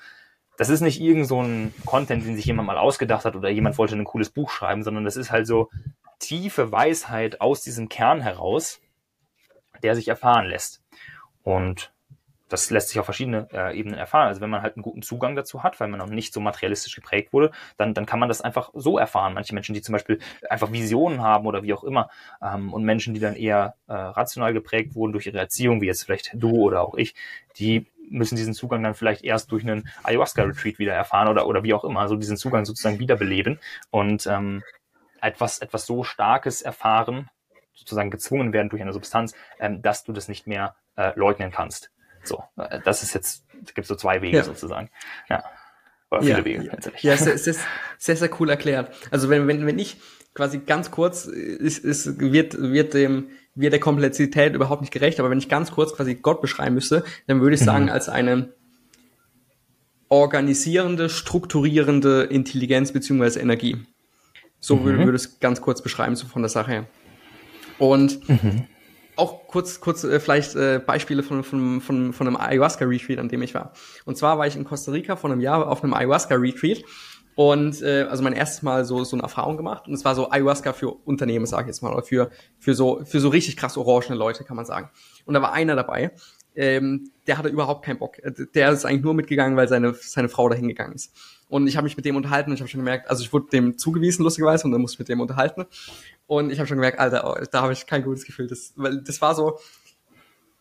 das 0.57 0.69
ist 0.69 0.81
nicht 0.81 0.99
irgend 0.99 1.27
so 1.27 1.41
ein 1.41 1.73
Content, 1.85 2.25
den 2.25 2.35
sich 2.35 2.45
jemand 2.45 2.67
mal 2.67 2.77
ausgedacht 2.77 3.23
hat 3.23 3.35
oder 3.35 3.49
jemand 3.49 3.77
wollte 3.77 3.95
ein 3.95 4.03
cooles 4.03 4.29
Buch 4.29 4.49
schreiben, 4.49 4.83
sondern 4.83 5.05
das 5.05 5.15
ist 5.15 5.31
halt 5.31 5.47
so 5.47 5.69
tiefe 6.19 6.71
Weisheit 6.71 7.39
aus 7.39 7.61
diesem 7.61 7.87
Kern 7.87 8.19
heraus, 8.19 8.81
der 9.81 9.95
sich 9.95 10.09
erfahren 10.09 10.47
lässt. 10.47 10.83
Und 11.43 11.93
das 12.49 12.69
lässt 12.71 12.89
sich 12.89 12.99
auf 12.99 13.05
verschiedene 13.05 13.47
äh, 13.53 13.77
Ebenen 13.77 13.97
erfahren. 13.97 14.27
Also 14.27 14.41
wenn 14.41 14.49
man 14.49 14.61
halt 14.61 14.75
einen 14.75 14.83
guten 14.83 15.01
Zugang 15.01 15.35
dazu 15.35 15.63
hat, 15.63 15.79
weil 15.79 15.87
man 15.87 15.99
noch 15.99 16.09
nicht 16.09 16.33
so 16.33 16.39
materialistisch 16.39 16.95
geprägt 16.95 17.31
wurde, 17.31 17.51
dann, 17.77 17.93
dann 17.93 18.05
kann 18.05 18.19
man 18.19 18.27
das 18.27 18.41
einfach 18.41 18.71
so 18.73 18.97
erfahren. 18.97 19.33
Manche 19.33 19.53
Menschen, 19.53 19.73
die 19.73 19.81
zum 19.81 19.93
Beispiel 19.93 20.19
einfach 20.49 20.71
Visionen 20.71 21.21
haben 21.21 21.45
oder 21.45 21.63
wie 21.63 21.73
auch 21.73 21.83
immer, 21.83 22.09
ähm, 22.41 22.73
und 22.73 22.83
Menschen, 22.83 23.13
die 23.13 23.19
dann 23.19 23.35
eher 23.35 23.75
äh, 23.87 23.93
rational 23.93 24.53
geprägt 24.53 24.95
wurden 24.95 25.13
durch 25.13 25.27
ihre 25.27 25.39
Erziehung, 25.39 25.81
wie 25.81 25.87
jetzt 25.87 26.03
vielleicht 26.03 26.31
du 26.33 26.51
oder 26.51 26.81
auch 26.81 26.95
ich, 26.95 27.15
die 27.57 27.87
müssen 28.09 28.35
diesen 28.35 28.53
Zugang 28.53 28.81
dann 28.83 28.95
vielleicht 28.95 29.23
erst 29.23 29.51
durch 29.51 29.63
einen 29.63 29.87
Ayahuasca-Retreat 30.03 30.79
wieder 30.79 30.93
erfahren 30.93 31.27
oder, 31.27 31.47
oder 31.47 31.63
wie 31.63 31.73
auch 31.73 31.83
immer, 31.83 31.99
also 31.99 32.15
diesen 32.15 32.37
Zugang 32.37 32.65
sozusagen 32.65 32.99
wiederbeleben 32.99 33.59
und 33.91 34.25
ähm, 34.25 34.63
etwas, 35.21 35.59
etwas 35.59 35.85
so 35.85 36.03
Starkes 36.03 36.61
erfahren, 36.61 37.29
sozusagen 37.73 38.09
gezwungen 38.09 38.51
werden 38.53 38.69
durch 38.69 38.81
eine 38.81 38.93
Substanz, 38.93 39.35
ähm, 39.59 39.81
dass 39.81 40.03
du 40.03 40.11
das 40.11 40.27
nicht 40.27 40.47
mehr 40.47 40.75
äh, 40.95 41.11
leugnen 41.15 41.51
kannst. 41.51 41.91
So, 42.23 42.43
das 42.83 43.03
ist 43.03 43.13
jetzt, 43.13 43.45
es 43.65 43.73
gibt 43.73 43.87
so 43.87 43.95
zwei 43.95 44.21
Wege 44.21 44.37
ja. 44.37 44.43
sozusagen. 44.43 44.89
Ja. 45.29 45.43
Oder 46.11 46.21
viele 46.21 46.39
ja, 46.39 46.45
Wege 46.45 46.63
ja. 46.65 46.73
Ja, 47.01 47.13
es 47.13 47.25
ist, 47.25 47.47
ist 47.47 47.61
sehr, 47.97 48.15
sehr 48.15 48.29
cool 48.39 48.49
erklärt. 48.49 48.91
Also 49.11 49.29
wenn, 49.29 49.47
wenn, 49.47 49.65
wenn 49.65 49.79
ich 49.79 49.97
quasi 50.33 50.59
ganz 50.59 50.91
kurz, 50.91 51.25
ist, 51.25 51.79
ist, 51.79 52.19
wird, 52.19 52.59
wird 52.59 52.93
dem, 52.93 53.29
wird 53.55 53.73
der 53.73 53.79
Komplexität 53.79 54.55
überhaupt 54.55 54.81
nicht 54.81 54.93
gerecht, 54.93 55.19
aber 55.19 55.29
wenn 55.29 55.37
ich 55.37 55.49
ganz 55.49 55.71
kurz 55.71 55.93
quasi 55.93 56.15
Gott 56.15 56.41
beschreiben 56.41 56.75
müsste, 56.75 57.03
dann 57.27 57.41
würde 57.41 57.55
ich 57.55 57.61
sagen, 57.61 57.85
mhm. 57.85 57.91
als 57.91 58.09
eine 58.09 58.53
organisierende, 60.07 61.09
strukturierende 61.09 62.23
Intelligenz 62.23 62.91
beziehungsweise 62.91 63.39
Energie. 63.39 63.77
So 64.59 64.77
mhm. 64.77 64.85
würde, 64.85 65.05
würde 65.05 65.15
es 65.15 65.39
ganz 65.39 65.61
kurz 65.61 65.81
beschreiben, 65.81 66.15
so 66.15 66.27
von 66.27 66.41
der 66.41 66.49
Sache 66.49 66.71
her. 66.71 66.85
Und 67.77 68.27
mhm. 68.27 68.67
Auch 69.19 69.47
kurz, 69.47 69.79
kurz 69.79 70.03
äh, 70.03 70.19
vielleicht 70.19 70.55
äh, 70.55 70.79
Beispiele 70.79 71.23
von, 71.23 71.43
von, 71.43 71.81
von, 71.81 72.13
von 72.13 72.27
einem 72.27 72.37
Ayahuasca-Retreat, 72.37 73.19
an 73.19 73.29
dem 73.29 73.41
ich 73.41 73.53
war. 73.53 73.73
Und 74.05 74.17
zwar 74.17 74.37
war 74.37 74.47
ich 74.47 74.55
in 74.55 74.63
Costa 74.63 74.91
Rica 74.91 75.15
vor 75.15 75.29
einem 75.29 75.41
Jahr 75.41 75.67
auf 75.67 75.83
einem 75.83 75.93
Ayahuasca-Retreat 75.93 76.83
und 77.35 77.81
äh, 77.81 78.05
also 78.09 78.21
mein 78.21 78.33
erstes 78.33 78.63
Mal 78.63 78.83
so 78.83 79.05
so 79.05 79.15
eine 79.15 79.23
Erfahrung 79.23 79.55
gemacht 79.55 79.87
und 79.87 79.93
es 79.93 80.03
war 80.03 80.13
so 80.13 80.29
Ayahuasca 80.29 80.73
für 80.73 80.89
Unternehmen, 80.89 81.45
sage 81.45 81.63
ich 81.63 81.67
jetzt 81.67 81.81
mal, 81.81 81.93
oder 81.93 82.03
für 82.03 82.31
für 82.57 82.73
so 82.73 83.01
für 83.05 83.21
so 83.21 83.29
richtig 83.29 83.55
krass 83.55 83.77
orangene 83.77 84.15
Leute, 84.15 84.43
kann 84.43 84.57
man 84.57 84.65
sagen. 84.65 84.89
Und 85.25 85.35
da 85.35 85.41
war 85.41 85.53
einer 85.53 85.77
dabei, 85.77 86.11
ähm, 86.55 87.11
der 87.27 87.37
hatte 87.37 87.49
überhaupt 87.49 87.85
keinen 87.85 87.99
Bock. 87.99 88.19
Äh, 88.19 88.31
der 88.53 88.71
ist 88.71 88.85
eigentlich 88.85 89.03
nur 89.03 89.13
mitgegangen, 89.13 89.57
weil 89.57 89.67
seine 89.67 89.93
seine 89.93 90.29
Frau 90.29 90.49
dahin 90.49 90.67
gegangen 90.67 90.93
ist. 90.93 91.13
Und 91.47 91.67
ich 91.67 91.77
habe 91.77 91.85
mich 91.85 91.97
mit 91.97 92.05
dem 92.05 92.15
unterhalten 92.15 92.51
und 92.51 92.55
ich 92.55 92.61
habe 92.61 92.69
schon 92.69 92.81
gemerkt, 92.81 93.09
also 93.09 93.23
ich 93.23 93.33
wurde 93.33 93.47
dem 93.51 93.77
zugewiesen 93.77 94.23
lustigerweise 94.23 94.65
und 94.65 94.71
dann 94.71 94.81
musste 94.81 94.95
ich 94.95 94.99
mit 94.99 95.09
dem 95.09 95.19
unterhalten 95.19 95.65
und 96.27 96.51
ich 96.51 96.59
habe 96.59 96.67
schon 96.67 96.77
gemerkt, 96.77 96.99
Alter, 96.99 97.27
oh, 97.27 97.43
da 97.51 97.63
habe 97.63 97.73
ich 97.73 97.87
kein 97.87 98.03
gutes 98.03 98.23
Gefühl. 98.23 98.45
Das, 98.45 98.73
weil 98.75 99.01
das 99.01 99.19
war 99.19 99.33
so, 99.33 99.57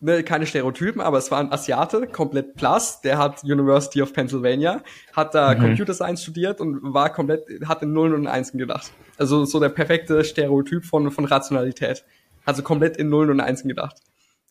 ne, 0.00 0.22
keine 0.22 0.46
Stereotypen, 0.46 1.02
aber 1.02 1.18
es 1.18 1.30
war 1.30 1.40
ein 1.40 1.52
Asiate, 1.52 2.06
komplett 2.06 2.56
plus, 2.56 3.02
der 3.02 3.18
hat 3.18 3.44
University 3.44 4.00
of 4.00 4.14
Pennsylvania, 4.14 4.82
hat 5.12 5.34
da 5.34 5.54
mhm. 5.54 5.60
Computer 5.60 5.92
Science 5.92 6.22
studiert 6.22 6.62
und 6.62 6.78
war 6.82 7.12
komplett, 7.12 7.46
hat 7.66 7.82
in 7.82 7.92
Nullen 7.92 8.14
und 8.14 8.26
Einsen 8.26 8.56
gedacht. 8.56 8.92
Also 9.18 9.44
so 9.44 9.60
der 9.60 9.68
perfekte 9.68 10.24
Stereotyp 10.24 10.86
von, 10.86 11.10
von 11.10 11.26
Rationalität. 11.26 12.04
Also 12.46 12.62
komplett 12.62 12.96
in 12.96 13.10
Nullen 13.10 13.28
und 13.28 13.40
Einsen 13.40 13.68
gedacht. 13.68 13.96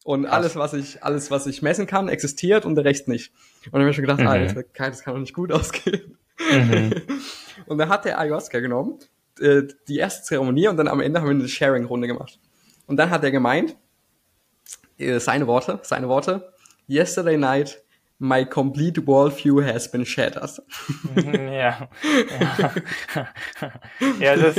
Und 0.07 0.23
Krass. 0.23 0.33
alles, 0.33 0.55
was 0.55 0.73
ich, 0.73 1.03
alles, 1.03 1.31
was 1.31 1.47
ich 1.47 1.61
messen 1.61 1.85
kann, 1.85 2.07
existiert 2.07 2.65
und 2.65 2.75
der 2.75 2.85
Rest 2.85 3.09
nicht. 3.09 3.33
Und 3.65 3.73
dann 3.73 3.81
habe 3.81 3.89
ich 3.89 3.95
schon 3.97 4.05
gedacht, 4.05 4.21
mhm. 4.21 4.27
Alter, 4.27 4.63
das 4.77 5.03
kann 5.03 5.13
doch 5.13 5.19
nicht 5.19 5.33
gut 5.33 5.51
ausgehen. 5.51 6.17
Mhm. 6.49 6.93
und 7.65 7.77
dann 7.77 7.89
hat 7.89 8.05
der 8.05 8.17
Ayahuasca 8.17 8.61
genommen, 8.61 8.99
äh, 9.41 9.63
die 9.89 9.97
erste 9.97 10.23
Zeremonie 10.23 10.69
und 10.69 10.77
dann 10.77 10.87
am 10.87 11.01
Ende 11.01 11.19
haben 11.19 11.27
wir 11.27 11.35
eine 11.35 11.49
Sharing-Runde 11.49 12.07
gemacht. 12.07 12.39
Und 12.85 12.95
dann 12.95 13.09
hat 13.09 13.21
er 13.25 13.31
gemeint, 13.31 13.75
äh, 14.97 15.19
seine 15.19 15.45
Worte, 15.45 15.81
seine 15.83 16.07
Worte. 16.07 16.53
Yesterday 16.87 17.35
night, 17.35 17.83
my 18.17 18.45
complete 18.45 19.05
worldview 19.05 19.61
has 19.61 19.91
been 19.91 20.05
shattered. 20.05 20.61
Mhm, 21.15 21.49
ja. 21.49 21.89
Ja, 22.39 22.73
ja 24.19 24.35
das 24.37 24.55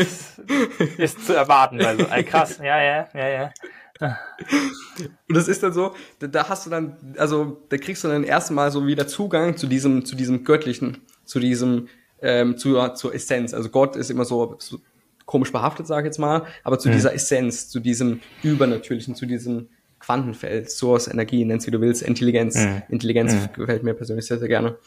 ist 0.99 1.25
zu 1.25 1.33
erwarten. 1.33 1.83
Also, 1.83 2.05
krass, 2.27 2.59
ja, 2.59 2.83
ja, 2.83 3.09
ja, 3.15 3.29
ja. 3.29 3.53
Und 4.01 5.37
das 5.37 5.49
ist 5.49 5.63
dann 5.63 5.73
so, 5.73 5.95
da, 6.19 6.49
hast 6.49 6.67
du 6.67 6.71
dann, 6.71 6.97
also 7.17 7.63
da 7.69 7.77
kriegst 7.77 8.05
du 8.05 8.09
dann 8.09 8.25
erstmal 8.25 8.71
so 8.71 8.87
wieder 8.87 9.07
Zugang 9.07 9.57
zu 9.57 9.67
diesem, 9.67 10.05
zu 10.05 10.17
diesem 10.17 10.45
Göttlichen, 10.45 10.99
zu 11.25 11.41
diesem, 11.41 11.89
ähm, 12.21 12.57
zu, 12.57 12.77
zur 12.95 13.15
Essenz. 13.15 13.55
Also 13.55 13.69
Gott 13.69 13.97
ist 13.97 14.11
immer 14.11 14.25
so, 14.25 14.57
so 14.59 14.79
komisch 15.27 15.53
behaftet, 15.53 15.87
sage 15.87 16.03
ich 16.03 16.07
jetzt 16.07 16.19
mal, 16.19 16.47
aber 16.65 16.79
zu 16.79 16.89
mhm. 16.89 16.95
dieser 16.95 17.13
Essenz, 17.13 17.69
zu 17.69 17.81
diesem 17.81 18.21
Übernatürlichen, 18.43 19.15
zu 19.15 19.27
diesem 19.27 19.69
Quantenfeld, 20.01 20.71
Source, 20.71 21.09
Energie, 21.09 21.45
nennst 21.45 21.67
wie 21.67 21.71
du 21.71 21.81
willst, 21.81 22.03
Intelligenz. 22.03 22.57
Mhm. 22.57 22.83
Intelligenz 22.89 23.35
mhm. 23.35 23.53
gefällt 23.53 23.83
mir 23.83 23.95
persönlich 23.95 24.27
sehr, 24.27 24.39
sehr 24.39 24.49
gerne. 24.49 24.79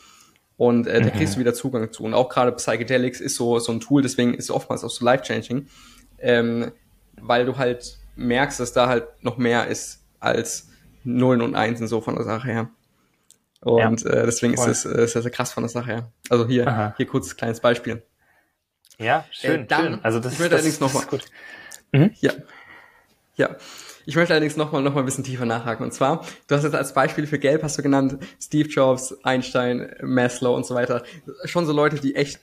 Und 0.58 0.88
äh, 0.88 1.02
da 1.02 1.08
mhm. 1.08 1.12
kriegst 1.14 1.36
du 1.36 1.40
wieder 1.40 1.54
Zugang 1.54 1.92
zu. 1.92 2.04
Und 2.04 2.14
auch 2.14 2.30
gerade 2.30 2.52
Psychedelics 2.54 3.22
ist 3.22 3.36
so, 3.36 3.60
so 3.60 3.72
ein 3.72 3.80
Tool, 3.80 4.02
deswegen 4.02 4.34
ist 4.34 4.46
es 4.46 4.52
oftmals 4.52 4.84
auch 4.84 4.90
so 4.90 5.06
life-changing, 5.06 5.68
ähm, 6.20 6.72
weil 7.20 7.46
du 7.46 7.58
halt 7.58 8.00
merkst, 8.22 8.60
dass 8.60 8.74
da 8.74 8.88
halt 8.88 9.06
noch 9.24 9.38
mehr 9.38 9.68
ist 9.68 10.04
als 10.20 10.70
Nullen 11.04 11.42
und 11.42 11.56
Einsen 11.56 11.88
so 11.88 12.02
von 12.02 12.16
der 12.16 12.24
Sache 12.24 12.48
her. 12.48 12.70
Und 13.62 14.02
ja, 14.02 14.10
äh, 14.10 14.26
deswegen 14.26 14.56
voll. 14.56 14.70
ist 14.70 14.86
es 14.86 14.92
äh, 14.92 15.08
sehr, 15.08 15.22
sehr 15.22 15.32
krass 15.32 15.54
von 15.54 15.64
der 15.64 15.70
Sache 15.70 15.88
her. 15.88 16.12
Also 16.30 16.48
hier, 16.48 16.68
Aha. 16.68 16.94
hier 16.98 17.06
kurz 17.06 17.32
ein 17.32 17.38
kleines 17.38 17.60
Beispiel. 17.60 18.02
Ja, 18.98 19.26
schön. 19.32 19.62
Äh, 19.62 19.66
dann, 19.68 19.84
schön. 19.84 20.00
Also 20.04 20.20
das, 20.20 20.34
ich 20.34 20.40
möchte 20.40 20.56
das, 20.56 20.62
allerdings 20.62 20.80
noch 20.80 20.94
mal, 20.94 21.06
gut. 21.06 21.26
Mhm. 21.92 22.12
Ja. 22.22 22.32
Ja. 23.36 23.56
Ich 24.06 24.16
möchte 24.16 24.34
allerdings 24.34 24.58
nochmal 24.58 24.82
noch 24.82 24.96
mal 24.96 25.02
ein 25.02 25.06
bisschen 25.06 25.24
tiefer 25.24 25.46
nachhaken. 25.46 25.86
Und 25.86 25.92
zwar, 25.92 26.26
du 26.48 26.56
hast 26.56 26.64
jetzt 26.64 26.76
als 26.76 26.94
Beispiel 26.94 27.28
für 27.28 27.38
Gelb 27.38 27.62
hast 27.62 27.78
du 27.78 27.84
genannt 27.84 28.18
Steve 28.42 28.68
Jobs, 28.68 29.16
Einstein, 29.24 29.96
Maslow 30.02 30.56
und 30.56 30.66
so 30.66 30.74
weiter. 30.74 31.04
Schon 31.46 31.68
so 31.68 31.72
Leute, 31.72 32.00
die 32.00 32.16
echt 32.16 32.40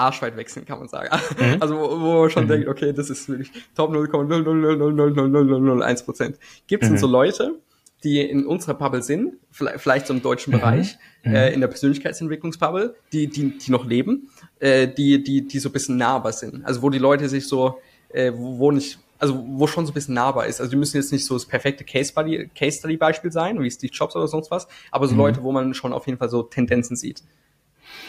arschweit 0.00 0.36
wechseln, 0.36 0.64
kann 0.64 0.78
man 0.78 0.88
sagen. 0.88 1.14
Mhm. 1.38 1.56
Also 1.60 1.76
wo, 1.76 2.00
wo 2.00 2.22
man 2.22 2.30
schon 2.30 2.44
mhm. 2.44 2.48
denkt, 2.48 2.68
okay, 2.68 2.92
das 2.92 3.10
ist 3.10 3.28
wirklich 3.28 3.50
Top 3.74 3.92
0,0000001 3.92 6.04
Prozent. 6.04 6.38
Gibt 6.66 6.82
es 6.82 6.90
mhm. 6.90 6.98
so 6.98 7.06
Leute, 7.06 7.60
die 8.02 8.20
in 8.20 8.46
unserer 8.46 8.74
Bubble 8.74 9.02
sind, 9.02 9.34
vielleicht, 9.50 9.80
vielleicht 9.80 10.06
so 10.06 10.14
im 10.14 10.22
deutschen 10.22 10.52
mhm. 10.52 10.58
Bereich, 10.58 10.98
mhm. 11.22 11.34
äh, 11.34 11.52
in 11.52 11.60
der 11.60 11.68
Persönlichkeitsentwicklungsbubble, 11.68 12.96
die, 13.12 13.28
die, 13.28 13.58
die 13.58 13.70
noch 13.70 13.84
leben, 13.84 14.30
äh, 14.58 14.88
die, 14.88 15.22
die, 15.22 15.46
die 15.46 15.58
so 15.58 15.68
ein 15.68 15.72
bisschen 15.72 15.96
nahbar 15.96 16.32
sind. 16.32 16.64
Also 16.64 16.82
wo 16.82 16.90
die 16.90 16.98
Leute 16.98 17.28
sich 17.28 17.46
so, 17.46 17.78
äh, 18.08 18.32
wo, 18.34 18.58
wo 18.58 18.72
nicht 18.72 18.98
also 19.20 19.44
wo 19.46 19.66
schon 19.66 19.84
so 19.84 19.92
ein 19.92 19.94
bisschen 19.94 20.14
nahbar 20.14 20.46
ist. 20.46 20.60
Also 20.60 20.70
die 20.70 20.76
müssen 20.76 20.96
jetzt 20.96 21.12
nicht 21.12 21.26
so 21.26 21.34
das 21.34 21.44
perfekte 21.44 21.84
Case 21.84 22.10
Study, 22.10 22.50
Case 22.54 22.78
Study 22.78 22.96
Beispiel 22.96 23.30
sein, 23.30 23.62
wie 23.62 23.70
Steve 23.70 23.92
Jobs 23.92 24.16
oder 24.16 24.26
sonst 24.26 24.50
was, 24.50 24.66
aber 24.90 25.06
so 25.06 25.12
mhm. 25.12 25.20
Leute, 25.20 25.42
wo 25.42 25.52
man 25.52 25.74
schon 25.74 25.92
auf 25.92 26.06
jeden 26.06 26.18
Fall 26.18 26.30
so 26.30 26.42
Tendenzen 26.42 26.96
sieht. 26.96 27.22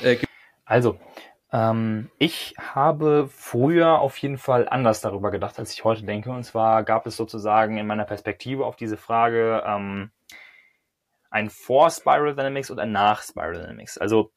Äh, 0.02 0.16
also, 0.64 0.92
ähm, 0.92 0.98
ich 2.18 2.56
habe 2.58 3.28
früher 3.30 4.00
auf 4.00 4.16
jeden 4.18 4.38
Fall 4.38 4.70
anders 4.70 5.02
darüber 5.02 5.32
gedacht, 5.32 5.60
als 5.60 5.74
ich 5.74 5.84
heute 5.84 6.04
denke. 6.04 6.32
Und 6.32 6.44
zwar 6.44 6.84
gab 6.84 7.06
es 7.06 7.18
sozusagen 7.18 7.78
in 7.78 7.88
meiner 7.88 8.06
Perspektive 8.06 8.66
auf 8.66 8.78
diese 8.78 8.96
Frage 8.96 9.62
ähm, 9.66 10.12
ein 11.30 11.50
Vor 11.50 11.90
Spiral 11.90 12.36
Dynamics 12.36 12.72
und 12.72 12.80
ein 12.80 12.92
Nach 12.92 13.22
Spiral 13.22 13.54
Dynamics. 13.54 13.98
Also 13.98 14.32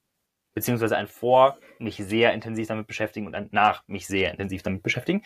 beziehungsweise 0.54 0.96
ein 0.96 1.06
Vor 1.06 1.58
mich 1.78 1.96
sehr 1.96 2.32
intensiv 2.32 2.66
damit 2.66 2.86
beschäftigen 2.88 3.26
und 3.26 3.34
ein 3.34 3.48
Nach 3.52 3.86
mich 3.86 4.06
sehr 4.06 4.32
intensiv 4.32 4.62
damit 4.62 4.82
beschäftigen. 4.82 5.22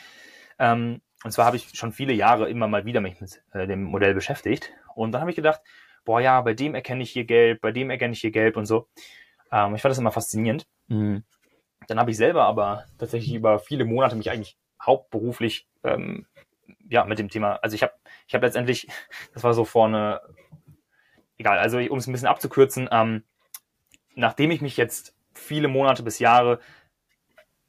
Ähm, 0.59 1.01
und 1.25 1.31
zwar 1.31 1.47
habe 1.47 1.57
ich 1.57 1.71
schon 1.77 1.93
viele 1.93 2.13
Jahre 2.13 2.51
immer 2.51 2.69
mal 2.69 2.85
wieder 2.85 3.01
mich 3.01 3.21
mit 3.21 3.43
äh, 3.53 3.67
dem 3.67 3.85
Modell 3.85 4.15
beschäftigt. 4.15 4.73
Und 4.95 5.13
dann 5.13 5.23
habe 5.23 5.31
ich 5.31 5.37
gedacht, 5.37 5.63
boah 6.05 6.21
ja, 6.21 6.41
bei 6.43 6.55
dem 6.55 6.75
erkenne 6.75 7.03
ich 7.03 7.11
hier 7.11 7.25
gelb, 7.25 7.61
bei 7.61 7.73
dem 7.73 7.91
erkenne 7.91 8.13
ich 8.13 8.21
hier 8.21 8.31
gelb 8.31 8.57
und 8.57 8.67
so. 8.67 8.89
Ähm, 9.51 9.75
ich 9.75 9.83
fand 9.83 9.91
das 9.91 9.99
immer 9.99 10.13
faszinierend. 10.13 10.67
Mhm. 10.89 11.25
Dann 11.87 11.99
habe 11.99 12.11
ich 12.11 12.17
selber 12.17 12.45
aber 12.45 12.85
tatsächlich 12.99 13.35
über 13.35 13.59
viele 13.59 13.85
Monate 13.85 14.17
mich 14.17 14.31
eigentlich 14.31 14.59
hauptberuflich 14.81 15.69
ähm, 15.85 16.27
ja 16.89 17.05
mit 17.05 17.19
dem 17.19 17.29
Thema, 17.29 17.57
also 17.63 17.75
ich 17.75 17.83
habe 17.83 17.93
ich 18.27 18.35
habe 18.35 18.47
letztendlich, 18.47 18.89
das 19.35 19.45
war 19.45 19.55
so 19.55 19.65
vorne, 19.65 20.21
egal, 21.39 21.59
also 21.59 21.79
um 21.79 21.99
es 21.99 22.07
ein 22.07 22.13
bisschen 22.13 22.29
abzukürzen, 22.29 22.89
ähm, 22.91 23.25
nachdem 24.15 24.51
ich 24.51 24.61
mich 24.61 24.77
jetzt 24.77 25.15
viele 25.35 25.69
Monate 25.69 26.03
bis 26.03 26.19
Jahre 26.19 26.61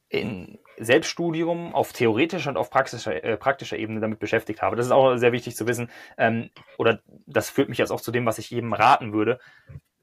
in 0.10 0.58
Selbststudium 0.78 1.76
auf 1.76 1.94
theoretischer 1.94 2.50
und 2.50 2.58
auf 2.58 2.72
praktischer, 2.72 3.24
äh, 3.24 3.38
praktischer 3.38 3.78
Ebene 3.78 4.00
damit 4.00 4.20
beschäftigt 4.20 4.62
habe. 4.62 4.76
Das 4.76 4.88
ist 4.88 4.92
auch 4.92 5.18
sehr 5.18 5.32
wichtig 5.32 5.56
zu 5.56 5.68
wissen. 5.68 5.90
Ähm, 6.18 6.50
oder 6.78 7.02
das 7.28 7.50
führt 7.50 7.70
mich 7.70 7.78
jetzt 7.78 7.92
auch 7.92 8.02
zu 8.02 8.12
dem, 8.12 8.26
was 8.26 8.40
ich 8.40 8.50
jedem 8.50 8.74
raten 8.74 9.14
würde. 9.14 9.40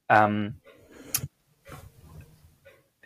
Ähm, 0.07 0.61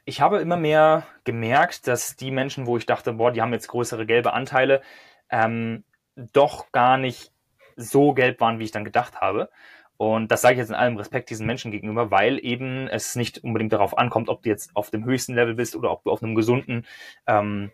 ich 0.06 0.22
habe 0.22 0.40
immer 0.40 0.58
mehr 0.58 1.06
gemerkt, 1.24 1.88
dass 1.88 2.16
die 2.16 2.32
Menschen, 2.32 2.66
wo 2.66 2.78
ich 2.78 2.86
dachte, 2.86 3.14
boah, 3.14 3.32
die 3.32 3.42
haben 3.42 3.54
jetzt 3.54 3.68
größere 3.68 4.06
gelbe 4.06 4.34
Anteile, 4.34 4.82
ähm, 5.30 5.84
doch 6.16 6.72
gar 6.72 6.98
nicht 6.98 7.32
so 7.76 8.14
gelb 8.14 8.40
waren, 8.42 8.60
wie 8.60 8.66
ich 8.66 8.72
dann 8.72 8.86
gedacht 8.86 9.22
habe. 9.22 9.50
Und 9.98 10.32
das 10.32 10.42
sage 10.42 10.56
ich 10.56 10.60
jetzt 10.60 10.70
in 10.70 10.76
allem 10.76 10.98
Respekt 10.98 11.30
diesen 11.30 11.46
Menschen 11.46 11.72
gegenüber, 11.72 12.10
weil 12.10 12.44
eben 12.44 12.88
es 12.88 13.16
nicht 13.16 13.44
unbedingt 13.44 13.72
darauf 13.72 13.98
ankommt, 13.98 14.30
ob 14.30 14.42
du 14.42 14.50
jetzt 14.50 14.76
auf 14.76 14.90
dem 14.90 15.06
höchsten 15.06 15.36
Level 15.36 15.54
bist 15.54 15.76
oder 15.76 15.92
ob 15.92 16.04
du 16.04 16.12
auf 16.12 16.24
einem 16.24 16.34
gesunden, 16.34 16.88
ähm, 17.28 17.72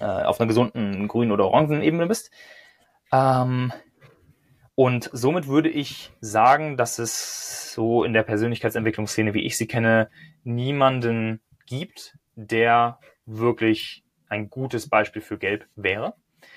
äh, 0.00 0.04
auf 0.04 0.40
einer 0.40 0.48
gesunden 0.48 1.06
grünen 1.06 1.32
oder 1.32 1.44
orangen 1.44 1.82
Ebene 1.82 2.06
bist. 2.06 2.30
Ähm, 3.12 3.72
und 4.74 5.08
somit 5.12 5.46
würde 5.46 5.68
ich 5.68 6.10
sagen, 6.20 6.76
dass 6.76 6.98
es 6.98 7.72
so 7.72 8.04
in 8.04 8.12
der 8.12 8.22
Persönlichkeitsentwicklungsszene, 8.22 9.34
wie 9.34 9.44
ich 9.44 9.56
sie 9.56 9.66
kenne, 9.66 10.10
niemanden 10.42 11.40
gibt, 11.66 12.16
der 12.34 12.98
wirklich 13.26 14.04
ein 14.28 14.50
gutes 14.50 14.88
Beispiel 14.88 15.22
für 15.22 15.38
Gelb 15.38 15.66
wäre. 15.76 16.14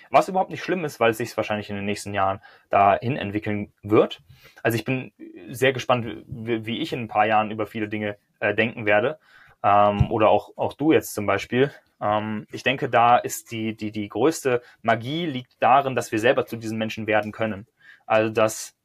Was 0.10 0.30
überhaupt 0.30 0.50
nicht 0.50 0.64
schlimm 0.64 0.86
ist, 0.86 1.00
weil 1.00 1.12
es 1.12 1.18
sich 1.18 1.36
wahrscheinlich 1.38 1.70
in 1.70 1.76
den 1.76 1.86
nächsten 1.86 2.14
Jahren 2.14 2.42
dahin 2.70 3.18
entwickeln 3.18 3.74
wird. 3.84 4.22
Also 4.64 4.78
ich 4.78 4.86
bin 4.86 5.12
sehr 5.50 5.74
gespannt, 5.74 6.24
wie 6.28 6.80
ich 6.80 6.94
in 6.94 7.02
ein 7.02 7.08
paar 7.08 7.26
Jahren 7.26 7.52
über 7.52 7.68
viele 7.68 7.88
Dinge 7.88 8.18
äh, 8.40 8.56
denken 8.56 8.86
werde. 8.86 9.20
Ähm, 9.64 10.12
oder 10.12 10.30
auch, 10.30 10.52
auch 10.56 10.74
du 10.74 10.92
jetzt 10.92 11.14
zum 11.14 11.26
Beispiel. 11.26 11.72
Ähm, 12.02 12.48
ich 12.52 12.64
denke, 12.64 12.90
da 12.90 13.18
ist 13.18 13.52
die, 13.52 13.76
die, 13.76 13.92
die 13.92 14.08
größte 14.08 14.62
Magie 14.82 15.26
liegt 15.26 15.62
darin, 15.62 15.96
dass 15.96 16.12
wir 16.12 16.20
selber 16.20 16.46
zu 16.46 16.58
diesen 16.58 16.78
Menschen 16.78 17.08
werden 17.08 17.32
können. 17.32 17.68
Also 18.08 18.32
das 18.32 18.76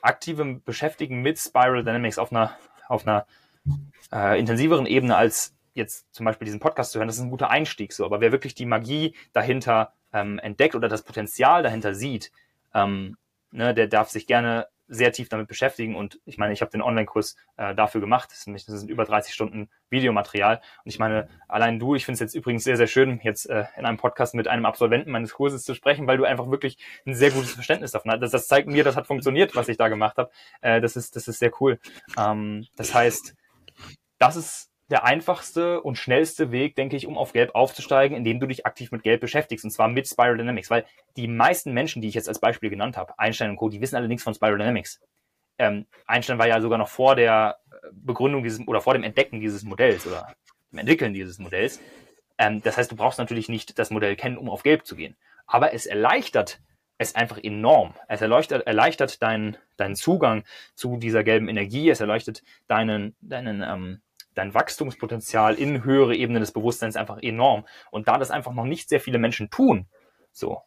aktive 0.00 0.60
Beschäftigen 0.64 1.20
mit 1.20 1.38
Spiral 1.38 1.84
Dynamics 1.84 2.18
auf 2.18 2.32
einer, 2.32 2.56
auf 2.88 3.06
einer 3.06 3.26
äh, 4.12 4.38
intensiveren 4.38 4.86
Ebene 4.86 5.16
als 5.16 5.54
jetzt 5.74 6.06
zum 6.14 6.24
Beispiel 6.24 6.46
diesen 6.46 6.60
Podcast 6.60 6.92
zu 6.92 6.98
hören, 6.98 7.08
das 7.08 7.16
ist 7.16 7.22
ein 7.22 7.30
guter 7.30 7.50
Einstieg 7.50 7.92
so. 7.92 8.04
Aber 8.04 8.20
wer 8.20 8.32
wirklich 8.32 8.54
die 8.54 8.66
Magie 8.66 9.14
dahinter 9.32 9.92
ähm, 10.12 10.38
entdeckt 10.38 10.74
oder 10.74 10.88
das 10.88 11.02
Potenzial 11.02 11.62
dahinter 11.62 11.94
sieht, 11.94 12.30
ähm, 12.72 13.16
ne, 13.50 13.74
der 13.74 13.88
darf 13.88 14.08
sich 14.08 14.26
gerne 14.26 14.68
sehr 14.88 15.12
tief 15.12 15.28
damit 15.28 15.48
beschäftigen. 15.48 15.96
Und 15.96 16.20
ich 16.24 16.38
meine, 16.38 16.52
ich 16.52 16.60
habe 16.60 16.70
den 16.70 16.82
Online-Kurs 16.82 17.36
äh, 17.56 17.74
dafür 17.74 18.00
gemacht. 18.00 18.30
Das 18.30 18.42
sind, 18.42 18.54
das 18.54 18.66
sind 18.66 18.90
über 18.90 19.04
30 19.04 19.32
Stunden 19.32 19.70
Videomaterial. 19.90 20.56
Und 20.84 20.90
ich 20.90 20.98
meine, 20.98 21.28
allein 21.48 21.78
du, 21.78 21.94
ich 21.94 22.04
finde 22.04 22.14
es 22.14 22.20
jetzt 22.20 22.34
übrigens 22.34 22.64
sehr, 22.64 22.76
sehr 22.76 22.86
schön, 22.86 23.20
jetzt 23.22 23.48
äh, 23.48 23.64
in 23.76 23.86
einem 23.86 23.98
Podcast 23.98 24.34
mit 24.34 24.48
einem 24.48 24.66
Absolventen 24.66 25.10
meines 25.10 25.32
Kurses 25.32 25.64
zu 25.64 25.74
sprechen, 25.74 26.06
weil 26.06 26.18
du 26.18 26.24
einfach 26.24 26.50
wirklich 26.50 26.78
ein 27.06 27.14
sehr 27.14 27.30
gutes 27.30 27.52
Verständnis 27.52 27.92
davon 27.92 28.12
hast. 28.12 28.20
Das, 28.20 28.30
das 28.30 28.46
zeigt 28.46 28.68
mir, 28.68 28.84
das 28.84 28.96
hat 28.96 29.06
funktioniert, 29.06 29.54
was 29.56 29.68
ich 29.68 29.76
da 29.76 29.88
gemacht 29.88 30.18
habe. 30.18 30.30
Äh, 30.60 30.80
das, 30.80 30.96
ist, 30.96 31.16
das 31.16 31.28
ist 31.28 31.38
sehr 31.38 31.52
cool. 31.60 31.78
Ähm, 32.18 32.66
das 32.76 32.94
heißt, 32.94 33.34
das 34.18 34.36
ist 34.36 34.70
der 34.90 35.04
einfachste 35.04 35.80
und 35.80 35.96
schnellste 35.96 36.52
Weg, 36.52 36.76
denke 36.76 36.96
ich, 36.96 37.06
um 37.06 37.16
auf 37.16 37.32
Gelb 37.32 37.54
aufzusteigen, 37.54 38.16
indem 38.16 38.38
du 38.38 38.46
dich 38.46 38.66
aktiv 38.66 38.92
mit 38.92 39.02
Gelb 39.02 39.20
beschäftigst, 39.20 39.64
und 39.64 39.70
zwar 39.70 39.88
mit 39.88 40.06
Spiral 40.06 40.36
Dynamics, 40.36 40.70
weil 40.70 40.84
die 41.16 41.26
meisten 41.26 41.72
Menschen, 41.72 42.02
die 42.02 42.08
ich 42.08 42.14
jetzt 42.14 42.28
als 42.28 42.38
Beispiel 42.38 42.70
genannt 42.70 42.96
habe, 42.96 43.18
Einstein 43.18 43.50
und 43.50 43.56
Co., 43.56 43.68
die 43.68 43.80
wissen 43.80 43.96
alle 43.96 44.08
nichts 44.08 44.24
von 44.24 44.34
Spiral 44.34 44.58
Dynamics. 44.58 45.00
Ähm, 45.58 45.86
Einstein 46.06 46.38
war 46.38 46.48
ja 46.48 46.60
sogar 46.60 46.78
noch 46.78 46.88
vor 46.88 47.16
der 47.16 47.58
Begründung 47.92 48.42
dieses 48.42 48.66
oder 48.66 48.80
vor 48.80 48.94
dem 48.94 49.02
Entdecken 49.04 49.40
dieses 49.40 49.62
Modells 49.62 50.06
oder 50.06 50.34
dem 50.72 50.78
Entwickeln 50.78 51.14
dieses 51.14 51.38
Modells. 51.38 51.80
Ähm, 52.38 52.62
das 52.62 52.76
heißt, 52.76 52.90
du 52.90 52.96
brauchst 52.96 53.18
natürlich 53.18 53.48
nicht 53.48 53.78
das 53.78 53.90
Modell 53.90 54.16
kennen, 54.16 54.38
um 54.38 54.50
auf 54.50 54.62
Gelb 54.62 54.86
zu 54.86 54.96
gehen. 54.96 55.16
Aber 55.46 55.72
es 55.72 55.86
erleichtert 55.86 56.60
es 56.98 57.14
einfach 57.14 57.38
enorm. 57.42 57.94
Es 58.08 58.20
erleichtert, 58.20 58.66
erleichtert 58.66 59.22
deinen, 59.22 59.56
deinen 59.76 59.96
Zugang 59.96 60.44
zu 60.74 60.96
dieser 60.96 61.24
gelben 61.24 61.48
Energie. 61.48 61.90
Es 61.90 62.00
erleichtert 62.00 62.42
deinen, 62.68 63.16
deinen 63.20 63.62
ähm, 63.62 64.00
dein 64.34 64.54
Wachstumspotenzial 64.54 65.54
in 65.54 65.84
höhere 65.84 66.14
Ebenen 66.14 66.40
des 66.40 66.52
Bewusstseins 66.52 66.96
einfach 66.96 67.22
enorm. 67.22 67.64
Und 67.90 68.08
da 68.08 68.18
das 68.18 68.30
einfach 68.30 68.52
noch 68.52 68.64
nicht 68.64 68.88
sehr 68.88 69.00
viele 69.00 69.18
Menschen 69.18 69.50
tun, 69.50 69.86
so, 70.32 70.62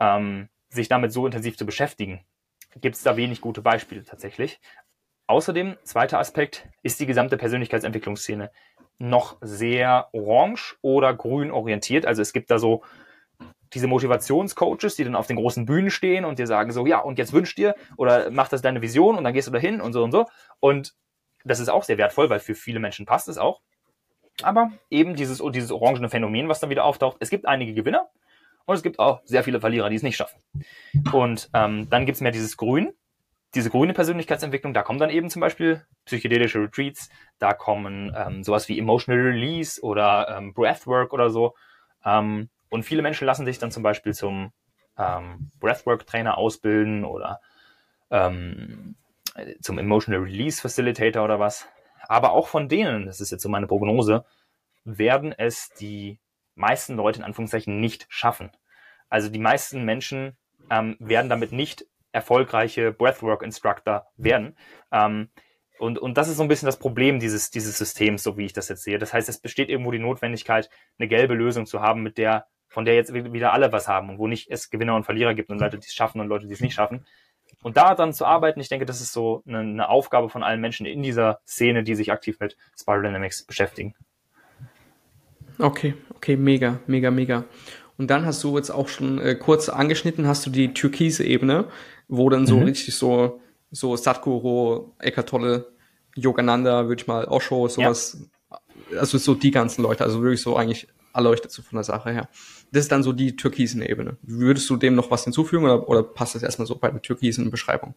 ähm, 0.00 0.48
sich 0.68 0.88
damit 0.88 1.12
so 1.12 1.26
intensiv 1.26 1.56
zu 1.56 1.66
beschäftigen, 1.66 2.24
gibt 2.80 2.96
es 2.96 3.02
da 3.02 3.16
wenig 3.16 3.40
gute 3.40 3.62
Beispiele 3.62 4.04
tatsächlich. 4.04 4.60
Außerdem, 5.26 5.76
zweiter 5.84 6.18
Aspekt, 6.18 6.68
ist 6.82 7.00
die 7.00 7.06
gesamte 7.06 7.36
Persönlichkeitsentwicklungsszene 7.36 8.50
noch 8.98 9.36
sehr 9.40 10.08
orange 10.12 10.76
oder 10.82 11.14
grün 11.14 11.50
orientiert. 11.50 12.06
Also 12.06 12.22
es 12.22 12.32
gibt 12.32 12.50
da 12.50 12.58
so 12.58 12.82
diese 13.74 13.86
Motivationscoaches, 13.86 14.96
die 14.96 15.04
dann 15.04 15.16
auf 15.16 15.26
den 15.26 15.36
großen 15.36 15.64
Bühnen 15.64 15.90
stehen 15.90 16.24
und 16.24 16.38
dir 16.38 16.46
sagen 16.46 16.72
so, 16.72 16.86
ja, 16.86 16.98
und 16.98 17.18
jetzt 17.18 17.32
wünsch 17.32 17.54
dir 17.54 17.74
oder 17.96 18.30
mach 18.30 18.48
das 18.48 18.62
deine 18.62 18.82
Vision 18.82 19.16
und 19.16 19.24
dann 19.24 19.32
gehst 19.32 19.48
du 19.48 19.52
dahin 19.52 19.80
und 19.80 19.92
so 19.92 20.02
und 20.04 20.12
so. 20.12 20.26
Und 20.60 20.94
das 21.44 21.60
ist 21.60 21.68
auch 21.68 21.84
sehr 21.84 21.98
wertvoll, 21.98 22.30
weil 22.30 22.40
für 22.40 22.54
viele 22.54 22.80
Menschen 22.80 23.06
passt 23.06 23.28
es 23.28 23.38
auch. 23.38 23.60
Aber 24.42 24.72
eben 24.90 25.14
dieses, 25.14 25.42
dieses 25.52 25.70
orangene 25.70 26.08
Phänomen, 26.08 26.48
was 26.48 26.60
dann 26.60 26.70
wieder 26.70 26.84
auftaucht. 26.84 27.18
Es 27.20 27.30
gibt 27.30 27.46
einige 27.46 27.74
Gewinner 27.74 28.08
und 28.64 28.74
es 28.74 28.82
gibt 28.82 28.98
auch 28.98 29.20
sehr 29.24 29.44
viele 29.44 29.60
Verlierer, 29.60 29.90
die 29.90 29.96
es 29.96 30.02
nicht 30.02 30.16
schaffen. 30.16 30.40
Und 31.12 31.50
ähm, 31.54 31.88
dann 31.90 32.06
gibt 32.06 32.16
es 32.16 32.22
mehr 32.22 32.32
dieses 32.32 32.56
Grün, 32.56 32.92
diese 33.54 33.70
grüne 33.70 33.92
Persönlichkeitsentwicklung. 33.92 34.72
Da 34.72 34.82
kommen 34.82 34.98
dann 34.98 35.10
eben 35.10 35.28
zum 35.28 35.40
Beispiel 35.40 35.84
psychedelische 36.06 36.60
Retreats, 36.60 37.10
da 37.38 37.52
kommen 37.52 38.12
ähm, 38.16 38.42
sowas 38.42 38.68
wie 38.68 38.78
Emotional 38.78 39.22
Release 39.22 39.80
oder 39.82 40.34
ähm, 40.36 40.54
Breathwork 40.54 41.12
oder 41.12 41.30
so. 41.30 41.54
Ähm, 42.04 42.48
und 42.70 42.84
viele 42.84 43.02
Menschen 43.02 43.26
lassen 43.26 43.44
sich 43.44 43.58
dann 43.58 43.70
zum 43.70 43.82
Beispiel 43.82 44.14
zum 44.14 44.52
ähm, 44.96 45.50
Breathwork-Trainer 45.60 46.38
ausbilden 46.38 47.04
oder 47.04 47.40
ähm, 48.10 48.96
zum 49.60 49.78
Emotional 49.78 50.22
Release 50.22 50.60
Facilitator 50.60 51.24
oder 51.24 51.40
was. 51.40 51.66
Aber 52.08 52.32
auch 52.32 52.48
von 52.48 52.68
denen, 52.68 53.06
das 53.06 53.20
ist 53.20 53.30
jetzt 53.30 53.42
so 53.42 53.48
meine 53.48 53.66
Prognose, 53.66 54.24
werden 54.84 55.32
es 55.32 55.70
die 55.70 56.20
meisten 56.54 56.96
Leute 56.96 57.20
in 57.20 57.24
Anführungszeichen 57.24 57.80
nicht 57.80 58.06
schaffen. 58.08 58.50
Also 59.08 59.28
die 59.28 59.38
meisten 59.38 59.84
Menschen 59.84 60.36
ähm, 60.70 60.96
werden 60.98 61.28
damit 61.28 61.52
nicht 61.52 61.86
erfolgreiche 62.12 62.92
Breathwork 62.92 63.42
Instructor 63.42 64.06
werden. 64.16 64.56
Ähm, 64.90 65.30
und, 65.78 65.98
und 65.98 66.16
das 66.16 66.28
ist 66.28 66.36
so 66.36 66.42
ein 66.42 66.48
bisschen 66.48 66.66
das 66.66 66.78
Problem 66.78 67.18
dieses, 67.18 67.50
dieses 67.50 67.78
Systems, 67.78 68.22
so 68.22 68.36
wie 68.36 68.44
ich 68.44 68.52
das 68.52 68.68
jetzt 68.68 68.84
sehe. 68.84 68.98
Das 68.98 69.12
heißt, 69.12 69.28
es 69.28 69.40
besteht 69.40 69.68
irgendwo 69.68 69.90
die 69.90 69.98
Notwendigkeit, 69.98 70.70
eine 70.98 71.08
gelbe 71.08 71.34
Lösung 71.34 71.66
zu 71.66 71.80
haben, 71.80 72.02
mit 72.02 72.18
der, 72.18 72.46
von 72.68 72.84
der 72.84 72.94
jetzt 72.94 73.12
wieder 73.12 73.52
alle 73.52 73.72
was 73.72 73.88
haben 73.88 74.10
und 74.10 74.18
wo 74.18 74.28
nicht 74.28 74.50
es 74.50 74.70
Gewinner 74.70 74.94
und 74.94 75.04
Verlierer 75.04 75.34
gibt 75.34 75.50
und 75.50 75.58
Leute, 75.58 75.78
die 75.78 75.86
es 75.86 75.94
schaffen 75.94 76.20
und 76.20 76.28
Leute, 76.28 76.46
die 76.46 76.52
es 76.52 76.60
nicht 76.60 76.74
schaffen. 76.74 77.04
Und 77.62 77.76
da 77.76 77.94
dann 77.94 78.12
zu 78.12 78.24
arbeiten, 78.24 78.60
ich 78.60 78.68
denke, 78.68 78.86
das 78.86 79.00
ist 79.00 79.12
so 79.12 79.42
eine, 79.46 79.60
eine 79.60 79.88
Aufgabe 79.88 80.28
von 80.28 80.42
allen 80.42 80.60
Menschen 80.60 80.86
in 80.86 81.02
dieser 81.02 81.40
Szene, 81.46 81.84
die 81.84 81.94
sich 81.94 82.10
aktiv 82.12 82.38
mit 82.40 82.56
Spiral 82.78 83.02
Dynamics 83.02 83.44
beschäftigen. 83.44 83.94
Okay, 85.58 85.94
okay, 86.14 86.36
mega, 86.36 86.80
mega, 86.86 87.10
mega. 87.10 87.44
Und 87.98 88.10
dann 88.10 88.26
hast 88.26 88.42
du 88.42 88.56
jetzt 88.56 88.70
auch 88.70 88.88
schon 88.88 89.20
äh, 89.20 89.34
kurz 89.34 89.68
angeschnitten, 89.68 90.26
hast 90.26 90.44
du 90.46 90.50
die 90.50 90.74
türkise 90.74 91.24
Ebene, 91.24 91.66
wo 92.08 92.28
dann 92.30 92.46
so 92.46 92.56
mhm. 92.56 92.64
richtig 92.64 92.96
so, 92.96 93.40
so 93.70 93.96
Sadhguru, 93.96 94.92
Eckhart 94.98 95.28
Tolle, 95.28 95.72
Yogananda, 96.16 96.88
würde 96.88 97.00
ich 97.00 97.06
mal, 97.06 97.26
Osho, 97.26 97.68
sowas, 97.68 98.28
ja. 98.50 98.98
also 98.98 99.18
so 99.18 99.34
die 99.34 99.50
ganzen 99.50 99.82
Leute, 99.82 100.04
also 100.04 100.22
wirklich 100.22 100.42
so 100.42 100.56
eigentlich 100.56 100.88
erleuchtet 101.14 101.52
so 101.52 101.62
von 101.62 101.76
der 101.76 101.84
Sache 101.84 102.10
her. 102.10 102.28
Das 102.72 102.80
ist 102.80 102.92
dann 102.92 103.02
so 103.02 103.12
die 103.12 103.36
türkisen 103.36 103.82
Ebene. 103.82 104.16
Würdest 104.22 104.68
du 104.70 104.76
dem 104.76 104.94
noch 104.94 105.10
was 105.10 105.24
hinzufügen 105.24 105.64
oder, 105.64 105.88
oder 105.88 106.02
passt 106.02 106.34
das 106.34 106.42
erstmal 106.42 106.66
so 106.66 106.76
bei 106.76 106.90
der 106.90 107.02
türkisen 107.02 107.50
Beschreibung? 107.50 107.94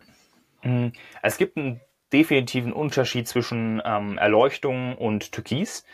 Mhm. 0.63 0.91
Es 1.23 1.37
gibt 1.37 1.57
einen 1.57 1.79
definitiven 2.11 2.73
Unterschied 2.73 3.27
zwischen 3.27 3.81
ähm, 3.85 4.17
Erleuchtung 4.17 4.97
und 4.97 5.31
Türkis. 5.31 5.85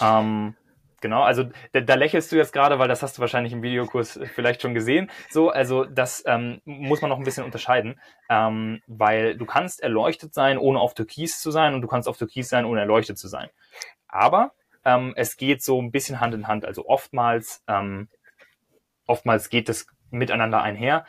Ähm, 0.00 0.54
genau, 1.00 1.22
also 1.22 1.44
da, 1.72 1.80
da, 1.80 1.94
lächelst 1.94 2.32
du 2.32 2.36
jetzt 2.36 2.52
gerade, 2.52 2.78
weil 2.78 2.88
das 2.88 3.02
hast 3.02 3.18
du 3.18 3.20
wahrscheinlich 3.20 3.52
im 3.52 3.62
Videokurs 3.62 4.18
vielleicht 4.34 4.62
schon 4.62 4.74
gesehen. 4.74 5.10
So, 5.28 5.50
also 5.50 5.84
das 5.84 6.22
ähm, 6.26 6.60
muss 6.64 7.02
man 7.02 7.10
noch 7.10 7.18
ein 7.18 7.24
bisschen 7.24 7.44
unterscheiden, 7.44 8.00
ähm, 8.28 8.80
weil 8.86 9.36
du 9.36 9.44
kannst 9.44 9.82
erleuchtet 9.82 10.32
sein, 10.32 10.58
ohne 10.58 10.80
auf 10.80 10.94
Türkis 10.94 11.40
zu 11.40 11.50
sein 11.50 11.74
und 11.74 11.82
du 11.82 11.88
kannst 11.88 12.08
auf 12.08 12.16
Türkis 12.16 12.48
sein, 12.48 12.64
ohne 12.64 12.80
erleuchtet 12.80 13.18
zu 13.18 13.28
sein. 13.28 13.48
Aber 14.08 14.52
ähm, 14.84 15.12
es 15.16 15.36
geht 15.36 15.62
so 15.62 15.80
ein 15.80 15.90
bisschen 15.90 16.20
Hand 16.20 16.34
in 16.34 16.48
Hand. 16.48 16.64
Also 16.64 16.86
oftmals, 16.86 17.62
ähm, 17.68 18.08
oftmals 19.10 19.50
geht 19.50 19.68
es 19.68 19.86
miteinander 20.10 20.62
einher. 20.62 21.04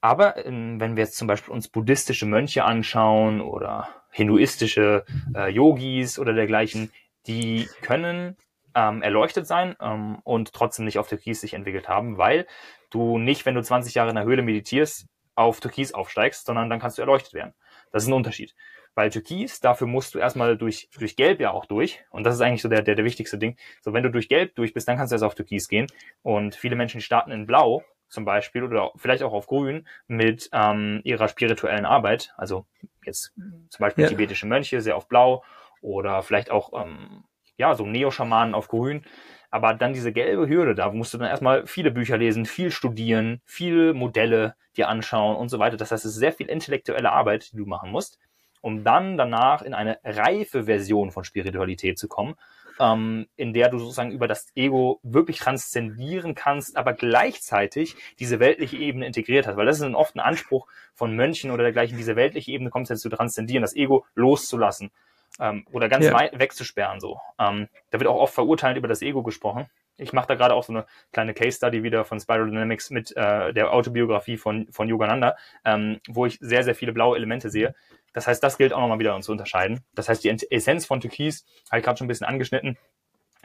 Aber 0.00 0.44
ähm, 0.44 0.78
wenn 0.80 0.96
wir 0.96 1.04
jetzt 1.04 1.16
zum 1.16 1.26
Beispiel 1.26 1.52
uns 1.52 1.68
buddhistische 1.68 2.26
Mönche 2.26 2.64
anschauen 2.64 3.40
oder 3.40 3.88
hinduistische 4.10 5.04
äh, 5.34 5.50
Yogis 5.50 6.18
oder 6.18 6.32
dergleichen, 6.32 6.92
die 7.26 7.68
können 7.82 8.36
ähm, 8.74 9.02
erleuchtet 9.02 9.46
sein 9.46 9.74
ähm, 9.80 10.18
und 10.22 10.52
trotzdem 10.52 10.84
nicht 10.84 10.98
auf 10.98 11.08
Türkis 11.08 11.40
sich 11.40 11.54
entwickelt 11.54 11.88
haben, 11.88 12.18
weil 12.18 12.46
du 12.90 13.18
nicht, 13.18 13.46
wenn 13.46 13.54
du 13.54 13.62
20 13.62 13.94
Jahre 13.94 14.10
in 14.10 14.16
der 14.16 14.24
Höhle 14.24 14.42
meditierst, 14.42 15.06
auf 15.34 15.60
Türkis 15.60 15.92
aufsteigst, 15.92 16.46
sondern 16.46 16.70
dann 16.70 16.80
kannst 16.80 16.98
du 16.98 17.02
erleuchtet 17.02 17.34
werden. 17.34 17.54
Das 17.92 18.02
ist 18.02 18.08
ein 18.08 18.14
Unterschied. 18.14 18.54
Weil 18.96 19.10
Türkis, 19.10 19.60
dafür 19.60 19.86
musst 19.86 20.14
du 20.14 20.18
erstmal 20.18 20.56
durch, 20.56 20.88
durch 20.98 21.16
Gelb 21.16 21.38
ja 21.38 21.50
auch 21.50 21.66
durch. 21.66 22.02
Und 22.08 22.24
das 22.24 22.34
ist 22.34 22.40
eigentlich 22.40 22.62
so 22.62 22.70
der, 22.70 22.80
der, 22.80 22.94
der 22.94 23.04
wichtigste 23.04 23.36
Ding. 23.36 23.56
So, 23.82 23.92
wenn 23.92 24.02
du 24.02 24.10
durch 24.10 24.26
Gelb 24.26 24.54
durch 24.54 24.72
bist, 24.72 24.88
dann 24.88 24.96
kannst 24.96 25.12
du 25.12 25.16
erst 25.16 25.24
auf 25.24 25.34
Türkis 25.34 25.68
gehen. 25.68 25.86
Und 26.22 26.54
viele 26.54 26.76
Menschen 26.76 27.02
starten 27.02 27.30
in 27.30 27.46
Blau 27.46 27.84
zum 28.08 28.24
Beispiel 28.24 28.62
oder 28.62 28.92
vielleicht 28.96 29.22
auch 29.22 29.34
auf 29.34 29.48
Grün 29.48 29.86
mit 30.06 30.48
ähm, 30.52 31.02
ihrer 31.04 31.28
spirituellen 31.28 31.84
Arbeit. 31.84 32.32
Also 32.38 32.64
jetzt 33.04 33.34
zum 33.68 33.80
Beispiel 33.80 34.04
ja. 34.04 34.08
tibetische 34.08 34.46
Mönche, 34.46 34.80
sehr 34.80 34.96
auf 34.96 35.08
Blau 35.08 35.44
oder 35.82 36.22
vielleicht 36.22 36.50
auch 36.50 36.72
ähm, 36.82 37.24
ja 37.58 37.74
so 37.74 37.84
Neo-Schamanen 37.84 38.54
auf 38.54 38.68
Grün. 38.68 39.04
Aber 39.50 39.74
dann 39.74 39.92
diese 39.92 40.12
gelbe 40.12 40.48
Hürde, 40.48 40.74
da 40.74 40.90
musst 40.90 41.12
du 41.12 41.18
dann 41.18 41.28
erstmal 41.28 41.66
viele 41.66 41.90
Bücher 41.90 42.16
lesen, 42.16 42.46
viel 42.46 42.70
studieren, 42.70 43.42
viele 43.44 43.92
Modelle 43.92 44.54
dir 44.78 44.88
anschauen 44.88 45.36
und 45.36 45.50
so 45.50 45.58
weiter. 45.58 45.76
Das 45.76 45.92
heißt, 45.92 46.06
es 46.06 46.12
ist 46.12 46.18
sehr 46.18 46.32
viel 46.32 46.46
intellektuelle 46.46 47.12
Arbeit, 47.12 47.52
die 47.52 47.58
du 47.58 47.66
machen 47.66 47.90
musst 47.90 48.18
um 48.66 48.82
dann 48.82 49.16
danach 49.16 49.62
in 49.62 49.74
eine 49.74 50.00
reife 50.02 50.64
Version 50.64 51.12
von 51.12 51.22
Spiritualität 51.22 52.00
zu 52.00 52.08
kommen, 52.08 52.34
ähm, 52.80 53.28
in 53.36 53.52
der 53.52 53.68
du 53.68 53.78
sozusagen 53.78 54.10
über 54.10 54.26
das 54.26 54.48
Ego 54.56 54.98
wirklich 55.04 55.38
transzendieren 55.38 56.34
kannst, 56.34 56.76
aber 56.76 56.92
gleichzeitig 56.92 57.94
diese 58.18 58.40
weltliche 58.40 58.76
Ebene 58.76 59.06
integriert 59.06 59.46
hast. 59.46 59.56
Weil 59.56 59.66
das 59.66 59.78
ist 59.78 59.94
oft 59.94 60.16
ein 60.16 60.20
Anspruch 60.20 60.66
von 60.94 61.14
Mönchen 61.14 61.52
oder 61.52 61.62
dergleichen, 61.62 61.96
diese 61.96 62.16
weltliche 62.16 62.50
Ebene 62.50 62.70
kommt 62.70 62.88
zu 62.88 63.08
transzendieren, 63.08 63.62
das 63.62 63.76
Ego 63.76 64.04
loszulassen 64.16 64.90
ähm, 65.38 65.64
oder 65.70 65.88
ganz 65.88 66.06
ja. 66.06 66.28
wegzusperren. 66.32 66.98
So, 66.98 67.20
ähm, 67.38 67.68
Da 67.90 68.00
wird 68.00 68.10
auch 68.10 68.18
oft 68.18 68.34
verurteilend 68.34 68.78
über 68.78 68.88
das 68.88 69.00
Ego 69.00 69.22
gesprochen. 69.22 69.70
Ich 69.96 70.12
mache 70.12 70.26
da 70.26 70.34
gerade 70.34 70.54
auch 70.54 70.64
so 70.64 70.72
eine 70.72 70.86
kleine 71.12 71.34
Case 71.34 71.56
Study 71.56 71.84
wieder 71.84 72.04
von 72.04 72.18
Spiral 72.18 72.46
Dynamics 72.46 72.90
mit 72.90 73.16
äh, 73.16 73.54
der 73.54 73.72
Autobiografie 73.72 74.36
von, 74.36 74.66
von 74.72 74.88
Yogananda, 74.88 75.36
ähm, 75.64 76.00
wo 76.08 76.26
ich 76.26 76.38
sehr, 76.40 76.64
sehr 76.64 76.74
viele 76.74 76.92
blaue 76.92 77.16
Elemente 77.16 77.48
sehe. 77.48 77.74
Das 78.16 78.26
heißt, 78.26 78.42
das 78.42 78.56
gilt 78.56 78.72
auch 78.72 78.80
nochmal 78.80 78.98
wieder 78.98 79.20
zu 79.20 79.30
unterscheiden. 79.30 79.84
Das 79.94 80.08
heißt, 80.08 80.24
die 80.24 80.30
Essenz 80.50 80.86
von 80.86 81.02
Türkis, 81.02 81.44
habe 81.70 81.80
ich 81.80 81.84
gerade 81.84 81.98
schon 81.98 82.06
ein 82.06 82.08
bisschen 82.08 82.26
angeschnitten, 82.26 82.78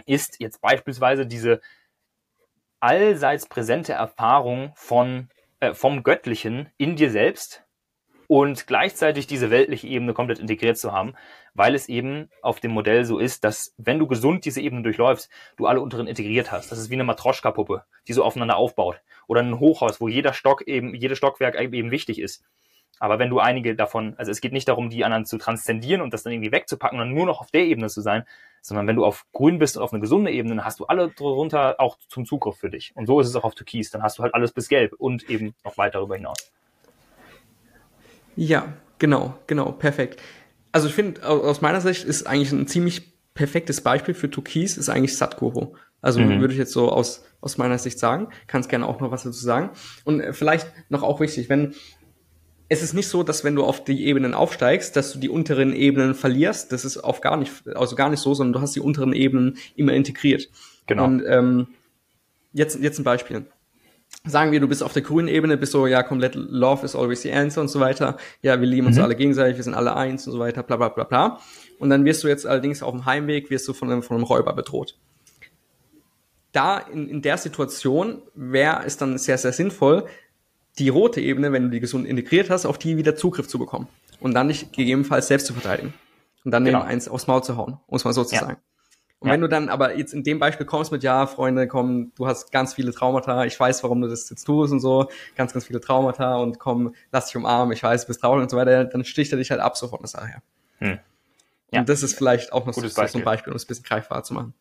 ist 0.05 0.39
jetzt 0.39 0.61
beispielsweise 0.61 1.26
diese 1.26 1.59
allseits 2.80 3.49
präsente 3.49 3.91
Erfahrung 3.91 4.72
von, 4.78 5.28
äh, 5.59 5.74
vom 5.74 6.03
Göttlichen 6.03 6.69
in 6.78 6.95
dir 6.95 7.11
selbst 7.11 7.65
und 8.28 8.65
gleichzeitig 8.65 9.28
diese 9.28 9.51
weltliche 9.51 9.88
Ebene 9.88 10.13
komplett 10.13 10.39
integriert 10.39 10.78
zu 10.78 10.93
haben, 10.93 11.15
weil 11.53 11.76
es 11.76 11.89
eben 11.89 12.30
auf 12.41 12.61
dem 12.61 12.72
Modell 12.72 13.03
so 13.03 13.19
ist, 13.19 13.43
dass 13.43 13.74
wenn 13.78 13.99
du 13.99 14.07
gesund 14.07 14.45
diese 14.45 14.61
Ebene 14.61 14.84
durchläufst, 14.84 15.30
du 15.57 15.65
alle 15.65 15.82
unteren 15.82 16.07
integriert 16.07 16.49
hast. 16.49 16.72
Das 16.72 16.80
ist 16.80 16.89
wie 16.89 16.93
eine 16.93 17.03
Matroschka-Puppe, 17.03 17.84
die 18.07 18.13
so 18.13 18.24
aufeinander 18.24 18.55
aufbaut. 18.55 19.01
Oder 19.28 19.41
ein 19.41 19.59
Hochhaus, 19.59 19.99
wo 19.99 20.07
jeder 20.07 20.32
Stock 20.32 20.61
eben, 20.65 20.95
jedes 20.95 21.17
Stockwerk 21.17 21.59
eben 21.59 21.91
wichtig 21.91 22.19
ist. 22.19 22.45
Aber 23.01 23.17
wenn 23.17 23.31
du 23.31 23.39
einige 23.39 23.75
davon, 23.75 24.13
also 24.17 24.29
es 24.29 24.41
geht 24.41 24.53
nicht 24.53 24.67
darum, 24.67 24.91
die 24.91 25.03
anderen 25.03 25.25
zu 25.25 25.39
transzendieren 25.39 26.01
und 26.01 26.13
das 26.13 26.21
dann 26.21 26.33
irgendwie 26.33 26.51
wegzupacken 26.51 26.99
und 26.99 27.11
nur 27.11 27.25
noch 27.25 27.41
auf 27.41 27.49
der 27.49 27.65
Ebene 27.65 27.89
zu 27.89 27.99
sein, 27.99 28.25
sondern 28.61 28.85
wenn 28.85 28.95
du 28.95 29.03
auf 29.03 29.25
grün 29.33 29.57
bist 29.57 29.75
und 29.75 29.81
auf 29.81 29.91
eine 29.91 30.01
gesunde 30.01 30.29
Ebene, 30.29 30.57
dann 30.57 30.65
hast 30.65 30.79
du 30.79 30.85
alle 30.85 31.09
drunter 31.09 31.79
auch 31.79 31.97
zum 32.09 32.25
Zugriff 32.25 32.57
für 32.57 32.69
dich. 32.69 32.91
Und 32.93 33.07
so 33.07 33.19
ist 33.19 33.27
es 33.27 33.35
auch 33.35 33.43
auf 33.43 33.55
Türkis. 33.55 33.89
Dann 33.89 34.03
hast 34.03 34.19
du 34.19 34.23
halt 34.23 34.35
alles 34.35 34.51
bis 34.51 34.69
gelb 34.69 34.93
und 34.99 35.27
eben 35.31 35.55
noch 35.65 35.79
weit 35.79 35.95
darüber 35.95 36.15
hinaus. 36.15 36.51
Ja, 38.35 38.71
genau, 38.99 39.33
genau, 39.47 39.71
perfekt. 39.71 40.21
Also 40.71 40.87
ich 40.87 40.93
finde, 40.93 41.27
aus 41.27 41.61
meiner 41.61 41.81
Sicht 41.81 42.03
ist 42.03 42.27
eigentlich 42.27 42.51
ein 42.51 42.67
ziemlich 42.67 43.11
perfektes 43.33 43.81
Beispiel 43.81 44.13
für 44.13 44.29
Türkis 44.29 44.77
ist 44.77 44.89
eigentlich 44.89 45.17
Sadhguru. 45.17 45.73
Also 46.03 46.19
mhm. 46.19 46.39
würde 46.39 46.53
ich 46.53 46.59
jetzt 46.59 46.71
so 46.71 46.91
aus, 46.91 47.25
aus 47.41 47.57
meiner 47.57 47.79
Sicht 47.79 47.97
sagen. 47.97 48.27
Kannst 48.45 48.69
gerne 48.69 48.85
auch 48.85 48.99
noch 48.99 49.09
was 49.09 49.23
dazu 49.23 49.39
sagen. 49.43 49.71
Und 50.03 50.21
vielleicht 50.35 50.67
noch 50.89 51.01
auch 51.01 51.19
wichtig, 51.19 51.49
wenn 51.49 51.73
es 52.72 52.82
ist 52.82 52.93
nicht 52.93 53.09
so, 53.09 53.22
dass 53.22 53.43
wenn 53.43 53.53
du 53.53 53.65
auf 53.65 53.84
die 53.84 54.05
Ebenen 54.05 54.34
aufsteigst, 54.34 54.95
dass 54.95 55.11
du 55.11 55.19
die 55.19 55.28
unteren 55.28 55.76
Ebenen 55.76 56.15
verlierst. 56.15 56.72
Das 56.72 56.86
ist 56.86 56.99
auf 56.99 57.19
gar 57.19 57.36
nicht, 57.36 57.51
also 57.76 57.97
gar 57.97 58.09
nicht 58.09 58.22
so, 58.22 58.34
sondern 58.34 58.53
du 58.53 58.61
hast 58.61 58.78
die 58.78 58.80
unteren 58.80 59.11
Ebenen 59.11 59.57
immer 59.76 59.91
integriert. 59.91 60.47
Genau. 60.88 61.03
Und 61.03 61.22
ähm, 61.28 61.67
jetzt, 62.53 62.80
jetzt 62.80 62.97
ein 62.97 63.03
Beispiel. 63.03 63.45
Sagen 64.24 64.53
wir, 64.53 64.61
du 64.61 64.69
bist 64.69 64.84
auf 64.84 64.93
der 64.93 65.01
grünen 65.01 65.28
Ebene, 65.28 65.57
bist 65.57 65.74
so, 65.74 65.86
ja, 65.86 66.01
komplett 66.01 66.36
Love 66.36 66.86
is 66.86 66.95
always 66.95 67.24
the 67.24 67.34
answer 67.34 67.59
und 67.59 67.67
so 67.67 67.82
weiter. 67.82 68.15
Ja, 68.41 68.61
wir 68.61 68.67
lieben 68.67 68.88
uns 68.88 68.95
mhm. 68.95 69.03
alle 69.03 69.17
gegenseitig, 69.17 69.57
wir 69.57 69.65
sind 69.65 69.74
alle 69.74 69.93
eins 69.97 70.26
und 70.26 70.32
so 70.32 70.39
weiter, 70.39 70.63
bla 70.63 70.78
bla 70.78 70.88
bla 70.88 71.03
bla. 71.03 71.39
Und 71.78 71.89
dann 71.89 72.05
wirst 72.05 72.24
du 72.24 72.30
jetzt 72.30 72.47
allerdings 72.47 72.82
auf 72.82 72.93
dem 72.93 73.05
Heimweg, 73.05 73.49
wirst 73.49 73.67
du 73.67 73.74
von 73.74 73.91
einem, 73.91 74.01
von 74.01 74.15
einem 74.15 74.24
Räuber 74.24 74.53
bedroht 74.53 74.95
da 76.51 76.80
in, 76.80 77.07
in 77.07 77.22
der 77.22 77.38
Situation 77.38 78.22
wäre 78.36 78.84
es 78.86 78.97
dann 78.97 79.17
sehr, 79.17 79.38
sehr 79.38 79.53
sinnvoll, 79.53 80.05
die 80.80 80.89
rote 80.89 81.22
Ebene, 81.22 81.51
wenn 81.51 81.63
du 81.63 81.69
die 81.69 81.80
gesund 81.80 82.05
integriert 82.07 82.49
hast, 82.49 82.65
auf 82.65 82.78
die 82.78 82.97
wieder 82.97 83.15
Zugriff 83.15 83.47
zu 83.47 83.59
bekommen. 83.59 83.88
Und 84.19 84.34
dann 84.34 84.47
nicht 84.47 84.74
gegebenenfalls 84.74 85.28
selbst 85.28 85.47
zu 85.47 85.53
verteidigen. 85.53 85.93
Und 86.43 86.51
dann 86.51 86.65
genau. 86.65 86.80
eben 86.80 86.88
eins 86.88 87.07
aufs 87.07 87.28
Maul 87.28 87.43
zu 87.43 87.57
hauen, 87.57 87.80
muss 87.88 88.03
man 88.03 88.13
so 88.13 88.24
zu 88.24 88.36
ja. 88.36 88.41
sagen. 88.41 88.57
Und 89.19 89.28
ja. 89.28 89.34
wenn 89.34 89.41
du 89.41 89.47
dann 89.47 89.69
aber 89.69 89.95
jetzt 89.97 90.13
in 90.13 90.24
dem 90.24 90.39
Beispiel 90.39 90.65
kommst 90.65 90.91
mit, 90.91 91.03
ja, 91.03 91.28
Freunde, 91.28 91.67
komm, 91.67 92.11
du 92.15 92.26
hast 92.26 92.51
ganz 92.51 92.74
viele 92.74 92.91
Traumata, 92.91 93.45
ich 93.45 93.59
weiß, 93.59 93.84
warum 93.84 94.01
du 94.01 94.07
das 94.07 94.28
jetzt 94.32 94.45
tust 94.45 94.74
und 94.74 94.80
so, 94.80 95.09
ganz, 95.36 95.53
ganz 95.53 95.67
viele 95.67 95.80
Traumata 95.80 96.38
und 96.38 96.57
komm, 96.57 96.95
lass 97.11 97.28
dich 97.28 97.36
umarmen, 97.36 97.72
ich 97.72 97.84
weiß, 97.84 98.01
du 98.01 98.07
bist 98.07 98.22
traurig 98.22 98.41
und 98.41 98.49
so 98.49 98.57
weiter, 98.57 98.84
dann 98.86 99.05
sticht 99.05 99.32
er 99.32 99.38
dich 99.38 99.51
halt 99.51 99.61
ab 99.61 99.78
so 99.78 99.88
von 99.88 99.99
der 99.99 100.07
Sache 100.07 100.28
her. 100.28 100.41
Hm. 100.80 100.99
Ja. 101.72 101.82
Und 101.82 101.89
das 101.89 102.01
ist 102.01 102.15
vielleicht 102.15 102.51
auch 102.51 102.65
noch 102.65 102.74
so, 102.74 102.82
so, 102.88 103.01
ein 103.01 103.24
Beispiel, 103.24 103.53
um 103.53 103.57
es 103.57 103.65
ein 103.65 103.67
bisschen 103.67 103.86
greifbar 103.86 104.24
zu 104.24 104.34
machen. 104.34 104.55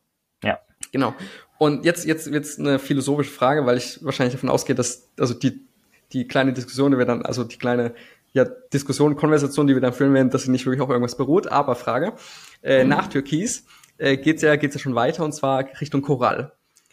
Ja. 0.44 0.60
Genau. 0.92 1.14
Und 1.56 1.86
jetzt, 1.86 2.04
jetzt 2.04 2.26
jetzt 2.26 2.58
eine 2.58 2.78
philosophische 2.78 3.30
Frage, 3.30 3.64
weil 3.64 3.78
ich 3.78 4.04
wahrscheinlich 4.04 4.34
davon 4.34 4.50
ausgehe, 4.50 4.76
dass, 4.76 5.08
also 5.18 5.32
die, 5.32 5.66
die 6.12 6.26
kleine 6.26 6.52
Diskussion, 6.52 6.92
die 6.92 6.98
wir 6.98 7.06
dann, 7.06 7.22
also 7.22 7.44
die 7.44 7.58
kleine, 7.58 7.94
ja, 8.32 8.44
Diskussion, 8.44 9.16
Konversation, 9.16 9.66
die 9.66 9.74
wir 9.74 9.80
dann 9.80 9.92
führen 9.92 10.14
werden, 10.14 10.30
dass 10.30 10.42
sie 10.42 10.50
nicht 10.50 10.66
wirklich 10.66 10.80
auf 10.80 10.90
irgendwas 10.90 11.16
beruht, 11.16 11.48
aber 11.48 11.74
Frage. 11.74 12.12
Äh, 12.62 12.84
mhm. 12.84 12.90
Nach 12.90 13.08
Türkis 13.08 13.66
äh, 13.98 14.16
geht's 14.16 14.42
ja, 14.42 14.56
geht's 14.56 14.74
ja 14.74 14.80
schon 14.80 14.94
weiter 14.94 15.24
und 15.24 15.32
zwar 15.32 15.64
Richtung 15.80 16.02
Korall. 16.02 16.52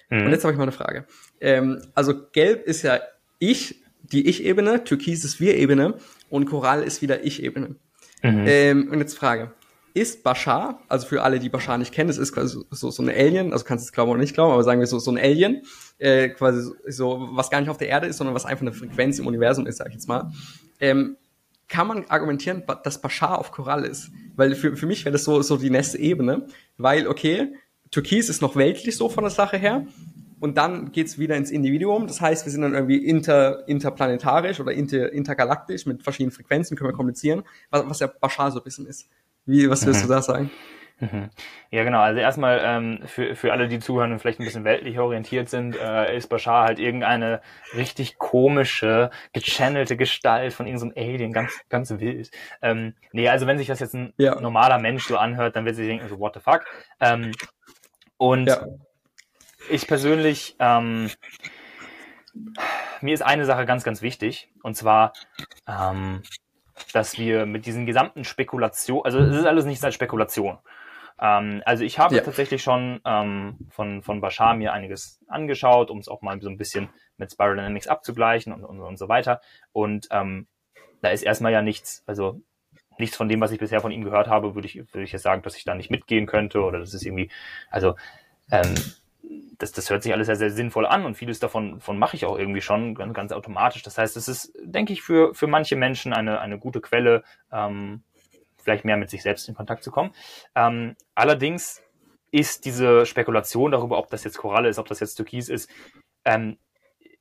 Mhm. 0.09 0.25
Und 0.25 0.31
jetzt 0.31 0.43
habe 0.43 0.53
ich 0.53 0.57
mal 0.57 0.63
eine 0.63 0.71
Frage. 0.71 1.05
Ähm, 1.39 1.81
also 1.93 2.13
Gelb 2.31 2.65
ist 2.65 2.81
ja 2.81 2.99
ich, 3.39 3.83
die 4.01 4.27
Ich-Ebene, 4.27 4.83
Türkis 4.83 5.23
ist 5.23 5.39
Wir-Ebene 5.39 5.95
und 6.29 6.45
Korall 6.45 6.83
ist 6.83 7.01
wieder 7.01 7.23
Ich-Ebene. 7.23 7.75
Mhm. 8.23 8.43
Ähm, 8.47 8.89
und 8.91 8.99
jetzt 8.99 9.17
Frage 9.17 9.51
ist 9.97 10.23
Bashar, 10.23 10.81
also 10.87 11.07
für 11.07 11.23
alle, 11.23 11.39
die 11.39 11.49
Bashar 11.49 11.77
nicht 11.77 11.93
kennen, 11.93 12.07
das 12.07 12.17
ist 12.17 12.33
quasi 12.33 12.59
so, 12.71 12.91
so 12.91 13.03
ein 13.03 13.09
Alien, 13.09 13.53
also 13.53 13.65
kannst 13.65 13.85
du 13.85 13.87
es 13.87 13.91
glauben 13.91 14.11
oder 14.11 14.19
nicht 14.19 14.33
glauben, 14.33 14.53
aber 14.53 14.63
sagen 14.63 14.79
wir 14.79 14.87
so, 14.87 14.99
so 14.99 15.11
ein 15.11 15.17
Alien, 15.17 15.63
äh, 15.97 16.29
quasi 16.29 16.71
so, 16.87 17.29
was 17.31 17.49
gar 17.49 17.59
nicht 17.59 17.69
auf 17.69 17.77
der 17.77 17.89
Erde 17.89 18.07
ist, 18.07 18.17
sondern 18.17 18.35
was 18.35 18.45
einfach 18.45 18.61
eine 18.61 18.73
Frequenz 18.73 19.19
im 19.19 19.27
Universum 19.27 19.67
ist, 19.67 19.77
sag 19.77 19.87
ich 19.87 19.95
jetzt 19.95 20.07
mal. 20.07 20.31
Ähm, 20.79 21.17
kann 21.67 21.87
man 21.87 22.05
argumentieren, 22.05 22.63
dass 22.83 23.01
Bashar 23.01 23.39
auf 23.39 23.51
Korall 23.51 23.83
ist? 23.83 24.09
Weil 24.35 24.55
für, 24.55 24.77
für 24.77 24.85
mich 24.85 25.03
wäre 25.03 25.11
das 25.11 25.25
so, 25.25 25.41
so 25.41 25.57
die 25.57 25.69
nächste 25.69 25.97
Ebene, 25.97 26.47
weil, 26.77 27.07
okay, 27.07 27.53
Türkis 27.91 28.29
ist 28.29 28.41
noch 28.41 28.55
weltlich 28.55 28.95
so 28.95 29.09
von 29.09 29.23
der 29.23 29.31
Sache 29.31 29.57
her, 29.57 29.85
und 30.39 30.57
dann 30.57 30.91
geht's 30.91 31.17
wieder 31.17 31.35
ins 31.35 31.51
Individuum. 31.51 32.07
Das 32.07 32.21
heißt, 32.21 32.45
wir 32.45 32.51
sind 32.51 32.61
dann 32.61 32.73
irgendwie 32.73 32.97
inter, 32.97 33.67
interplanetarisch 33.67 34.59
oder 34.59 34.71
inter, 34.71 35.11
intergalaktisch 35.11 35.85
mit 35.85 36.03
verschiedenen 36.03 36.31
Frequenzen, 36.31 36.77
können 36.77 36.91
wir 36.91 36.95
kommunizieren, 36.95 37.43
was, 37.69 37.89
was 37.89 37.99
ja 37.99 38.07
Bashar 38.07 38.51
so 38.51 38.59
ein 38.59 38.63
bisschen 38.63 38.85
ist. 38.85 39.07
Wie, 39.47 39.69
was 39.69 39.85
willst 39.85 40.03
mhm. 40.03 40.07
du 40.07 40.13
da 40.13 40.21
sagen? 40.21 40.51
Mhm. 40.99 41.29
Ja, 41.69 41.83
genau. 41.83 41.99
Also 41.99 42.19
erstmal 42.19 42.59
ähm, 42.63 42.99
für, 43.05 43.35
für 43.35 43.51
alle, 43.51 43.67
die 43.67 43.79
zuhören 43.79 44.11
und 44.11 44.19
vielleicht 44.19 44.39
ein 44.39 44.45
bisschen 44.45 44.63
weltlich 44.63 44.97
orientiert 44.99 45.47
sind, 45.49 45.75
äh, 45.75 46.15
ist 46.17 46.27
Bashar 46.27 46.65
halt 46.65 46.79
irgendeine 46.79 47.41
richtig 47.75 48.17
komische, 48.17 49.11
gechannelte 49.31 49.95
Gestalt 49.95 50.53
von 50.53 50.65
irgendeinem 50.65 50.93
so 50.95 51.01
Alien, 51.01 51.33
ganz, 51.33 51.51
ganz 51.69 51.91
wild. 51.91 52.31
Ähm, 52.61 52.95
nee, 53.11 53.29
also 53.29 53.45
wenn 53.45 53.57
sich 53.57 53.67
das 53.67 53.79
jetzt 53.79 53.93
ein 53.93 54.13
ja. 54.17 54.39
normaler 54.41 54.79
Mensch 54.79 55.05
so 55.05 55.17
anhört, 55.17 55.55
dann 55.55 55.65
wird 55.65 55.75
sich 55.75 55.87
denken, 55.87 56.07
so 56.09 56.19
what 56.19 56.33
the 56.33 56.39
fuck. 56.39 56.65
Ähm, 56.99 57.31
und 58.17 58.47
ja. 58.47 58.65
ich 59.69 59.87
persönlich, 59.87 60.55
ähm, 60.59 61.11
mir 63.01 63.13
ist 63.13 63.21
eine 63.21 63.45
Sache 63.45 63.65
ganz, 63.65 63.83
ganz 63.83 64.01
wichtig, 64.01 64.49
und 64.63 64.75
zwar, 64.75 65.13
ähm, 65.67 66.23
dass 66.93 67.17
wir 67.17 67.45
mit 67.45 67.65
diesen 67.65 67.85
gesamten 67.85 68.23
Spekulationen, 68.23 69.05
also 69.05 69.19
es 69.19 69.35
ist 69.35 69.45
alles 69.45 69.65
nichts 69.65 69.83
als 69.83 69.95
Spekulation. 69.95 70.57
Ähm, 71.19 71.61
also 71.65 71.83
ich 71.83 71.99
habe 71.99 72.15
ja. 72.15 72.21
tatsächlich 72.21 72.61
schon 72.61 73.01
ähm, 73.05 73.57
von, 73.69 74.03
von 74.03 74.21
Bashar 74.21 74.55
mir 74.55 74.73
einiges 74.73 75.19
angeschaut, 75.27 75.89
um 75.89 75.99
es 75.99 76.07
auch 76.07 76.21
mal 76.21 76.39
so 76.41 76.49
ein 76.49 76.57
bisschen 76.57 76.89
mit 77.17 77.31
Spiral 77.31 77.55
Dynamics 77.55 77.87
abzugleichen 77.87 78.53
und, 78.53 78.63
und, 78.63 78.81
und 78.81 78.97
so 78.97 79.09
weiter. 79.09 79.41
Und 79.71 80.07
ähm, 80.11 80.47
da 81.01 81.09
ist 81.09 81.23
erstmal 81.23 81.51
ja 81.51 81.61
nichts, 81.61 82.03
also 82.05 82.41
nichts 82.97 83.17
von 83.17 83.29
dem, 83.29 83.41
was 83.41 83.51
ich 83.51 83.59
bisher 83.59 83.81
von 83.81 83.91
ihm 83.91 84.03
gehört 84.03 84.27
habe, 84.27 84.55
würde 84.55 84.67
ich, 84.67 84.75
würde 84.75 85.03
ich 85.03 85.11
jetzt 85.11 85.23
sagen, 85.23 85.41
dass 85.41 85.55
ich 85.55 85.63
da 85.63 85.75
nicht 85.75 85.91
mitgehen 85.91 86.25
könnte 86.25 86.61
oder 86.61 86.79
das 86.79 86.93
ist 86.93 87.05
irgendwie, 87.05 87.29
also 87.69 87.95
ähm, 88.51 88.73
das, 89.57 89.71
das 89.71 89.89
hört 89.89 90.03
sich 90.03 90.13
alles 90.13 90.27
sehr, 90.27 90.35
sehr 90.35 90.51
sinnvoll 90.51 90.85
an 90.85 91.05
und 91.05 91.15
vieles 91.15 91.39
davon, 91.39 91.75
davon 91.75 91.97
mache 91.97 92.15
ich 92.15 92.25
auch 92.25 92.37
irgendwie 92.37 92.61
schon 92.61 92.95
ganz, 92.95 93.13
ganz 93.13 93.31
automatisch. 93.31 93.83
Das 93.83 93.97
heißt, 93.97 94.15
es 94.17 94.27
ist, 94.27 94.53
denke 94.63 94.93
ich, 94.93 95.01
für, 95.01 95.33
für 95.33 95.47
manche 95.47 95.75
Menschen 95.75 96.13
eine, 96.13 96.39
eine 96.39 96.59
gute 96.59 96.81
Quelle, 96.81 97.23
ähm, 97.51 98.03
vielleicht 98.57 98.85
mehr 98.85 98.97
mit 98.97 99.09
sich 99.09 99.23
selbst 99.23 99.47
in 99.47 99.55
Kontakt 99.55 99.83
zu 99.83 99.91
kommen. 99.91 100.11
Ähm, 100.55 100.95
allerdings 101.15 101.81
ist 102.31 102.65
diese 102.65 103.05
Spekulation 103.05 103.71
darüber, 103.71 103.97
ob 103.97 104.09
das 104.09 104.23
jetzt 104.23 104.37
Koralle 104.37 104.69
ist, 104.69 104.79
ob 104.79 104.87
das 104.87 104.99
jetzt 104.99 105.15
Türkis 105.15 105.49
ist, 105.49 105.69
ähm, 106.25 106.57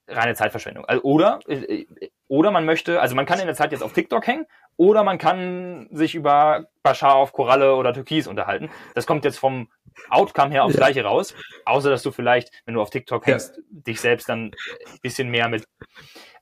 reine 0.08 0.34
Zeitverschwendung. 0.34 0.84
Also, 0.84 1.02
oder, 1.02 1.40
äh, 1.48 1.86
oder 2.28 2.50
man 2.50 2.64
möchte, 2.64 3.00
also 3.00 3.14
man 3.14 3.26
kann 3.26 3.38
in 3.38 3.46
der 3.46 3.54
Zeit 3.54 3.72
jetzt 3.72 3.82
auf 3.82 3.92
TikTok 3.92 4.26
hängen 4.26 4.46
oder 4.76 5.04
man 5.04 5.18
kann 5.18 5.88
sich 5.90 6.14
über 6.14 6.66
Bashar 6.82 7.14
auf 7.14 7.32
Koralle 7.32 7.76
oder 7.76 7.94
Türkis 7.94 8.26
unterhalten. 8.26 8.70
Das 8.94 9.06
kommt 9.06 9.24
jetzt 9.24 9.38
vom 9.38 9.68
Outcome 10.08 10.50
her 10.50 10.64
aufs 10.64 10.74
ja. 10.74 10.80
Gleiche 10.80 11.04
raus. 11.04 11.34
Außer, 11.64 11.90
dass 11.90 12.02
du 12.02 12.10
vielleicht, 12.10 12.50
wenn 12.64 12.74
du 12.74 12.80
auf 12.80 12.90
TikTok 12.90 13.26
hängst, 13.26 13.56
ja. 13.56 13.62
dich 13.70 14.00
selbst 14.00 14.28
dann 14.28 14.46
ein 14.46 15.00
bisschen 15.02 15.28
mehr 15.28 15.48
mit 15.48 15.64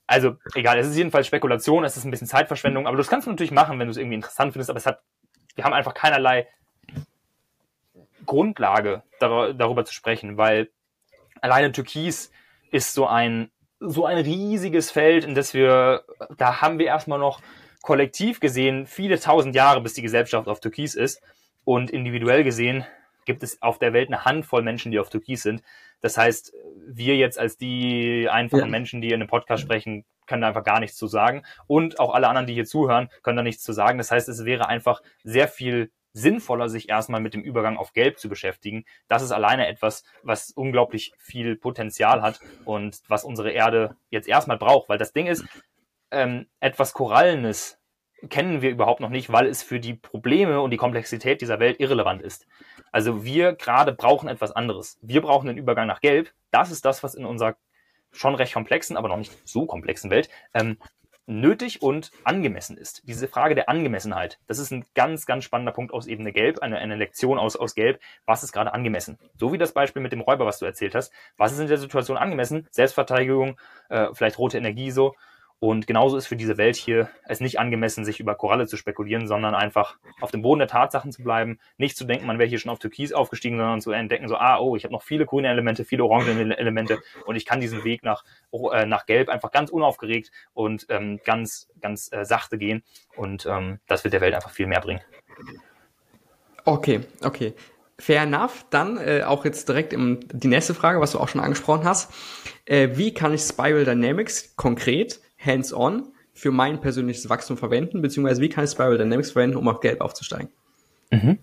also 0.06 0.36
egal, 0.54 0.78
es 0.78 0.86
ist 0.86 0.96
jedenfalls 0.96 1.26
Spekulation, 1.26 1.82
es 1.82 1.96
ist 1.96 2.04
ein 2.04 2.10
bisschen 2.10 2.26
Zeitverschwendung, 2.26 2.86
aber 2.86 2.98
das 2.98 3.08
kannst 3.08 3.26
du 3.26 3.30
natürlich 3.30 3.52
machen, 3.52 3.78
wenn 3.78 3.86
du 3.86 3.90
es 3.90 3.96
irgendwie 3.96 4.16
interessant 4.16 4.52
findest, 4.52 4.68
aber 4.68 4.76
es 4.76 4.84
hat, 4.84 5.00
wir 5.54 5.64
haben 5.64 5.72
einfach 5.72 5.94
keinerlei 5.94 6.46
Grundlage 8.26 9.02
darüber 9.18 9.84
zu 9.86 9.94
sprechen, 9.94 10.36
weil 10.36 10.68
alleine 11.40 11.72
Türkis 11.72 12.30
ist 12.70 12.92
so 12.92 13.06
ein 13.06 13.50
so 13.80 14.06
ein 14.06 14.18
riesiges 14.18 14.90
Feld, 14.90 15.24
in 15.24 15.34
das 15.34 15.52
wir, 15.52 16.04
da 16.38 16.60
haben 16.62 16.78
wir 16.78 16.86
erstmal 16.86 17.18
noch 17.18 17.40
kollektiv 17.82 18.40
gesehen 18.40 18.86
viele 18.86 19.20
tausend 19.20 19.54
Jahre, 19.54 19.80
bis 19.82 19.92
die 19.92 20.02
Gesellschaft 20.02 20.48
auf 20.48 20.60
Türkis 20.60 20.94
ist. 20.94 21.20
Und 21.64 21.90
individuell 21.90 22.44
gesehen 22.44 22.86
gibt 23.24 23.42
es 23.42 23.60
auf 23.62 23.78
der 23.78 23.92
Welt 23.92 24.08
eine 24.08 24.24
Handvoll 24.24 24.62
Menschen, 24.62 24.92
die 24.92 24.98
auf 24.98 25.10
Türkis 25.10 25.42
sind. 25.42 25.62
Das 26.00 26.18
heißt, 26.18 26.52
wir 26.86 27.16
jetzt 27.16 27.38
als 27.38 27.56
die 27.56 28.28
einfachen 28.30 28.60
ja. 28.60 28.66
Menschen, 28.66 29.00
die 29.00 29.08
in 29.08 29.14
einem 29.14 29.28
Podcast 29.28 29.62
sprechen, 29.62 30.04
können 30.26 30.42
da 30.42 30.48
einfach 30.48 30.64
gar 30.64 30.80
nichts 30.80 30.96
zu 30.96 31.06
sagen. 31.06 31.42
Und 31.66 31.98
auch 31.98 32.14
alle 32.14 32.28
anderen, 32.28 32.46
die 32.46 32.54
hier 32.54 32.66
zuhören, 32.66 33.08
können 33.22 33.36
da 33.36 33.42
nichts 33.42 33.62
zu 33.62 33.72
sagen. 33.72 33.98
Das 33.98 34.10
heißt, 34.10 34.28
es 34.28 34.44
wäre 34.44 34.68
einfach 34.68 35.02
sehr 35.22 35.48
viel 35.48 35.90
sinnvoller, 36.12 36.68
sich 36.68 36.88
erstmal 36.88 37.20
mit 37.20 37.34
dem 37.34 37.42
Übergang 37.42 37.76
auf 37.76 37.92
Gelb 37.92 38.18
zu 38.18 38.28
beschäftigen. 38.28 38.84
Das 39.08 39.22
ist 39.22 39.32
alleine 39.32 39.66
etwas, 39.66 40.04
was 40.22 40.50
unglaublich 40.50 41.12
viel 41.18 41.56
Potenzial 41.56 42.22
hat 42.22 42.40
und 42.64 43.00
was 43.08 43.24
unsere 43.24 43.50
Erde 43.50 43.96
jetzt 44.10 44.28
erstmal 44.28 44.56
braucht. 44.56 44.88
Weil 44.88 44.98
das 44.98 45.12
Ding 45.12 45.26
ist, 45.26 45.44
ähm, 46.10 46.46
etwas 46.60 46.92
Korallenes 46.92 47.80
kennen 48.28 48.62
wir 48.62 48.70
überhaupt 48.70 49.00
noch 49.00 49.10
nicht, 49.10 49.32
weil 49.32 49.46
es 49.46 49.62
für 49.62 49.80
die 49.80 49.94
Probleme 49.94 50.60
und 50.60 50.70
die 50.70 50.76
Komplexität 50.76 51.40
dieser 51.40 51.60
Welt 51.60 51.80
irrelevant 51.80 52.22
ist. 52.22 52.46
Also 52.92 53.24
wir 53.24 53.54
gerade 53.54 53.92
brauchen 53.92 54.28
etwas 54.28 54.52
anderes. 54.52 54.98
Wir 55.02 55.20
brauchen 55.20 55.46
den 55.46 55.58
Übergang 55.58 55.86
nach 55.86 56.00
Gelb. 56.00 56.32
Das 56.50 56.70
ist 56.70 56.84
das, 56.84 57.02
was 57.02 57.14
in 57.14 57.24
unserer 57.24 57.56
schon 58.12 58.34
recht 58.34 58.54
komplexen, 58.54 58.96
aber 58.96 59.08
noch 59.08 59.16
nicht 59.16 59.32
so 59.44 59.66
komplexen 59.66 60.10
Welt 60.10 60.28
ähm, 60.52 60.78
nötig 61.26 61.82
und 61.82 62.10
angemessen 62.24 62.76
ist. 62.76 63.02
Diese 63.06 63.28
Frage 63.28 63.54
der 63.54 63.68
Angemessenheit, 63.68 64.38
das 64.46 64.58
ist 64.58 64.70
ein 64.70 64.84
ganz, 64.94 65.26
ganz 65.26 65.44
spannender 65.44 65.72
Punkt 65.72 65.92
aus 65.92 66.06
Ebene 66.06 66.32
Gelb, 66.32 66.60
eine, 66.60 66.78
eine 66.78 66.96
Lektion 66.96 67.38
aus, 67.38 67.56
aus 67.56 67.74
Gelb. 67.74 68.00
Was 68.26 68.42
ist 68.42 68.52
gerade 68.52 68.74
angemessen? 68.74 69.18
So 69.38 69.52
wie 69.52 69.58
das 69.58 69.72
Beispiel 69.72 70.02
mit 70.02 70.12
dem 70.12 70.20
Räuber, 70.20 70.46
was 70.46 70.58
du 70.58 70.66
erzählt 70.66 70.94
hast. 70.94 71.12
Was 71.36 71.52
ist 71.52 71.60
in 71.60 71.68
der 71.68 71.78
Situation 71.78 72.16
angemessen? 72.16 72.68
Selbstverteidigung, 72.70 73.58
äh, 73.88 74.08
vielleicht 74.12 74.38
rote 74.38 74.58
Energie 74.58 74.90
so. 74.90 75.14
Und 75.64 75.86
genauso 75.86 76.18
ist 76.18 76.26
für 76.26 76.36
diese 76.36 76.58
Welt 76.58 76.76
hier 76.76 77.08
es 77.24 77.40
nicht 77.40 77.58
angemessen, 77.58 78.04
sich 78.04 78.20
über 78.20 78.34
Koralle 78.34 78.66
zu 78.66 78.76
spekulieren, 78.76 79.26
sondern 79.26 79.54
einfach 79.54 79.96
auf 80.20 80.30
dem 80.30 80.42
Boden 80.42 80.58
der 80.58 80.68
Tatsachen 80.68 81.10
zu 81.10 81.22
bleiben, 81.22 81.58
nicht 81.78 81.96
zu 81.96 82.04
denken, 82.04 82.26
man 82.26 82.38
wäre 82.38 82.46
hier 82.46 82.58
schon 82.58 82.70
auf 82.70 82.80
Türkis 82.80 83.14
aufgestiegen, 83.14 83.56
sondern 83.56 83.80
zu 83.80 83.90
entdecken, 83.90 84.28
so, 84.28 84.36
ah, 84.36 84.58
oh, 84.58 84.76
ich 84.76 84.84
habe 84.84 84.92
noch 84.92 85.02
viele 85.02 85.24
grüne 85.24 85.48
Elemente, 85.48 85.86
viele 85.86 86.04
orange 86.04 86.28
Elemente 86.32 86.98
und 87.24 87.36
ich 87.36 87.46
kann 87.46 87.60
diesen 87.60 87.82
Weg 87.82 88.02
nach, 88.02 88.24
äh, 88.52 88.84
nach 88.84 89.06
Gelb 89.06 89.30
einfach 89.30 89.52
ganz 89.52 89.70
unaufgeregt 89.70 90.30
und 90.52 90.84
ähm, 90.90 91.18
ganz, 91.24 91.70
ganz 91.80 92.12
äh, 92.12 92.26
sachte 92.26 92.58
gehen. 92.58 92.82
Und 93.16 93.46
ähm, 93.46 93.80
das 93.86 94.04
wird 94.04 94.12
der 94.12 94.20
Welt 94.20 94.34
einfach 94.34 94.50
viel 94.50 94.66
mehr 94.66 94.82
bringen. 94.82 95.00
Okay, 96.66 97.00
okay. 97.22 97.54
Fair 97.98 98.24
enough. 98.24 98.66
Dann 98.68 98.98
äh, 98.98 99.22
auch 99.22 99.46
jetzt 99.46 99.66
direkt 99.70 99.94
im, 99.94 100.20
die 100.30 100.48
nächste 100.48 100.74
Frage, 100.74 101.00
was 101.00 101.12
du 101.12 101.20
auch 101.20 101.28
schon 101.28 101.40
angesprochen 101.40 101.84
hast. 101.84 102.12
Äh, 102.66 102.90
wie 102.98 103.14
kann 103.14 103.32
ich 103.32 103.40
Spiral 103.40 103.86
Dynamics 103.86 104.56
konkret, 104.56 105.20
hands-on, 105.44 106.08
für 106.32 106.50
mein 106.50 106.80
persönliches 106.80 107.28
Wachstum 107.28 107.56
verwenden? 107.56 108.02
Beziehungsweise 108.02 108.40
wie 108.40 108.48
kann 108.48 108.64
ich 108.64 108.70
Spiral 108.70 108.98
Dynamics 108.98 109.32
verwenden, 109.32 109.56
um 109.56 109.68
auf 109.68 109.80
Gelb 109.80 110.00
aufzusteigen? 110.00 110.48
Mhm. 111.10 111.38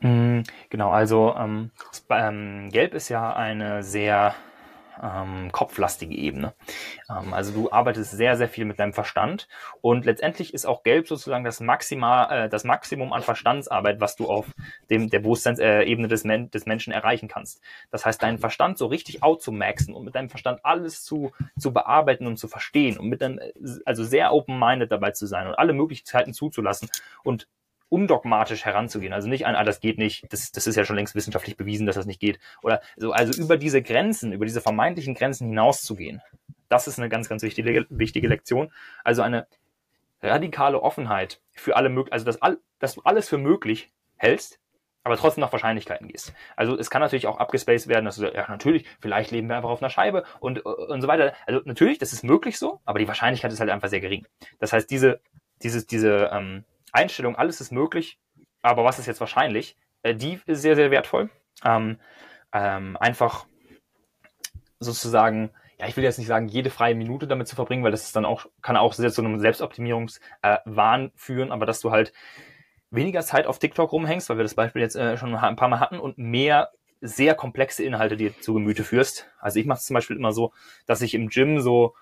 Mm, 0.00 0.42
genau, 0.68 0.90
also 0.90 1.34
ähm, 1.38 1.70
ähm, 2.10 2.68
Gelb 2.70 2.94
ist 2.94 3.08
ja 3.08 3.34
eine 3.34 3.82
sehr 3.82 4.34
ähm, 5.02 5.50
kopflastige 5.52 6.14
Ebene. 6.14 6.54
Ähm, 7.10 7.34
also 7.34 7.52
du 7.52 7.70
arbeitest 7.70 8.12
sehr, 8.12 8.36
sehr 8.36 8.48
viel 8.48 8.64
mit 8.64 8.78
deinem 8.78 8.92
Verstand 8.92 9.48
und 9.80 10.04
letztendlich 10.04 10.54
ist 10.54 10.66
auch 10.66 10.82
Gelb 10.82 11.08
sozusagen 11.08 11.44
das, 11.44 11.60
Maxima, 11.60 12.44
äh, 12.44 12.48
das 12.48 12.64
Maximum 12.64 13.12
an 13.12 13.22
Verstandsarbeit, 13.22 14.00
was 14.00 14.16
du 14.16 14.26
auf 14.26 14.46
dem, 14.90 15.10
der 15.10 15.20
Bewusstseinsebene 15.20 16.08
des, 16.08 16.24
Men 16.24 16.50
des 16.50 16.66
Menschen 16.66 16.92
erreichen 16.92 17.28
kannst. 17.28 17.60
Das 17.90 18.04
heißt, 18.04 18.22
deinen 18.22 18.38
Verstand 18.38 18.78
so 18.78 18.86
richtig 18.86 19.22
outzumaxen 19.22 19.94
und 19.94 20.04
mit 20.04 20.14
deinem 20.14 20.30
Verstand 20.30 20.60
alles 20.64 21.04
zu, 21.04 21.32
zu 21.58 21.72
bearbeiten 21.72 22.26
und 22.26 22.36
zu 22.36 22.48
verstehen 22.48 22.98
und 22.98 23.08
mit 23.08 23.22
deinem, 23.22 23.40
also 23.84 24.04
sehr 24.04 24.32
open-minded 24.32 24.90
dabei 24.90 25.10
zu 25.10 25.26
sein 25.26 25.46
und 25.46 25.54
alle 25.54 25.72
Möglichkeiten 25.72 26.32
zuzulassen 26.32 26.88
und 27.22 27.48
undogmatisch 27.88 28.64
heranzugehen. 28.64 29.12
Also 29.12 29.28
nicht 29.28 29.46
ein, 29.46 29.54
ah, 29.54 29.64
das 29.64 29.80
geht 29.80 29.98
nicht, 29.98 30.32
das, 30.32 30.52
das 30.52 30.66
ist 30.66 30.76
ja 30.76 30.84
schon 30.84 30.96
längst 30.96 31.14
wissenschaftlich 31.14 31.56
bewiesen, 31.56 31.86
dass 31.86 31.96
das 31.96 32.06
nicht 32.06 32.20
geht. 32.20 32.38
Oder 32.62 32.80
so, 32.96 33.12
also 33.12 33.40
über 33.40 33.56
diese 33.56 33.82
Grenzen, 33.82 34.32
über 34.32 34.44
diese 34.44 34.60
vermeintlichen 34.60 35.14
Grenzen 35.14 35.48
hinauszugehen. 35.48 36.22
Das 36.68 36.88
ist 36.88 36.98
eine 36.98 37.08
ganz, 37.08 37.28
ganz 37.28 37.42
wichtige, 37.42 37.86
wichtige 37.90 38.28
Lektion. 38.28 38.72
Also 39.04 39.22
eine 39.22 39.46
radikale 40.22 40.80
Offenheit 40.80 41.40
für 41.52 41.76
alle 41.76 41.88
möglichen, 41.88 42.14
also 42.14 42.24
dass, 42.24 42.40
all, 42.42 42.58
dass 42.78 42.94
du 42.94 43.02
alles 43.02 43.28
für 43.28 43.38
möglich 43.38 43.92
hältst, 44.16 44.58
aber 45.04 45.18
trotzdem 45.18 45.42
nach 45.42 45.52
Wahrscheinlichkeiten 45.52 46.08
gehst. 46.08 46.32
Also 46.56 46.78
es 46.78 46.88
kann 46.88 47.02
natürlich 47.02 47.26
auch 47.26 47.38
abgespaced 47.38 47.88
werden, 47.88 48.06
dass 48.06 48.16
du 48.16 48.22
sagst, 48.22 48.34
ja 48.34 48.48
natürlich, 48.48 48.86
vielleicht 49.00 49.30
leben 49.30 49.48
wir 49.48 49.56
einfach 49.56 49.68
auf 49.68 49.82
einer 49.82 49.90
Scheibe 49.90 50.24
und, 50.40 50.64
und 50.64 51.02
so 51.02 51.08
weiter. 51.08 51.34
Also 51.46 51.60
natürlich, 51.66 51.98
das 51.98 52.14
ist 52.14 52.24
möglich 52.24 52.58
so, 52.58 52.80
aber 52.86 52.98
die 52.98 53.06
Wahrscheinlichkeit 53.06 53.52
ist 53.52 53.60
halt 53.60 53.70
einfach 53.70 53.88
sehr 53.88 54.00
gering. 54.00 54.26
Das 54.58 54.72
heißt, 54.72 54.90
diese, 54.90 55.20
dieses, 55.62 55.86
diese, 55.86 56.30
ähm, 56.32 56.64
Einstellung, 56.94 57.36
alles 57.36 57.60
ist 57.60 57.72
möglich, 57.72 58.18
aber 58.62 58.84
was 58.84 58.98
ist 58.98 59.06
jetzt 59.06 59.20
wahrscheinlich, 59.20 59.76
äh, 60.02 60.14
die 60.14 60.40
ist 60.46 60.62
sehr, 60.62 60.76
sehr 60.76 60.90
wertvoll. 60.90 61.30
Ähm, 61.64 61.98
ähm, 62.52 62.96
einfach 62.98 63.46
sozusagen, 64.78 65.50
ja, 65.78 65.88
ich 65.88 65.96
will 65.96 66.04
jetzt 66.04 66.18
nicht 66.18 66.28
sagen, 66.28 66.48
jede 66.48 66.70
freie 66.70 66.94
Minute 66.94 67.26
damit 67.26 67.48
zu 67.48 67.56
verbringen, 67.56 67.82
weil 67.82 67.90
das 67.90 68.04
ist 68.04 68.16
dann 68.16 68.24
auch, 68.24 68.46
kann 68.62 68.76
auch 68.76 68.92
sehr 68.92 69.10
zu 69.10 69.22
einem 69.22 69.40
Selbstoptimierungswahn 69.40 71.06
äh, 71.06 71.10
führen, 71.16 71.52
aber 71.52 71.66
dass 71.66 71.80
du 71.80 71.90
halt 71.90 72.12
weniger 72.90 73.22
Zeit 73.22 73.46
auf 73.46 73.58
TikTok 73.58 73.90
rumhängst, 73.90 74.28
weil 74.28 74.36
wir 74.36 74.44
das 74.44 74.54
Beispiel 74.54 74.82
jetzt 74.82 74.96
äh, 74.96 75.16
schon 75.16 75.34
ein 75.34 75.56
paar 75.56 75.68
Mal 75.68 75.80
hatten 75.80 75.98
und 75.98 76.16
mehr 76.18 76.70
sehr 77.00 77.34
komplexe 77.34 77.82
Inhalte 77.82 78.16
dir 78.16 78.38
zu 78.40 78.54
Gemüte 78.54 78.84
führst. 78.84 79.28
Also 79.38 79.58
ich 79.58 79.66
mache 79.66 79.78
es 79.78 79.84
zum 79.84 79.94
Beispiel 79.94 80.16
immer 80.16 80.32
so, 80.32 80.52
dass 80.86 81.02
ich 81.02 81.14
im 81.14 81.28
Gym 81.28 81.60
so 81.60 81.94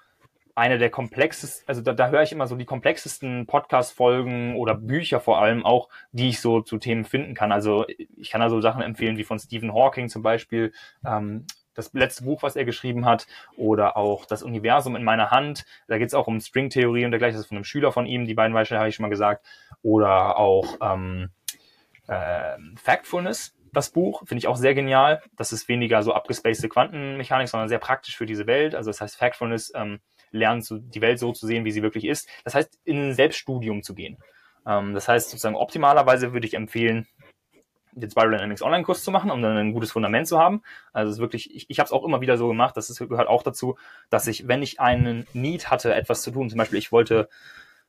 eine 0.54 0.78
der 0.78 0.90
komplexesten, 0.90 1.66
also 1.66 1.80
da, 1.80 1.92
da 1.94 2.08
höre 2.08 2.22
ich 2.22 2.32
immer 2.32 2.46
so 2.46 2.56
die 2.56 2.64
komplexesten 2.64 3.46
Podcast-Folgen 3.46 4.56
oder 4.56 4.74
Bücher 4.74 5.20
vor 5.20 5.40
allem 5.40 5.64
auch, 5.64 5.88
die 6.12 6.28
ich 6.28 6.40
so 6.40 6.60
zu 6.60 6.78
Themen 6.78 7.04
finden 7.04 7.34
kann. 7.34 7.52
Also 7.52 7.86
ich 7.88 8.30
kann 8.30 8.40
da 8.40 8.50
so 8.50 8.60
Sachen 8.60 8.82
empfehlen 8.82 9.16
wie 9.16 9.24
von 9.24 9.38
Stephen 9.38 9.72
Hawking 9.72 10.08
zum 10.08 10.22
Beispiel, 10.22 10.72
ähm, 11.04 11.46
das 11.74 11.92
letzte 11.94 12.24
Buch, 12.24 12.42
was 12.42 12.56
er 12.56 12.64
geschrieben 12.64 13.06
hat, 13.06 13.26
oder 13.56 13.96
auch 13.96 14.26
das 14.26 14.42
Universum 14.42 14.96
in 14.96 15.04
meiner 15.04 15.30
Hand. 15.30 15.64
Da 15.88 15.98
geht 15.98 16.08
es 16.08 16.14
auch 16.14 16.26
um 16.26 16.40
Stringtheorie 16.40 17.04
und 17.04 17.12
dergleichen. 17.12 17.36
Das 17.36 17.44
ist 17.44 17.48
von 17.48 17.56
einem 17.56 17.64
Schüler 17.64 17.92
von 17.92 18.06
ihm, 18.06 18.26
die 18.26 18.34
beiden 18.34 18.52
Beispiele 18.52 18.78
habe 18.78 18.88
ich 18.88 18.94
schon 18.94 19.04
mal 19.04 19.08
gesagt. 19.08 19.44
Oder 19.82 20.36
auch 20.36 20.76
ähm, 20.82 21.30
äh, 22.08 22.58
Factfulness, 22.76 23.54
das 23.72 23.90
Buch, 23.90 24.22
finde 24.26 24.40
ich 24.40 24.48
auch 24.48 24.56
sehr 24.56 24.74
genial. 24.74 25.22
Das 25.36 25.52
ist 25.52 25.68
weniger 25.68 26.02
so 26.02 26.12
abgespacede 26.12 26.68
Quantenmechanik, 26.68 27.48
sondern 27.48 27.70
sehr 27.70 27.78
praktisch 27.78 28.16
für 28.16 28.26
diese 28.26 28.46
Welt. 28.46 28.74
Also 28.74 28.90
das 28.90 29.00
heißt, 29.00 29.16
Factfulness 29.16 29.72
ähm, 29.74 30.00
lernen, 30.32 30.64
die 30.70 31.00
Welt 31.00 31.18
so 31.18 31.32
zu 31.32 31.46
sehen, 31.46 31.64
wie 31.64 31.70
sie 31.72 31.82
wirklich 31.82 32.04
ist. 32.04 32.28
Das 32.44 32.54
heißt, 32.54 32.80
in 32.84 33.10
ein 33.10 33.14
Selbststudium 33.14 33.82
zu 33.82 33.94
gehen. 33.94 34.18
Ähm, 34.66 34.94
das 34.94 35.08
heißt, 35.08 35.30
sozusagen 35.30 35.56
optimalerweise 35.56 36.32
würde 36.32 36.46
ich 36.46 36.54
empfehlen, 36.54 37.06
den 37.94 38.10
Spiral 38.10 38.30
Dynamics 38.30 38.62
Online-Kurs 38.62 39.04
zu 39.04 39.10
machen, 39.10 39.30
um 39.30 39.42
dann 39.42 39.56
ein 39.56 39.72
gutes 39.72 39.92
Fundament 39.92 40.26
zu 40.26 40.38
haben. 40.38 40.62
Also 40.92 41.10
es 41.10 41.16
ist 41.16 41.20
wirklich, 41.20 41.54
ich, 41.54 41.66
ich 41.68 41.78
habe 41.78 41.86
es 41.86 41.92
auch 41.92 42.04
immer 42.04 42.20
wieder 42.20 42.38
so 42.38 42.48
gemacht, 42.48 42.76
das 42.76 42.88
ist, 42.88 42.98
gehört 42.98 43.28
auch 43.28 43.42
dazu, 43.42 43.76
dass 44.08 44.26
ich, 44.26 44.48
wenn 44.48 44.62
ich 44.62 44.80
einen 44.80 45.26
Need 45.34 45.70
hatte, 45.70 45.94
etwas 45.94 46.22
zu 46.22 46.30
tun, 46.30 46.48
zum 46.48 46.58
Beispiel 46.58 46.78
ich 46.78 46.90
wollte 46.90 47.28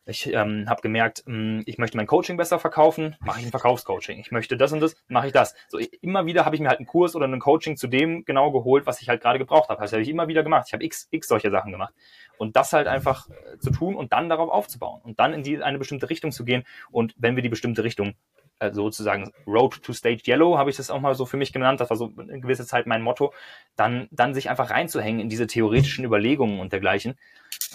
ich 0.05 0.27
ähm, 0.33 0.69
habe 0.69 0.81
gemerkt, 0.81 1.23
mh, 1.25 1.33
hm, 1.33 1.63
ich 1.65 1.77
möchte 1.77 1.97
mein 1.97 2.07
Coaching 2.07 2.37
besser 2.37 2.59
verkaufen, 2.59 3.15
mache 3.21 3.39
ich 3.39 3.45
ein 3.45 3.51
Verkaufscoaching. 3.51 4.19
Ich 4.19 4.31
möchte 4.31 4.57
das 4.57 4.73
und 4.73 4.81
das, 4.81 4.95
mache 5.07 5.27
ich 5.27 5.33
das. 5.33 5.55
So 5.69 5.79
immer 6.01 6.25
wieder 6.25 6.45
habe 6.45 6.55
ich 6.55 6.61
mir 6.61 6.69
halt 6.69 6.79
einen 6.79 6.87
Kurs 6.87 7.15
oder 7.15 7.27
ein 7.27 7.39
Coaching 7.39 7.77
zu 7.77 7.87
dem 7.87 8.25
genau 8.25 8.51
geholt, 8.51 8.85
was 8.85 9.01
ich 9.01 9.09
halt 9.09 9.21
gerade 9.21 9.39
gebraucht 9.39 9.69
habe. 9.69 9.81
Das 9.81 9.93
habe 9.93 10.01
ich 10.01 10.09
immer 10.09 10.27
wieder 10.27 10.43
gemacht. 10.43 10.65
Ich 10.67 10.73
habe 10.73 10.83
x 10.83 11.07
x 11.11 11.27
solche 11.27 11.51
Sachen 11.51 11.71
gemacht 11.71 11.93
und 12.37 12.55
das 12.55 12.73
halt 12.73 12.87
einfach 12.87 13.29
äh, 13.29 13.57
zu 13.59 13.71
tun 13.71 13.95
und 13.95 14.13
dann 14.13 14.29
darauf 14.29 14.49
aufzubauen 14.49 15.01
und 15.03 15.19
dann 15.19 15.33
in 15.33 15.43
die 15.43 15.61
eine 15.61 15.79
bestimmte 15.79 16.09
Richtung 16.09 16.31
zu 16.31 16.43
gehen 16.43 16.63
und 16.91 17.13
wenn 17.17 17.35
wir 17.35 17.43
die 17.43 17.49
bestimmte 17.49 17.83
Richtung 17.83 18.15
äh, 18.59 18.71
sozusagen 18.71 19.31
Road 19.47 19.81
to 19.83 19.93
Stage 19.93 20.23
Yellow 20.27 20.57
habe 20.57 20.69
ich 20.69 20.77
das 20.77 20.89
auch 20.89 20.99
mal 20.99 21.15
so 21.15 21.25
für 21.25 21.37
mich 21.37 21.53
genannt, 21.53 21.79
das 21.79 21.89
war 21.89 21.97
so 21.97 22.11
eine 22.17 22.39
gewisse 22.39 22.65
Zeit 22.65 22.87
mein 22.87 23.01
Motto, 23.01 23.33
dann 23.75 24.07
dann 24.11 24.33
sich 24.33 24.49
einfach 24.49 24.69
reinzuhängen 24.69 25.21
in 25.21 25.29
diese 25.29 25.47
theoretischen 25.47 26.05
Überlegungen 26.05 26.59
und 26.59 26.73
dergleichen. 26.73 27.15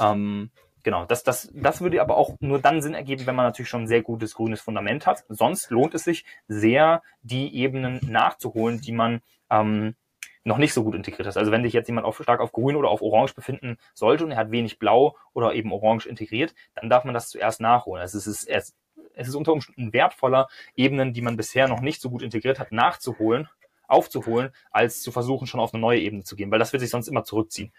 Ähm, 0.00 0.50
Genau, 0.82 1.04
das, 1.04 1.24
das, 1.24 1.50
das 1.52 1.80
würde 1.80 2.00
aber 2.00 2.16
auch 2.16 2.36
nur 2.40 2.60
dann 2.60 2.82
Sinn 2.82 2.94
ergeben, 2.94 3.26
wenn 3.26 3.34
man 3.34 3.46
natürlich 3.46 3.68
schon 3.68 3.82
ein 3.82 3.88
sehr 3.88 4.02
gutes 4.02 4.34
grünes 4.34 4.60
Fundament 4.60 5.06
hat. 5.06 5.24
Sonst 5.28 5.70
lohnt 5.70 5.94
es 5.94 6.04
sich 6.04 6.24
sehr, 6.46 7.02
die 7.22 7.54
Ebenen 7.56 8.00
nachzuholen, 8.06 8.80
die 8.80 8.92
man 8.92 9.20
ähm, 9.50 9.96
noch 10.44 10.58
nicht 10.58 10.72
so 10.72 10.82
gut 10.82 10.94
integriert 10.94 11.28
hat. 11.28 11.36
Also 11.36 11.52
wenn 11.52 11.62
sich 11.62 11.72
jetzt 11.72 11.88
jemand 11.88 12.06
auf, 12.06 12.20
stark 12.22 12.40
auf 12.40 12.52
grün 12.52 12.76
oder 12.76 12.88
auf 12.88 13.02
orange 13.02 13.34
befinden 13.34 13.76
sollte 13.94 14.24
und 14.24 14.32
er 14.32 14.38
hat 14.38 14.50
wenig 14.50 14.78
blau 14.78 15.16
oder 15.32 15.54
eben 15.54 15.72
orange 15.72 16.06
integriert, 16.06 16.54
dann 16.74 16.88
darf 16.88 17.04
man 17.04 17.14
das 17.14 17.28
zuerst 17.28 17.60
nachholen. 17.60 18.00
Also 18.00 18.18
es 18.18 18.26
ist, 18.26 18.48
es, 18.48 18.74
es 19.14 19.28
ist 19.28 19.34
unter 19.34 19.52
Umständen 19.52 19.92
wertvoller, 19.92 20.48
Ebenen, 20.74 21.12
die 21.12 21.22
man 21.22 21.36
bisher 21.36 21.68
noch 21.68 21.80
nicht 21.80 22.00
so 22.00 22.10
gut 22.10 22.22
integriert 22.22 22.58
hat, 22.58 22.72
nachzuholen, 22.72 23.48
aufzuholen, 23.86 24.50
als 24.70 25.02
zu 25.02 25.12
versuchen, 25.12 25.46
schon 25.46 25.60
auf 25.60 25.74
eine 25.74 25.80
neue 25.80 26.00
Ebene 26.00 26.24
zu 26.24 26.36
gehen, 26.36 26.50
weil 26.50 26.58
das 26.58 26.72
wird 26.72 26.80
sich 26.80 26.90
sonst 26.90 27.08
immer 27.08 27.24
zurückziehen. 27.24 27.72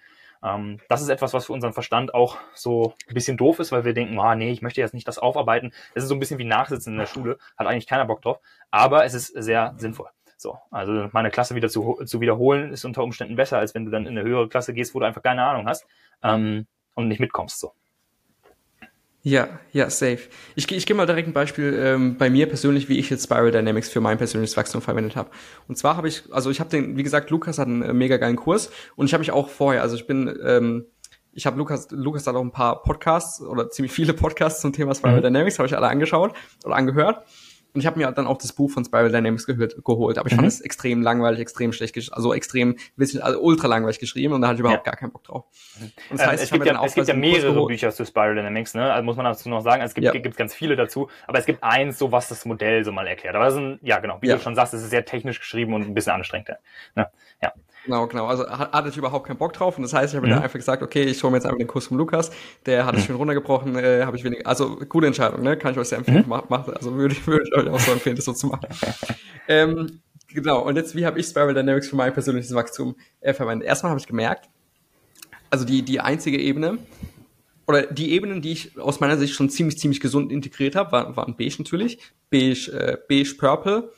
Ähm, 0.44 0.80
das 0.88 1.02
ist 1.02 1.10
etwas, 1.10 1.34
was 1.34 1.46
für 1.46 1.54
unseren 1.54 1.74
Verstand 1.74 2.14
auch 2.14 2.38
so 2.54 2.94
ein 3.08 3.14
bisschen 3.14 3.38
doof 3.38 3.60
ist, 3.60 3.72
weil 3.72 3.86
wir 3.86 3.94
denken, 3.94 4.20
ah, 4.20 4.36
nee, 4.36 4.52
ich 4.52 4.62
möchte 4.62 4.82
jetzt 4.82 4.94
nicht 4.94 5.08
das 5.08 5.20
aufarbeiten. 5.20 5.74
Das 5.94 6.04
ist 6.04 6.10
so 6.10 6.16
ein 6.16 6.20
bisschen 6.20 6.40
wie 6.40 6.46
Nachsitzen 6.46 6.94
in 6.94 7.00
der 7.00 7.06
Schule, 7.06 7.38
hat 7.58 7.68
eigentlich 7.68 7.88
keiner 7.88 8.06
Bock 8.06 8.22
drauf, 8.22 8.40
aber 8.72 9.06
es 9.06 9.14
ist 9.14 9.28
sehr 9.28 9.74
sinnvoll. 9.78 10.10
So, 10.38 10.58
also 10.72 11.10
meine 11.12 11.32
Klasse 11.32 11.54
wieder 11.56 11.68
zu, 11.68 12.02
zu 12.06 12.22
wiederholen 12.22 12.72
ist 12.72 12.86
unter 12.86 13.04
Umständen 13.04 13.36
besser, 13.36 13.58
als 13.58 13.76
wenn 13.76 13.84
du 13.84 13.92
dann 13.92 14.06
in 14.06 14.18
eine 14.18 14.28
höhere 14.28 14.48
Klasse 14.48 14.74
gehst, 14.74 14.96
wo 14.96 15.00
du 15.00 15.06
einfach 15.06 15.22
keine 15.22 15.44
Ahnung 15.44 15.68
hast 15.68 15.86
ähm, 16.24 16.66
und 16.96 17.10
nicht 17.10 17.20
mitkommst. 17.20 17.60
So. 17.60 17.74
Ja, 19.22 19.60
ja, 19.74 19.90
safe. 19.90 20.20
Ich, 20.56 20.72
ich 20.72 20.86
gebe 20.86 20.96
mal 20.96 21.06
direkt 21.06 21.28
ein 21.28 21.34
Beispiel 21.34 21.78
ähm, 21.78 22.18
bei 22.18 22.30
mir 22.30 22.48
persönlich, 22.48 22.88
wie 22.88 22.98
ich 23.00 23.10
jetzt 23.10 23.26
Spiral 23.26 23.52
Dynamics 23.52 23.90
für 23.90 24.00
mein 24.00 24.18
persönliches 24.18 24.56
Wachstum 24.56 24.82
verwendet 24.82 25.18
habe. 25.18 25.30
Und 25.68 25.78
zwar 25.78 25.98
habe 25.98 26.08
ich, 26.08 26.24
also 26.32 26.50
ich 26.50 26.62
habe 26.62 26.70
den, 26.70 26.96
wie 26.96 27.04
gesagt, 27.04 27.30
Lukas 27.30 27.58
hat 27.60 27.68
einen 27.68 27.82
äh, 27.82 27.94
mega 27.94 28.16
geilen 28.16 28.38
Kurs 28.38 28.72
und 28.96 29.08
ich 29.08 29.14
habe 29.14 29.20
mich 29.20 29.32
auch 29.32 29.50
vorher, 29.50 29.82
also 29.82 29.98
ich 29.98 30.08
bin, 30.08 30.40
ähm, 30.42 30.86
ich 31.34 31.46
habe 31.46 31.58
Lukas, 31.58 31.90
Lukas 31.92 32.28
hat 32.28 32.36
auch 32.36 32.42
ein 32.42 32.52
paar 32.52 32.82
Podcasts 32.82 33.42
oder 33.42 33.70
ziemlich 33.70 33.92
viele 33.92 34.14
Podcasts 34.14 34.62
zum 34.62 34.72
Thema 34.72 34.96
Spiral 34.96 35.18
mhm. 35.18 35.24
Dynamics, 35.24 35.60
habe 35.60 35.68
ich 35.68 35.76
alle 35.76 35.90
angeschaut 35.90 36.34
oder 36.64 36.76
angehört. 36.76 37.26
Und 37.74 37.82
ich 37.82 37.86
habe 37.86 38.00
mir 38.00 38.12
dann 38.12 38.26
auch 38.26 38.38
das 38.38 38.54
Buch 38.54 38.72
von 38.72 38.84
Spiral 38.84 39.12
Dynamics 39.12 39.46
gehört, 39.46 39.84
geholt, 39.84 40.18
aber 40.18 40.28
ich 40.28 40.34
mhm. 40.34 40.38
fand 40.38 40.48
es 40.48 40.62
extrem 40.62 41.02
langweilig, 41.04 41.40
extrem 41.40 41.72
schlecht, 41.72 41.96
also 42.12 42.34
extrem, 42.34 42.78
also 42.98 43.40
ultra 43.42 43.68
langweilig 43.68 44.00
geschrieben 44.00 44.34
und 44.34 44.42
da 44.42 44.48
hatte 44.48 44.56
ich 44.56 44.60
überhaupt 44.62 44.86
ja. 44.86 44.92
gar 44.92 45.00
keinen 45.00 45.12
Bock 45.12 45.24
drauf. 45.24 45.46
Und 46.10 46.20
das 46.20 46.28
heißt, 46.28 46.42
ähm, 46.42 46.44
es, 46.46 46.52
gibt 46.52 46.66
ja, 46.66 46.84
es 46.84 46.94
gibt 46.96 47.08
ja 47.08 47.14
mehrere 47.14 47.66
Bücher 47.68 47.92
zu 47.92 48.06
Spiral 48.06 48.36
Dynamics, 48.36 48.74
ne? 48.74 48.92
Also 48.92 49.06
muss 49.06 49.18
man 49.18 49.26
dazu 49.26 49.50
noch 49.50 49.62
sagen, 49.62 49.84
es 49.84 49.94
gibt, 49.94 50.06
ja. 50.06 50.12
gibt 50.12 50.36
ganz 50.36 50.54
viele 50.54 50.76
dazu, 50.76 51.10
aber 51.28 51.38
es 51.38 51.46
gibt 51.46 51.64
eins, 51.64 52.00
so 52.00 52.12
was 52.12 52.28
das 52.28 52.46
Modell 52.46 52.84
so 52.84 52.92
mal 52.92 53.08
erklärt. 53.08 53.36
Aber 53.36 53.46
das 53.46 53.54
ist 53.54 53.60
ein, 53.60 53.80
ja 53.84 54.00
genau, 54.00 54.18
wie 54.22 54.28
ja. 54.28 54.36
du 54.36 54.42
schon 54.42 54.56
sagst, 54.56 54.74
es 54.74 54.82
ist 54.82 54.90
sehr 54.90 55.06
technisch 55.06 55.40
geschrieben 55.40 55.74
und 55.74 55.84
ein 55.84 55.94
bisschen 55.94 56.14
anstrengender. 56.14 56.60
Ne? 56.96 57.08
Ja. 57.42 57.54
Genau, 57.86 58.08
genau. 58.08 58.26
Also 58.28 58.48
hatte 58.48 58.90
ich 58.90 58.98
überhaupt 58.98 59.28
keinen 59.28 59.38
Bock 59.38 59.54
drauf 59.54 59.78
und 59.78 59.84
das 59.84 59.94
heißt, 59.94 60.14
ich 60.14 60.18
habe 60.18 60.28
mhm. 60.28 60.34
mir 60.34 60.42
einfach 60.42 60.58
gesagt, 60.58 60.84
okay, 60.84 61.04
ich 61.04 61.24
hole 61.24 61.32
mir 61.32 61.38
jetzt 61.38 61.46
einfach 61.46 61.58
den 61.58 61.68
Kurs 61.68 61.88
vom 61.88 61.98
Lukas. 61.98 62.32
Der 62.66 62.86
hat 62.86 62.96
es 62.96 63.02
mhm. 63.02 63.06
schön 63.08 63.16
runtergebrochen, 63.16 63.76
äh, 63.78 64.04
habe 64.06 64.18
ich 64.18 64.24
wenig. 64.24 64.46
Also 64.46 64.76
gute 64.78 65.08
Entscheidung, 65.08 65.42
ne? 65.44 65.58
Kann 65.58 65.72
ich 65.72 65.78
euch 65.78 65.88
sehr 65.88 66.00
empfehlen. 66.00 66.26
Mhm. 66.28 66.44
Macht, 66.50 66.70
also 66.70 66.96
würde 66.96 67.14
ich, 67.14 67.26
würde 67.26 67.46
ich 67.48 67.56
euch 67.56 67.68
auch 67.70 67.80
so 67.80 67.92
empfehlen, 67.92 68.16
das 68.16 68.26
so 68.26 68.34
zu 68.34 68.48
machen. 68.48 68.68
ähm, 69.48 70.02
genau. 70.28 70.62
Und 70.62 70.76
jetzt, 70.76 70.96
wie 70.96 71.06
habe 71.06 71.20
ich 71.20 71.26
Spiral 71.26 71.54
Dynamics 71.54 71.90
für 71.90 71.96
mein 71.96 72.14
persönliches 72.14 72.54
Wachstum 72.54 72.96
äh, 73.22 73.34
verwendet? 73.34 73.68
Erstmal 73.68 73.92
habe 73.92 74.00
ich 74.00 74.08
gemerkt, 74.08 74.50
also 75.50 75.66
die 75.66 75.82
die 75.84 76.00
einzige 76.00 76.38
Ebene 76.38 76.80
oder 77.70 77.84
die 77.84 78.12
Ebenen, 78.14 78.42
die 78.42 78.52
ich 78.52 78.80
aus 78.80 79.00
meiner 79.00 79.18
Sicht 79.18 79.36
schon 79.36 79.50
ziemlich, 79.50 79.78
ziemlich 79.78 80.00
gesund 80.00 80.32
integriert 80.32 80.76
habe, 80.76 80.92
waren, 80.92 81.16
waren 81.16 81.38
beige 81.38 81.56
natürlich, 81.60 82.00
beige, 82.32 82.72
äh, 82.72 82.98
beige 83.08 83.36
purple 83.36 83.92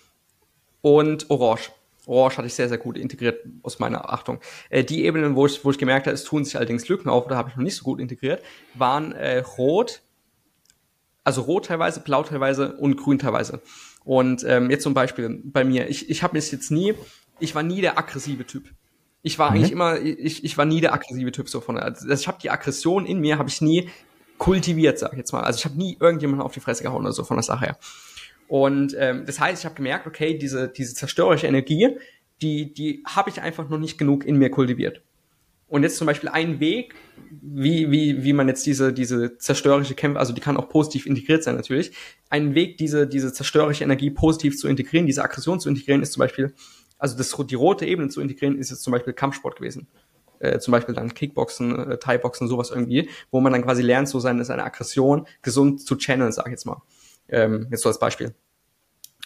und 0.82 1.30
orange. 1.30 1.72
Orange 2.12 2.38
hatte 2.38 2.48
ich 2.48 2.54
sehr, 2.54 2.70
sehr 2.70 2.78
gut 2.78 2.98
integriert 2.98 3.40
aus 3.64 3.80
meiner 3.80 4.12
Achtung. 4.12 4.40
Äh, 4.70 4.84
die 4.84 5.06
Ebenen, 5.06 5.36
wo 5.36 5.46
ich, 5.46 5.64
wo 5.64 5.72
ich 5.72 5.78
gemerkt 5.78 6.08
habe, 6.08 6.14
es 6.14 6.24
tun 6.24 6.44
sich 6.44 6.58
allerdings 6.58 6.88
Lücken 6.88 7.10
auf, 7.10 7.26
oder 7.26 7.38
habe 7.38 7.50
ich 7.50 7.56
noch 7.56 7.64
nicht 7.64 7.76
so 7.76 7.84
gut 7.84 8.00
integriert, 8.00 8.44
waren 8.74 9.14
äh, 9.14 9.40
rot, 9.40 10.02
also 11.24 11.42
rot 11.42 11.66
teilweise, 11.66 12.02
blau 12.02 12.24
teilweise 12.24 12.74
und 12.74 12.98
grün 12.98 13.20
teilweise. 13.20 13.62
Und 14.04 14.44
ähm, 14.48 14.70
jetzt 14.70 14.84
zum 14.84 14.94
Beispiel 14.94 15.42
bei 15.44 15.64
mir, 15.64 15.90
ich, 15.90 16.10
ich 16.10 16.24
habe 16.24 16.38
es 16.38 16.52
jetzt 16.52 16.72
nie, 16.72 16.96
ich 17.40 17.56
war 17.56 17.64
nie 17.64 17.82
der 17.82 17.98
aggressive 17.98 18.46
Typ. 18.46 18.70
Ich 19.24 19.38
war 19.38 19.52
mhm. 19.52 19.56
eigentlich 19.56 19.72
immer, 19.72 20.00
ich, 20.00 20.44
ich 20.44 20.58
war 20.58 20.66
nie 20.66 20.82
der 20.82 20.94
aggressive 20.94 21.32
Typ 21.32 21.50
so 21.50 21.62
von. 21.62 21.78
Also 21.78 22.10
ich 22.10 22.28
habe 22.28 22.40
die 22.42 22.50
Aggression 22.50 23.06
in 23.06 23.20
mir, 23.20 23.38
habe 23.38 23.50
ich 23.50 23.62
nie 23.62 23.90
kultiviert, 24.40 24.98
sag 24.98 25.12
ich 25.12 25.20
jetzt 25.20 25.32
mal. 25.32 25.44
Also 25.44 25.60
ich 25.60 25.66
habe 25.66 25.78
nie 25.78 25.98
irgendjemanden 26.00 26.44
auf 26.44 26.54
die 26.54 26.60
Fresse 26.60 26.82
gehauen 26.82 27.04
oder 27.04 27.14
so 27.14 27.24
von 27.24 27.38
der 27.38 27.44
Sache 27.44 27.66
her. 27.66 27.78
Und 28.52 28.94
ähm, 29.00 29.24
das 29.26 29.40
heißt, 29.40 29.62
ich 29.62 29.66
habe 29.66 29.76
gemerkt, 29.76 30.06
okay, 30.08 30.38
diese, 30.38 30.68
diese 30.68 30.94
zerstörerische 30.94 31.48
Energie, 31.48 31.96
die, 32.42 32.74
die 32.74 33.02
habe 33.08 33.30
ich 33.30 33.42
einfach 33.42 33.70
noch 33.70 33.78
nicht 33.78 33.98
genug 33.98 34.26
in 34.26 34.36
mir 34.36 34.52
kultiviert. 34.52 35.04
Und 35.70 35.84
jetzt 35.84 35.96
zum 35.96 36.06
Beispiel 36.06 36.28
ein 36.28 36.60
Weg, 36.60 36.94
wie, 37.42 37.90
wie, 37.92 38.26
wie 38.26 38.34
man 38.34 38.50
jetzt 38.50 38.66
diese, 38.66 38.92
diese 38.92 39.38
zerstörerische 39.38 39.96
Kämpfe, 39.96 40.20
also 40.20 40.34
die 40.34 40.42
kann 40.42 40.58
auch 40.58 40.68
positiv 40.68 41.06
integriert 41.06 41.46
sein 41.46 41.56
natürlich, 41.56 41.94
ein 42.30 42.54
Weg, 42.54 42.76
diese, 42.76 43.08
diese 43.08 43.32
zerstörerische 43.32 43.86
Energie 43.86 44.10
positiv 44.10 44.58
zu 44.60 44.68
integrieren, 44.68 45.06
diese 45.06 45.24
Aggression 45.24 45.62
zu 45.62 45.70
integrieren, 45.70 46.02
ist 46.02 46.12
zum 46.12 46.20
Beispiel, 46.20 46.54
also 46.98 47.18
das, 47.18 47.34
die 47.48 47.56
rote 47.56 47.86
Ebene 47.86 48.10
zu 48.10 48.20
integrieren, 48.20 48.58
ist 48.58 48.70
jetzt 48.70 48.84
zum 48.84 48.92
Beispiel 48.92 49.14
Kampfsport 49.14 49.56
gewesen. 49.56 49.88
Äh, 50.40 50.60
zum 50.60 50.74
Beispiel 50.74 50.94
dann 50.94 51.14
Kickboxen, 51.14 51.92
äh, 51.92 51.98
Thai-Boxen, 52.00 52.50
sowas 52.50 52.70
irgendwie, 52.70 53.10
wo 53.32 53.40
man 53.40 53.54
dann 53.54 53.64
quasi 53.64 53.82
lernt, 53.82 54.10
so 54.10 54.20
seine, 54.20 54.44
seine 54.44 54.66
Aggression 54.66 55.26
gesund 55.42 55.80
zu 55.80 55.96
channeln, 55.96 56.34
sag 56.34 56.48
ich 56.48 56.52
jetzt 56.52 56.66
mal. 56.66 56.82
Ähm, 57.32 57.68
jetzt 57.72 57.82
so 57.82 57.90
als 57.90 58.00
Beispiel. 58.00 58.36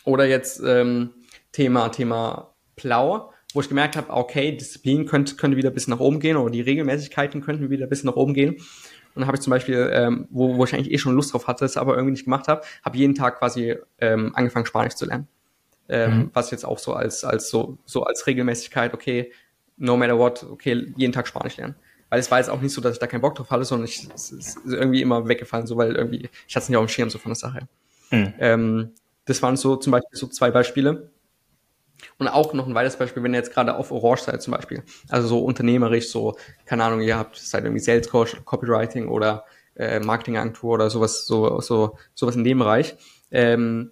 Oder 0.06 0.26
jetzt 0.26 0.62
ähm, 0.64 1.12
Thema, 1.52 1.90
Thema 1.90 2.54
Plau, 2.76 3.34
wo 3.54 3.62
ich 3.62 3.70
gemerkt 3.70 3.96
habe, 3.96 4.12
okay, 4.12 4.56
Disziplin 4.56 5.06
könnte, 5.06 5.36
könnte 5.36 5.58
wieder 5.58 5.70
ein 5.70 5.74
bisschen 5.74 5.92
nach 5.92 6.00
oben 6.00 6.20
gehen 6.20 6.38
oder 6.38 6.52
die 6.52 6.62
Regelmäßigkeiten 6.62 7.42
könnten 7.42 7.70
wieder 7.70 7.86
ein 7.86 7.90
bisschen 7.90 8.10
nach 8.10 8.16
oben 8.16 8.34
gehen. 8.34 8.56
Und 9.16 9.22
dann 9.22 9.28
habe 9.28 9.38
ich 9.38 9.42
zum 9.42 9.52
Beispiel, 9.52 9.90
ähm, 9.94 10.28
wo, 10.30 10.58
wo 10.58 10.66
ich 10.66 10.74
eigentlich 10.74 10.92
eh 10.92 10.98
schon 10.98 11.16
Lust 11.16 11.34
drauf 11.34 11.48
hatte, 11.48 11.64
es 11.64 11.78
aber 11.78 11.96
irgendwie 11.96 12.12
nicht 12.12 12.26
gemacht 12.26 12.50
habe, 12.50 12.62
habe 12.84 12.98
jeden 12.98 13.16
Tag 13.16 13.40
quasi 13.40 13.78
ähm, 14.00 14.36
angefangen, 14.36 14.66
Spanisch 14.66 14.96
zu 14.96 15.06
lernen. 15.06 15.28
Ähm, 15.88 16.18
mhm. 16.18 16.30
Was 16.34 16.52
jetzt 16.52 16.66
auch 16.66 16.80
so 16.80 16.94
als, 16.94 17.24
als 17.24 17.50
so, 17.50 17.78
so 17.86 18.04
als 18.04 18.28
Regelmäßigkeit, 18.28 18.94
okay, 18.94 19.32
no 19.78 19.96
matter 19.96 20.18
what, 20.18 20.44
okay, 20.44 20.94
jeden 20.98 21.14
Tag 21.14 21.28
Spanisch 21.28 21.56
lernen. 21.56 21.76
Weil 22.10 22.20
es 22.20 22.30
war 22.30 22.40
jetzt 22.40 22.50
auch 22.50 22.62
nicht 22.62 22.74
so, 22.74 22.82
dass 22.82 22.94
ich 22.94 23.00
da 23.00 23.08
keinen 23.08 23.22
Bock 23.22 23.36
drauf 23.36 23.50
hatte, 23.50 23.64
sondern 23.64 23.88
ich, 23.88 24.08
es 24.14 24.32
ist 24.32 24.60
irgendwie 24.66 25.02
immer 25.02 25.28
weggefallen, 25.28 25.66
so 25.66 25.78
weil 25.78 25.96
irgendwie, 25.96 26.30
ich 26.48 26.56
hatte 26.56 26.64
es 26.64 26.70
nicht 26.70 26.78
auf 26.78 26.86
dem 26.86 26.90
Schirm 26.90 27.10
so 27.10 27.18
von 27.18 27.30
der 27.30 27.38
Sache. 27.38 27.68
Mhm. 28.12 28.34
Ähm, 28.40 28.92
das 29.26 29.42
waren 29.42 29.58
so 29.58 29.76
zum 29.76 29.92
Beispiel 29.92 30.18
so 30.18 30.28
zwei 30.28 30.52
Beispiele. 30.52 31.12
Und 32.18 32.28
auch 32.28 32.54
noch 32.54 32.68
ein 32.68 32.76
weiteres 32.76 32.98
Beispiel, 32.98 33.24
wenn 33.24 33.34
ihr 33.34 33.40
jetzt 33.40 33.54
gerade 33.54 33.76
auf 33.76 33.92
Orange 33.92 34.24
seid 34.24 34.42
zum 34.42 34.54
Beispiel, 34.54 34.84
also 35.10 35.28
so 35.28 35.40
unternehmerisch, 35.40 36.10
so, 36.10 36.38
keine 36.66 36.84
Ahnung, 36.84 37.02
ihr 37.02 37.18
habt, 37.18 37.38
seid 37.38 37.64
irgendwie 37.64 37.82
Sales 37.82 38.10
Coach, 38.10 38.36
Copywriting 38.46 39.08
oder 39.08 39.46
äh, 39.76 40.00
Marketingagentur 40.00 40.74
oder 40.74 40.90
sowas, 40.90 41.26
so, 41.26 41.60
so, 41.62 41.98
sowas 42.14 42.36
in 42.36 42.44
dem 42.44 42.60
Bereich, 42.60 42.96
ähm, 43.32 43.92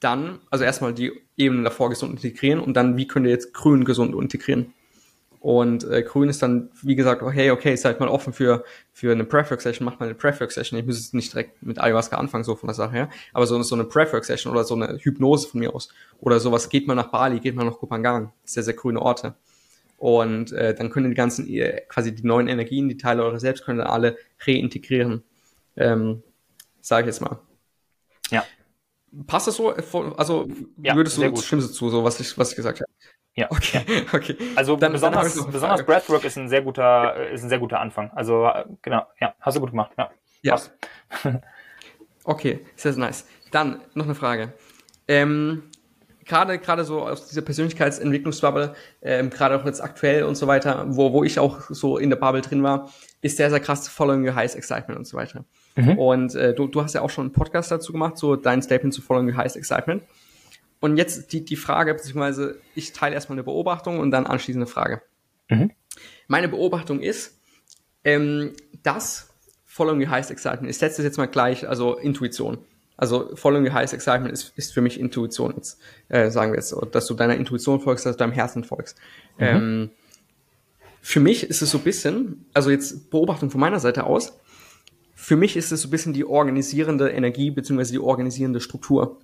dann, 0.00 0.40
also 0.50 0.64
erstmal 0.64 0.94
die 0.94 1.12
Ebenen 1.36 1.64
davor 1.64 1.90
gesund 1.90 2.12
integrieren 2.12 2.58
und 2.58 2.74
dann, 2.74 2.96
wie 2.96 3.06
könnt 3.06 3.26
ihr 3.26 3.32
jetzt 3.32 3.52
grün 3.54 3.84
gesund 3.84 4.14
integrieren? 4.14 4.74
Und 5.42 5.82
äh, 5.90 6.04
grün 6.04 6.28
ist 6.28 6.40
dann, 6.40 6.70
wie 6.82 6.94
gesagt, 6.94 7.20
hey, 7.32 7.50
okay, 7.50 7.74
seid 7.74 7.98
mal 7.98 8.08
offen 8.08 8.32
für, 8.32 8.62
für 8.92 9.10
eine 9.10 9.24
Prefwork-Session, 9.24 9.84
macht 9.84 9.98
mal 9.98 10.06
eine 10.06 10.14
Prefwork-Session. 10.14 10.78
Ich 10.78 10.86
muss 10.86 10.98
jetzt 10.98 11.14
nicht 11.14 11.32
direkt 11.32 11.60
mit 11.64 11.80
Ayahuasca 11.80 12.16
anfangen, 12.16 12.44
so 12.44 12.54
von 12.54 12.68
der 12.68 12.76
Sache 12.76 12.92
her, 12.92 13.10
aber 13.32 13.44
so, 13.48 13.60
so 13.64 13.74
eine 13.74 13.82
Prefwork-Session 13.82 14.52
oder 14.52 14.62
so 14.62 14.76
eine 14.76 14.98
Hypnose 14.98 15.48
von 15.48 15.58
mir 15.58 15.74
aus. 15.74 15.88
Oder 16.20 16.38
sowas, 16.38 16.68
geht 16.68 16.86
mal 16.86 16.94
nach 16.94 17.10
Bali, 17.10 17.40
geht 17.40 17.56
mal 17.56 17.64
nach 17.64 17.76
Kupangang. 17.76 18.32
Sehr, 18.44 18.62
sehr 18.62 18.74
grüne 18.74 19.02
Orte. 19.02 19.34
Und 19.96 20.52
äh, 20.52 20.76
dann 20.76 20.90
können 20.90 21.08
die 21.10 21.16
ganzen, 21.16 21.48
äh, 21.48 21.80
quasi 21.88 22.14
die 22.14 22.24
neuen 22.24 22.46
Energien, 22.46 22.88
die 22.88 22.96
Teile 22.96 23.24
eures 23.24 23.40
Selbst, 23.40 23.64
können 23.64 23.78
dann 23.78 23.88
alle 23.88 24.18
reintegrieren. 24.46 25.24
Ähm, 25.76 26.22
sage 26.80 27.02
ich 27.02 27.06
jetzt 27.16 27.20
mal. 27.20 27.40
Ja. 28.30 28.44
Passt 29.26 29.48
das 29.48 29.56
so? 29.56 29.70
Also 30.16 30.46
ja, 30.80 30.94
würdest 30.94 31.18
du, 31.18 31.36
stimmst 31.36 31.68
du 31.68 31.72
zu, 31.72 31.90
so 31.90 32.04
was 32.04 32.20
ich, 32.20 32.38
was 32.38 32.50
ich 32.50 32.56
gesagt 32.56 32.80
habe? 32.80 32.90
Ja. 33.34 33.46
Okay, 33.50 33.82
okay. 34.12 34.36
Also 34.56 34.76
dann, 34.76 34.92
besonders, 34.92 35.34
dann 35.34 35.50
besonders 35.50 35.84
Breathwork 35.84 36.24
ist 36.24 36.36
ein 36.36 36.48
sehr 36.48 36.62
guter, 36.62 37.30
ist 37.30 37.42
ein 37.42 37.48
sehr 37.48 37.58
guter 37.58 37.80
Anfang. 37.80 38.10
Also 38.14 38.48
genau, 38.82 39.06
ja, 39.20 39.34
hast 39.40 39.56
du 39.56 39.60
gut 39.60 39.70
gemacht. 39.70 39.92
Ja. 39.96 40.10
ja. 40.42 40.60
okay, 42.24 42.60
sehr, 42.76 42.92
sehr 42.92 43.00
nice. 43.00 43.26
Dann 43.50 43.80
noch 43.94 44.04
eine 44.04 44.14
Frage. 44.14 44.52
Ähm, 45.08 45.64
gerade 46.24 46.58
gerade 46.58 46.84
so 46.84 47.02
aus 47.02 47.28
dieser 47.28 47.42
Persönlichkeitsentwicklungsbubble, 47.42 48.74
ähm, 49.00 49.30
gerade 49.30 49.56
auch 49.56 49.64
jetzt 49.64 49.82
aktuell 49.82 50.24
und 50.24 50.36
so 50.36 50.46
weiter, 50.46 50.84
wo, 50.88 51.12
wo 51.12 51.24
ich 51.24 51.38
auch 51.38 51.60
so 51.70 51.98
in 51.98 52.10
der 52.10 52.16
Bubble 52.16 52.42
drin 52.42 52.62
war, 52.62 52.90
ist 53.22 53.38
sehr, 53.38 53.50
sehr 53.50 53.60
krass 53.60 53.88
Following 53.88 54.26
Your 54.26 54.34
Highest 54.34 54.56
Excitement 54.56 54.98
und 54.98 55.06
so 55.06 55.16
weiter. 55.16 55.44
Mhm. 55.76 55.98
Und 55.98 56.34
äh, 56.34 56.54
du, 56.54 56.66
du 56.66 56.82
hast 56.82 56.94
ja 56.94 57.00
auch 57.00 57.10
schon 57.10 57.26
einen 57.26 57.32
Podcast 57.32 57.70
dazu 57.70 57.92
gemacht, 57.92 58.18
so 58.18 58.36
dein 58.36 58.62
Statement 58.62 58.92
zu 58.92 59.00
Following 59.00 59.28
Your 59.28 59.36
Highest 59.36 59.56
Excitement. 59.56 60.02
Und 60.82 60.96
jetzt 60.96 61.32
die, 61.32 61.44
die 61.44 61.54
Frage, 61.54 61.94
beziehungsweise 61.94 62.58
ich 62.74 62.92
teile 62.92 63.14
erstmal 63.14 63.36
eine 63.36 63.44
Beobachtung 63.44 64.00
und 64.00 64.10
dann 64.10 64.26
anschließend 64.26 64.64
eine 64.64 64.66
Frage. 64.66 65.00
Mhm. 65.48 65.70
Meine 66.26 66.48
Beobachtung 66.48 66.98
ist, 66.98 67.38
ähm, 68.02 68.52
dass 68.82 69.28
Following 69.64 70.00
Your 70.00 70.10
Highest 70.10 70.32
Excitement, 70.32 70.68
ich 70.68 70.78
setze 70.78 70.96
das 70.96 71.04
jetzt 71.04 71.18
mal 71.18 71.26
gleich, 71.26 71.68
also 71.68 71.96
Intuition. 71.96 72.58
Also 72.96 73.36
Following 73.36 73.64
Your 73.64 73.74
Highest 73.74 73.94
Excitement 73.94 74.32
ist, 74.32 74.54
ist 74.56 74.74
für 74.74 74.80
mich 74.80 74.98
Intuition, 74.98 75.54
jetzt, 75.54 75.78
äh, 76.08 76.30
sagen 76.30 76.50
wir 76.50 76.56
jetzt, 76.56 76.74
dass 76.90 77.06
du 77.06 77.14
deiner 77.14 77.36
Intuition 77.36 77.80
folgst, 77.80 78.04
dass 78.04 78.16
du 78.16 78.18
deinem 78.18 78.32
Herzen 78.32 78.64
folgst. 78.64 78.98
Mhm. 79.38 79.44
Ähm, 79.44 79.90
für 81.00 81.20
mich 81.20 81.48
ist 81.48 81.62
es 81.62 81.70
so 81.70 81.78
ein 81.78 81.84
bisschen, 81.84 82.44
also 82.54 82.70
jetzt 82.70 83.08
Beobachtung 83.08 83.50
von 83.50 83.60
meiner 83.60 83.78
Seite 83.78 84.02
aus, 84.02 84.36
für 85.14 85.36
mich 85.36 85.56
ist 85.56 85.70
es 85.70 85.82
so 85.82 85.88
ein 85.88 85.92
bisschen 85.92 86.12
die 86.12 86.24
organisierende 86.24 87.08
Energie 87.10 87.52
beziehungsweise 87.52 87.92
die 87.92 88.00
organisierende 88.00 88.60
Struktur. 88.60 89.20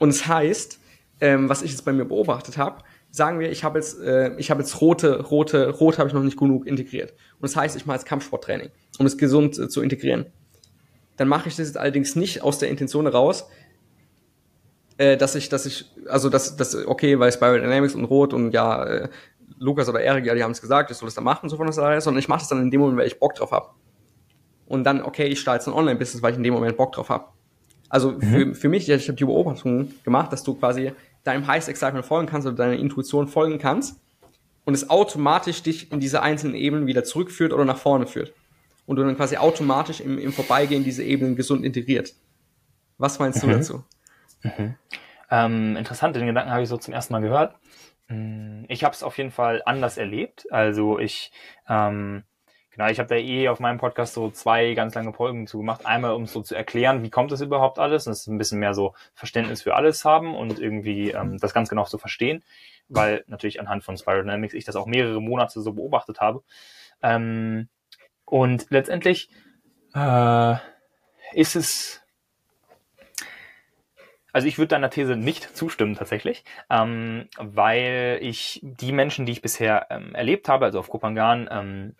Und 0.00 0.08
es 0.08 0.26
heißt, 0.26 0.80
ähm, 1.20 1.48
was 1.48 1.62
ich 1.62 1.70
jetzt 1.70 1.84
bei 1.84 1.92
mir 1.92 2.06
beobachtet 2.06 2.56
habe, 2.56 2.82
sagen 3.10 3.38
wir, 3.38 3.50
ich 3.52 3.62
habe 3.62 3.78
jetzt, 3.78 4.00
äh, 4.00 4.34
ich 4.38 4.50
habe 4.50 4.62
jetzt 4.62 4.80
rote, 4.80 5.20
rote, 5.22 5.68
rot 5.68 5.98
habe 5.98 6.08
ich 6.08 6.14
noch 6.14 6.22
nicht 6.22 6.38
genug 6.38 6.66
integriert. 6.66 7.12
Und 7.12 7.42
das 7.42 7.54
heißt, 7.54 7.76
ich 7.76 7.84
mache 7.84 7.98
jetzt 7.98 8.06
Kampfsporttraining, 8.06 8.70
um 8.98 9.06
es 9.06 9.18
gesund 9.18 9.58
äh, 9.58 9.68
zu 9.68 9.82
integrieren. 9.82 10.26
Dann 11.16 11.28
mache 11.28 11.48
ich 11.48 11.56
das 11.56 11.66
jetzt 11.66 11.76
allerdings 11.76 12.16
nicht 12.16 12.42
aus 12.42 12.58
der 12.58 12.70
Intention 12.70 13.04
heraus, 13.04 13.46
äh, 14.96 15.18
dass 15.18 15.34
ich, 15.34 15.50
dass 15.50 15.66
ich, 15.66 15.84
also 16.08 16.30
dass, 16.30 16.56
dass 16.56 16.74
okay, 16.74 17.18
weil 17.18 17.30
Spiral 17.30 17.60
Dynamics 17.60 17.94
und 17.94 18.06
Rot 18.06 18.32
und 18.32 18.52
ja, 18.52 18.84
äh, 18.84 19.08
Lukas 19.58 19.88
oder 19.90 20.00
Erik, 20.00 20.24
ja, 20.24 20.34
die 20.34 20.42
haben 20.42 20.52
es 20.52 20.62
gesagt, 20.62 20.90
ich 20.90 20.96
soll 20.96 21.08
das 21.08 21.14
da 21.14 21.20
machen, 21.20 21.50
so 21.50 21.58
von 21.58 21.66
der 21.66 21.74
Seite, 21.74 22.00
sondern 22.00 22.20
ich 22.20 22.28
mache 22.28 22.40
das 22.40 22.48
dann 22.48 22.62
in 22.62 22.70
dem 22.70 22.80
Moment, 22.80 22.98
weil 22.98 23.06
ich 23.06 23.18
Bock 23.18 23.34
drauf 23.34 23.50
habe. 23.50 23.68
Und 24.64 24.84
dann, 24.84 25.02
okay, 25.02 25.26
ich 25.26 25.40
starte 25.40 25.58
jetzt 25.58 25.68
ein 25.68 25.74
Online-Business, 25.74 26.22
weil 26.22 26.30
ich 26.30 26.38
in 26.38 26.42
dem 26.44 26.54
Moment 26.54 26.78
Bock 26.78 26.92
drauf 26.92 27.10
habe. 27.10 27.26
Also 27.90 28.12
mhm. 28.12 28.20
für, 28.22 28.54
für 28.54 28.68
mich, 28.70 28.88
ich 28.88 29.08
habe 29.08 29.16
die 29.16 29.24
Beobachtung 29.24 29.92
gemacht, 30.04 30.32
dass 30.32 30.42
du 30.42 30.54
quasi 30.54 30.92
deinem 31.24 31.46
Highest 31.46 31.68
Excitement 31.68 32.06
folgen 32.06 32.26
kannst 32.26 32.46
oder 32.46 32.56
deiner 32.56 32.78
Intuition 32.78 33.28
folgen 33.28 33.58
kannst 33.58 34.00
und 34.64 34.72
es 34.72 34.88
automatisch 34.88 35.62
dich 35.62 35.92
in 35.92 36.00
diese 36.00 36.22
einzelnen 36.22 36.54
Ebenen 36.54 36.86
wieder 36.86 37.04
zurückführt 37.04 37.52
oder 37.52 37.66
nach 37.66 37.76
vorne 37.76 38.06
führt. 38.06 38.32
Und 38.86 38.96
du 38.96 39.04
dann 39.04 39.16
quasi 39.16 39.36
automatisch 39.36 40.00
im, 40.00 40.18
im 40.18 40.32
Vorbeigehen 40.32 40.82
diese 40.82 41.04
Ebenen 41.04 41.36
gesund 41.36 41.64
integriert. 41.64 42.14
Was 42.96 43.18
meinst 43.18 43.42
mhm. 43.42 43.48
du 43.48 43.56
dazu? 43.56 43.84
Mhm. 44.42 44.74
Ähm, 45.30 45.76
interessant, 45.76 46.16
den 46.16 46.26
Gedanken 46.26 46.50
habe 46.50 46.62
ich 46.62 46.68
so 46.68 46.76
zum 46.76 46.94
ersten 46.94 47.12
Mal 47.12 47.20
gehört. 47.20 47.54
Hm, 48.06 48.64
ich 48.68 48.82
habe 48.82 48.94
es 48.94 49.02
auf 49.02 49.16
jeden 49.18 49.30
Fall 49.30 49.62
anders 49.64 49.96
erlebt. 49.96 50.46
Also 50.50 50.98
ich 50.98 51.30
ähm, 51.68 52.24
Genau, 52.72 52.88
ich 52.88 52.98
habe 53.00 53.08
da 53.08 53.16
eh 53.16 53.48
auf 53.48 53.58
meinem 53.58 53.78
Podcast 53.78 54.14
so 54.14 54.30
zwei 54.30 54.74
ganz 54.74 54.94
lange 54.94 55.12
Folgen 55.12 55.46
zu 55.46 55.58
gemacht. 55.58 55.84
Einmal, 55.86 56.12
um 56.12 56.26
so 56.26 56.40
zu 56.40 56.54
erklären, 56.54 57.02
wie 57.02 57.10
kommt 57.10 57.32
das 57.32 57.40
überhaupt 57.40 57.78
alles, 57.78 58.06
und 58.06 58.12
ist 58.12 58.28
ein 58.28 58.38
bisschen 58.38 58.60
mehr 58.60 58.74
so 58.74 58.94
Verständnis 59.14 59.62
für 59.62 59.74
alles 59.74 60.04
haben 60.04 60.36
und 60.36 60.60
irgendwie 60.60 61.10
ähm, 61.10 61.38
das 61.38 61.52
ganz 61.52 61.68
genau 61.68 61.84
zu 61.84 61.98
verstehen, 61.98 62.44
weil 62.88 63.24
natürlich 63.26 63.60
anhand 63.60 63.82
von 63.82 63.96
Spiral 63.96 64.22
Dynamics 64.22 64.54
ich 64.54 64.64
das 64.64 64.76
auch 64.76 64.86
mehrere 64.86 65.20
Monate 65.20 65.60
so 65.60 65.72
beobachtet 65.72 66.20
habe. 66.20 66.42
Ähm, 67.02 67.68
und 68.24 68.66
letztendlich 68.70 69.30
äh, 69.94 70.54
ist 71.32 71.56
es 71.56 72.00
also 74.32 74.46
ich 74.46 74.58
würde 74.58 74.68
deiner 74.68 74.90
These 74.90 75.16
nicht 75.16 75.56
zustimmen 75.56 75.96
tatsächlich, 75.96 76.44
ähm, 76.70 77.28
weil 77.36 78.18
ich 78.22 78.60
die 78.62 78.92
Menschen, 78.92 79.26
die 79.26 79.32
ich 79.32 79.42
bisher 79.42 79.88
ähm, 79.90 80.14
erlebt 80.14 80.48
habe, 80.48 80.66
also 80.66 80.78
auf 80.78 80.88
Kopangan, 80.88 81.48
ähm, 81.50 81.96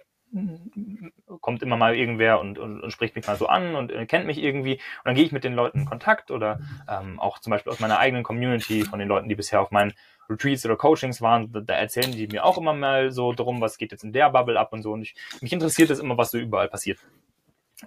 kommt 1.40 1.62
immer 1.62 1.76
mal 1.76 1.96
irgendwer 1.96 2.40
und, 2.40 2.58
und, 2.58 2.80
und 2.80 2.90
spricht 2.92 3.16
mich 3.16 3.26
mal 3.26 3.36
so 3.36 3.46
an 3.46 3.74
und 3.74 3.90
äh, 3.90 4.06
kennt 4.06 4.26
mich 4.26 4.38
irgendwie. 4.38 4.74
Und 4.74 5.04
dann 5.04 5.14
gehe 5.14 5.24
ich 5.24 5.32
mit 5.32 5.44
den 5.44 5.54
Leuten 5.54 5.80
in 5.80 5.84
Kontakt 5.86 6.30
oder 6.30 6.60
ähm, 6.88 7.18
auch 7.18 7.38
zum 7.38 7.50
Beispiel 7.50 7.72
aus 7.72 7.80
meiner 7.80 7.98
eigenen 7.98 8.22
Community, 8.22 8.84
von 8.84 8.98
den 8.98 9.08
Leuten, 9.08 9.28
die 9.28 9.34
bisher 9.34 9.60
auf 9.60 9.70
meinen 9.70 9.92
Retreats 10.28 10.64
oder 10.64 10.76
Coachings 10.76 11.20
waren, 11.20 11.52
da, 11.52 11.60
da 11.60 11.74
erzählen 11.74 12.12
die 12.12 12.28
mir 12.28 12.44
auch 12.44 12.56
immer 12.58 12.72
mal 12.72 13.10
so 13.10 13.32
drum, 13.32 13.60
was 13.60 13.78
geht 13.78 13.92
jetzt 13.92 14.04
in 14.04 14.12
der 14.12 14.30
Bubble 14.30 14.58
ab 14.58 14.72
und 14.72 14.82
so. 14.82 14.92
Und 14.92 15.02
ich, 15.02 15.14
mich 15.40 15.52
interessiert 15.52 15.90
es 15.90 15.98
immer, 15.98 16.16
was 16.16 16.30
so 16.30 16.38
überall 16.38 16.68
passiert. 16.68 17.00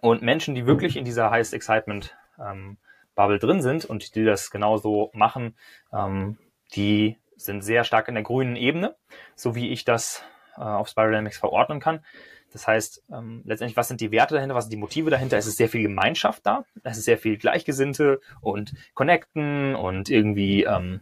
Und 0.01 0.21
Menschen, 0.21 0.55
die 0.55 0.65
wirklich 0.65 0.97
in 0.97 1.05
dieser 1.05 1.31
Highest 1.31 1.53
Excitement 1.53 2.15
ähm, 2.39 2.77
Bubble 3.15 3.39
drin 3.39 3.61
sind 3.61 3.85
und 3.85 4.15
die 4.15 4.25
das 4.25 4.51
genauso 4.51 5.11
machen, 5.13 5.55
ähm, 5.93 6.37
die 6.75 7.17
sind 7.35 7.63
sehr 7.63 7.83
stark 7.83 8.07
in 8.07 8.15
der 8.15 8.23
grünen 8.23 8.55
Ebene, 8.55 8.95
so 9.35 9.55
wie 9.55 9.69
ich 9.69 9.85
das 9.85 10.23
äh, 10.57 10.61
auf 10.61 10.87
Spiral 10.87 11.11
Dynamics 11.11 11.37
verordnen 11.37 11.79
kann. 11.79 12.03
Das 12.51 12.67
heißt, 12.67 13.03
ähm, 13.11 13.41
letztendlich, 13.45 13.77
was 13.77 13.87
sind 13.87 13.99
die 13.99 14.11
Werte 14.11 14.35
dahinter, 14.35 14.55
was 14.55 14.65
sind 14.65 14.73
die 14.73 14.77
Motive 14.77 15.09
dahinter? 15.09 15.37
Es 15.37 15.47
ist 15.47 15.57
sehr 15.57 15.69
viel 15.69 15.81
Gemeinschaft 15.81 16.45
da, 16.45 16.65
es 16.83 16.97
ist 16.97 17.05
sehr 17.05 17.17
viel 17.17 17.37
Gleichgesinnte 17.37 18.21
und 18.41 18.73
Connecten 18.93 19.75
und 19.75 20.09
irgendwie 20.09 20.63
ähm, 20.63 21.01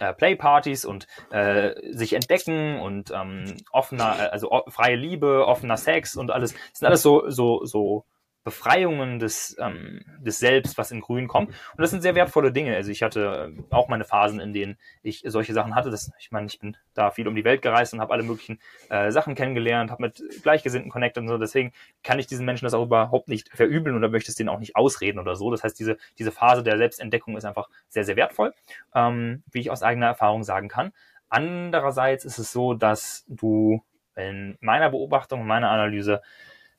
äh, 0.00 0.12
Playpartys 0.12 0.84
und 0.84 1.06
äh, 1.30 1.74
sich 1.92 2.14
entdecken 2.14 2.80
und 2.80 3.12
ähm, 3.14 3.56
offener, 3.70 4.16
äh, 4.18 4.28
also 4.30 4.62
freie 4.68 4.96
Liebe, 4.96 5.46
offener 5.46 5.76
Sex 5.76 6.16
und 6.16 6.32
alles. 6.32 6.54
Das 6.54 6.78
sind 6.80 6.88
alles 6.88 7.02
so, 7.02 7.30
so, 7.30 7.64
so 7.64 8.04
Befreiungen 8.42 9.18
des, 9.18 9.56
ähm, 9.60 10.02
des 10.18 10.38
Selbst, 10.38 10.78
was 10.78 10.90
in 10.90 11.00
Grün 11.00 11.28
kommt. 11.28 11.48
Und 11.48 11.80
das 11.80 11.90
sind 11.90 12.00
sehr 12.00 12.14
wertvolle 12.14 12.52
Dinge. 12.52 12.74
Also 12.74 12.90
ich 12.90 13.02
hatte 13.02 13.54
äh, 13.54 13.62
auch 13.74 13.88
meine 13.88 14.04
Phasen, 14.04 14.40
in 14.40 14.52
denen 14.52 14.78
ich 15.02 15.22
solche 15.26 15.52
Sachen 15.52 15.74
hatte. 15.74 15.90
Das, 15.90 16.10
ich 16.18 16.30
meine, 16.30 16.46
ich 16.46 16.58
bin 16.58 16.76
da 16.94 17.10
viel 17.10 17.28
um 17.28 17.34
die 17.34 17.44
Welt 17.44 17.60
gereist 17.60 17.92
und 17.92 18.00
habe 18.00 18.14
alle 18.14 18.22
möglichen 18.22 18.58
äh, 18.88 19.10
Sachen 19.10 19.34
kennengelernt, 19.34 19.90
habe 19.90 20.02
mit 20.02 20.22
Gleichgesinnten 20.42 20.90
connected 20.90 21.20
und 21.22 21.28
so. 21.28 21.36
Deswegen 21.36 21.72
kann 22.02 22.18
ich 22.18 22.26
diesen 22.26 22.46
Menschen 22.46 22.64
das 22.64 22.72
auch 22.72 22.84
überhaupt 22.84 23.28
nicht 23.28 23.50
verübeln 23.54 23.94
oder 23.94 24.08
möchte 24.08 24.30
es 24.30 24.36
denen 24.36 24.48
auch 24.48 24.58
nicht 24.58 24.74
ausreden 24.74 25.18
oder 25.18 25.36
so. 25.36 25.50
Das 25.50 25.62
heißt, 25.62 25.78
diese, 25.78 25.98
diese 26.18 26.32
Phase 26.32 26.62
der 26.62 26.78
Selbstentdeckung 26.78 27.36
ist 27.36 27.44
einfach 27.44 27.68
sehr, 27.88 28.04
sehr 28.04 28.16
wertvoll, 28.16 28.54
ähm, 28.94 29.42
wie 29.50 29.60
ich 29.60 29.70
aus 29.70 29.82
eigener 29.82 30.06
Erfahrung 30.06 30.44
sagen 30.44 30.68
kann. 30.68 30.92
Andererseits 31.28 32.24
ist 32.24 32.38
es 32.38 32.52
so, 32.52 32.74
dass 32.74 33.24
du 33.28 33.84
in 34.16 34.56
meiner 34.60 34.90
Beobachtung, 34.90 35.42
in 35.42 35.46
meiner 35.46 35.70
Analyse 35.70 36.22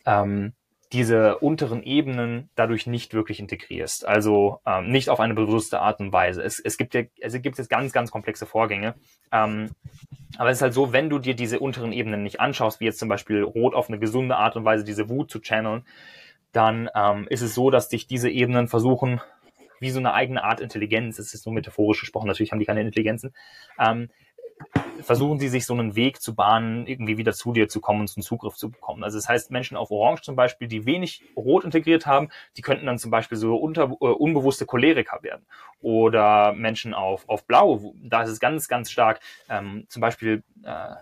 ähm, 0.06 0.54
diese 0.94 1.38
unteren 1.38 1.84
Ebenen 1.84 2.50
dadurch 2.56 2.86
nicht 2.86 3.14
wirklich 3.14 3.40
integrierst. 3.40 4.06
Also 4.06 4.60
ähm, 4.66 4.92
nicht 4.92 5.10
auf 5.10 5.20
eine 5.20 5.34
bewusste 5.34 5.80
Art 5.80 6.00
und 6.00 6.12
Weise. 6.12 6.44
Es, 6.44 6.60
es 6.60 6.78
gibt 6.78 6.94
ja, 6.94 7.04
also 7.24 7.40
gibt 7.40 7.58
jetzt 7.58 7.70
ganz, 7.70 7.94
ganz 7.94 8.12
komplexe 8.12 8.46
Vorgänge. 8.46 8.96
Ähm, 9.32 9.70
aber 10.38 10.50
es 10.50 10.58
ist 10.58 10.62
halt 10.62 10.74
so, 10.74 10.92
wenn 10.92 11.10
du 11.10 11.20
dir 11.20 11.34
diese 11.34 11.60
unteren 11.60 11.94
Ebenen 11.94 12.24
nicht 12.24 12.40
anschaust, 12.40 12.80
wie 12.80 12.86
jetzt 12.86 13.00
zum 13.00 13.10
Beispiel 13.10 13.42
Rot 13.44 13.74
auf 13.74 13.88
eine 13.88 14.00
gesunde 14.00 14.36
Art 14.36 14.56
und 14.56 14.66
Weise 14.66 14.84
diese 14.84 15.10
Wut 15.10 15.32
zu 15.32 15.40
channeln, 15.40 15.86
dann 16.52 16.90
ähm, 16.94 17.28
ist 17.30 17.42
es 17.42 17.56
so, 17.56 17.70
dass 17.70 17.88
dich 17.88 18.08
diese 18.08 18.30
Ebenen 18.30 18.68
versuchen, 18.68 19.22
wie 19.80 19.90
so 19.90 20.00
eine 20.00 20.14
eigene 20.14 20.44
Art 20.44 20.60
Intelligenz, 20.60 21.18
es 21.20 21.34
ist 21.34 21.46
nur 21.46 21.56
metaphorisch 21.56 22.02
gesprochen, 22.02 22.28
natürlich 22.28 22.52
haben 22.52 22.60
die 22.60 22.66
keine 22.66 22.82
Intelligenzen, 22.82 23.34
ähm, 23.80 24.10
versuchen 25.02 25.40
sie 25.40 25.48
sich 25.48 25.66
so 25.66 25.74
einen 25.74 25.96
Weg 25.96 26.22
zu 26.22 26.36
bahnen, 26.36 26.88
irgendwie 26.88 27.18
wieder 27.18 27.34
zu 27.34 27.54
dir 27.54 27.68
zu 27.68 27.82
kommen 27.82 28.02
und 28.02 28.14
einen 28.16 28.24
Zugriff 28.24 28.56
zu 28.56 28.70
bekommen. 28.70 29.04
Also 29.04 29.18
das 29.18 29.28
heißt, 29.28 29.52
Menschen 29.52 29.78
auf 29.78 29.92
Orange 29.92 30.22
zum 30.22 30.36
Beispiel, 30.36 30.68
die 30.68 30.86
wenig 30.86 31.24
Rot 31.36 31.64
integriert 31.64 32.06
haben, 32.06 32.30
die 32.58 32.62
könnten 32.62 32.86
dann 32.86 32.98
zum 32.98 33.12
Beispiel 33.12 33.38
so 33.38 33.56
unter, 33.56 33.84
äh, 33.84 34.06
unbewusste 34.06 34.66
Choleriker 34.66 35.24
werden. 35.24 35.46
Oder 35.82 36.54
Menschen 36.54 36.94
auf, 36.94 37.28
auf 37.28 37.46
Blau, 37.46 37.94
da 38.02 38.24
ist 38.24 38.30
es 38.30 38.40
ganz, 38.40 38.68
ganz 38.68 38.92
stark, 38.92 39.20
ähm, 39.50 39.86
zum 39.90 40.02
Beispiel, 40.02 40.44
äh, 40.64 40.96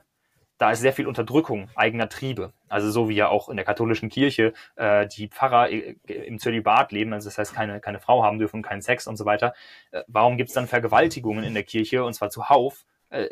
da 0.58 0.72
ist 0.72 0.82
sehr 0.82 0.92
viel 0.92 1.08
Unterdrückung 1.08 1.70
eigener 1.76 2.10
Triebe. 2.10 2.52
Also 2.68 2.92
so 2.92 3.08
wie 3.08 3.16
ja 3.16 3.30
auch 3.30 3.48
in 3.48 3.56
der 3.56 3.66
katholischen 3.66 4.10
Kirche 4.10 4.54
äh, 4.76 5.08
die 5.08 5.30
Pfarrer 5.30 5.70
äh, 5.70 5.96
im 6.06 6.38
Zölibat 6.38 6.92
leben, 6.92 7.14
also 7.14 7.30
das 7.30 7.38
heißt 7.38 7.54
keine, 7.54 7.80
keine 7.80 8.00
Frau 8.00 8.24
haben 8.24 8.40
dürfen, 8.40 8.62
keinen 8.62 8.82
Sex 8.82 9.08
und 9.08 9.16
so 9.16 9.26
weiter. 9.26 9.54
Äh, 9.92 10.04
warum 10.08 10.36
gibt 10.36 10.50
es 10.50 10.54
dann 10.54 10.68
Vergewaltigungen 10.68 11.46
in 11.46 11.54
der 11.54 11.64
Kirche 11.64 12.04
und 12.04 12.14
zwar 12.14 12.30
zuhauf? 12.30 12.86
Äh, 13.10 13.28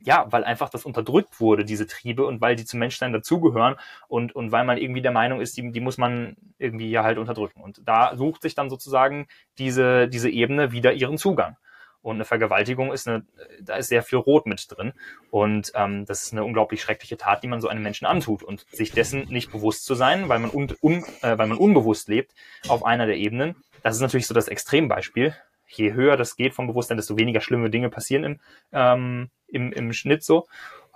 ja, 0.00 0.26
weil 0.30 0.44
einfach 0.44 0.68
das 0.68 0.84
unterdrückt 0.84 1.40
wurde, 1.40 1.64
diese 1.64 1.86
Triebe, 1.86 2.26
und 2.26 2.40
weil 2.40 2.56
die 2.56 2.64
zum 2.64 2.80
Menschsein 2.80 3.12
dazugehören 3.12 3.76
und, 4.08 4.34
und 4.34 4.52
weil 4.52 4.64
man 4.64 4.78
irgendwie 4.78 5.02
der 5.02 5.12
Meinung 5.12 5.40
ist, 5.40 5.56
die, 5.56 5.72
die 5.72 5.80
muss 5.80 5.98
man 5.98 6.36
irgendwie 6.58 6.90
ja 6.90 7.04
halt 7.04 7.18
unterdrücken. 7.18 7.60
Und 7.60 7.80
da 7.84 8.16
sucht 8.16 8.42
sich 8.42 8.54
dann 8.54 8.70
sozusagen 8.70 9.26
diese, 9.58 10.08
diese 10.08 10.28
Ebene 10.30 10.72
wieder 10.72 10.92
ihren 10.92 11.18
Zugang. 11.18 11.56
Und 12.02 12.16
eine 12.16 12.26
Vergewaltigung 12.26 12.92
ist 12.92 13.08
eine, 13.08 13.24
da 13.62 13.76
ist 13.76 13.88
sehr 13.88 14.02
viel 14.02 14.18
Rot 14.18 14.44
mit 14.44 14.66
drin. 14.68 14.92
Und 15.30 15.72
ähm, 15.74 16.04
das 16.04 16.24
ist 16.24 16.32
eine 16.32 16.44
unglaublich 16.44 16.82
schreckliche 16.82 17.16
Tat, 17.16 17.42
die 17.42 17.48
man 17.48 17.62
so 17.62 17.68
einem 17.68 17.82
Menschen 17.82 18.04
antut. 18.04 18.42
Und 18.42 18.66
sich 18.70 18.92
dessen 18.92 19.26
nicht 19.30 19.50
bewusst 19.50 19.86
zu 19.86 19.94
sein, 19.94 20.28
weil 20.28 20.38
man, 20.38 20.50
un, 20.50 20.70
un, 20.82 21.02
äh, 21.22 21.38
weil 21.38 21.46
man 21.46 21.56
unbewusst 21.56 22.08
lebt 22.08 22.34
auf 22.68 22.84
einer 22.84 23.06
der 23.06 23.16
Ebenen, 23.16 23.56
das 23.82 23.94
ist 23.94 24.02
natürlich 24.02 24.26
so 24.26 24.34
das 24.34 24.48
Extrembeispiel 24.48 25.34
je 25.66 25.92
höher 25.92 26.16
das 26.16 26.36
geht 26.36 26.54
vom 26.54 26.66
Bewusstsein, 26.66 26.96
desto 26.96 27.18
weniger 27.18 27.40
schlimme 27.40 27.70
Dinge 27.70 27.90
passieren 27.90 28.24
im, 28.24 28.40
ähm, 28.72 29.30
im, 29.48 29.72
im 29.72 29.92
Schnitt 29.92 30.22
so. 30.22 30.46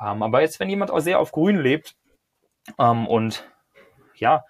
Ähm, 0.01 0.23
aber 0.23 0.41
jetzt, 0.41 0.61
wenn 0.61 0.71
jemand 0.71 0.91
auch 0.91 1.01
sehr 1.01 1.19
auf 1.19 1.33
Grün 1.33 1.59
lebt 1.59 1.97
ähm, 2.79 3.07
und 3.07 3.49
ja, 4.17 4.45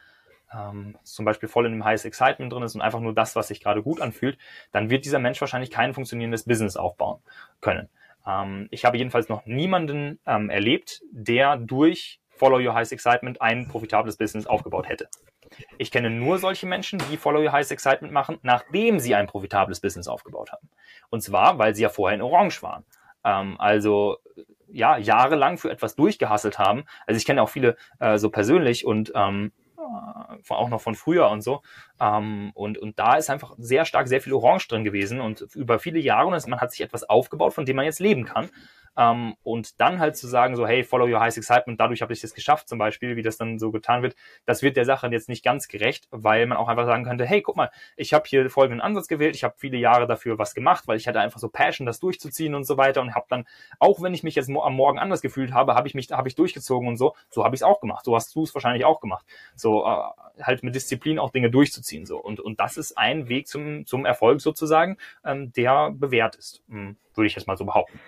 ähm, 0.52 0.96
zum 1.02 1.24
Beispiel 1.24 1.48
voll 1.48 1.66
in 1.66 1.72
dem 1.72 1.84
Highest 1.84 2.06
Excitement 2.06 2.52
drin 2.52 2.62
ist 2.62 2.74
und 2.74 2.80
einfach 2.80 3.00
nur 3.00 3.14
das, 3.14 3.36
was 3.36 3.48
sich 3.48 3.60
gerade 3.60 3.82
gut 3.82 4.00
anfühlt, 4.00 4.38
dann 4.72 4.90
wird 4.90 5.04
dieser 5.04 5.18
Mensch 5.18 5.40
wahrscheinlich 5.40 5.70
kein 5.70 5.94
funktionierendes 5.94 6.44
Business 6.44 6.76
aufbauen 6.76 7.20
können. 7.60 7.88
Ähm, 8.26 8.68
ich 8.70 8.84
habe 8.84 8.96
jedenfalls 8.96 9.28
noch 9.28 9.46
niemanden 9.46 10.18
ähm, 10.26 10.50
erlebt, 10.50 11.02
der 11.10 11.56
durch 11.56 12.20
Follow 12.30 12.58
Your 12.58 12.74
Highest 12.74 12.92
Excitement 12.92 13.42
ein 13.42 13.68
profitables 13.68 14.16
Business 14.16 14.46
aufgebaut 14.46 14.88
hätte. 14.88 15.08
Ich 15.78 15.90
kenne 15.90 16.10
nur 16.10 16.38
solche 16.38 16.66
Menschen, 16.66 17.00
die 17.10 17.16
Follow 17.16 17.40
Your 17.40 17.52
Highest 17.52 17.72
Excitement 17.72 18.12
machen, 18.12 18.38
nachdem 18.42 19.00
sie 19.00 19.14
ein 19.14 19.26
profitables 19.26 19.80
Business 19.80 20.08
aufgebaut 20.08 20.52
haben. 20.52 20.68
Und 21.10 21.22
zwar, 21.22 21.58
weil 21.58 21.74
sie 21.74 21.82
ja 21.82 21.88
vorher 21.88 22.14
in 22.14 22.22
Orange 22.22 22.62
waren. 22.62 22.84
Ähm, 23.24 23.56
also 23.58 24.18
ja, 24.70 24.98
jahrelang 24.98 25.58
für 25.58 25.70
etwas 25.70 25.96
durchgehasselt 25.96 26.58
haben. 26.58 26.84
Also 27.06 27.18
ich 27.18 27.24
kenne 27.24 27.42
auch 27.42 27.48
viele 27.48 27.76
äh, 28.00 28.18
so 28.18 28.30
persönlich 28.30 28.84
und 28.84 29.12
ähm, 29.14 29.46
äh, 29.46 29.67
auch 30.48 30.68
noch 30.68 30.80
von 30.80 30.94
früher 30.94 31.28
und 31.30 31.42
so. 31.42 31.62
Ähm, 32.00 32.50
und, 32.54 32.78
und 32.78 32.98
da 32.98 33.16
ist 33.16 33.30
einfach 33.30 33.54
sehr 33.58 33.84
stark 33.84 34.08
sehr 34.08 34.20
viel 34.20 34.32
Orange 34.32 34.68
drin 34.68 34.84
gewesen 34.84 35.20
und 35.20 35.40
über 35.54 35.78
viele 35.78 35.98
Jahre 35.98 36.28
und 36.28 36.48
man 36.48 36.60
hat 36.60 36.72
sich 36.72 36.80
etwas 36.80 37.04
aufgebaut, 37.04 37.54
von 37.54 37.64
dem 37.64 37.76
man 37.76 37.84
jetzt 37.84 38.00
leben 38.00 38.24
kann. 38.24 38.50
Ähm, 38.98 39.36
und 39.44 39.80
dann 39.80 40.00
halt 40.00 40.16
zu 40.16 40.26
sagen, 40.26 40.56
so, 40.56 40.66
hey, 40.66 40.82
follow 40.82 41.06
your 41.06 41.20
highest 41.20 41.38
excitement, 41.38 41.80
dadurch 41.80 42.02
habe 42.02 42.12
ich 42.12 42.24
es 42.24 42.34
geschafft, 42.34 42.68
zum 42.68 42.78
Beispiel, 42.78 43.14
wie 43.14 43.22
das 43.22 43.36
dann 43.36 43.60
so 43.60 43.70
getan 43.70 44.02
wird, 44.02 44.16
das 44.44 44.60
wird 44.60 44.76
der 44.76 44.84
Sache 44.84 45.06
jetzt 45.06 45.28
nicht 45.28 45.44
ganz 45.44 45.68
gerecht, 45.68 46.08
weil 46.10 46.46
man 46.46 46.58
auch 46.58 46.66
einfach 46.66 46.84
sagen 46.84 47.04
könnte, 47.04 47.24
hey, 47.24 47.40
guck 47.40 47.56
mal, 47.56 47.70
ich 47.96 48.12
habe 48.12 48.24
hier 48.26 48.50
folgenden 48.50 48.80
Ansatz 48.80 49.06
gewählt, 49.06 49.36
ich 49.36 49.44
habe 49.44 49.54
viele 49.56 49.78
Jahre 49.78 50.08
dafür 50.08 50.36
was 50.38 50.52
gemacht, 50.52 50.88
weil 50.88 50.96
ich 50.96 51.06
hatte 51.06 51.20
einfach 51.20 51.38
so 51.38 51.48
Passion, 51.48 51.86
das 51.86 52.00
durchzuziehen 52.00 52.56
und 52.56 52.64
so 52.64 52.76
weiter 52.76 53.00
und 53.00 53.14
habe 53.14 53.26
dann, 53.28 53.46
auch 53.78 54.02
wenn 54.02 54.14
ich 54.14 54.24
mich 54.24 54.34
jetzt 54.34 54.50
am 54.50 54.74
Morgen 54.74 54.98
anders 54.98 55.22
gefühlt 55.22 55.52
habe, 55.52 55.76
habe 55.76 55.86
ich 55.86 55.94
mich, 55.94 56.10
habe 56.10 56.26
ich 56.26 56.34
durchgezogen 56.34 56.88
und 56.88 56.96
so, 56.96 57.14
so 57.30 57.44
habe 57.44 57.54
ich 57.54 57.60
es 57.60 57.62
auch 57.62 57.80
gemacht, 57.80 58.04
so 58.04 58.16
hast 58.16 58.34
du 58.34 58.42
es 58.42 58.52
wahrscheinlich 58.52 58.84
auch 58.84 58.98
gemacht, 58.98 59.24
so 59.54 59.77
äh, 59.86 60.42
halt 60.42 60.62
mit 60.62 60.74
Disziplin 60.74 61.18
auch 61.18 61.30
Dinge 61.30 61.50
durchzuziehen, 61.50 62.06
so 62.06 62.18
und 62.18 62.40
und 62.40 62.60
das 62.60 62.76
ist 62.76 62.96
ein 62.96 63.28
Weg 63.28 63.48
zum 63.48 63.86
zum 63.86 64.06
Erfolg 64.06 64.40
sozusagen, 64.40 64.96
ähm, 65.24 65.52
der 65.52 65.90
bewährt 65.90 66.36
ist, 66.36 66.62
hm, 66.68 66.96
würde 67.14 67.26
ich 67.26 67.34
jetzt 67.34 67.46
mal 67.46 67.56
so 67.56 67.64
behaupten. 67.64 68.00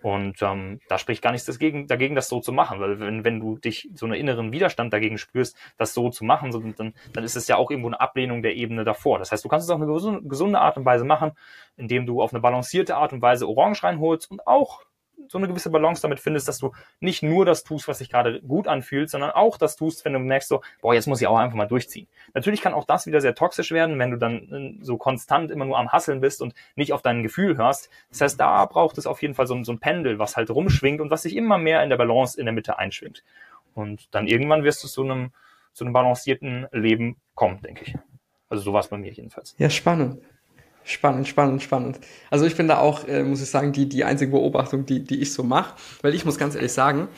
Und 0.00 0.40
ähm, 0.42 0.80
da 0.88 0.96
spricht 0.96 1.22
gar 1.22 1.32
nichts 1.32 1.46
dagegen, 1.46 1.88
dagegen, 1.88 2.14
das 2.14 2.28
so 2.28 2.38
zu 2.40 2.52
machen, 2.52 2.78
weil 2.78 3.00
wenn, 3.00 3.24
wenn 3.24 3.40
du 3.40 3.58
dich 3.58 3.90
so 3.94 4.06
einen 4.06 4.14
inneren 4.14 4.52
Widerstand 4.52 4.92
dagegen 4.92 5.18
spürst, 5.18 5.56
das 5.76 5.92
so 5.92 6.08
zu 6.10 6.24
machen, 6.24 6.52
so, 6.52 6.60
dann, 6.60 6.94
dann 7.12 7.24
ist 7.24 7.34
es 7.34 7.48
ja 7.48 7.56
auch 7.56 7.70
irgendwo 7.70 7.88
eine 7.88 8.00
Ablehnung 8.00 8.42
der 8.42 8.54
Ebene 8.54 8.84
davor. 8.84 9.18
Das 9.18 9.32
heißt, 9.32 9.44
du 9.44 9.48
kannst 9.48 9.68
es 9.68 9.70
auf 9.70 9.82
eine 9.82 10.22
gesunde 10.22 10.60
Art 10.60 10.76
und 10.76 10.84
Weise 10.84 11.04
machen, 11.04 11.32
indem 11.76 12.06
du 12.06 12.22
auf 12.22 12.32
eine 12.32 12.40
balancierte 12.40 12.94
Art 12.94 13.12
und 13.12 13.22
Weise 13.22 13.48
Orange 13.48 13.82
reinholst 13.82 14.30
und 14.30 14.46
auch 14.46 14.82
so 15.28 15.38
eine 15.38 15.48
gewisse 15.48 15.70
Balance 15.70 16.02
damit 16.02 16.20
findest, 16.20 16.48
dass 16.48 16.58
du 16.58 16.72
nicht 17.00 17.22
nur 17.22 17.44
das 17.44 17.64
tust, 17.64 17.88
was 17.88 17.98
sich 17.98 18.10
gerade 18.10 18.40
gut 18.40 18.66
anfühlt, 18.66 19.10
sondern 19.10 19.30
auch 19.30 19.58
das 19.58 19.76
tust, 19.76 20.04
wenn 20.04 20.12
du 20.12 20.18
merkst 20.18 20.48
so, 20.48 20.62
boah, 20.80 20.94
jetzt 20.94 21.06
muss 21.06 21.20
ich 21.20 21.26
auch 21.26 21.36
einfach 21.36 21.56
mal 21.56 21.66
durchziehen. 21.66 22.08
Natürlich 22.34 22.60
kann 22.60 22.74
auch 22.74 22.84
das 22.84 23.06
wieder 23.06 23.20
sehr 23.20 23.34
toxisch 23.34 23.70
werden, 23.72 23.98
wenn 23.98 24.10
du 24.10 24.16
dann 24.16 24.78
äh, 24.80 24.84
so 24.84 24.96
konstant 24.96 25.50
immer 25.50 25.64
nur 25.64 25.78
am 25.78 25.92
Hasseln 25.92 26.20
bist 26.20 26.40
und 26.40 26.54
nicht 26.76 26.92
auf 26.92 27.02
dein 27.02 27.22
Gefühl 27.22 27.56
hörst. 27.56 27.90
Das 28.10 28.20
heißt, 28.20 28.40
da 28.40 28.64
braucht 28.66 28.98
es 28.98 29.06
auf 29.06 29.20
jeden 29.22 29.34
Fall 29.34 29.46
so, 29.46 29.54
ein, 29.54 29.64
so 29.64 29.72
ein 29.72 29.80
Pendel, 29.80 30.18
was 30.18 30.36
halt 30.36 30.50
rumschwingt 30.50 31.00
und 31.00 31.10
was 31.10 31.22
sich 31.22 31.36
immer 31.36 31.58
mehr 31.58 31.82
in 31.82 31.90
der 31.90 31.96
Balance 31.96 32.38
in 32.38 32.46
der 32.46 32.54
Mitte 32.54 32.78
einschwingt. 32.78 33.22
Und 33.74 34.14
dann 34.14 34.26
irgendwann 34.26 34.64
wirst 34.64 34.82
du 34.82 34.88
zu 34.88 35.02
einem, 35.04 35.32
zu 35.72 35.84
einem 35.84 35.92
balancierten 35.92 36.66
Leben 36.72 37.16
kommen, 37.34 37.60
denke 37.62 37.84
ich. 37.84 37.94
Also 38.48 38.62
so 38.62 38.72
war 38.72 38.80
es 38.80 38.88
bei 38.88 38.96
mir 38.96 39.12
jedenfalls. 39.12 39.54
Ja, 39.58 39.68
spannend. 39.68 40.22
Spannend, 40.88 41.28
spannend, 41.28 41.62
spannend. 41.62 42.00
Also 42.30 42.46
ich 42.46 42.56
bin 42.56 42.66
da 42.66 42.78
auch, 42.78 43.06
äh, 43.06 43.22
muss 43.22 43.42
ich 43.42 43.50
sagen, 43.50 43.72
die, 43.72 43.90
die 43.90 44.04
einzige 44.04 44.30
Beobachtung, 44.30 44.86
die, 44.86 45.04
die 45.04 45.20
ich 45.20 45.34
so 45.34 45.42
mache, 45.42 45.74
weil 46.00 46.14
ich 46.14 46.24
muss 46.24 46.38
ganz 46.38 46.54
ehrlich 46.54 46.72
sagen, 46.72 47.08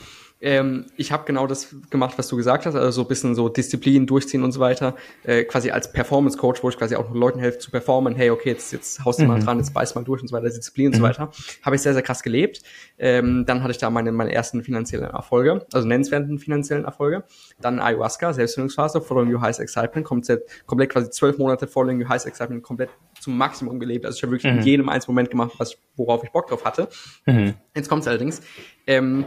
ähm, 0.41 0.87
ich 0.97 1.11
habe 1.11 1.23
genau 1.25 1.47
das 1.47 1.75
gemacht, 1.89 2.17
was 2.17 2.27
du 2.27 2.35
gesagt 2.35 2.65
hast, 2.65 2.75
also 2.75 2.91
so 2.91 3.01
ein 3.01 3.07
bisschen 3.07 3.35
so 3.35 3.47
Disziplin 3.47 4.07
durchziehen 4.07 4.43
und 4.43 4.51
so 4.51 4.59
weiter, 4.59 4.95
äh, 5.23 5.43
quasi 5.43 5.71
als 5.71 5.91
Performance 5.91 6.37
Coach, 6.37 6.63
wo 6.63 6.69
ich 6.69 6.77
quasi 6.77 6.95
auch 6.95 7.13
Leuten 7.13 7.39
helfe 7.39 7.59
zu 7.59 7.71
performen, 7.71 8.15
hey, 8.15 8.31
okay, 8.31 8.49
jetzt, 8.49 8.73
jetzt 8.73 9.05
haust 9.05 9.19
du 9.19 9.23
mhm. 9.23 9.29
mal 9.29 9.39
dran, 9.39 9.59
jetzt 9.59 9.73
beiß 9.73 9.95
mal 9.95 10.03
durch 10.03 10.21
und 10.21 10.27
so 10.27 10.35
weiter, 10.35 10.47
Disziplin 10.47 10.87
und 10.87 10.93
so 10.93 10.99
mhm. 10.99 11.03
weiter, 11.03 11.31
habe 11.61 11.75
ich 11.75 11.81
sehr, 11.81 11.93
sehr 11.93 12.01
krass 12.01 12.23
gelebt. 12.23 12.61
Ähm, 12.97 13.45
dann 13.45 13.61
hatte 13.61 13.71
ich 13.71 13.77
da 13.77 13.89
meine, 13.89 14.11
meine 14.11 14.31
ersten 14.33 14.63
finanziellen 14.63 15.09
Erfolge, 15.09 15.65
also 15.73 15.87
nennenswerten 15.87 16.39
finanziellen 16.39 16.85
Erfolge. 16.85 17.23
Dann 17.59 17.79
Ayahuasca, 17.79 18.33
Selbstfindungsphase, 18.33 19.01
Following 19.01 19.33
Your 19.33 19.41
Highest 19.41 19.59
Excitement, 19.59 20.05
komplett, 20.05 20.43
komplett 20.65 20.91
quasi 20.91 21.09
zwölf 21.11 21.37
Monate 21.37 21.67
Following 21.67 22.01
Your 22.01 22.09
Highest 22.09 22.25
Excitement, 22.25 22.63
komplett 22.63 22.89
zum 23.19 23.37
Maximum 23.37 23.79
gelebt. 23.79 24.05
Also 24.05 24.17
ich 24.17 24.23
habe 24.23 24.33
wirklich 24.33 24.51
mhm. 24.51 24.59
in 24.59 24.65
jedem 24.65 24.89
einzelnen 24.89 25.15
Moment 25.15 25.29
gemacht, 25.29 25.53
was, 25.57 25.77
worauf 25.95 26.23
ich 26.23 26.31
Bock 26.31 26.47
drauf 26.47 26.65
hatte. 26.65 26.89
Mhm. 27.25 27.53
Jetzt 27.75 27.89
kommt 27.89 28.01
es 28.01 28.07
allerdings, 28.07 28.41
ähm, 28.91 29.25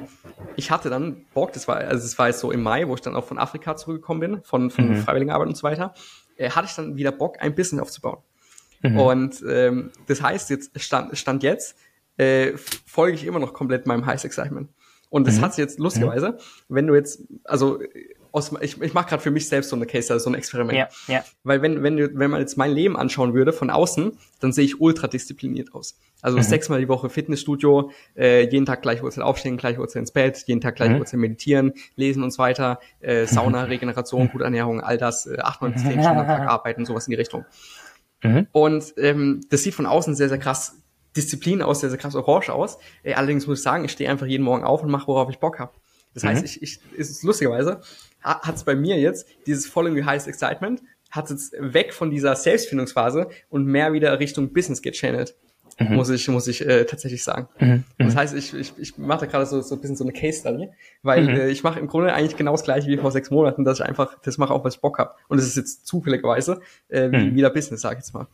ich 0.56 0.70
hatte 0.70 0.90
dann 0.90 1.24
Bock, 1.32 1.52
das 1.52 1.66
war, 1.66 1.76
also 1.76 2.04
es 2.04 2.18
war 2.18 2.26
jetzt 2.28 2.40
so 2.40 2.52
im 2.52 2.62
Mai, 2.62 2.86
wo 2.86 2.94
ich 2.94 3.00
dann 3.00 3.16
auch 3.16 3.24
von 3.24 3.38
Afrika 3.38 3.76
zurückgekommen 3.76 4.20
bin, 4.20 4.42
von, 4.42 4.70
von 4.70 4.90
mhm. 4.90 4.96
Freiwilligenarbeit 4.96 5.48
und 5.48 5.56
so 5.56 5.62
weiter, 5.62 5.94
äh, 6.36 6.50
hatte 6.50 6.66
ich 6.68 6.74
dann 6.74 6.96
wieder 6.96 7.12
Bock, 7.12 7.36
ein 7.40 7.54
Business 7.54 7.80
aufzubauen. 7.80 8.18
Mhm. 8.82 8.98
Und 8.98 9.44
ähm, 9.48 9.90
das 10.06 10.22
heißt, 10.22 10.50
jetzt 10.50 10.78
stand, 10.80 11.16
stand 11.16 11.42
jetzt, 11.42 11.78
äh, 12.18 12.52
folge 12.86 13.16
ich 13.16 13.24
immer 13.24 13.38
noch 13.38 13.54
komplett 13.54 13.86
meinem 13.86 14.04
Heiß 14.04 14.24
Excitement. 14.24 14.68
Und 15.08 15.26
das 15.26 15.36
mhm. 15.36 15.42
hat 15.42 15.54
sich 15.54 15.62
jetzt 15.62 15.78
lustigerweise, 15.78 16.32
mhm. 16.32 16.36
wenn 16.68 16.86
du 16.86 16.94
jetzt, 16.94 17.22
also 17.44 17.80
aus, 18.34 18.52
ich, 18.60 18.80
ich 18.82 18.94
mache 18.94 19.10
gerade 19.10 19.22
für 19.22 19.30
mich 19.30 19.48
selbst 19.48 19.70
so 19.70 19.76
eine 19.76 19.86
Case, 19.86 20.12
also 20.12 20.24
so 20.24 20.30
ein 20.30 20.34
Experiment. 20.34 20.76
Ja, 20.76 20.88
ja. 21.06 21.24
Weil 21.44 21.62
wenn, 21.62 21.84
wenn, 21.84 22.18
wenn 22.18 22.30
man 22.30 22.40
jetzt 22.40 22.56
mein 22.56 22.72
Leben 22.72 22.96
anschauen 22.96 23.32
würde 23.32 23.52
von 23.52 23.70
außen, 23.70 24.18
dann 24.40 24.52
sehe 24.52 24.64
ich 24.64 24.80
ultra 24.80 25.06
diszipliniert 25.06 25.72
aus. 25.72 25.98
Also 26.20 26.38
mhm. 26.38 26.42
sechsmal 26.42 26.80
die 26.80 26.88
Woche 26.88 27.10
Fitnessstudio, 27.10 27.92
äh, 28.16 28.48
jeden 28.48 28.66
Tag 28.66 28.82
gleich 28.82 29.04
Uhrzeit 29.04 29.22
aufstehen, 29.22 29.56
gleich 29.56 29.78
Uhrzeit 29.78 30.00
ins 30.00 30.10
Bett, 30.10 30.42
jeden 30.46 30.60
Tag 30.60 30.74
gleich 30.74 30.90
mhm. 30.90 30.98
Uhrzeit 30.98 31.20
meditieren, 31.20 31.74
lesen 31.94 32.24
und 32.24 32.32
so 32.32 32.38
weiter, 32.38 32.80
äh, 33.00 33.26
Sauna, 33.26 33.64
Regeneration, 33.64 34.28
gute 34.30 34.44
Ernährung, 34.44 34.80
all 34.80 34.98
das, 34.98 35.26
äh, 35.26 35.38
acht, 35.40 35.62
neun, 35.62 35.78
zehn 35.78 35.92
Stunden 35.92 36.18
am 36.18 36.26
Tag 36.26 36.40
arbeiten, 36.48 36.84
sowas 36.84 37.06
in 37.06 37.12
die 37.12 37.16
Richtung. 37.16 37.44
Mhm. 38.22 38.48
Und 38.50 38.94
ähm, 38.96 39.42
das 39.48 39.62
sieht 39.62 39.74
von 39.74 39.86
außen 39.86 40.16
sehr, 40.16 40.28
sehr 40.28 40.38
krass 40.38 40.82
Disziplin 41.16 41.62
aus, 41.62 41.80
sehr, 41.80 41.90
sehr 41.90 41.98
krass 42.00 42.16
orange 42.16 42.50
aus. 42.50 42.78
Äh, 43.04 43.14
allerdings 43.14 43.46
muss 43.46 43.58
ich 43.60 43.62
sagen, 43.62 43.84
ich 43.84 43.92
stehe 43.92 44.10
einfach 44.10 44.26
jeden 44.26 44.42
Morgen 44.42 44.64
auf 44.64 44.82
und 44.82 44.90
mache, 44.90 45.06
worauf 45.06 45.30
ich 45.30 45.38
Bock 45.38 45.60
habe. 45.60 45.72
Das 46.14 46.22
mhm. 46.22 46.28
heißt, 46.28 46.44
ich, 46.44 46.62
ich, 46.62 46.80
ist 46.96 47.22
lustigerweise, 47.22 47.80
hat 48.24 48.56
es 48.56 48.64
bei 48.64 48.74
mir 48.74 48.98
jetzt 48.98 49.28
dieses 49.46 49.66
Following 49.66 50.04
Highest 50.06 50.28
Excitement, 50.28 50.82
hat 51.10 51.30
es 51.30 51.52
weg 51.58 51.94
von 51.94 52.10
dieser 52.10 52.34
Selbstfindungsphase 52.34 53.28
und 53.48 53.66
mehr 53.66 53.92
wieder 53.92 54.18
Richtung 54.18 54.52
Business 54.52 54.82
gechannelt. 54.82 55.36
Mhm. 55.78 55.96
Muss 55.96 56.08
ich, 56.10 56.28
muss 56.28 56.46
ich 56.46 56.64
äh, 56.66 56.84
tatsächlich 56.84 57.24
sagen. 57.24 57.48
Mhm. 57.58 57.84
Das 57.98 58.14
mhm. 58.14 58.18
heißt, 58.18 58.34
ich, 58.36 58.54
ich, 58.54 58.72
ich 58.78 58.98
mache 58.98 59.20
da 59.20 59.26
gerade 59.26 59.46
so, 59.46 59.60
so 59.60 59.74
ein 59.74 59.80
bisschen 59.80 59.96
so 59.96 60.04
eine 60.04 60.12
Case 60.12 60.40
Study, 60.40 60.68
weil 61.02 61.22
mhm. 61.22 61.28
äh, 61.30 61.48
ich 61.48 61.64
mache 61.64 61.80
im 61.80 61.88
Grunde 61.88 62.12
eigentlich 62.12 62.36
genau 62.36 62.52
das 62.52 62.62
gleiche 62.62 62.88
wie 62.88 62.96
vor 62.96 63.10
sechs 63.10 63.30
Monaten, 63.30 63.64
dass 63.64 63.80
ich 63.80 63.84
einfach 63.84 64.16
das 64.22 64.38
mache, 64.38 64.52
auch 64.52 64.64
was 64.64 64.76
ich 64.76 64.80
Bock 64.80 64.98
habe. 64.98 65.14
Und 65.28 65.38
es 65.38 65.46
ist 65.46 65.56
jetzt 65.56 65.86
zufälligerweise 65.86 66.60
äh, 66.90 67.08
mhm. 67.08 67.34
wieder 67.34 67.50
Business, 67.50 67.80
sag 67.80 67.92
ich 67.92 67.98
jetzt 67.98 68.14
mal. 68.14 68.28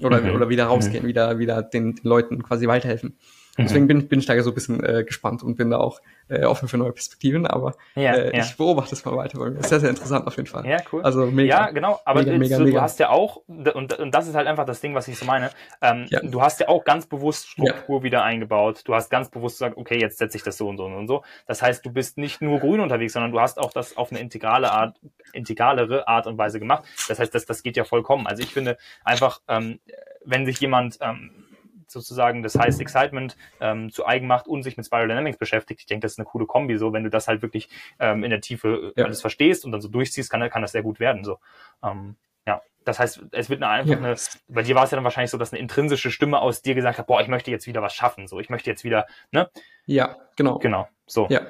Oder, 0.00 0.20
mhm. 0.20 0.34
oder 0.34 0.48
wieder 0.48 0.66
rausgehen, 0.66 1.06
wieder, 1.06 1.38
wieder 1.38 1.62
den, 1.62 1.96
den 1.96 2.04
Leuten 2.04 2.42
quasi 2.42 2.66
weiterhelfen. 2.66 3.16
Deswegen 3.56 3.86
bin, 3.86 4.08
bin 4.08 4.18
ich 4.18 4.26
da 4.26 4.40
so 4.42 4.50
ein 4.50 4.54
bisschen 4.54 4.82
äh, 4.82 5.04
gespannt 5.04 5.42
und 5.42 5.56
bin 5.56 5.70
da 5.70 5.78
auch 5.78 6.00
äh, 6.28 6.44
offen 6.44 6.68
für 6.68 6.78
neue 6.78 6.92
Perspektiven, 6.92 7.46
aber 7.46 7.74
ja, 7.94 8.14
äh, 8.14 8.36
ja. 8.36 8.42
ich 8.42 8.56
beobachte 8.56 8.94
es 8.94 9.04
mal 9.04 9.16
weiter. 9.16 9.38
Weil 9.38 9.56
ist 9.56 9.68
sehr, 9.68 9.80
sehr 9.80 9.90
interessant 9.90 10.26
auf 10.26 10.36
jeden 10.36 10.48
Fall. 10.48 10.66
Ja, 10.66 10.78
cool. 10.92 11.02
Also 11.02 11.26
mega. 11.26 11.66
Ja, 11.66 11.70
genau. 11.70 12.00
Aber 12.04 12.22
mega, 12.22 12.38
mega, 12.38 12.56
so, 12.56 12.64
mega. 12.64 12.78
du 12.78 12.82
hast 12.82 12.98
ja 12.98 13.10
auch, 13.10 13.42
und, 13.46 13.92
und 13.98 14.14
das 14.14 14.26
ist 14.26 14.34
halt 14.34 14.46
einfach 14.46 14.64
das 14.64 14.80
Ding, 14.80 14.94
was 14.94 15.06
ich 15.06 15.18
so 15.18 15.24
meine, 15.24 15.50
ähm, 15.82 16.06
ja. 16.08 16.20
du 16.20 16.42
hast 16.42 16.60
ja 16.60 16.68
auch 16.68 16.84
ganz 16.84 17.06
bewusst 17.06 17.48
Struktur 17.48 18.02
wieder 18.02 18.24
eingebaut. 18.24 18.82
Du 18.84 18.94
hast 18.94 19.10
ganz 19.10 19.28
bewusst 19.28 19.58
gesagt, 19.58 19.76
okay, 19.76 20.00
jetzt 20.00 20.18
setze 20.18 20.36
ich 20.36 20.42
das 20.42 20.56
so 20.56 20.68
und 20.68 20.78
so 20.78 20.86
und 20.86 21.06
so. 21.06 21.22
Das 21.46 21.62
heißt, 21.62 21.84
du 21.84 21.92
bist 21.92 22.18
nicht 22.18 22.40
nur 22.40 22.58
grün 22.58 22.80
unterwegs, 22.80 23.12
sondern 23.12 23.32
du 23.32 23.40
hast 23.40 23.58
auch 23.58 23.72
das 23.72 23.96
auf 23.96 24.10
eine 24.10 24.20
integrale 24.20 24.72
Art, 24.72 24.98
integralere 25.32 26.08
Art 26.08 26.26
und 26.26 26.38
Weise 26.38 26.58
gemacht. 26.58 26.84
Das 27.08 27.18
heißt, 27.18 27.34
das, 27.34 27.44
das 27.44 27.62
geht 27.62 27.76
ja 27.76 27.84
vollkommen. 27.84 28.26
Also 28.26 28.42
ich 28.42 28.52
finde 28.52 28.78
einfach, 29.04 29.40
ähm, 29.46 29.78
wenn 30.24 30.46
sich 30.46 30.58
jemand 30.60 30.98
ähm, 31.00 31.43
sozusagen 31.90 32.42
das 32.42 32.58
heißt 32.58 32.80
Excitement 32.80 33.36
ähm, 33.60 33.90
zu 33.90 34.06
eigen 34.06 34.26
macht 34.26 34.46
und 34.46 34.62
sich 34.62 34.76
mit 34.76 34.86
Spiral 34.86 35.08
Dynamics 35.08 35.38
beschäftigt. 35.38 35.80
Ich 35.80 35.86
denke, 35.86 36.04
das 36.04 36.12
ist 36.12 36.18
eine 36.18 36.26
coole 36.26 36.46
Kombi. 36.46 36.76
So, 36.78 36.92
wenn 36.92 37.04
du 37.04 37.10
das 37.10 37.28
halt 37.28 37.42
wirklich 37.42 37.68
ähm, 37.98 38.24
in 38.24 38.30
der 38.30 38.40
Tiefe 38.40 38.92
ja. 38.96 39.04
alles 39.04 39.20
verstehst 39.20 39.64
und 39.64 39.72
dann 39.72 39.80
so 39.80 39.88
durchziehst, 39.88 40.30
kann, 40.30 40.48
kann 40.50 40.62
das 40.62 40.72
sehr 40.72 40.82
gut 40.82 41.00
werden. 41.00 41.24
So, 41.24 41.38
ähm, 41.82 42.16
ja. 42.46 42.62
Das 42.84 42.98
heißt, 42.98 43.22
es 43.32 43.48
wird 43.48 43.62
eine 43.62 43.72
einfach 43.72 43.92
ja. 43.92 43.98
eine, 43.98 44.14
bei 44.48 44.62
dir 44.62 44.74
war 44.74 44.84
es 44.84 44.90
ja 44.90 44.96
dann 44.96 45.04
wahrscheinlich 45.04 45.30
so, 45.30 45.38
dass 45.38 45.52
eine 45.52 45.60
intrinsische 45.60 46.10
Stimme 46.10 46.40
aus 46.40 46.60
dir 46.60 46.74
gesagt 46.74 46.98
hat, 46.98 47.06
boah, 47.06 47.20
ich 47.20 47.28
möchte 47.28 47.50
jetzt 47.50 47.66
wieder 47.66 47.80
was 47.80 47.94
schaffen, 47.94 48.26
so, 48.26 48.40
ich 48.40 48.50
möchte 48.50 48.68
jetzt 48.68 48.84
wieder, 48.84 49.06
ne? 49.30 49.48
Ja, 49.86 50.16
genau. 50.36 50.58
Genau, 50.58 50.88
so. 51.06 51.26
Ja. 51.30 51.40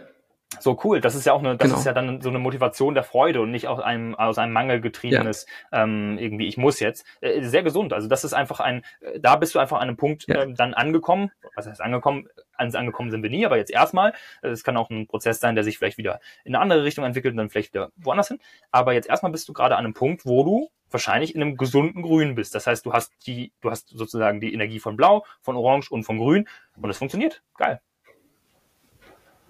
So 0.61 0.79
cool, 0.85 1.01
das 1.01 1.15
ist 1.15 1.27
ja 1.27 1.33
auch 1.33 1.41
eine, 1.41 1.57
das 1.57 1.69
genau. 1.69 1.79
ist 1.79 1.85
ja 1.85 1.93
dann 1.93 2.21
so 2.21 2.29
eine 2.29 2.39
Motivation 2.39 2.95
der 2.95 3.05
Freude 3.05 3.41
und 3.41 3.51
nicht 3.51 3.69
aus 3.69 3.81
einem 3.81 4.15
aus 4.15 4.39
einem 4.39 4.53
Mangel 4.53 4.81
getriebenes 4.81 5.47
ja. 5.73 5.85
ähm, 5.85 6.19
irgendwie 6.19 6.47
ich 6.47 6.57
muss 6.57 6.81
jetzt. 6.81 7.07
Äh, 7.21 7.43
sehr 7.43 7.63
gesund. 7.63 7.93
Also 7.93 8.09
das 8.09 8.25
ist 8.25 8.33
einfach 8.33 8.61
ein, 8.61 8.85
äh, 9.01 9.21
da 9.21 9.37
bist 9.37 9.55
du 9.55 9.59
einfach 9.59 9.77
an 9.77 9.89
einem 9.89 9.97
Punkt 9.97 10.27
ja. 10.29 10.43
äh, 10.43 10.53
dann 10.53 10.75
angekommen. 10.75 11.31
Was 11.55 11.67
heißt 11.67 11.81
angekommen? 11.81 12.29
Ans 12.57 12.75
angekommen 12.75 13.11
sind 13.11 13.23
wir 13.23 13.31
nie, 13.31 13.45
aber 13.45 13.57
jetzt 13.57 13.71
erstmal. 13.71 14.13
Es 14.43 14.63
kann 14.63 14.77
auch 14.77 14.91
ein 14.91 15.07
Prozess 15.07 15.41
sein, 15.41 15.55
der 15.55 15.65
sich 15.65 15.79
vielleicht 15.79 15.99
wieder 15.99 16.21
in 16.45 16.55
eine 16.55 16.63
andere 16.63 16.85
Richtung 16.85 17.05
entwickelt 17.05 17.33
und 17.33 17.39
dann 17.39 17.51
vielleicht 17.51 17.75
wieder 17.75 17.91
woanders 17.97 18.29
hin. 18.29 18.39
Aber 18.71 18.93
jetzt 18.93 19.09
erstmal 19.09 19.33
bist 19.33 19.49
du 19.49 19.53
gerade 19.53 19.77
an 19.77 19.85
einem 19.85 19.95
Punkt, 19.95 20.25
wo 20.25 20.45
du 20.45 20.71
wahrscheinlich 20.91 21.35
in 21.35 21.43
einem 21.43 21.57
gesunden 21.57 22.03
Grün 22.03 22.37
bist. 22.37 22.55
Das 22.55 22.67
heißt, 22.67 22.87
du 22.87 22.93
hast 22.93 23.13
die, 23.27 23.53
du 23.61 23.71
hast 23.71 23.89
sozusagen 23.89 24.41
die 24.41 24.55
Energie 24.55 24.79
von 24.79 24.97
Blau, 24.97 25.27
von 25.43 25.57
Orange 25.57 25.91
und 25.91 26.05
von 26.05 26.19
Grün 26.19 26.49
und 26.81 26.89
es 26.89 26.99
funktioniert. 26.99 27.43
Geil. 27.57 27.81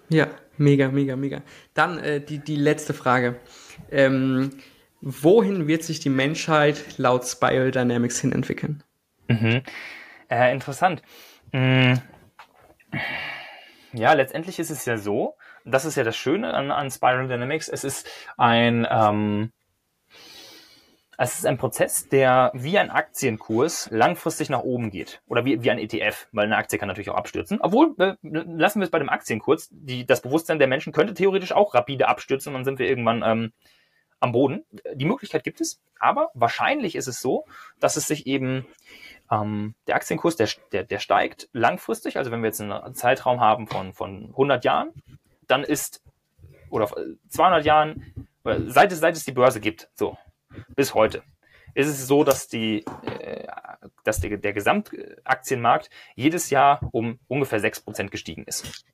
Ja, 0.09 0.27
mega, 0.57 0.89
mega, 0.89 1.15
mega. 1.15 1.41
Dann 1.73 1.99
äh, 1.99 2.21
die, 2.21 2.39
die 2.39 2.55
letzte 2.55 2.93
Frage. 2.93 3.39
Ähm, 3.91 4.51
wohin 5.01 5.67
wird 5.67 5.83
sich 5.83 5.99
die 5.99 6.09
Menschheit 6.09 6.97
laut 6.97 7.25
Spiral 7.25 7.71
Dynamics 7.71 8.19
hin 8.19 8.31
entwickeln? 8.31 8.83
Mhm. 9.27 9.61
Äh, 10.29 10.53
interessant. 10.53 11.01
Mhm. 11.51 12.01
Ja, 13.93 14.13
letztendlich 14.13 14.59
ist 14.59 14.71
es 14.71 14.85
ja 14.85 14.97
so, 14.97 15.37
das 15.63 15.85
ist 15.85 15.95
ja 15.95 16.03
das 16.03 16.17
Schöne 16.17 16.53
an, 16.53 16.71
an 16.71 16.91
Spiral 16.91 17.27
Dynamics, 17.27 17.69
es 17.69 17.83
ist 17.83 18.07
ein, 18.37 18.85
ähm, 18.89 19.51
es 21.17 21.35
ist 21.35 21.45
ein 21.45 21.57
Prozess, 21.57 22.09
der 22.09 22.51
wie 22.53 22.77
ein 22.77 22.89
Aktienkurs 22.89 23.89
langfristig 23.91 24.49
nach 24.49 24.61
oben 24.61 24.91
geht. 24.91 25.21
Oder 25.27 25.45
wie, 25.45 25.63
wie 25.63 25.71
ein 25.71 25.79
ETF, 25.79 26.27
weil 26.31 26.45
eine 26.45 26.57
Aktie 26.57 26.77
kann 26.77 26.87
natürlich 26.87 27.09
auch 27.09 27.15
abstürzen. 27.15 27.59
Obwohl, 27.61 27.95
äh, 27.99 28.15
lassen 28.21 28.79
wir 28.79 28.85
es 28.85 28.91
bei 28.91 28.99
dem 28.99 29.09
Aktienkurs, 29.09 29.69
die, 29.71 30.05
das 30.05 30.21
Bewusstsein 30.21 30.59
der 30.59 30.67
Menschen 30.67 30.93
könnte 30.93 31.13
theoretisch 31.13 31.53
auch 31.53 31.73
rapide 31.73 32.07
abstürzen 32.07 32.49
und 32.49 32.55
dann 32.55 32.65
sind 32.65 32.79
wir 32.79 32.87
irgendwann 32.87 33.23
ähm, 33.25 33.53
am 34.19 34.31
Boden. 34.31 34.65
Die 34.93 35.05
Möglichkeit 35.05 35.43
gibt 35.43 35.61
es, 35.61 35.81
aber 35.99 36.31
wahrscheinlich 36.33 36.95
ist 36.95 37.07
es 37.07 37.21
so, 37.21 37.45
dass 37.79 37.95
es 37.95 38.07
sich 38.07 38.27
eben 38.27 38.65
ähm, 39.31 39.75
der 39.87 39.95
Aktienkurs, 39.95 40.35
der, 40.35 40.49
der, 40.71 40.83
der 40.83 40.99
steigt 40.99 41.49
langfristig. 41.53 42.17
Also 42.17 42.31
wenn 42.31 42.41
wir 42.41 42.47
jetzt 42.47 42.61
einen 42.61 42.93
Zeitraum 42.93 43.39
haben 43.39 43.67
von, 43.67 43.93
von 43.93 44.27
100 44.29 44.65
Jahren, 44.65 44.89
dann 45.47 45.63
ist, 45.63 46.01
oder 46.69 46.89
200 47.29 47.65
Jahren, 47.65 48.29
seit 48.43 48.91
es, 48.91 48.99
seit 48.99 49.15
es 49.15 49.25
die 49.25 49.31
Börse 49.31 49.59
gibt, 49.59 49.89
so, 49.93 50.17
bis 50.75 50.93
heute 50.93 51.23
ist 51.75 51.87
es 51.87 52.07
so, 52.07 52.23
dass 52.23 52.47
die, 52.47 52.85
äh, 53.19 53.47
dass 54.03 54.21
der, 54.21 54.37
der 54.37 54.53
Gesamtaktienmarkt 54.53 55.89
jedes 56.15 56.49
Jahr 56.49 56.79
um 56.91 57.19
ungefähr 57.27 57.59
sechs 57.59 57.81
Prozent 57.81 58.11
gestiegen 58.11 58.45
ist. 58.45 58.85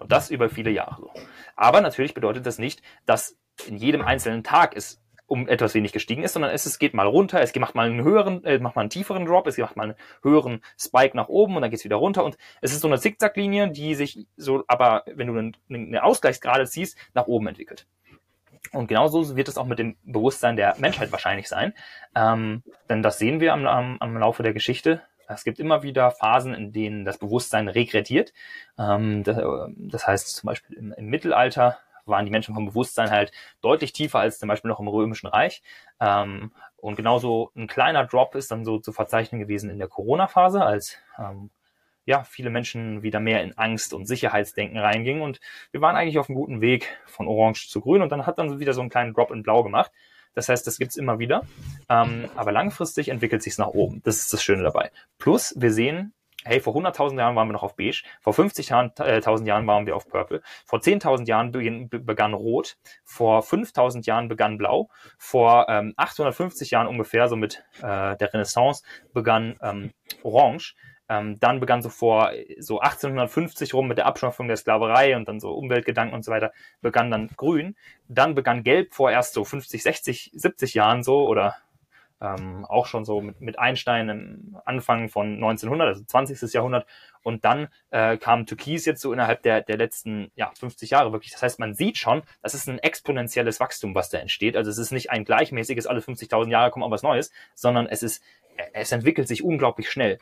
Und 0.00 0.10
das 0.10 0.30
über 0.30 0.48
viele 0.48 0.70
Jahre. 0.70 1.10
Aber 1.54 1.82
natürlich 1.82 2.14
bedeutet 2.14 2.46
das 2.46 2.58
nicht, 2.58 2.82
dass 3.04 3.36
in 3.66 3.76
jedem 3.76 4.00
einzelnen 4.00 4.42
Tag 4.42 4.74
es 4.74 5.02
um 5.26 5.46
etwas 5.46 5.74
wenig 5.74 5.92
gestiegen 5.92 6.24
ist, 6.24 6.32
sondern 6.32 6.50
es, 6.50 6.66
es 6.66 6.80
geht 6.80 6.92
mal 6.92 7.06
runter, 7.06 7.40
es 7.40 7.54
macht 7.54 7.76
mal 7.76 7.86
einen 7.86 8.02
höheren, 8.02 8.42
äh, 8.44 8.58
macht 8.58 8.74
mal 8.74 8.80
einen 8.80 8.90
tieferen 8.90 9.26
Drop, 9.26 9.46
es 9.46 9.58
macht 9.58 9.76
mal 9.76 9.84
einen 9.84 9.94
höheren 10.24 10.60
Spike 10.76 11.16
nach 11.16 11.28
oben 11.28 11.54
und 11.54 11.62
dann 11.62 11.70
geht 11.70 11.78
es 11.78 11.84
wieder 11.84 11.96
runter. 11.96 12.24
Und 12.24 12.36
es 12.62 12.72
ist 12.72 12.80
so 12.80 12.88
eine 12.88 12.98
Zickzacklinie, 12.98 13.70
die 13.70 13.94
sich 13.94 14.26
so, 14.36 14.64
aber 14.66 15.04
wenn 15.06 15.28
du 15.28 15.52
eine 15.72 16.02
Ausgleichsgrade 16.02 16.66
ziehst, 16.66 16.96
nach 17.14 17.26
oben 17.26 17.46
entwickelt. 17.46 17.86
Und 18.72 18.86
genauso 18.86 19.36
wird 19.36 19.48
es 19.48 19.58
auch 19.58 19.66
mit 19.66 19.78
dem 19.78 19.96
Bewusstsein 20.04 20.56
der 20.56 20.76
Menschheit 20.78 21.10
wahrscheinlich 21.12 21.48
sein. 21.48 21.74
Ähm, 22.14 22.62
denn 22.88 23.02
das 23.02 23.18
sehen 23.18 23.40
wir 23.40 23.52
am, 23.52 23.66
am, 23.66 23.96
am 24.00 24.16
Laufe 24.16 24.42
der 24.42 24.52
Geschichte. 24.52 25.02
Es 25.28 25.44
gibt 25.44 25.58
immer 25.58 25.82
wieder 25.82 26.10
Phasen, 26.10 26.54
in 26.54 26.72
denen 26.72 27.04
das 27.04 27.18
Bewusstsein 27.18 27.68
regrediert. 27.68 28.32
Ähm, 28.78 29.22
das, 29.24 29.38
das, 29.76 30.06
heißt 30.06 30.28
zum 30.36 30.48
Beispiel 30.48 30.76
im, 30.76 30.92
im, 30.92 31.06
Mittelalter 31.06 31.78
waren 32.04 32.24
die 32.24 32.30
Menschen 32.30 32.54
vom 32.54 32.66
Bewusstsein 32.66 33.10
halt 33.10 33.30
deutlich 33.60 33.92
tiefer 33.92 34.18
als 34.18 34.38
zum 34.38 34.48
Beispiel 34.48 34.68
noch 34.68 34.80
im 34.80 34.88
Römischen 34.88 35.28
Reich. 35.28 35.62
Ähm, 36.00 36.52
und 36.76 36.96
genauso 36.96 37.52
ein 37.54 37.66
kleiner 37.66 38.04
Drop 38.06 38.34
ist 38.34 38.50
dann 38.50 38.64
so 38.64 38.78
zu 38.78 38.92
verzeichnen 38.92 39.40
gewesen 39.40 39.70
in 39.70 39.78
der 39.78 39.88
Corona-Phase, 39.88 40.62
als 40.62 40.98
ähm, 41.18 41.50
ja, 42.04 42.24
viele 42.24 42.50
Menschen 42.50 43.02
wieder 43.02 43.20
mehr 43.20 43.42
in 43.42 43.56
Angst 43.56 43.94
und 43.94 44.06
Sicherheitsdenken 44.06 44.78
reingingen 44.78 45.22
und 45.22 45.40
wir 45.70 45.80
waren 45.80 45.96
eigentlich 45.96 46.18
auf 46.18 46.28
einem 46.28 46.36
guten 46.36 46.60
Weg 46.60 46.98
von 47.06 47.28
Orange 47.28 47.68
zu 47.68 47.80
Grün 47.80 48.02
und 48.02 48.10
dann 48.10 48.26
hat 48.26 48.38
dann 48.38 48.60
wieder 48.60 48.72
so 48.72 48.80
einen 48.80 48.90
kleinen 48.90 49.14
Drop 49.14 49.30
in 49.30 49.42
Blau 49.42 49.62
gemacht. 49.62 49.92
Das 50.34 50.48
heißt, 50.48 50.66
das 50.66 50.78
gibt's 50.78 50.96
immer 50.96 51.18
wieder, 51.18 51.42
ähm, 51.88 52.28
aber 52.36 52.52
langfristig 52.52 53.08
entwickelt 53.08 53.42
sich's 53.42 53.58
nach 53.58 53.68
oben. 53.68 54.00
Das 54.04 54.18
ist 54.18 54.32
das 54.32 54.42
Schöne 54.42 54.62
dabei. 54.62 54.90
Plus, 55.18 55.54
wir 55.56 55.72
sehen, 55.72 56.14
hey, 56.44 56.60
vor 56.60 56.74
100.000 56.74 57.18
Jahren 57.18 57.36
waren 57.36 57.48
wir 57.48 57.52
noch 57.52 57.62
auf 57.62 57.76
Beige, 57.76 58.02
vor 58.20 58.32
50.000 58.32 59.46
Jahren 59.46 59.66
waren 59.66 59.86
wir 59.86 59.96
auf 59.96 60.08
Purple, 60.08 60.42
vor 60.64 60.78
10.000 60.78 61.26
Jahren 61.26 61.52
begann 61.90 62.34
Rot, 62.34 62.76
vor 63.04 63.40
5.000 63.40 64.06
Jahren 64.06 64.28
begann 64.28 64.56
Blau, 64.56 64.88
vor 65.18 65.66
ähm, 65.68 65.94
850 65.96 66.70
Jahren 66.70 66.86
ungefähr, 66.86 67.28
so 67.28 67.36
mit 67.36 67.64
äh, 67.78 68.16
der 68.16 68.32
Renaissance, 68.32 68.84
begann 69.12 69.58
ähm, 69.62 69.92
Orange. 70.22 70.74
Ähm, 71.10 71.40
dann 71.40 71.58
begann 71.58 71.82
so 71.82 71.88
vor 71.88 72.30
so 72.60 72.78
1850 72.78 73.74
rum 73.74 73.88
mit 73.88 73.98
der 73.98 74.06
Abschaffung 74.06 74.46
der 74.46 74.56
Sklaverei 74.56 75.16
und 75.16 75.26
dann 75.26 75.40
so 75.40 75.52
Umweltgedanken 75.54 76.14
und 76.14 76.24
so 76.24 76.30
weiter, 76.30 76.52
begann 76.82 77.10
dann 77.10 77.28
Grün. 77.36 77.74
Dann 78.06 78.36
begann 78.36 78.62
Gelb 78.62 78.94
vor 78.94 79.10
erst 79.10 79.34
so 79.34 79.44
50, 79.44 79.82
60, 79.82 80.30
70 80.32 80.74
Jahren 80.74 81.02
so 81.02 81.26
oder 81.26 81.56
ähm, 82.20 82.64
auch 82.64 82.86
schon 82.86 83.04
so 83.04 83.20
mit, 83.20 83.40
mit 83.40 83.58
Einstein 83.58 84.08
im 84.08 84.56
Anfang 84.64 85.08
von 85.08 85.34
1900, 85.34 85.88
also 85.88 86.04
20. 86.04 86.52
Jahrhundert. 86.52 86.86
Und 87.24 87.44
dann 87.44 87.68
äh, 87.90 88.16
kam 88.16 88.46
Türkis 88.46 88.84
jetzt 88.84 89.00
so 89.00 89.12
innerhalb 89.12 89.42
der, 89.42 89.62
der 89.62 89.78
letzten 89.78 90.30
ja, 90.36 90.52
50 90.56 90.90
Jahre 90.90 91.10
wirklich. 91.10 91.32
Das 91.32 91.42
heißt, 91.42 91.58
man 91.58 91.74
sieht 91.74 91.98
schon, 91.98 92.22
das 92.40 92.54
ist 92.54 92.68
ein 92.68 92.78
exponentielles 92.78 93.58
Wachstum, 93.58 93.96
was 93.96 94.10
da 94.10 94.18
entsteht. 94.18 94.56
Also 94.56 94.70
es 94.70 94.78
ist 94.78 94.92
nicht 94.92 95.10
ein 95.10 95.24
gleichmäßiges, 95.24 95.88
alle 95.88 96.00
50.000 96.00 96.50
Jahre 96.50 96.70
kommt 96.70 96.84
auch 96.84 96.90
was 96.92 97.02
Neues, 97.02 97.32
sondern 97.56 97.88
es 97.88 98.04
ist 98.04 98.22
es 98.72 98.92
entwickelt 98.92 99.28
sich 99.28 99.42
unglaublich 99.42 99.90
schnell. 99.90 100.18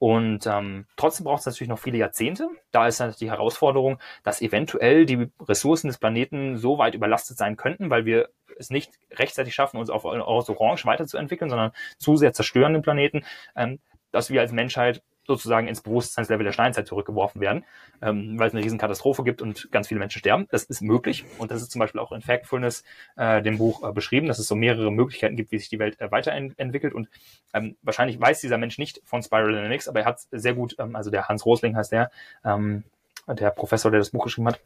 Und 0.00 0.46
ähm, 0.46 0.86
trotzdem 0.96 1.24
braucht 1.24 1.40
es 1.40 1.46
natürlich 1.46 1.68
noch 1.68 1.78
viele 1.78 1.98
Jahrzehnte. 1.98 2.48
Da 2.72 2.86
ist 2.86 3.00
natürlich 3.00 3.18
die 3.18 3.30
Herausforderung, 3.30 3.98
dass 4.22 4.40
eventuell 4.40 5.04
die 5.04 5.28
Ressourcen 5.46 5.88
des 5.88 5.98
Planeten 5.98 6.56
so 6.56 6.78
weit 6.78 6.94
überlastet 6.94 7.36
sein 7.36 7.58
könnten, 7.58 7.90
weil 7.90 8.06
wir 8.06 8.30
es 8.58 8.70
nicht 8.70 8.92
rechtzeitig 9.12 9.54
schaffen, 9.54 9.76
uns 9.76 9.90
auf, 9.90 10.06
auf 10.06 10.48
Orange 10.48 10.86
weiterzuentwickeln, 10.86 11.50
sondern 11.50 11.72
zu 11.98 12.16
sehr 12.16 12.32
zerstören 12.32 12.72
den 12.72 12.80
Planeten, 12.80 13.26
ähm, 13.54 13.78
dass 14.10 14.30
wir 14.30 14.40
als 14.40 14.52
Menschheit 14.52 15.02
sozusagen 15.30 15.68
ins 15.68 15.80
Bewusstseinslevel 15.80 16.44
der 16.44 16.52
Steinzeit 16.52 16.86
zurückgeworfen 16.86 17.40
werden, 17.40 17.64
ähm, 18.02 18.38
weil 18.38 18.48
es 18.48 18.54
eine 18.54 18.64
Riesenkatastrophe 18.64 19.22
gibt 19.22 19.42
und 19.42 19.70
ganz 19.70 19.88
viele 19.88 20.00
Menschen 20.00 20.18
sterben. 20.18 20.46
Das 20.50 20.64
ist 20.64 20.82
möglich 20.82 21.24
und 21.38 21.50
das 21.50 21.62
ist 21.62 21.70
zum 21.70 21.78
Beispiel 21.78 22.00
auch 22.00 22.12
in 22.12 22.20
Factfulness, 22.20 22.84
äh, 23.16 23.42
dem 23.42 23.58
Buch, 23.58 23.88
äh, 23.88 23.92
beschrieben, 23.92 24.26
dass 24.26 24.38
es 24.38 24.48
so 24.48 24.56
mehrere 24.56 24.90
Möglichkeiten 24.90 25.36
gibt, 25.36 25.52
wie 25.52 25.58
sich 25.58 25.68
die 25.68 25.78
Welt 25.78 26.00
äh, 26.00 26.10
weiterentwickelt 26.10 26.94
und 26.94 27.08
ähm, 27.54 27.76
wahrscheinlich 27.82 28.20
weiß 28.20 28.40
dieser 28.40 28.58
Mensch 28.58 28.78
nicht 28.78 29.00
von 29.04 29.22
Spiral 29.22 29.52
Dynamics, 29.52 29.88
aber 29.88 30.00
er 30.00 30.06
hat 30.06 30.20
sehr 30.30 30.54
gut, 30.54 30.76
ähm, 30.78 30.96
also 30.96 31.10
der 31.10 31.28
Hans 31.28 31.46
Rosling 31.46 31.76
heißt 31.76 31.92
der, 31.92 32.10
ähm, 32.44 32.84
der 33.28 33.50
Professor, 33.50 33.90
der 33.90 34.00
das 34.00 34.10
Buch 34.10 34.24
geschrieben 34.24 34.48
hat, 34.48 34.60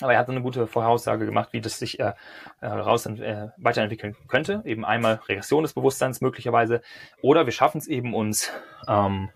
aber 0.00 0.12
er 0.12 0.18
hat 0.18 0.28
eine 0.28 0.42
gute 0.42 0.66
Voraussage 0.66 1.24
gemacht, 1.24 1.50
wie 1.52 1.60
das 1.60 1.78
sich 1.78 2.00
äh, 2.00 2.14
äh, 2.60 2.66
raus 2.66 3.06
äh, 3.06 3.48
weiterentwickeln 3.56 4.16
könnte. 4.26 4.60
Eben 4.64 4.84
einmal 4.84 5.20
Regression 5.28 5.62
des 5.62 5.72
Bewusstseins 5.72 6.20
möglicherweise. 6.20 6.82
Oder 7.22 7.46
wir 7.46 7.52
schaffen 7.52 7.78
es 7.78 7.86
eben 7.86 8.12
uns 8.12 8.50
ähm, 8.88 9.30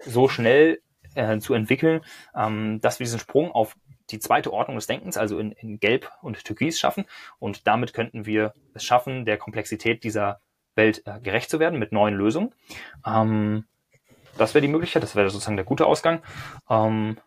so 0.00 0.28
schnell 0.28 0.80
äh, 1.14 1.38
zu 1.38 1.54
entwickeln, 1.54 2.00
ähm, 2.34 2.80
dass 2.80 2.98
wir 2.98 3.04
diesen 3.04 3.20
Sprung 3.20 3.52
auf 3.52 3.76
die 4.10 4.18
zweite 4.18 4.52
Ordnung 4.52 4.76
des 4.76 4.86
Denkens, 4.86 5.16
also 5.16 5.38
in, 5.38 5.52
in 5.52 5.80
Gelb 5.80 6.10
und 6.22 6.44
Türkis 6.44 6.78
schaffen. 6.78 7.04
Und 7.38 7.66
damit 7.66 7.92
könnten 7.92 8.26
wir 8.26 8.54
es 8.74 8.84
schaffen, 8.84 9.24
der 9.24 9.36
Komplexität 9.36 10.04
dieser 10.04 10.40
Welt 10.74 11.02
äh, 11.06 11.20
gerecht 11.20 11.50
zu 11.50 11.60
werden 11.60 11.78
mit 11.78 11.92
neuen 11.92 12.14
Lösungen. 12.14 12.54
Ähm, 13.06 13.64
das 14.38 14.54
wäre 14.54 14.62
die 14.62 14.72
Möglichkeit, 14.72 15.02
das 15.02 15.16
wäre 15.16 15.28
sozusagen 15.28 15.56
der 15.56 15.64
gute 15.64 15.86
Ausgang. 15.86 16.22
Ähm, 16.70 17.18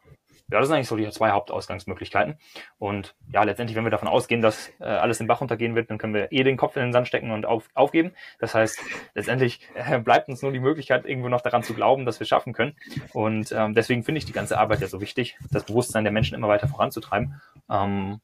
ja, 0.52 0.60
das 0.60 0.68
sind 0.68 0.76
eigentlich 0.76 0.88
so 0.88 0.98
die 0.98 1.10
zwei 1.12 1.32
Hauptausgangsmöglichkeiten. 1.32 2.36
Und 2.78 3.16
ja, 3.32 3.44
letztendlich, 3.44 3.78
wenn 3.78 3.86
wir 3.86 3.92
davon 3.92 4.10
ausgehen, 4.10 4.42
dass 4.42 4.70
äh, 4.80 4.84
alles 4.84 5.18
den 5.18 5.28
Bach 5.28 5.40
runtergehen 5.40 5.76
wird, 5.76 5.90
dann 5.90 5.98
können 5.98 6.14
wir 6.14 6.32
eh 6.32 6.44
den 6.44 6.58
Kopf 6.58 6.76
in 6.76 6.82
den 6.82 6.92
Sand 6.92 7.08
stecken 7.08 7.32
und 7.32 7.46
auf, 7.46 7.70
aufgeben. 7.74 8.12
Das 8.40 8.54
heißt, 8.54 8.80
letztendlich 9.14 9.62
äh, 9.76 10.00
bleibt 10.00 10.28
uns 10.28 10.42
nur 10.42 10.52
die 10.52 10.60
Möglichkeit, 10.60 11.06
irgendwo 11.06 11.30
noch 11.30 11.42
daran 11.42 11.64
zu 11.64 11.74
glauben, 11.74 12.06
dass 12.06 12.20
wir 12.20 12.28
schaffen 12.28 12.54
können. 12.54 12.76
Und 13.14 13.52
ähm, 13.52 13.74
deswegen 13.74 14.04
finde 14.04 14.20
ich 14.20 14.26
die 14.26 14.34
ganze 14.34 14.58
Arbeit 14.58 14.82
ja 14.82 14.88
so 14.88 15.00
wichtig, 15.00 15.38
das 15.52 15.64
Bewusstsein 15.64 16.04
der 16.04 16.12
Menschen 16.12 16.36
immer 16.36 16.50
weiter 16.50 16.68
voranzutreiben. 16.68 17.42
Ähm, 17.70 18.20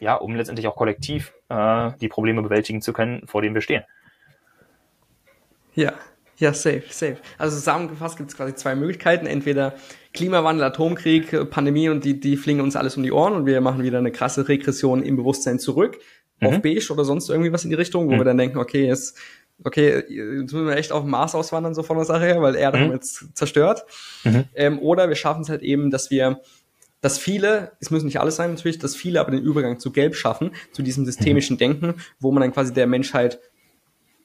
ja, 0.00 0.14
um 0.14 0.34
letztendlich 0.34 0.66
auch 0.66 0.76
kollektiv 0.76 1.32
äh, 1.48 1.92
die 2.00 2.08
Probleme 2.08 2.42
bewältigen 2.42 2.82
zu 2.82 2.92
können, 2.92 3.26
vor 3.26 3.42
denen 3.42 3.54
wir 3.54 3.62
stehen. 3.62 3.84
Ja, 5.74 5.94
ja, 6.38 6.52
safe, 6.52 6.84
safe. 6.88 7.18
Also 7.36 7.56
zusammengefasst 7.56 8.16
gibt 8.16 8.30
es 8.30 8.36
quasi 8.36 8.54
zwei 8.54 8.76
Möglichkeiten. 8.76 9.26
Entweder 9.26 9.74
Klimawandel, 10.18 10.64
Atomkrieg, 10.64 11.48
Pandemie 11.48 11.88
und 11.88 12.04
die, 12.04 12.18
die 12.18 12.36
fliegen 12.36 12.60
uns 12.60 12.74
alles 12.74 12.96
um 12.96 13.04
die 13.04 13.12
Ohren 13.12 13.34
und 13.34 13.46
wir 13.46 13.60
machen 13.60 13.84
wieder 13.84 13.98
eine 13.98 14.10
krasse 14.10 14.48
Regression 14.48 15.00
im 15.00 15.14
Bewusstsein 15.14 15.60
zurück 15.60 16.00
mhm. 16.40 16.48
auf 16.48 16.60
Beige 16.60 16.92
oder 16.92 17.04
sonst 17.04 17.30
irgendwie 17.30 17.52
was 17.52 17.62
in 17.62 17.70
die 17.70 17.76
Richtung, 17.76 18.08
wo 18.08 18.14
mhm. 18.14 18.18
wir 18.18 18.24
dann 18.24 18.36
denken, 18.36 18.58
okay, 18.58 18.84
jetzt, 18.84 19.16
okay, 19.62 20.02
jetzt 20.08 20.52
müssen 20.52 20.66
wir 20.66 20.76
echt 20.76 20.90
auf 20.90 21.04
Mars 21.04 21.36
auswandern, 21.36 21.72
so 21.72 21.84
von 21.84 21.96
der 21.96 22.04
Sache 22.04 22.24
her, 22.24 22.42
weil 22.42 22.56
Erde 22.56 22.78
mhm. 22.78 22.82
haben 22.82 22.88
wir 22.90 22.96
jetzt 22.96 23.36
zerstört. 23.36 23.84
Mhm. 24.24 24.44
Ähm, 24.56 24.78
oder 24.80 25.08
wir 25.08 25.14
schaffen 25.14 25.42
es 25.42 25.48
halt 25.48 25.62
eben, 25.62 25.92
dass 25.92 26.10
wir 26.10 26.40
dass 27.00 27.16
viele, 27.16 27.70
es 27.78 27.92
müssen 27.92 28.06
nicht 28.06 28.18
alles 28.18 28.34
sein 28.34 28.50
natürlich, 28.50 28.80
dass 28.80 28.96
viele 28.96 29.20
aber 29.20 29.30
den 29.30 29.40
Übergang 29.40 29.78
zu 29.78 29.92
Gelb 29.92 30.16
schaffen, 30.16 30.50
zu 30.72 30.82
diesem 30.82 31.04
systemischen 31.04 31.54
mhm. 31.54 31.58
Denken, 31.58 31.94
wo 32.18 32.32
man 32.32 32.40
dann 32.40 32.52
quasi 32.52 32.74
der 32.74 32.88
Menschheit 32.88 33.38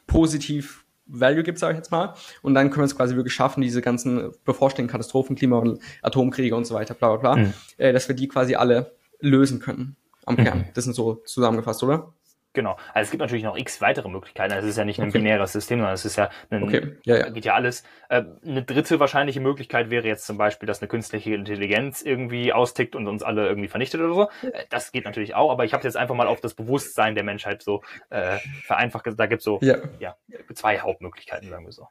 positiv 0.08 0.83
Value 1.06 1.44
gibt, 1.44 1.60
sage 1.60 1.74
ich 1.74 1.78
jetzt 1.78 1.92
mal. 1.92 2.16
Und 2.42 2.54
dann 2.54 2.70
können 2.70 2.82
wir 2.82 2.86
es 2.86 2.96
quasi 2.96 3.16
wirklich 3.16 3.34
schaffen, 3.34 3.62
diese 3.62 3.82
ganzen 3.82 4.32
bevorstehenden 4.46 4.92
Katastrophen, 4.92 5.36
Klimawandel, 5.36 5.80
Atomkriege 6.02 6.56
und 6.56 6.66
so 6.66 6.76
weiter, 6.76 6.94
bla 6.94 7.16
bla 7.16 7.34
bla, 7.34 7.44
mhm. 7.44 7.54
äh, 7.78 7.94
dass 7.94 8.08
wir 8.08 8.16
die 8.16 8.28
quasi 8.28 8.56
alle 8.56 8.96
lösen 9.20 9.60
können 9.60 9.96
am 10.26 10.38
Kern. 10.38 10.60
Mhm. 10.60 10.66
Das 10.74 10.84
sind 10.86 10.94
so 10.94 11.16
zusammengefasst, 11.26 11.84
oder? 11.84 12.14
Genau. 12.54 12.78
Also 12.94 13.08
es 13.08 13.12
gibt 13.12 13.22
natürlich 13.22 13.44
noch 13.44 13.58
x 13.58 13.82
weitere 13.82 14.10
Möglichkeiten. 14.10 14.54
Also 14.54 14.68
es 14.68 14.74
ist 14.74 14.78
ja 14.78 14.86
nicht 14.86 15.00
ein 15.00 15.10
okay. 15.10 15.18
binäres 15.18 15.52
System, 15.52 15.80
sondern 15.80 15.96
es 15.96 16.06
ist 16.06 16.16
ja, 16.16 16.30
ein, 16.52 16.64
okay. 16.64 16.96
ja, 17.04 17.18
ja. 17.18 17.30
geht 17.30 17.46
ja 17.46 17.56
alles. 17.56 17.84
Äh, 18.10 18.24
eine 18.46 18.64
dritte 18.64 19.00
wahrscheinliche 19.00 19.40
Möglichkeit 19.40 19.90
wäre 19.90 20.08
jetzt 20.08 20.26
zum 20.26 20.38
Beispiel, 20.38 20.68
dass 20.68 20.82
eine 20.82 20.88
künstliche 20.88 21.34
Intelligenz 21.34 22.04
irgendwie 22.04 22.54
austickt 22.54 22.96
und 22.96 23.08
uns 23.08 23.24
alle 23.24 23.48
irgendwie 23.48 23.68
vernichtet 23.68 24.02
oder 24.02 24.14
so. 24.14 24.48
Äh, 24.48 24.66
das 24.70 24.92
geht 24.92 25.06
natürlich 25.06 25.34
auch, 25.34 25.52
aber 25.52 25.66
ich 25.66 25.74
habe 25.74 25.84
jetzt 25.84 25.98
einfach 25.98 26.16
mal 26.16 26.28
auf 26.28 26.42
das 26.42 26.54
Bewusstsein 26.54 27.16
der 27.16 27.24
Menschheit 27.24 27.64
so 27.64 27.82
äh, 28.12 28.38
vereinfacht. 28.66 29.08
Da 29.18 29.26
gibt 29.26 29.40
es 29.40 29.46
so 29.46 29.60
ja. 29.62 29.78
ja. 30.00 30.16
zwei 30.54 30.80
Hauptmöglichkeiten, 30.80 31.50
sagen 31.50 31.66
wir 31.66 31.72
so. 31.72 31.88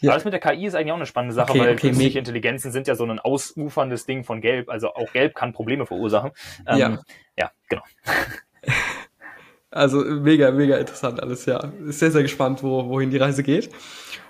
Ja. 0.00 0.10
Aber 0.10 0.16
das 0.16 0.24
mit 0.24 0.32
der 0.32 0.40
KI 0.40 0.66
ist 0.66 0.74
eigentlich 0.74 0.92
auch 0.92 0.96
eine 0.96 1.06
spannende 1.06 1.34
Sache, 1.34 1.50
okay, 1.50 1.60
weil 1.60 1.76
künstliche 1.76 2.18
Intelligenzen 2.18 2.70
sind 2.70 2.86
ja 2.86 2.94
so 2.94 3.04
ein 3.04 3.18
ausuferndes 3.18 4.06
Ding 4.06 4.22
von 4.22 4.40
Gelb. 4.40 4.68
Also 4.68 4.94
auch 4.94 5.12
Gelb 5.12 5.34
kann 5.34 5.52
Probleme 5.52 5.86
verursachen. 5.86 6.32
Ähm, 6.66 6.78
ja. 6.78 6.98
ja, 7.36 7.50
genau. 7.68 7.82
Also 9.74 10.04
mega, 10.04 10.52
mega 10.52 10.76
interessant 10.76 11.20
alles, 11.20 11.46
ja. 11.46 11.72
Sehr, 11.86 12.12
sehr 12.12 12.22
gespannt, 12.22 12.62
wo, 12.62 12.88
wohin 12.88 13.10
die 13.10 13.16
Reise 13.16 13.42
geht. 13.42 13.70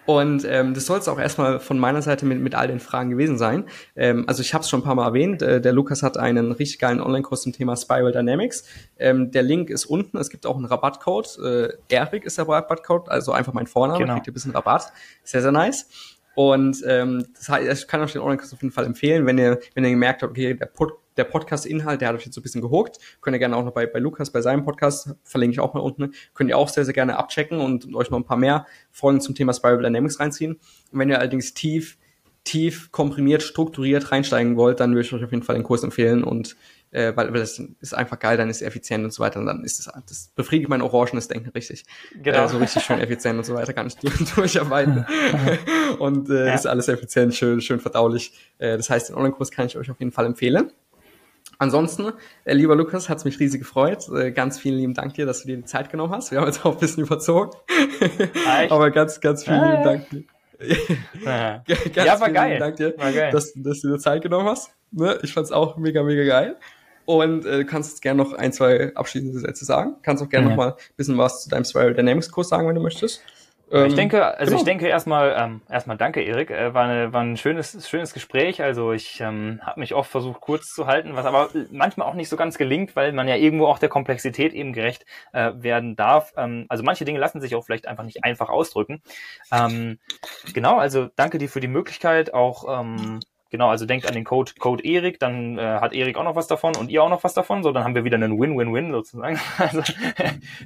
Und 0.07 0.47
ähm, 0.49 0.73
das 0.73 0.87
soll 0.87 0.99
es 0.99 1.09
auch 1.09 1.19
erstmal 1.19 1.61
von 1.61 1.79
meiner 1.79 2.01
Seite 2.01 2.25
mit, 2.25 2.41
mit 2.41 2.55
all 2.55 2.67
den 2.67 2.81
Fragen 2.81 3.11
gewesen 3.11 3.37
sein. 3.37 3.65
Ähm, 3.95 4.25
also 4.27 4.41
ich 4.41 4.55
habe 4.55 4.63
es 4.63 4.71
schon 4.71 4.81
ein 4.81 4.85
paar 4.85 4.95
Mal 4.95 5.07
erwähnt, 5.07 5.43
äh, 5.43 5.61
der 5.61 5.73
Lukas 5.73 6.03
hat 6.03 6.17
einen 6.17 6.53
richtig 6.53 6.79
geilen 6.79 7.01
Online-Kurs 7.01 7.43
zum 7.43 7.53
Thema 7.53 7.77
Spiral 7.77 8.13
Dynamics. 8.13 8.65
Ähm, 8.99 9.31
der 9.33 9.43
Link 9.43 9.69
ist 9.69 9.85
unten, 9.85 10.17
es 10.17 10.31
gibt 10.31 10.47
auch 10.47 10.57
einen 10.57 10.65
Rabattcode. 10.65 11.39
Äh, 11.43 11.69
Erik 11.89 12.25
ist 12.25 12.39
der 12.39 12.49
Rabattcode, 12.49 13.11
also 13.11 13.33
einfach 13.33 13.53
mein 13.53 13.67
Vorname, 13.67 13.99
genau. 13.99 14.15
kriegt 14.15 14.27
ihr 14.27 14.33
ein 14.33 14.35
bisschen 14.35 14.53
Rabatt. 14.53 14.93
Sehr, 15.25 15.43
sehr 15.43 15.53
nice. 15.53 15.89
Und 16.35 16.83
ähm, 16.87 17.27
das 17.35 17.51
heißt, 17.51 17.83
ich 17.83 17.89
kann 17.89 18.01
euch 18.01 18.13
den 18.13 18.23
Online-Kurs 18.23 18.53
auf 18.55 18.63
jeden 18.63 18.73
Fall 18.73 18.87
empfehlen, 18.87 19.27
wenn 19.27 19.39
ihr, 19.39 19.61
wenn 19.75 19.85
ihr 19.85 19.91
gemerkt 19.91 20.23
habt, 20.23 20.31
okay, 20.31 20.55
der 20.55 20.67
Put 20.67 20.95
der 21.17 21.25
Podcast-Inhalt, 21.25 22.01
der 22.01 22.09
hat 22.09 22.17
euch 22.17 22.25
jetzt 22.25 22.35
so 22.35 22.41
ein 22.41 22.43
bisschen 22.43 22.61
gehuckt. 22.61 22.99
Könnt 23.21 23.35
ihr 23.35 23.39
gerne 23.39 23.57
auch 23.57 23.65
noch 23.65 23.73
bei, 23.73 23.87
bei 23.87 23.99
Lukas, 23.99 24.31
bei 24.31 24.41
seinem 24.41 24.65
Podcast, 24.65 25.15
verlinke 25.23 25.53
ich 25.53 25.61
auch 25.61 25.75
mal 25.75 25.81
unten, 25.81 26.13
könnt 26.35 26.51
ihr 26.51 26.59
auch 26.59 26.69
sehr, 26.69 26.85
sehr 26.85 26.95
gerne 26.95 27.17
abchecken 27.17 27.61
und 27.61 27.95
euch 27.95 28.11
noch 28.11 28.19
ein 28.19 28.25
paar 28.25 28.37
mehr 28.37 28.67
Folgen 28.91 29.21
zum 29.21 29.35
Thema 29.35 29.53
Spiral 29.53 29.83
Dynamics 29.83 30.21
reinziehen. 30.21 30.55
Und 30.93 30.99
wenn 30.99 31.09
ihr 31.09 31.19
allerdings 31.19 31.55
tief, 31.55 31.99
tief 32.45 32.93
komprimiert, 32.93 33.43
strukturiert 33.43 34.13
reinsteigen 34.13 34.57
wollt, 34.57 34.81
dann 34.81 34.93
würde 34.93 35.07
ich 35.07 35.13
euch 35.13 35.25
auf 35.25 35.31
jeden 35.31 35.43
Fall 35.43 35.57
den 35.57 35.65
Kurs 35.65 35.83
empfehlen 35.83 36.23
und 36.23 36.57
äh, 36.95 37.17
weil, 37.17 37.33
weil 37.33 37.41
das 37.41 37.61
ist 37.81 37.93
einfach 37.93 38.19
geil, 38.21 38.37
dann 38.37 38.49
ist 38.49 38.57
es 38.57 38.63
effizient 38.63 39.03
und 39.05 39.13
so 39.13 39.23
weiter 39.23 39.41
und 39.41 39.47
dann 39.47 39.65
ist 39.65 39.81
es, 39.81 39.91
das 40.07 40.31
befriedigt 40.37 40.69
mein 40.69 40.81
orangenes 40.81 41.27
Denken 41.27 41.49
richtig. 41.51 41.85
Genau. 42.23 42.45
Äh, 42.45 42.49
so 42.49 42.59
richtig 42.59 42.85
schön 42.85 43.01
effizient 43.01 43.37
und 43.37 43.45
so 43.45 43.55
weiter 43.55 43.73
kann 43.73 43.89
ich 43.89 43.97
durcharbeiten. 44.35 45.05
und 45.99 46.31
äh, 46.31 46.47
ja. 46.47 46.55
ist 46.55 46.67
alles 46.67 46.87
effizient, 46.89 47.35
schön, 47.35 47.61
schön 47.61 47.81
verdaulich. 47.81 48.33
Äh, 48.59 48.77
das 48.77 48.91
heißt, 48.91 49.09
den 49.09 49.17
Online-Kurs 49.17 49.51
kann 49.51 49.67
ich 49.67 49.77
euch 49.77 49.91
auf 49.91 49.99
jeden 49.99 50.13
Fall 50.13 50.27
empfehlen. 50.27 50.71
Ansonsten, 51.65 52.13
äh, 52.45 52.53
lieber 52.53 52.77
Lukas, 52.77 53.09
hat 53.09 53.17
es 53.17 53.25
mich 53.25 53.41
riesig 53.41 53.63
gefreut. 53.63 54.07
Äh, 54.15 54.33
ganz 54.33 54.59
vielen 54.59 54.77
lieben 54.77 54.93
Dank 54.93 55.15
dir, 55.15 55.25
dass 55.25 55.41
du 55.41 55.49
dir 55.49 55.57
die 55.57 55.65
Zeit 55.65 55.91
genommen 55.91 56.13
hast. 56.13 56.31
Wir 56.31 56.41
haben 56.41 56.47
jetzt 56.47 56.67
auch 56.67 56.75
ein 56.75 56.79
bisschen 56.79 57.05
überzogen. 57.05 57.53
Aber 58.69 58.91
ganz, 58.91 59.19
ganz 59.19 59.45
vielen 59.45 59.65
lieben 59.65 59.83
Dank 59.83 60.11
dir. 60.11 60.25
ja, 61.25 61.65
ja 62.05 62.21
war 62.21 62.31
geil. 62.31 62.59
Dank 62.59 62.77
dir, 62.77 62.93
war 62.99 63.11
geil. 63.13 63.33
Dass, 63.33 63.55
dass 63.57 63.81
du 63.81 63.89
dir 63.89 63.99
Zeit 63.99 64.21
genommen 64.21 64.47
hast. 64.47 64.73
Ne? 64.91 65.19
Ich 65.23 65.33
fand's 65.33 65.53
auch 65.53 65.79
mega, 65.79 66.03
mega 66.03 66.25
geil. 66.25 66.57
Und 67.07 67.47
äh, 67.47 67.65
kannst 67.65 68.03
gerne 68.03 68.23
noch 68.23 68.35
ein, 68.35 68.53
zwei 68.53 68.95
abschließende 68.95 69.39
Sätze 69.39 69.65
sagen. 69.65 69.97
Kannst 70.03 70.23
auch 70.23 70.29
gerne 70.29 70.45
mhm. 70.45 70.51
noch 70.51 70.57
mal 70.59 70.71
ein 70.73 70.97
bisschen 70.99 71.17
was 71.17 71.45
zu 71.45 71.49
deinem 71.49 71.65
Spiral 71.65 71.95
Dynamics 71.95 72.31
Kurs 72.31 72.51
sagen, 72.51 72.69
wenn 72.69 72.75
du 72.75 72.83
möchtest. 72.83 73.23
Ähm, 73.71 73.87
ich 73.87 73.95
denke, 73.95 74.25
also 74.25 74.51
genau. 74.51 74.59
ich 74.59 74.65
denke 74.65 74.87
erstmal, 74.89 75.35
ähm, 75.37 75.63
erstmal 75.69 75.97
danke, 75.97 76.23
Erik. 76.23 76.51
Äh, 76.51 76.75
war, 76.75 76.85
eine, 76.85 77.13
war 77.13 77.23
ein 77.23 77.37
schönes, 77.37 77.89
schönes 77.89 78.13
Gespräch. 78.13 78.63
Also 78.63 78.93
ich 78.93 79.21
ähm, 79.21 79.61
habe 79.63 79.81
mich 79.81 79.95
oft 79.95 80.11
versucht, 80.11 80.41
kurz 80.41 80.73
zu 80.75 80.87
halten, 80.87 81.17
was 81.17 81.27
aber 81.27 81.51
manchmal 81.71 82.09
auch 82.09 82.15
nicht 82.15 82.29
so 82.29 82.37
ganz 82.37 82.59
gelingt, 82.59 82.97
weil 82.97 83.13
man 83.13 83.29
ja 83.29 83.37
irgendwo 83.37 83.67
auch 83.67 83.79
der 83.79 83.89
Komplexität 83.89 84.53
eben 84.53 84.73
gerecht 84.73 85.07
äh, 85.33 85.53
werden 85.57 85.97
darf. 85.97 86.33
Ähm, 86.37 86.67
also 86.69 86.85
manche 86.85 87.05
Dinge 87.05 87.19
lassen 87.19 87.41
sich 87.41 87.55
auch 87.55 87.65
vielleicht 87.65 87.87
einfach 87.87 88.05
nicht 88.05 88.25
einfach 88.25 88.49
ausdrücken. 88.49 89.03
Ähm, 89.53 89.99
genau, 90.53 90.79
also 90.79 91.09
danke 91.17 91.39
dir 91.39 91.49
für 91.49 91.61
die 91.61 91.69
Möglichkeit, 91.69 92.35
auch 92.35 92.81
ähm, 92.81 93.21
Genau, 93.55 93.69
also 93.69 93.87
denkt 93.87 94.09
an 94.09 94.15
den 94.15 94.25
Code, 94.25 94.51
Code 94.59 94.83
Erik, 94.85 95.21
dann 95.21 95.59
äh, 95.59 95.79
hat 95.79 95.93
Erik 95.93 96.17
auch 96.17 96.25
noch 96.25 96.35
was 96.35 96.49
davon 96.49 96.75
und 96.75 96.91
ihr 96.91 97.05
auch 97.05 97.09
noch 97.09 97.23
was 97.23 97.35
davon. 97.35 97.63
So, 97.63 97.71
dann 97.71 97.85
haben 97.85 97.95
wir 97.95 98.03
wieder 98.03 98.17
einen 98.17 98.37
Win-Win-Win 98.37 98.91
sozusagen. 98.91 99.39
Also 99.59 99.81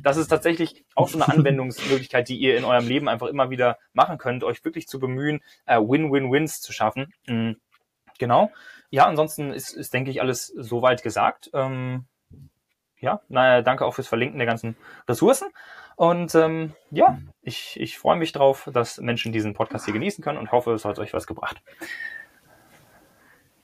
das 0.02 0.16
ist 0.16 0.28
tatsächlich 0.28 0.86
auch 0.94 1.06
so 1.06 1.18
eine 1.18 1.28
Anwendungsmöglichkeit, 1.28 2.30
die 2.30 2.38
ihr 2.38 2.56
in 2.56 2.64
eurem 2.64 2.88
Leben 2.88 3.10
einfach 3.10 3.26
immer 3.26 3.50
wieder 3.50 3.76
machen 3.92 4.16
könnt, 4.16 4.42
euch 4.42 4.64
wirklich 4.64 4.88
zu 4.88 4.98
bemühen, 4.98 5.40
äh, 5.66 5.78
Win-Win-Wins 5.78 6.62
zu 6.62 6.72
schaffen. 6.72 7.12
Mhm. 7.26 7.58
Genau. 8.18 8.50
Ja, 8.88 9.04
ansonsten 9.04 9.52
ist, 9.52 9.74
ist, 9.74 9.92
denke 9.92 10.10
ich, 10.10 10.22
alles 10.22 10.46
soweit 10.46 11.02
gesagt. 11.02 11.50
Ähm, 11.52 12.06
ja, 13.00 13.20
naja, 13.28 13.60
danke 13.60 13.84
auch 13.84 13.92
fürs 13.92 14.08
Verlinken 14.08 14.38
der 14.38 14.46
ganzen 14.46 14.78
Ressourcen. 15.06 15.48
Und 15.96 16.34
ähm, 16.34 16.72
ja, 16.90 17.18
ich, 17.42 17.78
ich 17.78 17.98
freue 17.98 18.16
mich 18.16 18.32
drauf, 18.32 18.70
dass 18.72 18.96
Menschen 18.96 19.30
diesen 19.30 19.52
Podcast 19.52 19.84
hier 19.84 19.92
genießen 19.92 20.24
können 20.24 20.38
und 20.38 20.52
hoffe, 20.52 20.72
es 20.72 20.86
hat 20.86 20.98
euch 20.98 21.12
was 21.12 21.26
gebracht. 21.26 21.60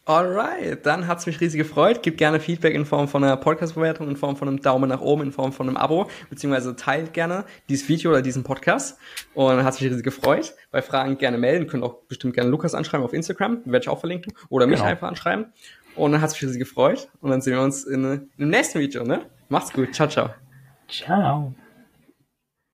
Alright, 0.06 0.84
dann 0.84 1.06
hat's 1.06 1.24
mich 1.24 1.40
riesig 1.40 1.58
gefreut. 1.58 2.02
Gebt 2.02 2.18
gerne 2.18 2.38
Feedback 2.38 2.74
in 2.74 2.84
Form 2.84 3.08
von 3.08 3.24
einer 3.24 3.38
Podcast-Bewertung, 3.38 4.06
in 4.08 4.16
Form 4.16 4.36
von 4.36 4.48
einem 4.48 4.60
Daumen 4.60 4.90
nach 4.90 5.00
oben, 5.00 5.22
in 5.22 5.32
Form 5.32 5.50
von 5.50 5.66
einem 5.66 5.78
Abo, 5.78 6.10
beziehungsweise 6.28 6.76
teilt 6.76 7.14
gerne 7.14 7.44
dieses 7.70 7.88
Video 7.88 8.10
oder 8.10 8.20
diesen 8.20 8.44
Podcast. 8.44 8.98
Und 9.32 9.56
dann 9.56 9.64
hat's 9.64 9.80
mich 9.80 9.90
riesig 9.90 10.04
gefreut. 10.04 10.54
Bei 10.70 10.82
Fragen 10.82 11.16
gerne 11.16 11.38
melden, 11.38 11.66
könnt 11.66 11.82
auch 11.82 12.02
bestimmt 12.06 12.34
gerne 12.34 12.50
Lukas 12.50 12.74
anschreiben 12.74 13.02
auf 13.02 13.14
Instagram, 13.14 13.62
werde 13.64 13.84
ich 13.84 13.88
auch 13.88 14.00
verlinken, 14.00 14.34
oder 14.50 14.66
mich 14.66 14.76
genau. 14.76 14.90
einfach 14.90 15.08
anschreiben. 15.08 15.46
Und 15.96 16.12
dann 16.12 16.20
hat's 16.20 16.34
mich 16.34 16.42
riesig 16.42 16.58
gefreut. 16.58 17.08
Und 17.22 17.30
dann 17.30 17.40
sehen 17.40 17.54
wir 17.54 17.62
uns 17.62 17.84
in, 17.84 18.04
in, 18.04 18.30
im 18.36 18.50
nächsten 18.50 18.80
Video, 18.80 19.04
ne? 19.04 19.22
Macht's 19.48 19.72
gut. 19.72 19.94
Ciao, 19.94 20.08
ciao. 20.08 20.34
Ciao. 20.86 21.54